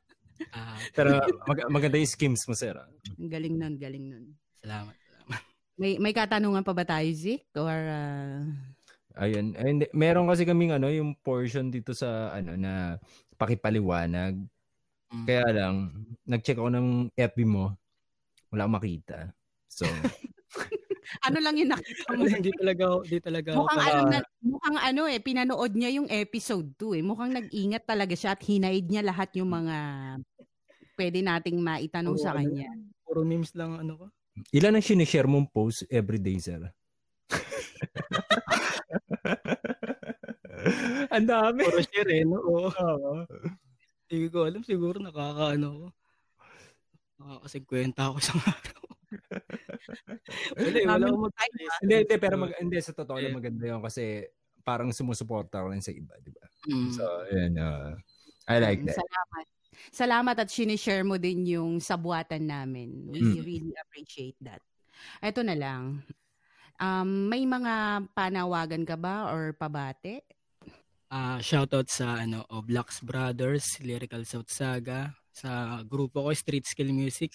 Ah, 0.53 0.77
Pero 0.93 1.21
mag- 1.49 1.69
maganda 1.73 1.97
yung 1.97 2.09
schemes 2.09 2.45
mo, 2.45 2.53
sir. 2.53 2.77
ah. 2.77 2.89
Ang 3.17 3.33
galing 3.33 3.57
nun, 3.57 3.75
galing 3.81 4.05
nun. 4.13 4.25
salamat. 4.61 4.93
salamat. 4.93 5.43
May 5.81 5.97
may 5.97 6.13
katanungan 6.13 6.65
pa 6.65 6.77
ba 6.77 6.85
tayo, 6.85 7.09
Zik? 7.17 7.49
Or 7.57 7.73
ah, 7.73 8.45
Ayun. 9.21 9.57
And 9.57 9.89
meron 9.97 10.29
kasi 10.29 10.45
kaming 10.45 10.77
ano, 10.77 10.93
yung 10.93 11.17
portion 11.21 11.73
dito 11.73 11.97
sa 11.97 12.33
ano 12.37 12.55
na 12.61 13.01
pakipaliwanag. 13.41 14.37
Mm. 15.11 15.25
Kaya 15.27 15.47
lang, 15.51 15.75
nag-check 16.29 16.61
ako 16.61 16.71
ng 16.71 16.89
FB 17.19 17.39
mo. 17.49 17.75
Wala 18.51 18.67
akong 18.67 18.77
makita. 18.77 19.19
So, 19.71 19.87
ano 21.27 21.39
lang 21.39 21.55
yung 21.55 21.71
nakita 21.71 22.11
mo? 22.13 22.27
hindi 22.27 22.51
talaga 22.53 22.85
hindi 23.03 23.19
talaga 23.23 23.49
Mukhang 23.55 23.79
para- 23.79 23.95
ano, 23.95 24.03
na, 24.11 24.19
mukhang 24.43 24.79
ano 24.79 25.03
eh, 25.07 25.19
pinanood 25.19 25.73
niya 25.75 25.91
yung 25.95 26.09
episode 26.11 26.75
2 26.75 26.99
eh. 26.99 27.03
Mukhang 27.03 27.31
nag-ingat 27.31 27.87
talaga 27.87 28.15
siya 28.15 28.35
at 28.35 28.43
hinaid 28.43 28.91
niya 28.91 29.03
lahat 29.03 29.31
yung 29.39 29.49
mga 29.49 29.77
pwede 30.95 31.19
nating 31.23 31.59
maitanong 31.59 32.15
Oo, 32.15 32.21
sa 32.21 32.35
ano 32.35 32.45
kanya. 32.45 32.69
Puro 33.07 33.23
memes 33.23 33.55
lang 33.55 33.79
ano 33.79 33.93
ko. 33.97 34.05
ilan 34.53 34.75
ang 34.75 34.85
sinishare 34.85 35.27
mong 35.27 35.49
post 35.49 35.87
every 35.89 36.19
day, 36.19 36.39
sir? 36.39 36.61
Ang 41.11 41.27
dami. 41.27 41.65
Puro 41.65 41.81
share 41.83 42.11
eh, 42.13 42.23
no? 42.23 42.39
Oo. 42.39 42.69
Oo. 42.71 43.13
Hindi 44.07 44.27
ko 44.29 44.45
alam, 44.45 44.63
siguro 44.63 44.99
nakakaano 44.99 45.67
ko. 45.73 45.87
Nakakasigkwenta 47.21 48.09
ako 48.09 48.19
sa 48.19 48.33
araw. 48.41 48.83
wala 50.57 50.77
eh, 50.81 50.85
wala 50.87 50.97
Namin 50.97 51.09
akong 51.13 51.25
mag- 51.29 51.37
time, 51.37 51.55
ah. 51.61 51.79
Hindi, 51.85 51.95
hindi, 52.07 52.17
pero 52.17 52.35
mag, 52.41 52.53
hindi, 52.57 52.77
sa 52.81 52.93
totoo 52.97 53.19
lang 53.21 53.37
maganda 53.37 53.65
yun 53.69 53.83
kasi 53.85 54.25
parang 54.65 54.91
sumusuporta 54.91 55.61
ko 55.61 55.69
rin 55.69 55.85
sa 55.85 55.93
iba, 55.93 56.17
di 56.21 56.33
ba? 56.33 56.45
Mm. 56.69 56.91
So, 56.97 57.05
yun. 57.29 57.53
uh, 57.61 57.93
I 58.49 58.57
like 58.59 58.81
that. 58.89 58.97
Salamat. 58.97 59.47
Salamat 59.91 60.37
at 60.37 60.49
sinishare 60.49 61.05
mo 61.05 61.17
din 61.17 61.45
yung 61.47 61.81
sabuatan 61.81 62.45
namin. 62.45 63.09
We 63.09 63.21
Mm. 63.21 63.35
really 63.45 63.75
appreciate 63.77 64.37
that. 64.41 64.61
Ito 65.21 65.41
na 65.41 65.57
lang. 65.57 66.05
Um, 66.81 67.29
may 67.29 67.45
mga 67.45 68.09
panawagan 68.13 68.89
ka 68.89 68.97
ba 68.97 69.29
or 69.29 69.53
pabate? 69.53 70.25
Ah, 71.11 71.37
shoutout 71.43 71.91
sa 71.91 72.23
ano, 72.23 72.47
Oblax 72.49 73.03
Brothers, 73.03 73.81
Lyrical 73.83 74.23
South 74.25 74.49
Saga, 74.49 75.13
sa 75.31 75.81
grupo 75.87 76.27
ko 76.27 76.31
Street 76.35 76.67
Skill 76.67 76.91
Music. 76.91 77.35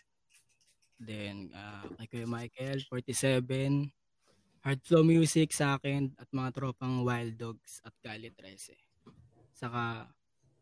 Then 1.00 1.52
ah, 1.52 1.84
kay 2.00 2.24
Kuya 2.24 2.28
Michael 2.28 2.80
47, 2.88 3.92
Hard 4.64 4.82
Flow 4.82 5.04
Music 5.04 5.52
sa 5.52 5.76
akin 5.76 6.16
at 6.16 6.28
mga 6.32 6.56
tropang 6.56 7.04
Wild 7.04 7.36
Dogs 7.36 7.84
at 7.84 7.94
Kali 8.00 8.32
13. 8.32 8.76
Saka 9.56 10.08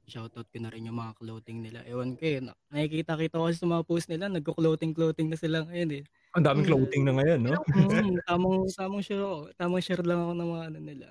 shoutout 0.04 0.50
ko 0.52 0.58
na 0.60 0.68
rin 0.68 0.90
yung 0.90 1.00
mga 1.00 1.16
clothing 1.16 1.64
nila. 1.64 1.80
Ewan 1.88 2.20
ko 2.20 2.24
eh, 2.28 2.44
na- 2.44 2.58
nakikita-kita 2.68 3.40
ko 3.40 3.48
sa 3.56 3.70
mga 3.70 3.84
post 3.88 4.12
nila, 4.12 4.28
nagko-clothing-clothing 4.28 5.32
na 5.32 5.40
sila 5.40 5.64
ngayon 5.64 6.02
eh. 6.02 6.04
Ang 6.36 6.44
daming 6.44 6.68
clothing 6.68 7.04
na 7.08 7.14
ngayon, 7.16 7.40
no? 7.40 7.56
Mm, 7.72 8.20
tamang, 8.28 8.68
tamang 8.76 9.04
share 9.06 9.24
ako. 9.24 9.40
Tamang 9.56 9.84
share 9.86 10.04
lang 10.04 10.20
ako 10.20 10.34
ng 10.36 10.50
mga 10.50 10.64
ano 10.68 10.80
nila. 10.84 11.08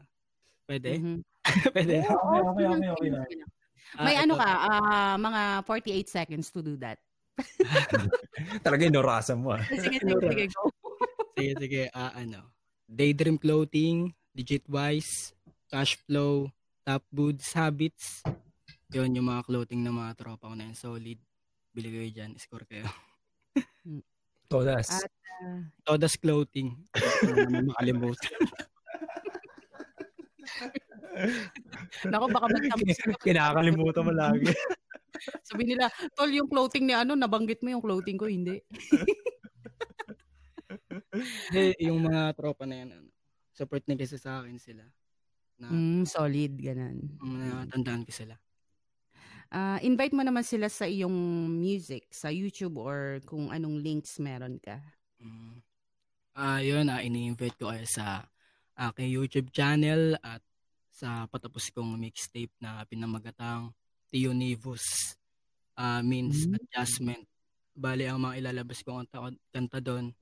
Pwede? 0.69 0.91
Mhm. 1.01 1.19
Pwede? 1.75 1.97
Okay, 2.05 2.67
okay, 2.69 2.89
okay, 2.93 3.11
okay 3.17 3.41
Ah, 3.97 4.05
May 4.09 4.17
ano 4.17 4.35
ito. 4.37 4.41
ka, 4.41 4.49
ah, 4.49 5.15
mga 5.21 5.43
48 5.69 6.09
seconds 6.09 6.49
to 6.49 6.65
do 6.65 6.81
that. 6.81 6.97
Talaga 8.65 8.89
inurasan 8.89 9.45
mo, 9.45 9.53
ah. 9.53 9.61
Sige, 9.73 10.01
sige, 10.01 10.17
sige, 10.17 10.45
go. 10.53 10.63
sige, 11.37 11.53
sige. 11.61 11.83
Ah, 11.93 12.13
ano. 12.17 12.41
Daydream 12.89 13.37
Clothing, 13.37 14.13
Digitwise, 14.33 15.37
Cash 15.69 16.01
Flow, 16.05 16.49
Top 16.85 17.05
Boots, 17.13 17.53
Habits. 17.53 18.25
Yun 18.93 19.17
yung 19.17 19.29
mga 19.33 19.49
clothing 19.49 19.81
ng 19.81 19.97
mga 19.97 20.13
tropa 20.21 20.53
ko 20.53 20.55
na 20.57 20.69
yun. 20.69 20.77
Solid. 20.77 21.17
Bili 21.73 21.89
kayo 21.89 22.09
dyan. 22.13 22.33
Score 22.37 22.69
kayo. 22.69 22.85
Todas. 24.53 24.89
At, 25.01 25.09
ah, 25.41 25.65
Todas 25.85 26.17
Clothing. 26.21 26.77
Makalimutan. 27.73 28.33
Naku, 32.09 32.27
baka 32.33 32.47
magtapos 32.49 32.99
ka. 32.99 33.13
Kinakalimutan 33.21 34.03
mo 34.05 34.13
lagi. 34.13 34.49
Sabi 35.49 35.63
nila, 35.69 35.87
tol, 36.19 36.33
yung 36.33 36.49
clothing 36.51 36.89
ni 36.89 36.95
ano, 36.97 37.15
nabanggit 37.15 37.63
mo 37.63 37.71
yung 37.71 37.85
clothing 37.85 38.19
ko, 38.19 38.27
hindi. 38.27 38.59
Hindi, 41.53 41.77
yung 41.85 42.09
mga 42.09 42.33
tropa 42.33 42.65
na 42.65 42.81
yan, 42.81 42.91
ano, 42.97 43.09
support 43.53 43.85
na 43.85 43.95
kasi 43.95 44.17
sa 44.17 44.41
akin 44.41 44.57
sila. 44.57 44.85
Na, 45.61 45.69
Mm, 45.69 46.09
solid, 46.09 46.53
ganun. 46.57 46.99
na 47.21 47.69
tandaan 47.69 48.09
ko 48.09 48.13
sila. 48.13 48.35
Ah, 49.53 49.77
invite 49.85 50.17
mo 50.17 50.25
naman 50.25 50.41
sila 50.41 50.73
sa 50.73 50.89
iyong 50.89 51.13
music, 51.53 52.09
sa 52.09 52.33
YouTube 52.33 52.81
or 52.81 53.21
kung 53.29 53.53
anong 53.53 53.85
links 53.85 54.17
meron 54.17 54.57
ka. 54.57 54.81
Mm. 55.21 55.61
Ah, 56.33 56.65
yun, 56.65 56.89
ah, 56.89 57.05
ini-invite 57.05 57.61
ko 57.61 57.69
kayo 57.69 57.85
sa 57.85 58.25
aking 58.73 59.13
YouTube 59.13 59.53
channel 59.53 60.17
at 60.25 60.41
sa 60.93 61.25
patapos 61.27 61.73
kong 61.73 61.97
mixtape 61.97 62.53
na 62.61 62.85
pinamagatang 62.85 63.73
Tio 64.13 64.37
Nivus 64.37 65.17
ah, 65.73 66.05
means 66.05 66.45
Mm. 66.45 66.61
adjustment. 66.61 67.25
Bali, 67.73 68.05
ang 68.05 68.21
mga 68.21 68.37
ilalabas 68.45 68.85
kong 68.85 69.09
kanta, 69.09 69.33
kanta 69.49 69.79
doon, 69.81 70.13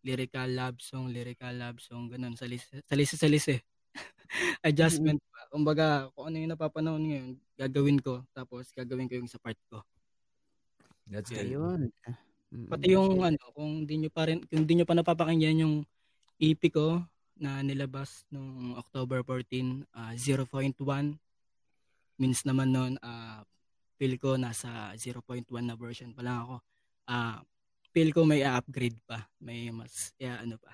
lyrical 0.00 0.48
love 0.48 0.80
song, 0.80 1.12
lyrical 1.12 1.52
love 1.52 1.76
song, 1.84 2.08
ganun, 2.08 2.32
salis, 2.40 2.64
salis, 2.88 3.12
salis 3.12 3.44
eh. 3.52 3.60
adjustment 4.68 5.20
pa. 5.28 5.40
Kumbaga, 5.52 6.08
kung 6.16 6.32
ano 6.32 6.36
yung 6.40 6.52
napapanahon 6.56 7.04
ngayon, 7.04 7.28
gagawin 7.60 7.98
ko. 8.00 8.24
Tapos, 8.32 8.72
gagawin 8.72 9.06
ko 9.06 9.20
yung 9.20 9.28
sa 9.28 9.36
part 9.36 9.60
ko. 9.68 9.84
That's 11.04 11.28
good. 11.28 11.52
Ayun. 11.52 11.92
Mm, 12.48 12.68
Pati 12.72 12.86
yung 12.96 13.20
ano, 13.20 13.40
kung 13.52 13.84
di 13.84 14.00
nyo 14.00 14.08
pa 14.08 14.24
rin, 14.24 14.40
kung 14.48 14.64
di 14.64 14.72
nyo 14.80 14.88
pa 14.88 14.96
napapakinggan 14.96 15.62
yung 15.68 15.74
EP 16.40 16.72
ko 16.72 17.04
na 17.36 17.60
nilabas 17.60 18.22
nung 18.28 18.74
October 18.74 19.20
14, 19.20 19.86
ah, 19.90 20.14
0.1 20.14 20.74
means 22.14 22.40
naman 22.42 22.70
nun, 22.70 22.92
ah, 23.00 23.42
feel 23.94 24.14
ko 24.16 24.34
nasa 24.34 24.94
0.1 24.94 25.42
na 25.60 25.74
version 25.74 26.10
pa 26.10 26.22
lang 26.22 26.38
ako. 26.40 26.56
Ah, 27.04 27.42
feel 27.90 28.10
ko 28.10 28.22
may 28.22 28.42
upgrade 28.42 28.98
pa, 29.04 29.26
may 29.38 29.68
mas 29.68 30.14
ya 30.16 30.38
ano 30.38 30.56
pa. 30.56 30.72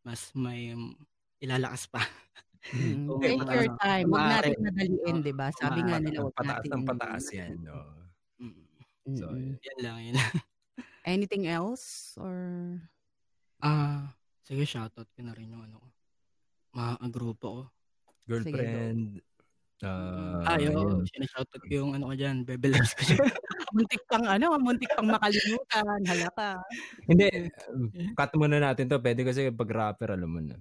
Mas 0.00 0.30
may 0.32 0.72
ilalakas 1.38 1.86
pa. 1.86 2.02
Mm, 2.70 3.06
Oo, 3.08 3.18
Take 3.18 3.38
mga- 3.38 3.54
your 3.54 3.68
time. 3.76 4.06
Huwag 4.08 4.26
natin 4.28 4.56
madaliin, 4.60 5.16
Oo, 5.16 5.22
di 5.22 5.32
ba? 5.32 5.46
Sabi 5.52 5.78
nga 5.80 5.94
maaari. 5.94 6.04
nila, 6.04 6.18
huwag 6.20 6.34
pataas 6.34 6.58
natin. 6.58 6.70
ng 6.72 6.84
pataas 6.86 7.24
yan. 7.30 7.52
No? 7.60 7.76
Mm, 8.38 8.64
So, 9.08 9.24
yan 9.32 9.78
lang, 9.80 9.96
yan 10.04 10.14
lang. 10.14 10.34
Anything 11.08 11.48
else? 11.48 12.12
Or... 12.14 12.36
Ah, 13.58 14.12
sige, 14.48 14.64
shoutout 14.64 15.08
ko 15.12 15.20
na 15.20 15.36
rin 15.36 15.52
yung 15.52 15.68
ano 15.68 15.84
ko. 15.84 15.88
Mga 16.80 17.08
grupo 17.12 17.46
ko. 17.52 17.62
Girlfriend. 18.24 19.20
Uh, 19.78 20.42
Ah, 20.42 20.58
yun. 20.58 20.74
yun. 20.74 21.06
Sinashoutout 21.06 21.62
ko 21.62 21.70
yung 21.70 21.94
ano 21.94 22.10
ko 22.10 22.14
dyan, 22.18 22.42
Bebe 22.42 22.66
Loves 22.72 22.96
ko 22.96 23.04
dyan. 23.04 23.20
muntik 23.76 24.00
pang 24.08 24.24
ano, 24.24 24.56
muntik 24.58 24.90
pang 24.96 25.06
makalimutan. 25.06 26.00
Hala 26.08 26.28
ka. 26.32 26.56
Hindi, 27.04 27.52
cut 28.16 28.32
muna 28.34 28.58
natin 28.58 28.88
to. 28.88 28.98
Pwede 28.98 29.22
kasi 29.22 29.52
pag 29.52 29.70
rapper, 29.70 30.16
alam 30.16 30.32
mo 30.32 30.40
na. 30.40 30.56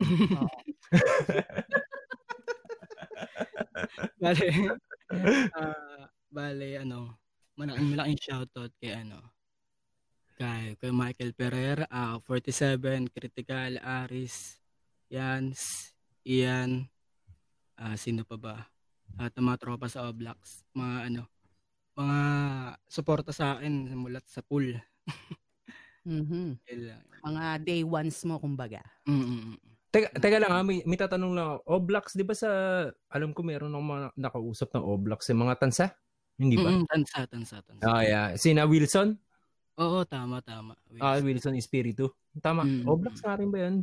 bale, 4.22 4.46
ah, 5.54 6.06
bale, 6.30 6.68
ano, 6.78 7.18
malaking 7.58 7.90
malaking 7.92 8.20
shoutout 8.22 8.72
kay 8.80 8.96
ano, 8.96 9.20
kay, 10.42 10.74
kay 10.74 10.90
Michael 10.90 11.32
Pereira, 11.38 11.86
ah 11.86 12.18
47, 12.18 13.06
Critical, 13.14 13.78
Aris, 13.78 14.58
Yans, 15.06 15.94
Ian, 16.26 16.90
ah 17.78 17.94
sino 17.94 18.26
pa 18.26 18.34
ba? 18.34 18.56
At 19.22 19.38
mga 19.38 19.62
tropa 19.62 19.86
sa 19.86 20.10
Oblax, 20.10 20.66
mga 20.74 21.14
ano, 21.14 21.22
mga 21.94 22.18
suporta 22.90 23.30
sa 23.30 23.54
akin 23.54 23.94
mulat 23.94 24.26
sa 24.26 24.42
pool. 24.42 24.74
Mhm. 26.02 26.58
Lang. 26.82 26.98
Mga 27.22 27.44
day 27.62 27.86
ones 27.86 28.18
mo, 28.26 28.34
kumbaga. 28.42 28.82
Mm, 29.06 29.22
mm, 29.22 29.42
mm. 29.54 29.58
Teka, 29.94 30.08
teka 30.18 30.42
lang 30.42 30.50
ha, 30.50 30.66
may, 30.66 30.82
may 30.82 30.98
tatanong 30.98 31.30
lang 31.30 31.46
ako. 31.46 31.58
Oblax, 31.78 32.18
di 32.18 32.26
ba 32.26 32.34
sa, 32.34 32.50
alam 33.06 33.30
ko 33.30 33.46
meron 33.46 33.70
akong 33.70 33.86
mga 33.86 34.06
nakausap 34.18 34.74
ng 34.74 34.82
Oblax, 34.82 35.30
yung 35.30 35.46
mga 35.46 35.62
tansa? 35.62 35.94
Hindi 36.42 36.58
ba? 36.58 36.74
Mm, 36.74 36.82
mm, 36.82 36.86
tansa, 36.90 37.18
tansa, 37.30 37.56
tansa. 37.62 37.86
Ah, 37.86 38.02
yeah. 38.02 38.34
Sina 38.34 38.66
Wilson? 38.66 39.14
Oo, 39.80 40.04
tama, 40.04 40.44
tama. 40.44 40.76
Ah, 41.00 41.16
Wilson 41.16 41.56
Espiritu. 41.56 42.12
Tama. 42.44 42.64
Mm. 42.64 42.84
Oblax 42.84 43.24
nga 43.24 43.40
rin 43.40 43.48
ba 43.48 43.58
yan? 43.64 43.76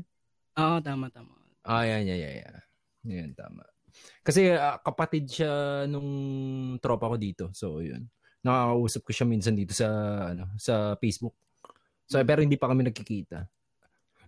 Oo, 0.59 0.77
tama, 0.85 1.09
tama. 1.09 1.33
Ah, 1.65 1.85
yan, 1.85 2.05
yan, 2.05 2.19
yan, 2.19 2.33
yan. 2.45 2.55
Yan, 3.09 3.29
tama. 3.33 3.65
Kasi 4.21 4.53
ah, 4.53 4.77
kapatid 4.77 5.25
siya 5.25 5.83
nung 5.89 6.09
tropa 6.77 7.09
ko 7.09 7.15
dito. 7.17 7.45
So, 7.57 7.81
yun. 7.81 8.05
Nakakausap 8.45 9.01
ko 9.03 9.11
siya 9.11 9.27
minsan 9.27 9.57
dito 9.57 9.75
sa 9.75 9.87
ano 10.31 10.47
sa 10.55 10.95
Facebook. 11.01 11.35
So, 12.07 12.21
pero 12.23 12.39
hindi 12.39 12.55
pa 12.55 12.71
kami 12.71 12.87
nagkikita. 12.87 13.43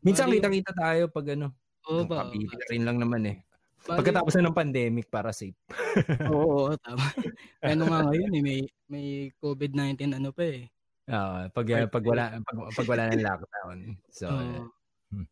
Minsan 0.03 0.27
Bali- 0.27 0.41
kita-kita 0.41 0.71
tayo 0.75 1.03
pag 1.07 1.37
ano. 1.37 1.53
Oo 1.87 2.05
ba? 2.05 2.29
Rin 2.69 2.83
lang 2.83 2.97
naman 2.99 3.21
eh. 3.25 3.37
Bali- 3.85 3.97
Pagkatapos 4.01 4.33
na 4.37 4.49
ng 4.49 4.57
pandemic 4.57 5.07
para 5.09 5.31
safe. 5.31 5.57
Oo, 6.29 6.69
oo, 6.69 6.73
tama. 6.77 7.01
ano 7.71 7.83
nga 7.87 7.99
ngayon 8.09 8.31
eh, 8.35 8.41
may, 8.43 8.59
may 8.91 9.05
COVID-19 9.39 10.17
ano 10.17 10.29
pa 10.35 10.43
eh. 10.45 10.69
Ah, 11.09 11.49
pag, 11.49 11.65
pag 11.89 12.05
wala 12.05 12.23
pag, 12.45 12.57
pag 12.77 12.87
wala 12.89 13.03
ng 13.09 13.25
lockdown. 13.25 13.77
So, 14.13 14.27
Oo. 14.29 14.69
Hmm. 15.11 15.27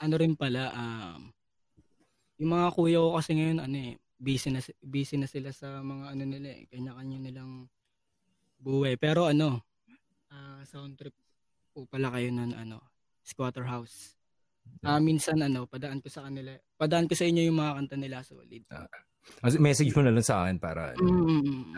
ano 0.00 0.14
rin 0.16 0.32
pala, 0.38 0.72
um, 0.72 1.28
yung 2.40 2.50
mga 2.52 2.68
kuya 2.72 2.98
ko 3.00 3.10
kasi 3.16 3.30
ngayon, 3.36 3.58
ano 3.60 3.76
eh, 3.76 3.94
busy 4.16 4.48
na, 4.52 4.60
busy 4.80 5.16
na 5.20 5.28
sila 5.28 5.52
sa 5.52 5.80
mga 5.84 6.04
ano 6.16 6.22
nila 6.24 6.48
eh, 6.52 6.64
kanya-kanya 6.72 7.18
nilang 7.20 7.68
buhay. 8.60 8.96
Pero 8.96 9.28
ano, 9.28 9.64
ah, 10.32 10.64
sound 10.64 10.96
trip 10.96 11.12
po 11.76 11.84
pala 11.84 12.08
kayo 12.12 12.32
ng 12.32 12.56
ano, 12.56 12.80
squatter 13.20 13.68
house. 13.68 14.16
Ah, 14.82 15.00
minsan 15.00 15.38
ano, 15.40 15.68
padaan 15.68 16.00
ko 16.00 16.08
sa 16.08 16.26
kanila, 16.26 16.56
padaan 16.76 17.06
ko 17.06 17.14
sa 17.14 17.26
inyo 17.28 17.42
yung 17.48 17.58
mga 17.58 17.74
kanta 17.76 17.96
nila 17.96 18.24
solid. 18.24 18.64
Mas- 19.42 19.58
message 19.58 19.90
mo 19.92 20.06
na 20.06 20.14
lang 20.14 20.26
sa 20.26 20.46
akin 20.46 20.56
para. 20.62 20.94
Mm, 20.96 21.74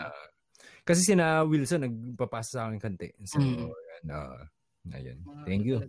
Kasi 0.89 1.05
sina 1.05 1.45
Wilson 1.45 1.85
nagpapasa 1.85 2.49
sa 2.49 2.61
akin 2.65 2.81
kante. 2.81 3.13
So, 3.29 3.37
Mm. 3.37 3.69
yan, 3.69 4.05
ah, 4.09 4.41
ayun. 4.89 5.17
Thank 5.45 5.69
you. 5.69 5.85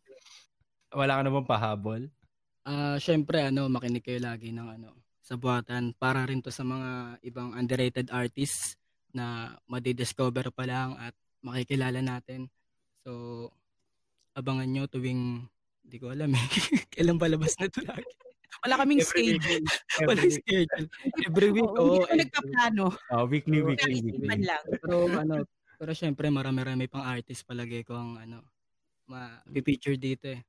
Wala 0.92 1.16
ka 1.16 1.22
naman 1.24 1.48
pahabol? 1.48 2.12
Ah, 2.68 3.00
syempre 3.00 3.40
ano, 3.48 3.72
makinig 3.72 4.04
kayo 4.04 4.20
lagi 4.20 4.52
ng 4.52 4.68
ano, 4.76 4.92
sa 5.24 5.40
buhatan. 5.40 5.96
Para 5.96 6.28
rin 6.28 6.44
to 6.44 6.52
sa 6.52 6.68
mga 6.68 7.16
ibang 7.24 7.56
underrated 7.56 8.12
artists 8.12 8.76
na 9.16 9.56
madidiscover 9.64 10.52
pa 10.52 10.68
lang 10.68 10.92
at 11.00 11.16
makikilala 11.40 12.04
natin. 12.04 12.52
So, 13.00 13.48
abangan 14.36 14.68
nyo 14.68 14.84
tuwing, 14.84 15.48
hindi 15.80 15.96
ko 15.96 16.12
alam 16.12 16.28
eh, 16.36 16.44
kailan 16.92 17.16
palabas 17.16 17.56
na 17.56 17.72
to 17.72 17.80
lagi. 17.88 18.04
Wala 18.60 18.74
kaming 18.76 19.00
Every 19.00 19.22
week. 19.30 19.40
schedule. 19.40 19.64
Wala 20.10 20.22
schedule. 20.26 20.86
Every 21.24 21.48
week, 21.50 21.64
Oo, 21.64 21.74
oo. 21.74 21.84
hindi 21.84 21.98
ko 21.98 22.06
every- 22.06 22.20
nagpaplano. 22.22 22.84
Ah, 23.08 23.24
weekly, 23.24 23.58
Oo, 23.60 23.66
weekly, 23.70 23.94
weekly. 24.02 24.44
lang. 24.44 24.62
Pero 24.68 24.94
ano, 25.08 25.34
pero 25.76 25.90
syempre 25.92 26.28
marami-rami 26.28 26.84
pang 26.86 27.02
artist 27.02 27.42
palagi 27.42 27.82
ko 27.82 27.96
ang 27.96 28.20
ano, 28.20 28.44
ma-feature 29.06 29.96
dito 29.96 30.28
eh. 30.28 30.40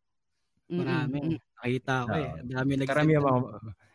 Marami. 0.67 1.35
Mm-mm. 1.35 1.39
Nakita 1.57 1.93
ko 2.03 2.13
eh. 2.15 2.29
Ang 2.39 2.51
dami 2.51 2.71
nag 2.79 2.87
Karamihan 2.87 3.21
mga, 3.21 3.39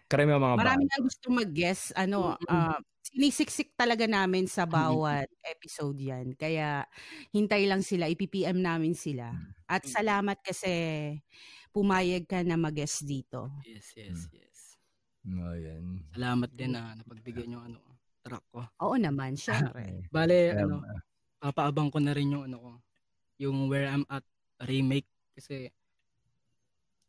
karamihan 0.07 0.41
mga 0.41 0.57
Marami 0.61 0.83
na 0.85 0.99
gusto 1.01 1.27
mag-guess. 1.29 1.83
Ano, 1.93 2.37
ah, 2.47 2.77
sinisiksik 3.07 3.73
talaga 3.75 4.05
namin 4.05 4.45
sa 4.45 4.67
bawat 4.67 5.31
episode 5.47 5.97
yan. 5.97 6.35
Kaya 6.35 6.85
hintay 7.31 7.65
lang 7.65 7.81
sila, 7.81 8.11
ipipm 8.11 8.59
namin 8.59 8.93
sila. 8.93 9.31
At 9.67 9.87
salamat 9.87 10.43
kasi 10.43 10.73
pumayag 11.77 12.25
ka 12.25 12.41
na 12.41 12.57
mag-guest 12.57 13.05
dito. 13.05 13.53
Yes, 13.69 13.93
yes, 13.93 14.25
Hmm. 14.25 14.33
yes. 14.33 14.59
Oh, 15.29 15.53
yan. 15.53 16.01
Salamat 16.17 16.49
din 16.57 16.73
na 16.73 16.97
napagbigyan 16.97 17.53
yung 17.61 17.65
ano, 17.69 17.81
track 18.25 18.45
ko. 18.49 18.65
Oo 18.81 18.97
naman, 18.97 19.37
syempre. 19.37 20.09
Bale, 20.09 20.57
Kaya, 20.57 20.65
ano, 20.65 20.81
papaabang 21.37 21.93
ko 21.93 22.01
na 22.01 22.17
rin 22.17 22.33
yung 22.33 22.49
ano 22.49 22.57
ko, 22.57 22.71
yung 23.37 23.69
Where 23.69 23.93
I'm 23.93 24.09
At 24.09 24.25
remake 24.65 25.05
kasi 25.37 25.69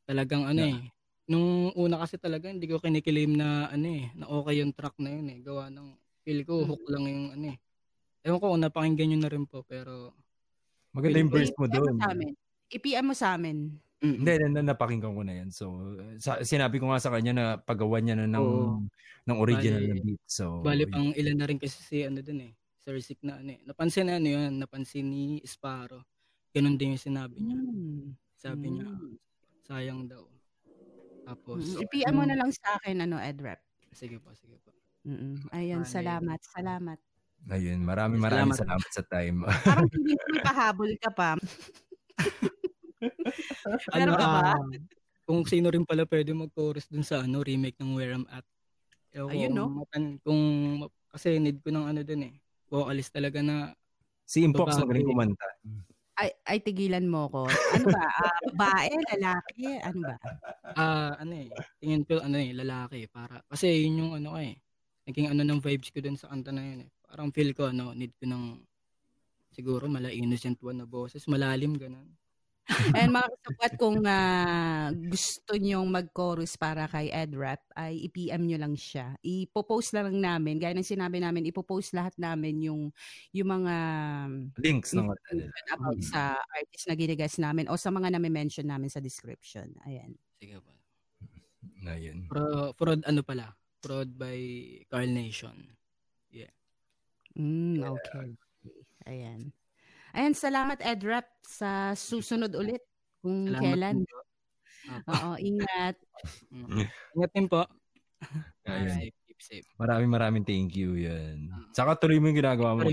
talagang 0.04 0.44
ano 0.44 0.60
eh, 0.60 0.92
nung 1.32 1.72
una 1.80 2.04
kasi 2.04 2.20
talaga 2.20 2.52
hindi 2.52 2.68
ko 2.68 2.84
kinikilim 2.84 3.40
na 3.40 3.72
ano 3.72 3.88
eh, 3.88 4.12
na 4.20 4.28
okay 4.28 4.60
yung 4.60 4.76
track 4.76 5.00
na 5.00 5.16
yun 5.16 5.32
eh. 5.32 5.40
Gawa 5.40 5.72
ng 5.72 5.96
feel 6.28 6.44
ko 6.44 6.68
hook 6.68 6.84
lang 6.92 7.08
yung 7.08 7.26
ano 7.40 7.46
eh. 7.56 7.58
Ewan 8.28 8.40
ko 8.44 8.52
kung 8.52 8.64
napakinggan 8.68 9.08
nyo 9.16 9.20
na 9.24 9.32
rin 9.32 9.46
po 9.48 9.64
pero 9.64 10.12
Maganda 10.92 11.24
yung 11.24 11.32
verse 11.32 11.56
mo 11.56 11.72
doon. 11.72 11.96
I-PM 12.68 13.06
mo 13.08 13.16
sa 13.16 13.40
amin. 13.40 13.80
Hindi, 13.98 14.32
na, 14.46 14.62
napakinggan 14.62 15.14
ko 15.14 15.24
na 15.26 15.34
yan. 15.42 15.50
So, 15.50 15.66
sa, 16.22 16.42
sinabi 16.42 16.78
ko 16.78 16.94
nga 16.94 17.02
sa 17.02 17.10
kanya 17.10 17.34
na 17.34 17.46
pagawa 17.58 17.98
niya 17.98 18.14
na 18.14 18.30
ng, 18.30 18.38
Oo. 18.38 18.86
ng 19.26 19.38
original 19.42 19.82
Bali- 19.82 19.92
na 19.92 20.06
beat. 20.06 20.22
So, 20.26 20.62
Bali 20.62 20.86
pang 20.86 21.10
ilan 21.12 21.36
na 21.36 21.46
rin 21.50 21.58
kasi 21.58 21.78
si 21.82 21.98
ano 22.06 22.22
dun 22.22 22.46
eh. 22.46 22.54
Sir 22.78 23.02
Sick 23.02 23.20
na 23.22 23.42
ano 23.42 23.52
eh. 23.52 23.60
Napansin 23.66 24.08
na 24.08 24.16
ano 24.16 24.30
yun, 24.30 24.54
napansin 24.56 25.10
ni 25.10 25.42
Sparrow. 25.44 26.00
Ganun 26.54 26.78
din 26.78 26.94
yung 26.94 27.04
sinabi 27.04 27.42
niya. 27.42 27.58
Mm. 27.58 28.06
Sabi 28.38 28.66
niya, 28.70 28.86
Mm. 28.88 29.16
sayang 29.66 30.02
daw. 30.06 30.24
Tapos, 31.26 31.60
Mm, 31.68 31.82
I-PM 31.84 32.14
mo 32.16 32.24
na 32.24 32.38
lang 32.38 32.52
sa 32.54 32.78
akin, 32.80 33.04
ano, 33.04 33.20
Edrep. 33.20 33.60
sige 33.92 34.22
po, 34.22 34.32
sige 34.32 34.56
po. 34.62 34.72
Mm-mm. 35.04 35.50
Ayun, 35.52 35.84
Bale. 35.84 35.92
salamat, 35.92 36.40
salamat. 36.46 37.00
Ayun, 37.48 37.80
maraming 37.80 38.20
maraming 38.20 38.56
Salamat. 38.56 38.60
salamat 38.62 38.90
sa 38.92 39.04
time. 39.04 39.38
Parang 39.64 39.88
hindi 39.96 40.14
mo 40.14 40.38
pahabol 40.44 40.92
ka 41.02 41.10
pa. 41.12 41.30
Ka 43.92 43.98
ba? 44.18 44.58
ah, 44.58 44.62
kung 45.28 45.44
sino 45.44 45.68
rin 45.70 45.84
pala 45.84 46.08
pwede 46.08 46.32
mag-chorus 46.32 46.88
dun 46.88 47.04
sa 47.04 47.24
ano, 47.24 47.44
remake 47.44 47.78
ng 47.80 47.94
Where 47.94 48.16
I'm 48.16 48.28
At. 48.32 48.48
Ewan 49.12 49.32
Ayun, 49.34 49.52
no? 49.54 49.64
kung 49.68 49.78
matan- 49.84 50.20
kung, 50.24 50.42
kasi 51.12 51.40
need 51.40 51.60
ko 51.64 51.70
ng 51.72 51.86
ano 51.88 52.02
dun 52.04 52.32
eh. 52.32 52.36
Vocalist 52.68 53.12
talaga 53.12 53.40
na, 53.44 53.72
si 54.28 54.44
Impox 54.44 54.76
Babae. 54.76 54.84
magaling 54.84 55.08
kumanta. 55.08 55.48
Ay, 56.18 56.30
ay 56.50 56.58
tigilan 56.66 57.06
mo 57.06 57.30
ko. 57.30 57.46
Ano 57.48 57.86
ba? 57.94 58.06
Ah, 58.10 58.40
babae, 58.50 58.90
lalaki, 59.14 59.66
ano 59.86 60.00
ba? 60.02 60.18
ah, 60.74 61.14
ano 61.22 61.34
eh, 61.38 61.50
tingin 61.78 62.04
ko, 62.04 62.18
ano 62.20 62.38
eh, 62.42 62.52
lalaki. 62.58 63.06
Para, 63.08 63.46
kasi 63.46 63.86
yun 63.86 64.02
yung 64.02 64.14
ano 64.18 64.34
eh, 64.42 64.58
naging 65.06 65.30
ano 65.30 65.46
ng 65.46 65.62
vibes 65.62 65.94
ko 65.94 66.02
dun 66.02 66.18
sa 66.18 66.34
kanta 66.34 66.50
na 66.50 66.66
yun 66.66 66.88
eh. 66.88 66.90
Parang 67.06 67.30
feel 67.32 67.54
ko, 67.54 67.70
ano, 67.70 67.94
need 67.94 68.12
ko 68.18 68.26
ng, 68.28 68.60
siguro, 69.54 69.86
mala 69.88 70.10
innocent 70.10 70.58
one 70.60 70.82
na 70.82 70.88
boses, 70.90 71.24
malalim, 71.30 71.78
ganun. 71.78 72.10
And 72.96 73.16
mga 73.16 73.28
kasabwat, 73.32 73.74
kung 73.80 74.00
ah, 74.04 74.92
gusto 74.92 75.56
nyong 75.56 75.88
mag-chorus 75.88 76.60
para 76.60 76.84
kay 76.92 77.08
Edrap, 77.12 77.64
ay 77.80 78.12
i-PM 78.12 78.44
nyo 78.44 78.58
lang 78.60 78.76
siya. 78.76 79.16
Ipopost 79.24 79.96
na 79.96 80.04
lang 80.08 80.20
namin. 80.20 80.60
Gaya 80.60 80.76
ng 80.76 80.84
sinabi 80.84 81.24
namin, 81.24 81.48
ipopost 81.48 81.96
lahat 81.96 82.14
namin 82.20 82.60
yung, 82.68 82.92
yung 83.32 83.50
mga 83.50 83.76
Links 84.60 84.92
ng 84.92 85.08
about 85.08 86.00
sa 86.04 86.36
artist 86.52 86.86
na 86.92 86.96
ginigas 87.00 87.36
namin 87.40 87.72
o 87.72 87.80
sa 87.80 87.88
mga 87.88 88.12
na-mention 88.12 88.68
namin 88.68 88.92
sa 88.92 89.00
description. 89.00 89.72
Ayan. 89.88 90.16
Sige 90.38 90.60
po. 90.60 90.76
Ayun. 91.88 92.28
Pro, 92.28 92.76
fraud 92.76 93.02
ano 93.08 93.24
pala? 93.24 93.56
Fraud 93.80 94.12
by 94.20 94.40
Carl 94.92 95.08
Nation. 95.08 95.78
Mm, 97.38 97.86
okay. 97.86 98.34
Ayan. 99.06 99.54
Ayan, 100.16 100.34
salamat 100.36 100.80
Edrap 100.80 101.28
sa 101.44 101.92
susunod 101.92 102.52
ulit 102.56 102.84
kung 103.20 103.48
Salamat 103.52 103.64
kailan. 103.64 103.98
po. 104.04 104.18
Oo, 105.12 105.30
ingat. 105.36 105.96
Mm. 106.48 106.88
Ingat 107.20 107.32
din 107.36 107.48
po. 107.48 107.62
Ayun. 108.64 108.88
Safe, 108.96 109.18
keep 109.28 109.40
safe. 109.44 109.68
Maraming 109.76 110.10
maraming 110.10 110.46
thank 110.48 110.74
you 110.74 110.96
yan. 110.96 111.52
Saka 111.76 112.00
tuloy 112.00 112.18
mo 112.18 112.32
yung 112.32 112.40
ginagawa 112.40 112.78
mo. 112.80 112.88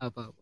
Apo. 0.00 0.36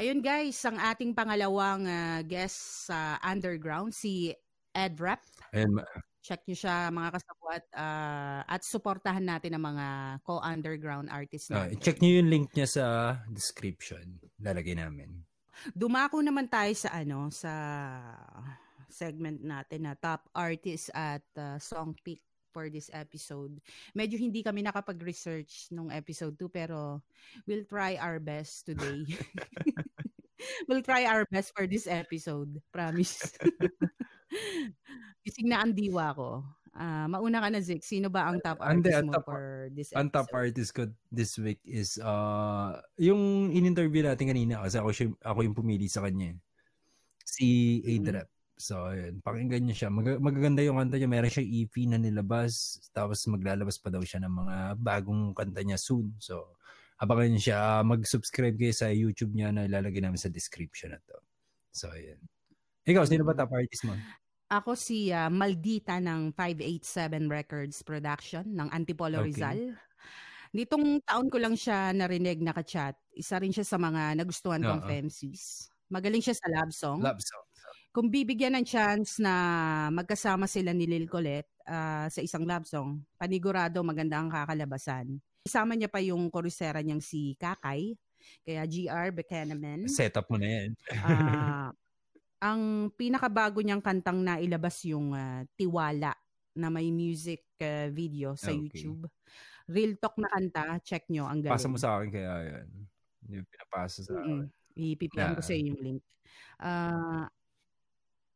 Ayun 0.00 0.24
guys, 0.24 0.56
ang 0.64 0.80
ating 0.80 1.12
pangalawang 1.12 1.84
ah, 1.84 2.24
guest 2.24 2.88
sa 2.88 3.20
Underground, 3.20 3.92
si 3.92 4.32
Edrap. 4.72 5.20
Ayun, 5.52 5.76
ma- 5.76 5.88
Check 6.20 6.44
nyo 6.44 6.52
siya 6.52 6.92
mga 6.92 7.16
kasabwat 7.16 7.64
ah, 7.80 8.44
at 8.44 8.60
suportahan 8.60 9.24
natin 9.24 9.56
ang 9.56 9.64
mga 9.72 9.86
co-underground 10.20 11.08
artists 11.08 11.48
ah, 11.48 11.64
natin. 11.64 11.80
check 11.80 11.96
nyo 12.00 12.20
yung 12.20 12.28
link 12.28 12.48
niya 12.52 12.68
sa 12.68 12.84
description. 13.32 14.20
Lalagay 14.36 14.76
namin. 14.76 15.24
Dumako 15.76 16.24
naman 16.24 16.48
tayo 16.48 16.72
sa 16.72 16.90
ano 16.96 17.28
sa 17.28 17.52
segment 18.90 19.38
natin 19.40 19.86
na 19.86 19.94
top 19.94 20.26
artist 20.34 20.90
at 20.92 21.22
uh, 21.38 21.56
song 21.60 21.94
pick 22.02 22.20
for 22.50 22.66
this 22.66 22.90
episode. 22.92 23.62
Medyo 23.94 24.18
hindi 24.18 24.42
kami 24.42 24.66
nakapag-research 24.66 25.70
nung 25.70 25.88
episode 25.88 26.34
2 26.34 26.50
pero 26.50 26.98
we'll 27.46 27.64
try 27.64 27.94
our 27.96 28.18
best 28.18 28.66
today. 28.66 29.06
we'll 30.66 30.82
try 30.82 31.06
our 31.06 31.22
best 31.30 31.54
for 31.54 31.70
this 31.70 31.86
episode. 31.86 32.58
Promise. 32.74 33.38
Gising 35.22 35.48
na 35.50 35.62
ang 35.62 35.72
diwa 35.72 36.10
ko. 36.14 36.42
Ah, 36.70 37.10
mauna 37.10 37.42
ka 37.42 37.50
na, 37.50 37.58
Zik. 37.58 37.82
Sino 37.82 38.06
ba 38.08 38.30
ang 38.30 38.38
top 38.38 38.62
artist 38.62 38.94
ang 38.94 39.06
mo 39.06 39.12
top- 39.12 39.26
for 39.26 39.42
this 39.74 39.90
Ang 39.90 40.06
episode? 40.06 40.14
top 40.14 40.28
artist 40.32 40.70
ko 40.70 40.82
this 41.10 41.34
week 41.36 41.58
is 41.66 41.98
uh, 41.98 42.78
yung 42.94 43.50
in-interview 43.50 44.06
natin 44.06 44.30
kanina 44.30 44.62
kasi 44.62 44.78
ako, 44.78 44.90
siya, 44.94 45.06
ako 45.20 45.38
yung 45.42 45.56
pumili 45.58 45.90
sa 45.90 46.00
kanya. 46.00 46.30
eh. 46.30 46.38
Si 47.26 47.46
Adrap. 47.84 48.30
So, 48.54 48.86
ayun. 48.86 49.18
Pakinggan 49.18 49.64
niyo 49.64 49.74
siya. 49.74 49.90
Mag- 49.90 50.20
magaganda 50.20 50.60
yung 50.60 50.76
kanta 50.76 50.94
niya. 50.94 51.08
Meron 51.08 51.32
siya 51.32 51.42
EP 51.42 51.74
na 51.88 51.96
nilabas. 51.96 52.78
Tapos 52.92 53.24
maglalabas 53.26 53.80
pa 53.80 53.88
daw 53.88 54.04
siya 54.04 54.20
ng 54.22 54.34
mga 54.36 54.56
bagong 54.78 55.32
kanta 55.32 55.64
niya 55.64 55.80
soon. 55.80 56.12
So, 56.20 56.54
abangan 57.00 57.32
niyo 57.32 57.50
siya. 57.50 57.80
Mag-subscribe 57.82 58.54
kayo 58.54 58.74
sa 58.76 58.92
YouTube 58.92 59.32
niya 59.32 59.50
na 59.50 59.64
ilalagay 59.64 59.98
namin 59.98 60.20
sa 60.20 60.28
description 60.28 60.92
na 60.92 61.00
to. 61.02 61.16
So, 61.72 61.88
ayun. 61.88 62.20
Ikaw, 62.84 63.08
sino 63.08 63.24
ba 63.24 63.32
top 63.32 63.50
artist 63.50 63.88
mo? 63.88 63.96
Ako 64.50 64.74
si 64.74 65.14
ah, 65.14 65.30
Maldita 65.30 66.02
ng 66.02 66.34
587 66.34 67.30
Records 67.30 67.86
Production 67.86 68.42
ng 68.50 68.66
Antipolo 68.74 69.22
Okay. 69.22 69.22
Rizal. 69.22 69.78
Nitong 70.54 71.02
taon 71.06 71.30
ko 71.30 71.38
lang 71.38 71.54
siya 71.54 71.94
narinig 71.94 72.42
nakachat. 72.42 72.98
Isa 73.14 73.38
rin 73.38 73.54
siya 73.54 73.62
sa 73.62 73.78
mga 73.78 74.18
nagustuhan 74.18 74.66
kong 74.66 74.82
Oo. 74.82 74.86
femces. 74.86 75.70
Magaling 75.90 76.22
siya 76.22 76.34
sa 76.34 76.48
love 76.50 76.74
song. 76.74 77.02
Love 77.02 77.20
song. 77.22 77.44
Kung 77.94 78.10
bibigyan 78.10 78.58
ng 78.58 78.66
chance 78.66 79.18
na 79.22 79.34
magkasama 79.94 80.46
sila 80.50 80.74
ni 80.74 80.86
Lil 80.90 81.06
Colette 81.10 81.50
ah, 81.70 82.10
sa 82.10 82.20
isang 82.22 82.42
love 82.46 82.66
song, 82.66 83.06
panigurado 83.18 83.82
maganda 83.86 84.18
ang 84.18 84.30
kakalabasan. 84.30 85.18
Isama 85.46 85.78
niya 85.78 85.88
pa 85.90 86.02
yung 86.02 86.30
korusera 86.30 86.82
niyang 86.82 87.02
si 87.02 87.38
Kakay, 87.38 87.94
kaya 88.46 88.62
GR 88.66 89.10
Buchanan. 89.14 89.82
Setup 89.88 90.28
mo 90.30 90.36
na 90.36 90.48
yan. 90.60 90.70
Ah, 91.00 91.72
ang 92.40 92.88
pinakabago 92.92 93.60
niyang 93.60 93.84
kantang 93.84 94.24
na 94.24 94.40
ilabas 94.40 94.80
yung 94.88 95.12
ah, 95.12 95.44
Tiwala 95.54 96.16
na 96.56 96.68
may 96.68 96.88
music 96.88 97.44
ah, 97.60 97.88
video 97.88 98.32
sa 98.34 98.48
Okay. 98.50 98.58
YouTube. 98.58 99.04
Real 99.70 99.94
talk 100.00 100.18
na 100.18 100.26
kanta, 100.26 100.80
check 100.82 101.06
nyo, 101.08 101.28
ang 101.28 101.44
galing. 101.44 101.54
Pasa 101.54 101.70
mo 101.70 101.78
sa 101.78 102.00
akin 102.00 102.10
kaya 102.10 102.32
yan. 102.42 102.68
Hindi 103.22 103.36
pinapasa 103.46 104.02
sa 104.02 104.18
Mm-mm. 104.18 104.48
Ipipian 104.74 105.36
ko 105.36 105.42
Ah. 105.42 105.46
sa 105.46 105.52
iyo 105.54 105.64
yung 105.70 105.80
link. 105.80 106.02
Ah, 106.58 107.28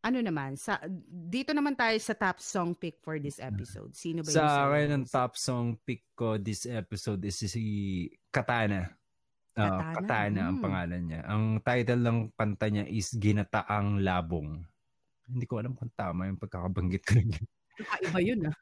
ano 0.04 0.18
naman, 0.20 0.54
sa 0.54 0.78
dito 1.08 1.56
naman 1.56 1.72
tayo 1.72 1.96
sa 1.96 2.12
top 2.12 2.36
song 2.36 2.76
pick 2.76 3.00
for 3.00 3.16
this 3.16 3.40
episode. 3.40 3.96
Sino 3.96 4.20
ba 4.20 4.28
yung 4.28 4.36
Sa 4.36 4.68
akin, 4.68 4.88
ang 4.92 5.04
top 5.08 5.32
song 5.34 5.80
pick 5.80 6.04
ko 6.12 6.36
this 6.36 6.68
episode 6.68 7.24
is 7.24 7.40
si 7.40 7.64
Katana. 8.28 8.92
Ah, 9.56 9.86
Katana? 9.86 9.94
Katana 9.94 10.50
ang 10.50 10.58
Hmm. 10.58 10.58
pangalan 10.58 11.02
niya. 11.06 11.22
Ang 11.30 11.62
title 11.62 12.02
ng 12.02 12.18
kanta 12.34 12.66
niya 12.74 12.90
is 12.90 13.14
Ginataang 13.14 14.02
Labong. 14.02 14.66
Hindi 15.26 15.44
ko 15.46 15.62
alam 15.62 15.74
kung 15.78 15.90
tama 15.94 16.26
yung 16.30 16.40
pagkakabanggit 16.42 17.04
ko. 17.06 17.14
Kakaiba 17.78 18.20
yun 18.22 18.40
ah. 18.46 18.54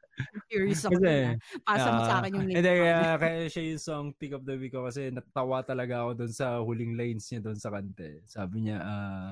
Curious 0.49 0.85
ako. 0.89 0.99
Kasi, 0.99 1.11
ah. 1.25 1.37
Pasa 1.67 1.89
mo 1.93 2.01
sa 2.05 2.19
Ah, 2.19 2.25
akin 2.25 2.33
yung 2.41 2.49
Hindi, 2.53 2.59
name. 2.59 2.69
kaya, 2.69 3.17
kaya 3.21 3.49
siya 3.49 3.65
yung 3.75 3.83
song 3.83 4.07
pick 4.19 4.33
of 4.37 4.45
the 4.45 4.57
week 4.61 4.73
ko 4.77 4.85
kasi 4.89 5.09
natawa 5.15 5.63
talaga 5.65 6.05
ako 6.05 6.11
doon 6.25 6.33
sa 6.35 6.61
huling 6.61 6.95
lines 6.99 7.27
niya 7.33 7.41
doon 7.45 7.59
sa 7.61 7.71
kante. 7.73 8.25
Sabi 8.29 8.69
niya, 8.69 8.79
ah, 8.83 9.31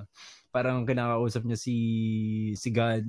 parang 0.55 0.85
kinakausap 0.89 1.45
niya 1.47 1.59
si 1.61 1.77
si 2.57 2.69
God. 2.73 3.05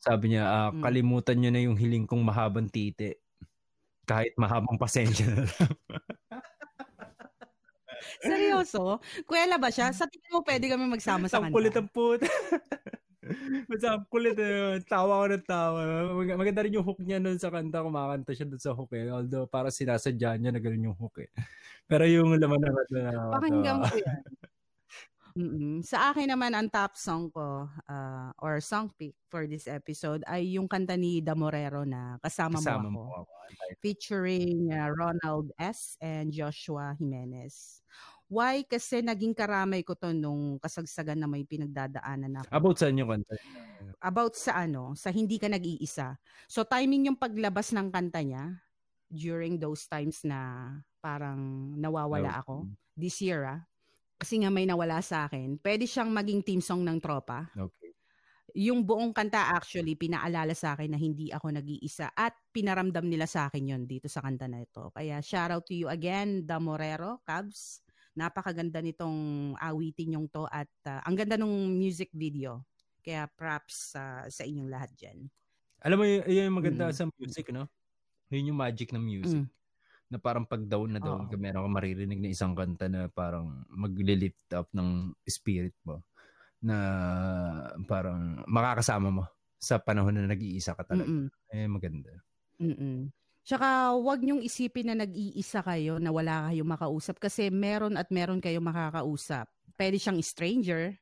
Sabi 0.00 0.34
niya, 0.36 0.44
ah, 0.48 0.70
Mm. 0.72 0.82
kalimutan 0.82 1.38
niyo 1.40 1.50
na 1.54 1.62
yung 1.64 1.76
hiling 1.80 2.06
kong 2.08 2.24
mahabang 2.26 2.68
titi. 2.70 3.14
Kahit 4.08 4.34
mahabang 4.40 4.76
pasensya 4.80 5.26
na 5.30 5.44
lang. 5.46 5.50
Seryoso? 8.24 8.98
Kuwela 9.24 9.56
ba 9.56 9.68
siya? 9.68 9.90
Sa 9.92 10.06
tingin 10.06 10.30
mo 10.32 10.42
pwede 10.42 10.68
kami 10.70 10.84
magsama 10.86 11.26
sa 11.26 11.38
Ang 11.38 11.50
kanta? 11.50 11.56
kulit 11.56 11.74
ang 11.76 11.90
puta. 11.90 12.26
Basta 13.68 13.88
ang 13.92 14.04
kulit 14.08 14.36
eh. 14.40 14.80
Tawa 14.88 15.20
ko 15.20 15.26
ng 15.28 15.44
tawa. 15.44 15.80
Mag- 16.16 16.38
maganda 16.40 16.64
rin 16.64 16.76
yung 16.80 16.86
hook 16.86 17.00
niya 17.04 17.20
nun 17.20 17.36
sa 17.36 17.52
kanta. 17.52 17.84
Kumakanta 17.84 18.32
siya 18.32 18.48
dun 18.48 18.62
sa 18.62 18.72
hook 18.72 18.92
eh. 18.96 19.12
Although 19.12 19.44
para 19.50 19.68
sinasadya 19.68 20.40
niya 20.40 20.50
na 20.54 20.60
ganun 20.62 20.92
yung 20.92 20.98
hook 20.98 21.20
eh. 21.20 21.30
Pero 21.84 22.04
yung 22.08 22.36
laman 22.40 22.60
na 22.60 22.70
na 22.88 23.02
Pakinggan 23.36 23.84
ko 23.84 23.94
yan. 23.96 24.22
Mm-mm. 25.38 25.86
Sa 25.86 26.10
akin 26.10 26.34
naman, 26.34 26.50
ang 26.50 26.66
top 26.66 26.98
song 26.98 27.30
ko 27.30 27.70
ah, 27.86 28.34
or 28.42 28.58
song 28.58 28.90
pick 28.98 29.14
for 29.30 29.46
this 29.46 29.70
episode 29.70 30.26
ay 30.26 30.58
yung 30.58 30.66
kanta 30.66 30.98
ni 30.98 31.22
Damorero 31.22 31.86
na 31.86 32.18
Kasama, 32.18 32.58
kasama 32.58 32.90
Mo 32.90 33.06
Ako. 33.06 33.22
mo 33.22 33.30
ako. 33.30 33.32
featuring 33.78 34.74
uh, 34.74 34.90
Ronald 34.90 35.54
S. 35.54 35.94
and 36.02 36.34
Joshua 36.34 36.98
Jimenez. 36.98 37.86
Why? 38.28 38.66
Kasi 38.66 39.00
naging 39.00 39.32
karamay 39.32 39.80
ko 39.86 39.96
to 39.96 40.12
nung 40.12 40.60
kasagsagan 40.60 41.16
na 41.16 41.30
may 41.30 41.46
pinagdadaanan 41.48 42.44
ako. 42.44 42.50
About 42.52 42.76
saan 42.76 42.98
yung 42.98 43.08
kanta? 43.08 43.34
About 44.04 44.34
sa 44.36 44.68
ano, 44.68 44.92
sa 44.98 45.08
hindi 45.08 45.40
ka 45.40 45.48
nag-iisa. 45.48 46.18
So 46.44 46.66
timing 46.66 47.08
yung 47.08 47.16
paglabas 47.16 47.72
ng 47.72 47.88
kanta 47.88 48.20
niya 48.20 48.58
during 49.08 49.56
those 49.56 49.88
times 49.88 50.20
na 50.26 50.68
parang 51.00 51.72
nawawala 51.78 52.42
ako 52.42 52.68
this 52.98 53.22
year 53.24 53.48
ah. 53.48 53.62
Kasi 54.18 54.42
nga 54.42 54.50
may 54.50 54.66
nawala 54.66 54.98
sa 54.98 55.30
akin. 55.30 55.62
Pwede 55.62 55.86
siyang 55.86 56.10
maging 56.10 56.42
team 56.42 56.58
song 56.60 56.82
ng 56.82 56.98
tropa 56.98 57.46
Okay. 57.54 57.94
yung 58.58 58.82
buong 58.82 59.14
kanta 59.14 59.54
actually 59.54 59.94
pinaalala 59.94 60.56
sa 60.56 60.74
akin 60.74 60.90
na 60.90 60.98
hindi 60.98 61.30
ako 61.30 61.52
nag-iisa 61.54 62.10
at 62.16 62.34
pinaramdam 62.50 63.06
nila 63.06 63.28
sa 63.30 63.46
akin 63.46 63.70
yon 63.70 63.82
dito 63.86 64.10
sa 64.10 64.18
kanta 64.24 64.50
na 64.50 64.64
ito. 64.64 64.90
Kaya 64.90 65.22
shout 65.22 65.52
out 65.54 65.62
to 65.68 65.76
you 65.76 65.86
again, 65.86 66.42
Damorero, 66.42 67.22
Cubs. 67.22 67.84
Napakaganda 68.18 68.82
nitong 68.82 69.54
awitin 69.54 70.18
yung 70.18 70.26
to 70.26 70.48
at 70.50 70.66
uh, 70.90 70.98
ang 71.06 71.14
ganda 71.14 71.38
ng 71.38 71.70
music 71.70 72.10
video. 72.10 72.66
Kaya 73.04 73.30
props 73.30 73.94
uh, 73.94 74.26
sa 74.26 74.42
inyong 74.42 74.66
lahat 74.66 74.90
dyan. 74.98 75.30
Alam 75.86 75.96
mo, 76.02 76.04
yun 76.08 76.50
yung 76.50 76.58
maganda 76.58 76.90
Mm. 76.90 76.96
sa 76.98 77.04
music, 77.14 77.54
no? 77.54 77.70
Yun 78.34 78.50
yung 78.50 78.58
magic 78.58 78.90
ng 78.90 79.04
music. 79.04 79.38
Mm. 79.38 79.48
Na 80.08 80.16
parang 80.16 80.48
pag 80.48 80.64
down 80.64 80.96
na 80.96 81.00
down 81.00 81.28
Oo. 81.28 81.30
ka, 81.30 81.36
meron 81.36 81.68
ka 81.68 81.70
maririnig 81.70 82.20
na 82.20 82.32
isang 82.32 82.56
kanta 82.56 82.88
na 82.88 83.12
parang 83.12 83.64
mag-lift 83.68 84.48
up 84.56 84.68
ng 84.72 85.12
spirit 85.28 85.76
mo. 85.84 86.00
Na 86.64 86.76
parang 87.84 88.40
makakasama 88.48 89.12
mo 89.12 89.24
sa 89.60 89.76
panahon 89.76 90.16
na 90.16 90.30
nag-iisa 90.30 90.72
ka 90.72 90.86
talaga. 90.86 91.06
Mm-mm. 91.10 91.28
Eh, 91.52 91.68
maganda. 91.68 92.12
Mm-mm. 92.56 93.12
Tsaka 93.48 93.96
wag 93.96 94.20
niyong 94.20 94.44
isipin 94.44 94.92
na 94.92 94.96
nag-iisa 95.08 95.64
kayo 95.64 95.96
na 95.96 96.12
wala 96.12 96.52
kayong 96.52 96.68
makausap 96.68 97.16
kasi 97.16 97.48
meron 97.48 97.96
at 97.96 98.12
meron 98.12 98.44
kayong 98.44 98.64
makakausap. 98.64 99.48
Pwede 99.72 99.96
siyang 99.96 100.20
stranger, 100.20 100.92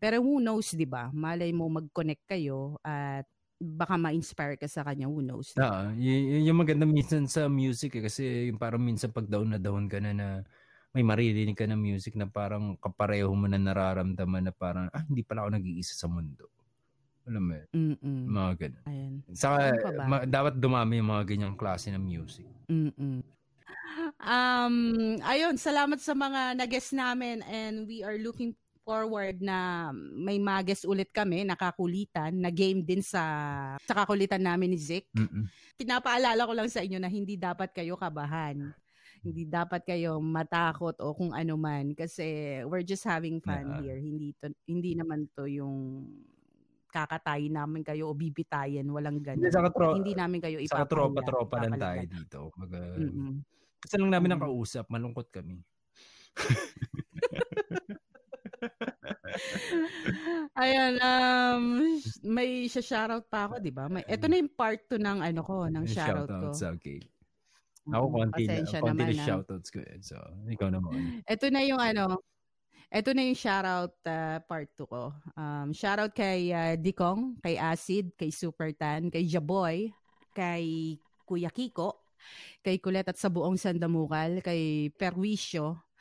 pero 0.00 0.18
who 0.24 0.40
knows, 0.40 0.72
di 0.72 0.88
ba? 0.88 1.12
Malay 1.12 1.52
mo 1.52 1.68
mag-connect 1.68 2.24
kayo 2.26 2.80
at 2.80 3.28
baka 3.62 3.94
ma-inspire 3.94 4.58
ka 4.58 4.66
sa 4.66 4.82
kanya, 4.82 5.06
who 5.06 5.22
knows. 5.22 5.54
Ah, 5.54 5.94
y- 5.94 6.42
yung 6.42 6.58
maganda 6.58 6.82
minsan 6.82 7.30
sa 7.30 7.46
music 7.46 7.96
eh, 7.98 8.02
kasi 8.02 8.50
yung 8.50 8.58
parang 8.58 8.82
minsan 8.82 9.14
pag 9.14 9.30
down 9.30 9.54
na 9.54 9.58
down 9.62 9.86
ka 9.86 10.02
na 10.02 10.10
na 10.10 10.28
may 10.92 11.00
maririnig 11.06 11.56
ka 11.56 11.64
ng 11.64 11.78
music 11.78 12.18
na 12.18 12.28
parang 12.28 12.76
kapareho 12.76 13.32
mo 13.32 13.48
na 13.48 13.56
nararamdaman 13.56 14.50
na 14.50 14.52
parang 14.52 14.92
ah 14.92 15.00
hindi 15.08 15.24
pala 15.24 15.46
ako 15.46 15.56
nag-iisa 15.56 15.94
sa 15.96 16.10
mundo. 16.10 16.52
Alam 17.22 17.42
mo, 17.48 17.58
Mm-mm. 17.70 18.20
mga 18.28 18.52
ganun. 18.58 18.84
Ayan. 18.90 19.14
Saka 19.30 19.78
ma- 20.04 20.26
dapat 20.26 20.58
dumami 20.58 20.98
yung 20.98 21.10
mga 21.14 21.24
ganyang 21.24 21.56
klase 21.56 21.94
ng 21.94 22.02
music. 22.02 22.44
Mm-mm. 22.66 23.22
Um, 24.22 24.76
ayun, 25.22 25.54
salamat 25.56 26.02
sa 26.02 26.12
mga 26.16 26.58
nag-guest 26.58 26.92
namin 26.96 27.40
and 27.46 27.86
we 27.86 28.02
are 28.02 28.18
looking 28.18 28.52
forward 28.82 29.38
na 29.38 29.88
may 29.94 30.36
mag-guest 30.36 30.84
ulit 30.84 31.08
kami, 31.08 31.42
nakakulitan, 31.42 32.34
na 32.34 32.50
game 32.50 32.82
din 32.82 33.00
sa, 33.00 33.22
sa 33.80 33.94
kakulitan 33.94 34.42
namin 34.42 34.74
ni 34.74 34.78
Zik. 34.78 35.06
Mm-mm. 35.14 35.46
pinapaalala 35.72 36.46
ko 36.46 36.52
lang 36.52 36.68
sa 36.68 36.78
inyo 36.78 36.98
na 36.98 37.06
hindi 37.06 37.34
dapat 37.34 37.72
kayo 37.72 37.94
kabahan. 37.96 38.70
Hindi 39.18 39.46
dapat 39.46 39.82
kayo 39.82 40.18
matakot 40.18 40.98
o 40.98 41.14
kung 41.14 41.30
ano 41.30 41.54
man 41.54 41.94
kasi 41.94 42.22
we're 42.66 42.82
just 42.82 43.02
having 43.02 43.38
fun 43.38 43.62
Yeah. 43.62 43.78
here. 43.80 43.98
Hindi 43.98 44.34
to, 44.38 44.50
hindi 44.66 44.94
naman 44.94 45.30
to 45.32 45.46
yung 45.46 46.06
kakatayin 46.86 47.54
namin 47.54 47.82
kayo 47.82 48.10
o 48.10 48.14
bibitayin, 48.14 48.84
walang 48.90 49.18
ganun. 49.18 49.42
Hindi, 49.42 49.54
saka 49.54 49.70
tro- 49.70 49.94
hindi 49.96 50.12
namin 50.12 50.38
kayo 50.38 50.58
Saka 50.66 50.84
ipapahiya, 50.84 50.90
tropa-tropa 50.90 51.56
lang 51.62 51.74
tayo 51.78 52.02
dito. 52.04 52.40
Mag, 52.54 52.70
uh, 52.74 52.98
Mm-mm. 52.98 53.32
Kasi 53.80 53.94
lang 53.96 54.10
namin 54.12 54.28
Mm. 54.28 54.34
nakausap, 54.38 54.84
malungkot 54.86 55.30
kami. 55.30 55.62
Ayan, 60.62 60.92
um, 61.00 61.62
may 62.22 62.68
shoutout 62.68 63.26
pa 63.26 63.48
ako, 63.50 63.54
di 63.58 63.72
ba? 63.72 63.88
May, 63.90 64.04
ito 64.06 64.26
na 64.28 64.38
yung 64.38 64.52
part 64.52 64.80
2 64.86 65.00
ng 65.00 65.18
ano 65.22 65.40
ko, 65.42 65.66
ng 65.66 65.84
shoutout 65.88 66.28
ko. 66.28 66.50
Shoutouts, 66.52 66.62
okay. 66.78 67.00
Ako, 67.90 68.06
Mm, 68.06 68.14
konti 68.14 68.42
na, 68.46 68.50
pasensya 68.54 68.78
konti 68.78 68.94
na 68.94 69.02
naman, 69.02 69.18
ah. 69.18 69.26
shoutouts 69.26 69.68
ko 69.74 69.78
yun. 69.82 70.00
So, 70.06 70.16
ikaw 70.46 70.68
naman. 70.70 71.26
Ito 71.26 71.46
na 71.50 71.60
yung 71.66 71.82
ano, 71.82 72.22
ito 72.92 73.10
na 73.10 73.22
yung 73.26 73.38
shoutout 73.38 73.94
uh, 74.06 74.38
part 74.46 74.68
2 74.78 74.86
ko. 74.86 75.04
Um, 75.34 75.74
shoutout 75.74 76.14
kay 76.14 76.54
uh, 76.54 76.74
Dikong, 76.78 77.42
kay 77.42 77.58
Acid, 77.58 78.14
kay 78.14 78.30
Supertan, 78.30 79.10
kay 79.10 79.26
Jaboy, 79.26 79.90
kay 80.30 80.94
Kuya 81.26 81.50
Kiko, 81.50 82.06
kay 82.62 82.78
Kulet 82.78 83.08
at 83.08 83.18
sa 83.18 83.26
buong 83.26 83.58
Sandamukal, 83.58 84.38
kay 84.44 84.92
Perwisyo 84.94 85.91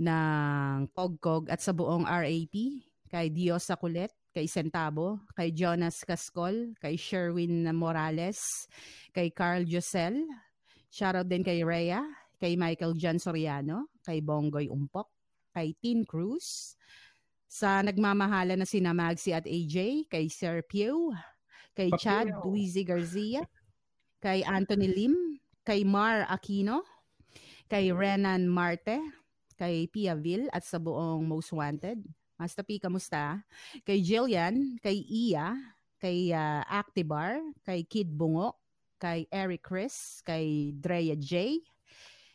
ng 0.00 0.88
Pogkog 0.96 1.52
at 1.52 1.60
sa 1.60 1.76
buong 1.76 2.08
RAP, 2.08 2.56
kay 3.12 3.26
Dios 3.28 3.68
sa 3.68 3.76
Kulet, 3.76 4.08
kay 4.32 4.48
Centavo, 4.48 5.20
kay 5.36 5.52
Jonas 5.52 6.00
Cascol, 6.08 6.72
kay 6.80 6.96
Sherwin 6.96 7.68
Morales, 7.76 8.40
kay 9.12 9.28
Carl 9.28 9.68
Josel, 9.68 10.24
shoutout 10.88 11.28
din 11.28 11.44
kay 11.44 11.60
Rhea, 11.60 12.00
kay 12.40 12.56
Michael 12.56 12.96
John 12.96 13.20
Soriano, 13.20 13.92
kay 14.00 14.24
Bongoy 14.24 14.72
Umpok, 14.72 15.12
kay 15.52 15.76
Tin 15.76 16.08
Cruz, 16.08 16.78
sa 17.50 17.82
nagmamahala 17.84 18.56
na 18.56 18.64
sina 18.64 18.96
Magsi 18.96 19.36
at 19.36 19.44
AJ, 19.44 20.08
kay 20.08 20.30
Sir 20.30 20.62
Pew, 20.64 21.12
kay 21.76 21.90
Papeo. 21.92 22.00
Chad 22.00 22.26
Luisi 22.46 22.86
Garcia, 22.86 23.44
kay 24.22 24.46
Anthony 24.46 24.88
Lim, 24.88 25.42
kay 25.66 25.82
Mar 25.82 26.24
Aquino, 26.30 26.86
kay 27.66 27.90
Renan 27.90 28.46
Marte, 28.46 29.19
kay 29.60 29.84
Pia 29.92 30.16
Vil 30.16 30.48
at 30.56 30.64
sa 30.64 30.80
buong 30.80 31.28
Most 31.28 31.52
Wanted. 31.52 32.00
Master 32.40 32.64
P, 32.64 32.80
kamusta? 32.80 33.44
Kay 33.84 34.00
Jillian, 34.00 34.80
kay 34.80 35.04
Iya, 35.04 35.52
kay 36.00 36.32
uh, 36.32 36.64
Actibar, 36.64 37.44
kay 37.60 37.84
Kid 37.84 38.08
Bungo, 38.08 38.56
kay 38.96 39.28
Eric 39.28 39.60
Chris, 39.60 40.24
kay 40.24 40.72
Drea 40.72 41.12
J, 41.20 41.60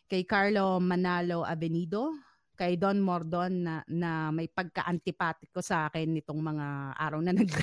kay 0.06 0.22
Carlo 0.22 0.78
Manalo 0.78 1.42
Avenido, 1.42 2.14
kay 2.54 2.78
Don 2.78 3.02
Mordon 3.02 3.66
na, 3.66 3.74
na 3.90 4.30
may 4.30 4.46
pagka-antipatiko 4.46 5.58
sa 5.58 5.90
akin 5.90 6.14
nitong 6.14 6.38
mga 6.38 6.94
araw 6.94 7.18
na 7.18 7.34
nag 7.34 7.50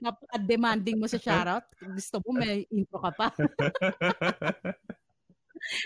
Napaka-demanding 0.00 0.96
mo 0.96 1.10
sa 1.10 1.18
shoutout. 1.18 1.66
Gusto 1.82 2.22
mo 2.24 2.38
may 2.38 2.64
intro 2.70 3.02
ka 3.02 3.10
pa. 3.12 3.28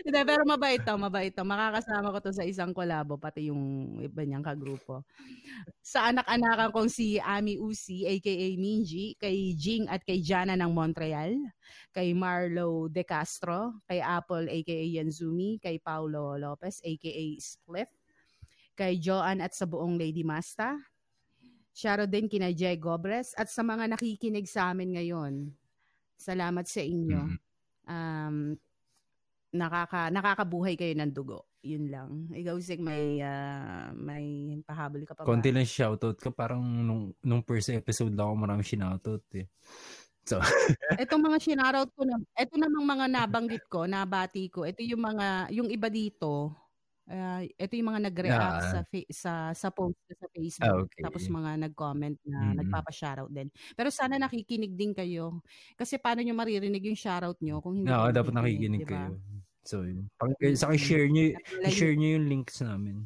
Hindi, 0.03 0.21
pero 0.27 0.43
mabait 0.43 0.81
to, 0.83 0.95
mabait 0.99 1.33
to. 1.33 1.47
Makakasama 1.47 2.11
ko 2.11 2.19
to 2.19 2.33
sa 2.35 2.45
isang 2.45 2.75
kolabo, 2.75 3.15
pati 3.17 3.49
yung 3.51 3.97
iba 4.03 4.23
niyang 4.27 4.43
kagrupo. 4.43 5.07
Sa 5.83 6.11
anak-anakan 6.11 6.71
kong 6.75 6.91
si 6.91 7.17
Ami 7.23 7.57
Usi, 7.57 8.05
aka 8.05 8.35
Minji, 8.59 9.15
kay 9.17 9.55
Jing 9.55 9.87
at 9.87 10.03
kay 10.03 10.19
Jana 10.21 10.59
ng 10.59 10.73
Montreal, 10.75 11.39
kay 11.95 12.13
Marlo 12.13 12.91
De 12.91 13.07
Castro, 13.07 13.79
kay 13.87 14.03
Apple, 14.03 14.51
aka 14.51 14.79
Yanzumi, 14.99 15.63
kay 15.63 15.79
Paulo 15.79 16.35
Lopez, 16.35 16.83
aka 16.83 17.25
Spliff, 17.39 17.91
kay 18.75 18.99
Joan 18.99 19.41
at 19.43 19.55
sa 19.55 19.65
buong 19.67 19.97
Lady 19.99 20.27
Masta, 20.27 20.79
Shoutout 21.79 22.11
din 22.11 22.27
kina 22.27 22.51
Jay 22.51 22.75
Gobres 22.75 23.39
at 23.39 23.47
sa 23.47 23.63
mga 23.63 23.95
nakikinig 23.95 24.51
sa 24.51 24.75
amin 24.75 24.99
ngayon. 24.99 25.55
Salamat 26.19 26.67
sa 26.67 26.83
inyo. 26.83 27.23
Mhm. 27.23 27.39
Um, 27.87 28.37
nakaka 29.55 30.13
nakakabuhay 30.13 30.77
kayo 30.77 30.93
ng 30.97 31.13
dugo. 31.13 31.49
Yun 31.65 31.91
lang. 31.91 32.11
Ikaw, 32.31 32.57
Sig, 32.63 32.79
may, 32.79 33.19
ah, 33.25 33.91
may 33.97 34.57
pahabol 34.63 35.03
ka 35.05 35.17
pa 35.17 35.25
ba? 35.25 35.29
Konti 35.29 35.51
lang 35.51 35.67
shoutout 35.67 36.17
ka. 36.21 36.31
Parang 36.31 36.63
nung, 36.63 37.13
nung 37.25 37.43
first 37.43 37.73
episode 37.75 38.15
lang 38.15 38.31
ako 38.31 38.37
marami 38.39 38.63
shoutout 38.63 39.25
eh. 39.35 39.49
So, 40.29 40.37
Itong 41.03 41.25
mga 41.25 41.41
shinarout 41.41 41.89
ko 41.97 42.05
na, 42.05 42.21
ito 42.37 42.55
namang 42.61 42.85
mga 42.85 43.07
nabanggit 43.09 43.65
ko, 43.73 43.89
nabati 43.89 44.53
ko. 44.53 44.69
Ito 44.69 44.85
yung 44.85 45.01
mga, 45.01 45.49
yung 45.57 45.73
iba 45.73 45.89
dito, 45.89 46.53
ah, 47.09 47.41
ito 47.43 47.73
yung 47.75 47.89
mga 47.91 48.03
nag-react 48.13 48.61
Ah. 48.61 48.71
sa, 48.71 48.79
fa- 48.85 49.11
sa, 49.11 49.33
sa 49.53 49.69
post 49.73 49.97
sa 50.09 50.27
Facebook. 50.31 50.69
Ah, 50.69 50.85
okay. 50.85 51.03
Tapos 51.03 51.25
mga 51.27 51.51
nag-comment 51.69 52.17
na 52.25 52.41
Mm. 52.53 52.57
nagpapa-shoutout 52.63 53.33
din. 53.33 53.49
Pero 53.75 53.89
sana 53.89 54.17
nakikinig 54.17 54.77
din 54.77 54.93
kayo. 54.93 55.41
Kasi 55.75 55.97
paano 55.97 56.21
nyo 56.21 56.33
maririnig 56.33 56.85
yung 56.85 56.99
shoutout 56.99 57.41
nyo 57.41 57.59
kung 57.61 57.81
hindi 57.81 57.89
no, 57.89 58.05
kayo 58.07 58.15
dapat 58.15 58.33
nakikinig 58.37 58.83
di 58.83 58.89
ba? 58.89 59.09
kayo. 59.09 59.21
So, 59.65 59.85
Mm. 59.85 60.09
sa 60.57 60.73
share 60.73 61.09
nyo, 61.09 61.37
Like, 61.61 61.73
share 61.73 61.93
nyo 61.93 62.09
yung 62.17 62.27
links 62.29 62.61
namin. 62.65 63.05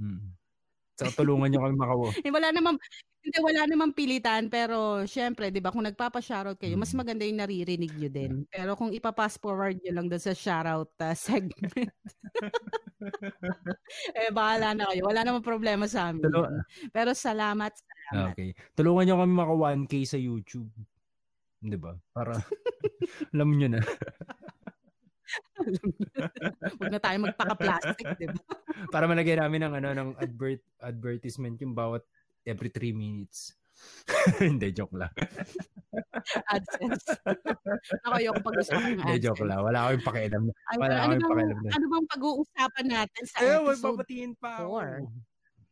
Hmm. 0.00 0.32
Saka 1.00 1.24
tulungan 1.24 1.48
nyo 1.48 1.64
kami 1.64 1.76
makawa. 1.80 2.12
Eh, 2.28 2.28
wala 2.28 2.52
namang 2.52 2.76
hindi 3.20 3.38
wala 3.40 3.68
namang 3.68 3.92
pilitan 3.92 4.48
pero 4.48 5.04
syempre 5.04 5.48
'di 5.48 5.60
ba 5.60 5.72
kung 5.72 5.84
nagpapa-shoutout 5.84 6.56
kayo 6.56 6.76
mas 6.76 6.92
maganda 6.92 7.24
yung 7.24 7.40
naririnig 7.40 7.92
niyo 7.96 8.08
din. 8.12 8.32
Pero 8.52 8.76
kung 8.76 8.92
ipa-pass 8.92 9.40
forward 9.40 9.80
niyo 9.80 9.96
lang 9.96 10.12
doon 10.12 10.20
sa 10.20 10.36
shoutout 10.36 10.92
uh, 11.00 11.16
segment. 11.16 11.72
eh 14.20 14.30
bahala 14.32 14.76
na 14.76 14.84
kayo. 14.92 15.08
Wala 15.08 15.24
namang 15.24 15.44
problema 15.44 15.88
sa 15.88 16.12
amin. 16.12 16.28
Yun. 16.28 16.60
Pero 16.92 17.16
salamat, 17.16 17.72
salamat. 17.72 18.36
Okay. 18.36 18.52
Tulungan 18.76 19.08
nyo 19.08 19.16
kami 19.24 19.32
maka 19.32 19.54
1K 19.56 19.92
sa 20.04 20.20
YouTube. 20.20 20.68
'Di 21.60 21.76
ba? 21.76 21.92
Para 22.12 22.36
alam 23.32 23.56
nyo 23.56 23.68
na. 23.68 23.80
Huwag 26.76 26.90
na 26.90 27.00
tayo 27.00 27.16
magpaka-plastic, 27.22 28.06
'di 28.16 28.26
ba? 28.28 28.40
Para 28.94 29.04
malagyan 29.04 29.44
namin 29.44 29.60
ng 29.64 29.74
ano 29.76 29.88
ng 29.92 30.08
advert 30.16 30.60
advertisement 30.78 31.56
yung 31.58 31.72
bawat 31.72 32.02
every 32.42 32.68
3 32.68 32.90
minutes. 32.90 33.54
Hindi, 34.44 34.76
joke 34.76 34.92
lang. 34.92 35.08
AdSense. 36.46 37.04
Ako 38.04 38.16
yung 38.20 38.36
pag-usapan 38.40 38.92
ng 38.92 39.00
Hindi, 39.00 39.16
joke 39.20 39.40
AdSense. 39.40 39.48
lang. 39.48 39.60
Wala 39.64 39.78
akong 39.88 40.04
pakialam. 40.04 40.42
Wala 40.76 40.94
ano, 40.94 41.12
akong 41.16 41.24
pakialam 41.26 41.58
na. 41.58 41.70
ano 41.72 41.84
bang 41.88 42.06
pag-uusapan 42.12 42.86
natin 42.86 43.22
sa 43.24 43.36
Eh, 43.40 43.56
episode? 43.56 43.64
magpapatiin 43.96 44.32
pa 44.36 44.50
ako. 44.60 44.68
four. 44.68 44.88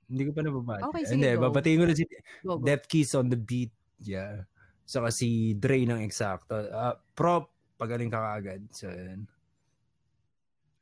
Hindi 0.08 0.22
ko 0.24 0.30
pa 0.32 0.40
nababati. 0.40 0.82
Okay, 0.88 1.02
sige, 1.04 1.12
Hindi, 1.14 1.30
go. 1.36 1.40
babatiin 1.44 1.76
ko 1.76 1.84
na 1.84 1.94
si 1.94 2.04
Go, 2.40 2.52
go. 2.56 2.64
Death 2.64 2.84
Keys 2.88 3.12
on 3.12 3.28
the 3.28 3.36
beat. 3.36 3.72
Yeah. 4.00 4.48
Saka 4.88 5.12
si 5.12 5.52
Dre 5.52 5.84
ng 5.84 6.00
eksakto. 6.00 6.56
Ah, 6.72 6.96
prop, 7.12 7.52
pagaling 7.76 8.08
ka 8.08 8.16
kaagad. 8.16 8.64
So, 8.72 8.88
yun. 8.88 9.28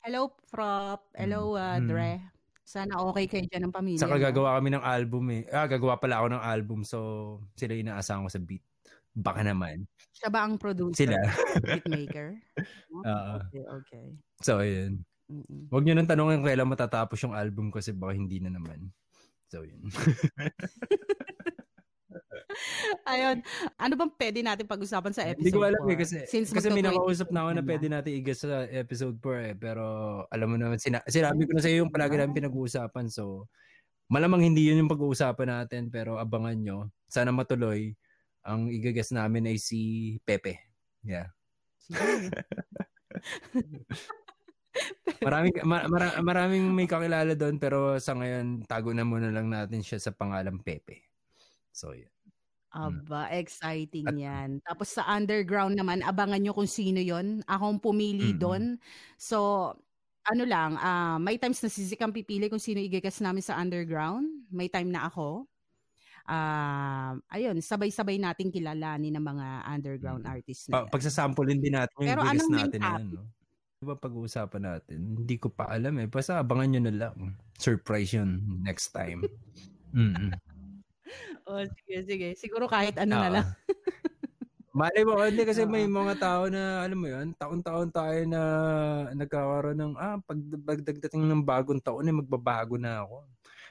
Hello, 0.07 0.31
Prop. 0.55 1.11
Hello, 1.19 1.59
uh, 1.59 1.83
Mm. 1.83 1.91
Dre. 1.91 2.23
Sana 2.63 2.95
okay 3.11 3.27
kayo 3.27 3.43
dyan 3.51 3.67
ng 3.67 3.75
pamilya. 3.75 4.07
Saka 4.07 4.23
gagawa 4.23 4.55
kami 4.55 4.71
ng 4.71 4.85
album 4.87 5.35
eh. 5.35 5.43
Ah, 5.51 5.67
gagawa 5.67 5.99
pala 5.99 6.23
ako 6.23 6.27
ng 6.31 6.43
album. 6.47 6.81
So, 6.87 6.99
sila 7.59 7.75
yung 7.75 7.91
inaasahan 7.91 8.23
ko 8.23 8.31
sa 8.31 8.39
beat. 8.39 8.63
Baka 9.19 9.43
naman. 9.43 9.83
Siya 10.15 10.31
ba 10.31 10.47
ang 10.47 10.63
producer? 10.63 10.95
Sila. 11.11 11.19
Beatmaker? 11.59 12.39
Oo. 13.03 13.35
okay, 13.51 13.65
okay. 13.67 14.07
So, 14.47 14.63
yun. 14.63 15.03
Mm-mm. 15.27 15.75
Huwag 15.75 15.83
nyo 15.83 15.99
nang 15.99 16.07
tanongin 16.07 16.47
kailan 16.47 16.71
matatapos 16.71 17.19
yung 17.27 17.35
album 17.35 17.75
kasi 17.75 17.91
baka 17.91 18.15
hindi 18.15 18.39
na 18.39 18.55
naman. 18.55 18.87
So, 19.51 19.67
yun. 19.67 19.91
Ayun. 23.13 23.43
Ano 23.77 23.95
bang 23.97 24.13
pwede 24.17 24.41
natin 24.43 24.67
pag-usapan 24.67 25.13
sa 25.13 25.23
episode 25.27 25.43
Hindi 25.43 25.53
ko 25.55 25.63
alam 25.65 25.83
eh 25.87 25.97
4? 25.97 26.03
kasi, 26.03 26.17
Since 26.27 26.51
kasi 26.53 26.69
may 26.73 26.85
nakausap 26.85 27.29
na 27.31 27.47
ako 27.47 27.51
na 27.57 27.63
pwede 27.65 27.87
natin 27.91 28.13
igas 28.17 28.41
sa 28.43 28.65
episode 28.69 29.17
4 29.21 29.49
eh. 29.53 29.55
Pero 29.57 29.85
alam 30.31 30.49
mo 30.51 30.57
naman, 30.59 30.79
sina- 30.81 31.05
sinabi 31.07 31.45
ko 31.47 31.53
na 31.57 31.63
sa 31.63 31.71
iyo 31.71 31.85
yung 31.85 31.93
palagi 31.93 32.17
namin 32.17 32.37
pinag-uusapan. 32.37 33.07
So, 33.13 33.49
malamang 34.09 34.43
hindi 34.47 34.67
yun 34.69 34.87
yung 34.87 34.93
pag-uusapan 34.93 35.49
natin 35.63 35.91
pero 35.91 36.17
abangan 36.19 36.57
nyo. 36.57 36.79
Sana 37.07 37.31
matuloy. 37.35 37.93
Ang 38.47 38.71
igagas 38.71 39.11
namin 39.11 39.51
ay 39.51 39.59
si 39.59 40.17
Pepe. 40.23 40.59
Yeah. 41.03 41.31
Maraming, 45.25 45.65
ma- 45.65 45.89
mara- 45.89 46.21
maraming 46.21 46.69
may 46.69 46.85
kakilala 46.85 47.33
doon 47.33 47.57
pero 47.57 47.97
sa 47.97 48.13
ngayon, 48.13 48.69
tago 48.69 48.93
na 48.93 49.09
muna 49.09 49.33
lang 49.33 49.49
natin 49.49 49.81
siya 49.81 49.97
sa 49.97 50.13
pangalang 50.13 50.61
Pepe. 50.61 51.09
So, 51.73 51.97
yeah. 51.97 52.13
Aba, 52.77 53.33
exciting 53.33 54.05
At- 54.05 54.19
yan. 54.19 54.49
Tapos 54.61 54.93
sa 54.93 55.09
underground 55.09 55.73
naman, 55.73 56.05
abangan 56.05 56.37
nyo 56.37 56.53
kung 56.53 56.69
sino 56.69 57.01
yon 57.01 57.41
Akong 57.45 57.81
pumili 57.81 58.31
Mm-mm. 58.31 58.39
doon. 58.39 58.63
So, 59.17 59.73
ano 60.23 60.45
lang, 60.45 60.77
ah, 60.77 61.17
may 61.17 61.39
times 61.39 61.63
na 61.63 61.71
si 61.71 61.83
Zik 61.83 62.03
ang 62.03 62.13
pipili 62.13 62.47
kung 62.47 62.61
sino 62.61 62.79
igigas 62.79 63.17
namin 63.19 63.41
sa 63.41 63.57
underground. 63.57 64.29
May 64.51 64.69
time 64.69 64.91
na 64.91 65.09
ako. 65.09 65.49
Ah, 66.27 67.15
ayun, 67.31 67.63
sabay-sabay 67.63 68.19
nating 68.19 68.51
kilalanin 68.51 69.15
ng 69.15 69.23
mga 69.25 69.47
underground 69.65 70.27
Mm. 70.27 70.33
artists 70.35 70.67
Pa- 70.67 70.71
na 70.71 70.79
yan. 70.83 70.91
pagsasample 70.91 71.47
din 71.55 71.71
natin 71.73 71.95
yung 71.97 72.11
Pero 72.11 72.21
anong 72.21 72.51
natin 72.53 72.81
na 72.83 72.91
yan, 72.99 73.07
no? 73.15 73.25
Diba 73.77 73.95
pag-uusapan 73.95 74.63
natin? 74.65 74.99
Hindi 75.21 75.37
ko 75.37 75.53
pa 75.53 75.69
alam 75.69 76.01
eh. 76.01 76.09
Basta 76.09 76.41
abangan 76.41 76.67
nyo 76.67 76.81
na 76.83 76.95
lang. 76.97 77.17
Surprise 77.55 78.11
yun 78.13 78.43
next 78.61 78.91
time. 78.91 79.23
Mm. 79.97 80.29
Oh, 81.47 81.63
sige, 81.63 81.97
sige. 82.03 82.29
Siguro 82.35 82.67
kahit 82.67 82.99
ano 82.99 83.15
na 83.15 83.29
Oo. 83.29 83.35
lang. 83.39 83.47
Malay 84.77 85.03
mo, 85.09 85.17
hindi 85.25 85.41
kasi 85.47 85.65
may 85.73 85.89
mga 85.89 86.15
tao 86.21 86.53
na, 86.53 86.85
alam 86.85 86.99
mo 87.01 87.09
yun, 87.09 87.33
taon-taon 87.33 87.89
tayo 87.89 88.21
na 88.29 88.41
nagkakaroon 89.17 89.79
ng, 89.79 89.93
ah, 89.97 90.21
pag, 90.21 90.37
pagdagdating 90.37 91.25
ng 91.25 91.41
bagong 91.41 91.81
taon, 91.81 92.05
eh, 92.05 92.13
magbabago 92.13 92.77
na 92.77 93.01
ako. 93.07 93.25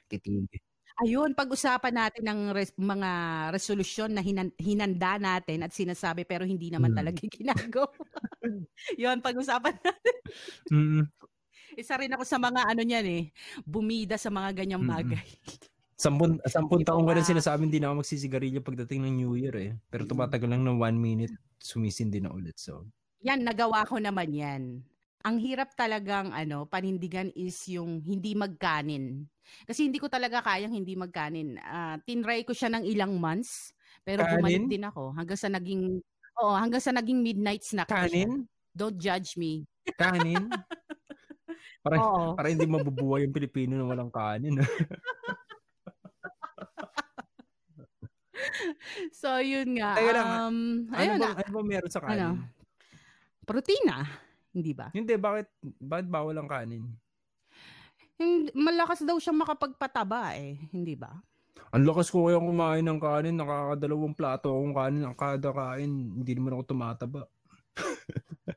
Kitigil. 0.09 0.49
Ayun, 0.95 1.35
pag-usapan 1.35 1.91
natin 1.91 2.23
ng 2.23 2.39
res- 2.55 2.73
mga 2.79 3.09
resolusyon 3.51 4.15
na 4.15 4.23
hinan- 4.23 4.55
hinanda 4.55 5.19
natin 5.19 5.67
at 5.67 5.75
sinasabi 5.75 6.23
pero 6.23 6.47
hindi 6.47 6.71
naman 6.71 6.95
Hmm. 6.95 6.99
talaga 7.03 7.19
ginagawa. 7.37 7.91
Yun, 8.95 9.19
pag-usapan 9.19 9.75
natin. 9.75 10.15
Mm. 10.71 11.03
Isa 11.75 11.99
rin 11.99 12.15
ako 12.15 12.23
sa 12.23 12.39
mga 12.39 12.71
ano 12.71 12.81
niyan 12.81 13.07
eh, 13.11 13.23
bumida 13.67 14.15
sa 14.15 14.31
mga 14.31 14.55
ganyang 14.63 14.87
Mm-mm. 14.87 14.95
bagay. 14.95 15.27
Sampun, 15.95 16.43
sampun 16.43 16.83
Ikaw 16.83 16.91
taon 16.91 17.07
ko 17.07 17.11
na 17.15 17.23
sinasabi 17.23 17.71
hindi 17.71 17.79
na 17.79 17.87
ako 17.91 18.03
magsisigarilyo 18.03 18.59
pagdating 18.59 19.07
ng 19.07 19.13
New 19.15 19.33
Year 19.39 19.55
eh. 19.55 19.71
Pero 19.87 20.03
tumatagal 20.03 20.51
lang 20.51 20.67
ng 20.67 20.75
one 20.75 20.97
minute, 20.99 21.33
sumisindi 21.63 22.19
na 22.19 22.35
ulit. 22.35 22.59
So, 22.59 22.83
Yan, 23.23 23.47
nagawa 23.47 23.87
ko 23.87 23.95
naman 23.95 24.35
yan. 24.35 24.63
Ang 25.25 25.37
hirap 25.41 25.73
talagang 25.73 26.35
ano, 26.35 26.67
panindigan 26.67 27.31
is 27.33 27.57
yung 27.71 28.03
hindi 28.03 28.35
magkanin. 28.35 29.25
Kasi 29.65 29.87
hindi 29.87 29.97
ko 29.97 30.11
talaga 30.11 30.43
kayang 30.43 30.75
hindi 30.75 30.93
magkanin. 30.99 31.57
Ah, 31.63 31.97
tinry 32.03 32.43
ko 32.43 32.51
siya 32.51 32.69
ng 32.75 32.83
ilang 32.85 33.15
months, 33.17 33.71
pero 34.03 34.21
Kanin? 34.21 34.37
bumalik 34.37 34.67
din 34.69 34.83
ako 34.85 35.15
hanggang 35.15 35.39
sa 35.39 35.49
naging 35.49 36.03
Oo, 36.35 36.51
hanggang 36.51 36.83
sa 36.83 36.91
naging 36.91 37.23
midnight 37.23 37.63
snack 37.63 37.87
ko 37.87 38.03
siya. 38.03 38.27
kanin? 38.27 38.43
Don't 38.75 38.99
judge 38.99 39.39
me. 39.39 39.63
Kanin? 39.95 40.51
Para, 41.85 42.01
Oo. 42.01 42.33
para 42.35 42.49
hindi 42.49 42.65
mabubuhay 42.65 43.23
yung 43.29 43.35
Pilipino 43.37 43.77
na 43.77 43.85
walang 43.85 44.09
kanin. 44.09 44.57
So, 49.19 49.39
yun 49.39 49.79
nga. 49.79 49.95
Teka 49.95 50.11
lang, 50.11 50.29
um, 50.29 50.57
ano, 50.91 50.99
ayun, 50.99 51.19
ba, 51.19 51.29
ano 51.39 51.51
ba 51.51 51.61
meron 51.63 51.91
sa 51.91 52.01
kanin? 52.03 52.19
ano? 52.19 52.29
protina. 53.45 54.03
Hindi 54.55 54.71
ba? 54.73 54.87
Hindi, 54.91 55.13
bakit, 55.19 55.47
bakit 55.61 56.07
bawal 56.09 56.35
ang 56.39 56.49
kanin? 56.49 56.83
Yung, 58.17 58.49
malakas 58.55 59.03
daw 59.03 59.19
siya 59.19 59.35
makapagpataba 59.35 60.39
eh. 60.39 60.57
Hindi 60.71 60.95
ba? 60.95 61.11
Ang 61.75 61.83
lakas 61.83 62.07
ko 62.07 62.31
kaya 62.31 62.39
kumain 62.39 62.87
ng 62.87 62.99
kanin, 63.03 63.35
nakakadalawang 63.35 64.15
plato 64.15 64.47
akong 64.47 64.75
kanin, 64.75 65.03
ang 65.03 65.15
kada 65.17 65.51
kain, 65.51 65.91
hindi 66.23 66.31
naman 66.31 66.55
ako 66.55 66.63
tumataba. 66.71 67.21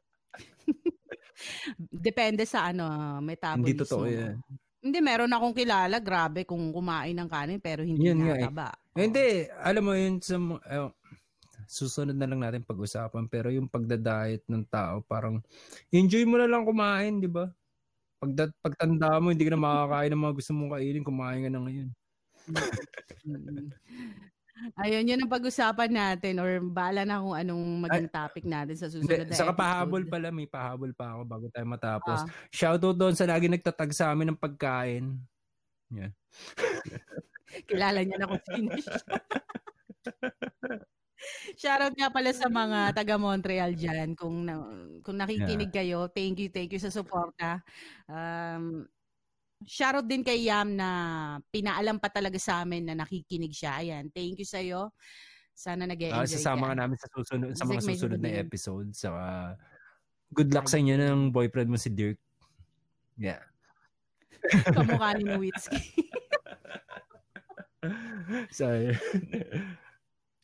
Depende 2.07 2.47
sa 2.47 2.71
ano, 2.71 3.19
metabolism. 3.19 3.67
Hindi 3.67 3.83
totoo 3.83 4.07
yan. 4.07 4.39
Hindi, 4.79 4.99
meron 5.03 5.35
akong 5.35 5.55
kilala, 5.59 5.99
grabe 5.99 6.47
kung 6.47 6.71
kumain 6.71 7.19
ng 7.19 7.27
kanin 7.27 7.59
pero 7.59 7.83
hindi 7.83 8.07
Yun 8.07 8.23
nga 8.23 8.37
eh. 8.39 8.47
Hindi, 8.99 9.47
alam 9.62 9.83
mo 9.87 9.95
yun, 9.95 10.19
sa, 10.19 10.35
eh, 10.66 10.91
susunod 11.70 12.19
na 12.19 12.27
lang 12.27 12.43
natin 12.43 12.66
pag-usapan, 12.66 13.31
pero 13.31 13.55
yung 13.55 13.70
pagda-diet 13.70 14.43
ng 14.51 14.66
tao, 14.66 15.07
parang, 15.07 15.39
enjoy 15.95 16.27
mo 16.27 16.35
na 16.35 16.51
lang 16.51 16.66
kumain, 16.66 17.23
di 17.23 17.31
ba? 17.31 17.47
Pag, 18.19 18.51
pagtanda 18.59 19.23
mo, 19.23 19.31
hindi 19.31 19.47
ka 19.47 19.55
na 19.55 19.62
makakain 19.62 20.11
ng 20.11 20.23
mga 20.27 20.35
gusto 20.35 20.51
mong 20.51 20.73
kainin, 20.75 21.07
kumain 21.07 21.47
ka 21.47 21.51
na 21.55 21.61
ngayon. 21.62 21.89
Ayun, 24.83 25.07
yun 25.07 25.23
ang 25.23 25.31
pag-usapan 25.31 25.87
natin 25.87 26.43
or 26.43 26.59
bala 26.59 27.07
na 27.07 27.23
kung 27.23 27.39
anong 27.39 27.87
maging 27.87 28.11
topic 28.11 28.43
natin 28.43 28.75
sa 28.75 28.91
susunod 28.91 29.31
na 29.31 29.31
saka 29.31 29.55
episode. 29.55 29.62
pahabol 29.62 30.03
pala, 30.11 30.35
may 30.35 30.51
pahabol 30.51 30.91
pa 30.91 31.15
ako 31.15 31.23
bago 31.31 31.47
tayo 31.55 31.66
matapos. 31.70 32.27
Ah. 32.27 32.29
Shoutout 32.51 32.99
doon 32.99 33.15
sa 33.15 33.31
lagi 33.31 33.47
nagtatag 33.47 33.95
sa 33.95 34.11
amin 34.11 34.35
ng 34.35 34.41
pagkain. 34.41 35.15
Kilala 37.65 38.05
niya 38.05 38.19
na 38.20 38.29
kung 38.29 38.45
sino 38.45 38.73
siya. 38.77 38.97
Shoutout 41.59 41.99
nga 41.99 42.15
pala 42.15 42.31
sa 42.31 42.47
mga 42.47 42.95
taga 42.95 43.19
Montreal 43.19 43.75
dyan. 43.75 44.15
Kung, 44.15 44.47
na, 44.47 44.55
kung 45.03 45.19
nakikinig 45.19 45.75
kayo, 45.75 46.07
thank 46.15 46.39
you, 46.39 46.49
thank 46.49 46.70
you 46.70 46.79
sa 46.79 46.95
suporta. 46.95 47.59
Um, 48.07 48.87
Shoutout 49.66 50.07
din 50.07 50.23
kay 50.23 50.47
Yam 50.47 50.79
na 50.79 50.89
pinaalam 51.51 51.99
pa 51.99 52.07
talaga 52.07 52.39
sa 52.39 52.62
amin 52.62 52.87
na 52.87 52.95
nakikinig 53.03 53.51
siya. 53.51 53.83
Ayan, 53.83 54.07
thank 54.15 54.39
you 54.39 54.47
sa'yo. 54.47 54.95
Sana 55.51 55.83
nag 55.91 55.99
Ah, 56.15 56.23
enjoy 56.23 56.39
sasama 56.39 56.70
ka. 56.70 56.79
namin 56.79 56.95
sa 57.03 57.11
susunod 57.11 57.51
sa 57.59 57.66
mga 57.66 57.83
susunod 57.83 58.23
na 58.23 58.39
episode. 58.39 58.95
So, 58.95 59.11
good 60.31 60.55
luck 60.55 60.70
sa 60.70 60.79
inyo 60.79 60.95
ng 60.95 61.35
boyfriend 61.35 61.66
mo 61.66 61.75
si 61.75 61.91
Dirk. 61.91 62.23
Yeah. 63.19 63.43
Kamukha 64.79 65.19
ni 65.19 65.27
Nowitzki. 65.27 65.83
so, 68.51 68.67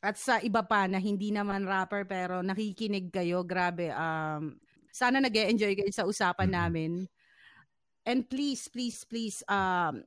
At 0.05 0.21
sa 0.21 0.37
iba 0.45 0.61
pa 0.61 0.85
na 0.85 1.01
hindi 1.01 1.33
naman 1.33 1.65
rapper 1.65 2.05
pero 2.05 2.45
nakikinig 2.45 3.09
kayo, 3.09 3.41
grabe. 3.41 3.89
Um, 3.89 4.61
sana 4.93 5.17
nag 5.17 5.33
enjoy 5.33 5.73
kayo 5.73 5.91
sa 5.91 6.05
usapan 6.05 6.53
namin. 6.53 7.09
And 8.05 8.29
please, 8.29 8.69
please, 8.69 9.01
please, 9.09 9.41
um, 9.49 10.05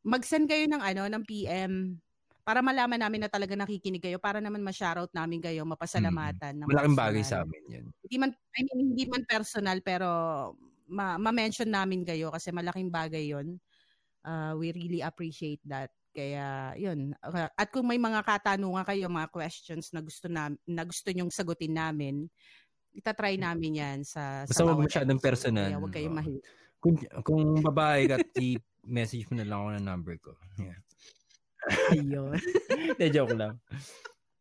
mag-send 0.00 0.48
kayo 0.48 0.64
ng 0.64 0.80
ano, 0.80 1.04
ng 1.04 1.22
PM 1.28 2.00
para 2.46 2.62
malaman 2.62 2.96
namin 2.96 3.26
na 3.26 3.30
talaga 3.30 3.58
nakikinig 3.58 4.00
kayo 4.00 4.16
para 4.22 4.38
naman 4.38 4.62
ma-shoutout 4.62 5.10
namin 5.12 5.42
kayo, 5.42 5.66
mapasalamatan. 5.66 6.62
ng 6.62 6.70
malaking 6.70 6.96
bagay 6.96 7.22
sa 7.26 7.42
amin 7.42 7.62
yun. 7.66 7.86
Hindi 8.06 8.16
man, 8.22 8.30
I 8.56 8.60
mean, 8.62 8.94
hindi 8.94 9.04
man 9.10 9.26
personal 9.26 9.82
pero 9.82 10.08
ma- 10.86 11.18
ma-mention 11.18 11.68
namin 11.68 12.06
kayo 12.06 12.30
kasi 12.30 12.54
malaking 12.54 12.88
bagay 12.88 13.34
yon. 13.34 13.58
Uh, 14.22 14.54
we 14.56 14.70
really 14.72 15.02
appreciate 15.02 15.60
that. 15.66 15.90
Kaya, 16.16 16.72
yun. 16.80 17.12
At 17.52 17.68
kung 17.68 17.84
may 17.84 18.00
mga 18.00 18.24
katanungan 18.24 18.88
kayo, 18.88 19.12
mga 19.12 19.28
questions 19.28 19.92
na 19.92 20.00
gusto 20.00 20.32
na, 20.32 20.48
na 20.64 20.82
gusto 20.88 21.12
nyong 21.12 21.28
sagutin 21.28 21.76
namin, 21.76 22.24
itatry 22.96 23.36
namin 23.36 23.84
yan 23.84 23.98
sa, 24.00 24.48
Basta 24.48 24.56
sa 24.56 24.64
huwag 24.64 24.88
masyadong 24.88 25.20
personal. 25.20 25.68
Kaya 25.68 25.76
huwag 25.84 25.92
kayong 25.92 26.16
mahilig. 26.16 26.44
Kung, 26.80 26.96
kung 27.20 27.44
babae 27.60 28.08
ka, 28.08 28.16
i-message 28.40 29.28
mo 29.28 29.36
na 29.36 29.44
lang 29.44 29.58
ako 29.60 29.70
ng 29.76 29.84
number 29.84 30.14
ko. 30.16 30.32
Yeah. 30.56 30.80
Ayun. 31.92 32.40
Hindi, 32.96 33.06
joke 33.12 33.36
lang. 33.36 33.60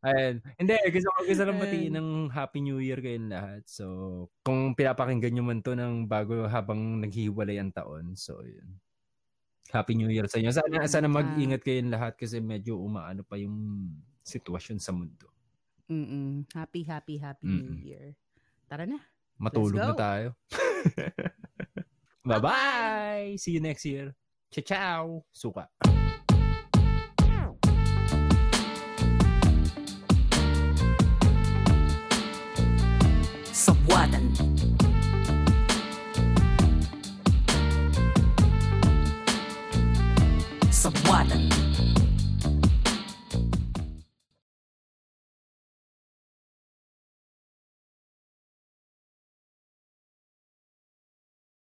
Ayun. 0.05 0.35
Hindi, 0.55 0.75
gusto 0.95 1.09
ko 1.11 1.19
gusto 1.27 1.43
lang 1.43 1.59
batiin 1.59 1.95
ng 1.97 2.09
Happy 2.31 2.63
New 2.63 2.79
Year 2.79 3.03
kayong 3.03 3.27
lahat. 3.27 3.67
So, 3.67 3.85
kung 4.47 4.77
pinapakinggan 4.77 5.35
nyo 5.35 5.43
man 5.43 5.59
to 5.59 5.75
ng 5.75 6.07
bago 6.07 6.47
habang 6.47 7.03
naghihiwalay 7.03 7.59
ang 7.59 7.75
taon. 7.75 8.15
So, 8.15 8.39
yun. 8.45 8.79
Happy 9.73 9.97
New 9.97 10.09
Year 10.11 10.29
sa 10.29 10.37
inyo. 10.37 10.53
Sana, 10.53 10.85
sana 10.85 11.07
mag-ingat 11.09 11.65
kayong 11.65 11.89
lahat 11.89 12.13
kasi 12.19 12.37
medyo 12.37 12.77
umaano 12.77 13.25
pa 13.25 13.39
yung 13.39 13.89
sitwasyon 14.21 14.77
sa 14.77 14.93
mundo. 14.93 15.29
Mm-mm. 15.89 16.49
Happy, 16.53 16.81
happy, 16.85 17.17
happy 17.21 17.45
New 17.45 17.77
Mm-mm. 17.77 17.85
Year. 17.85 18.05
Tara 18.69 18.85
na. 18.89 18.97
Matulog 19.37 19.77
na 19.77 19.93
tayo. 19.93 20.27
Bye-bye! 22.25 23.37
See 23.37 23.53
you 23.53 23.61
next 23.61 23.85
year. 23.85 24.17
Ciao! 24.49 25.25
Suka. 25.29 25.69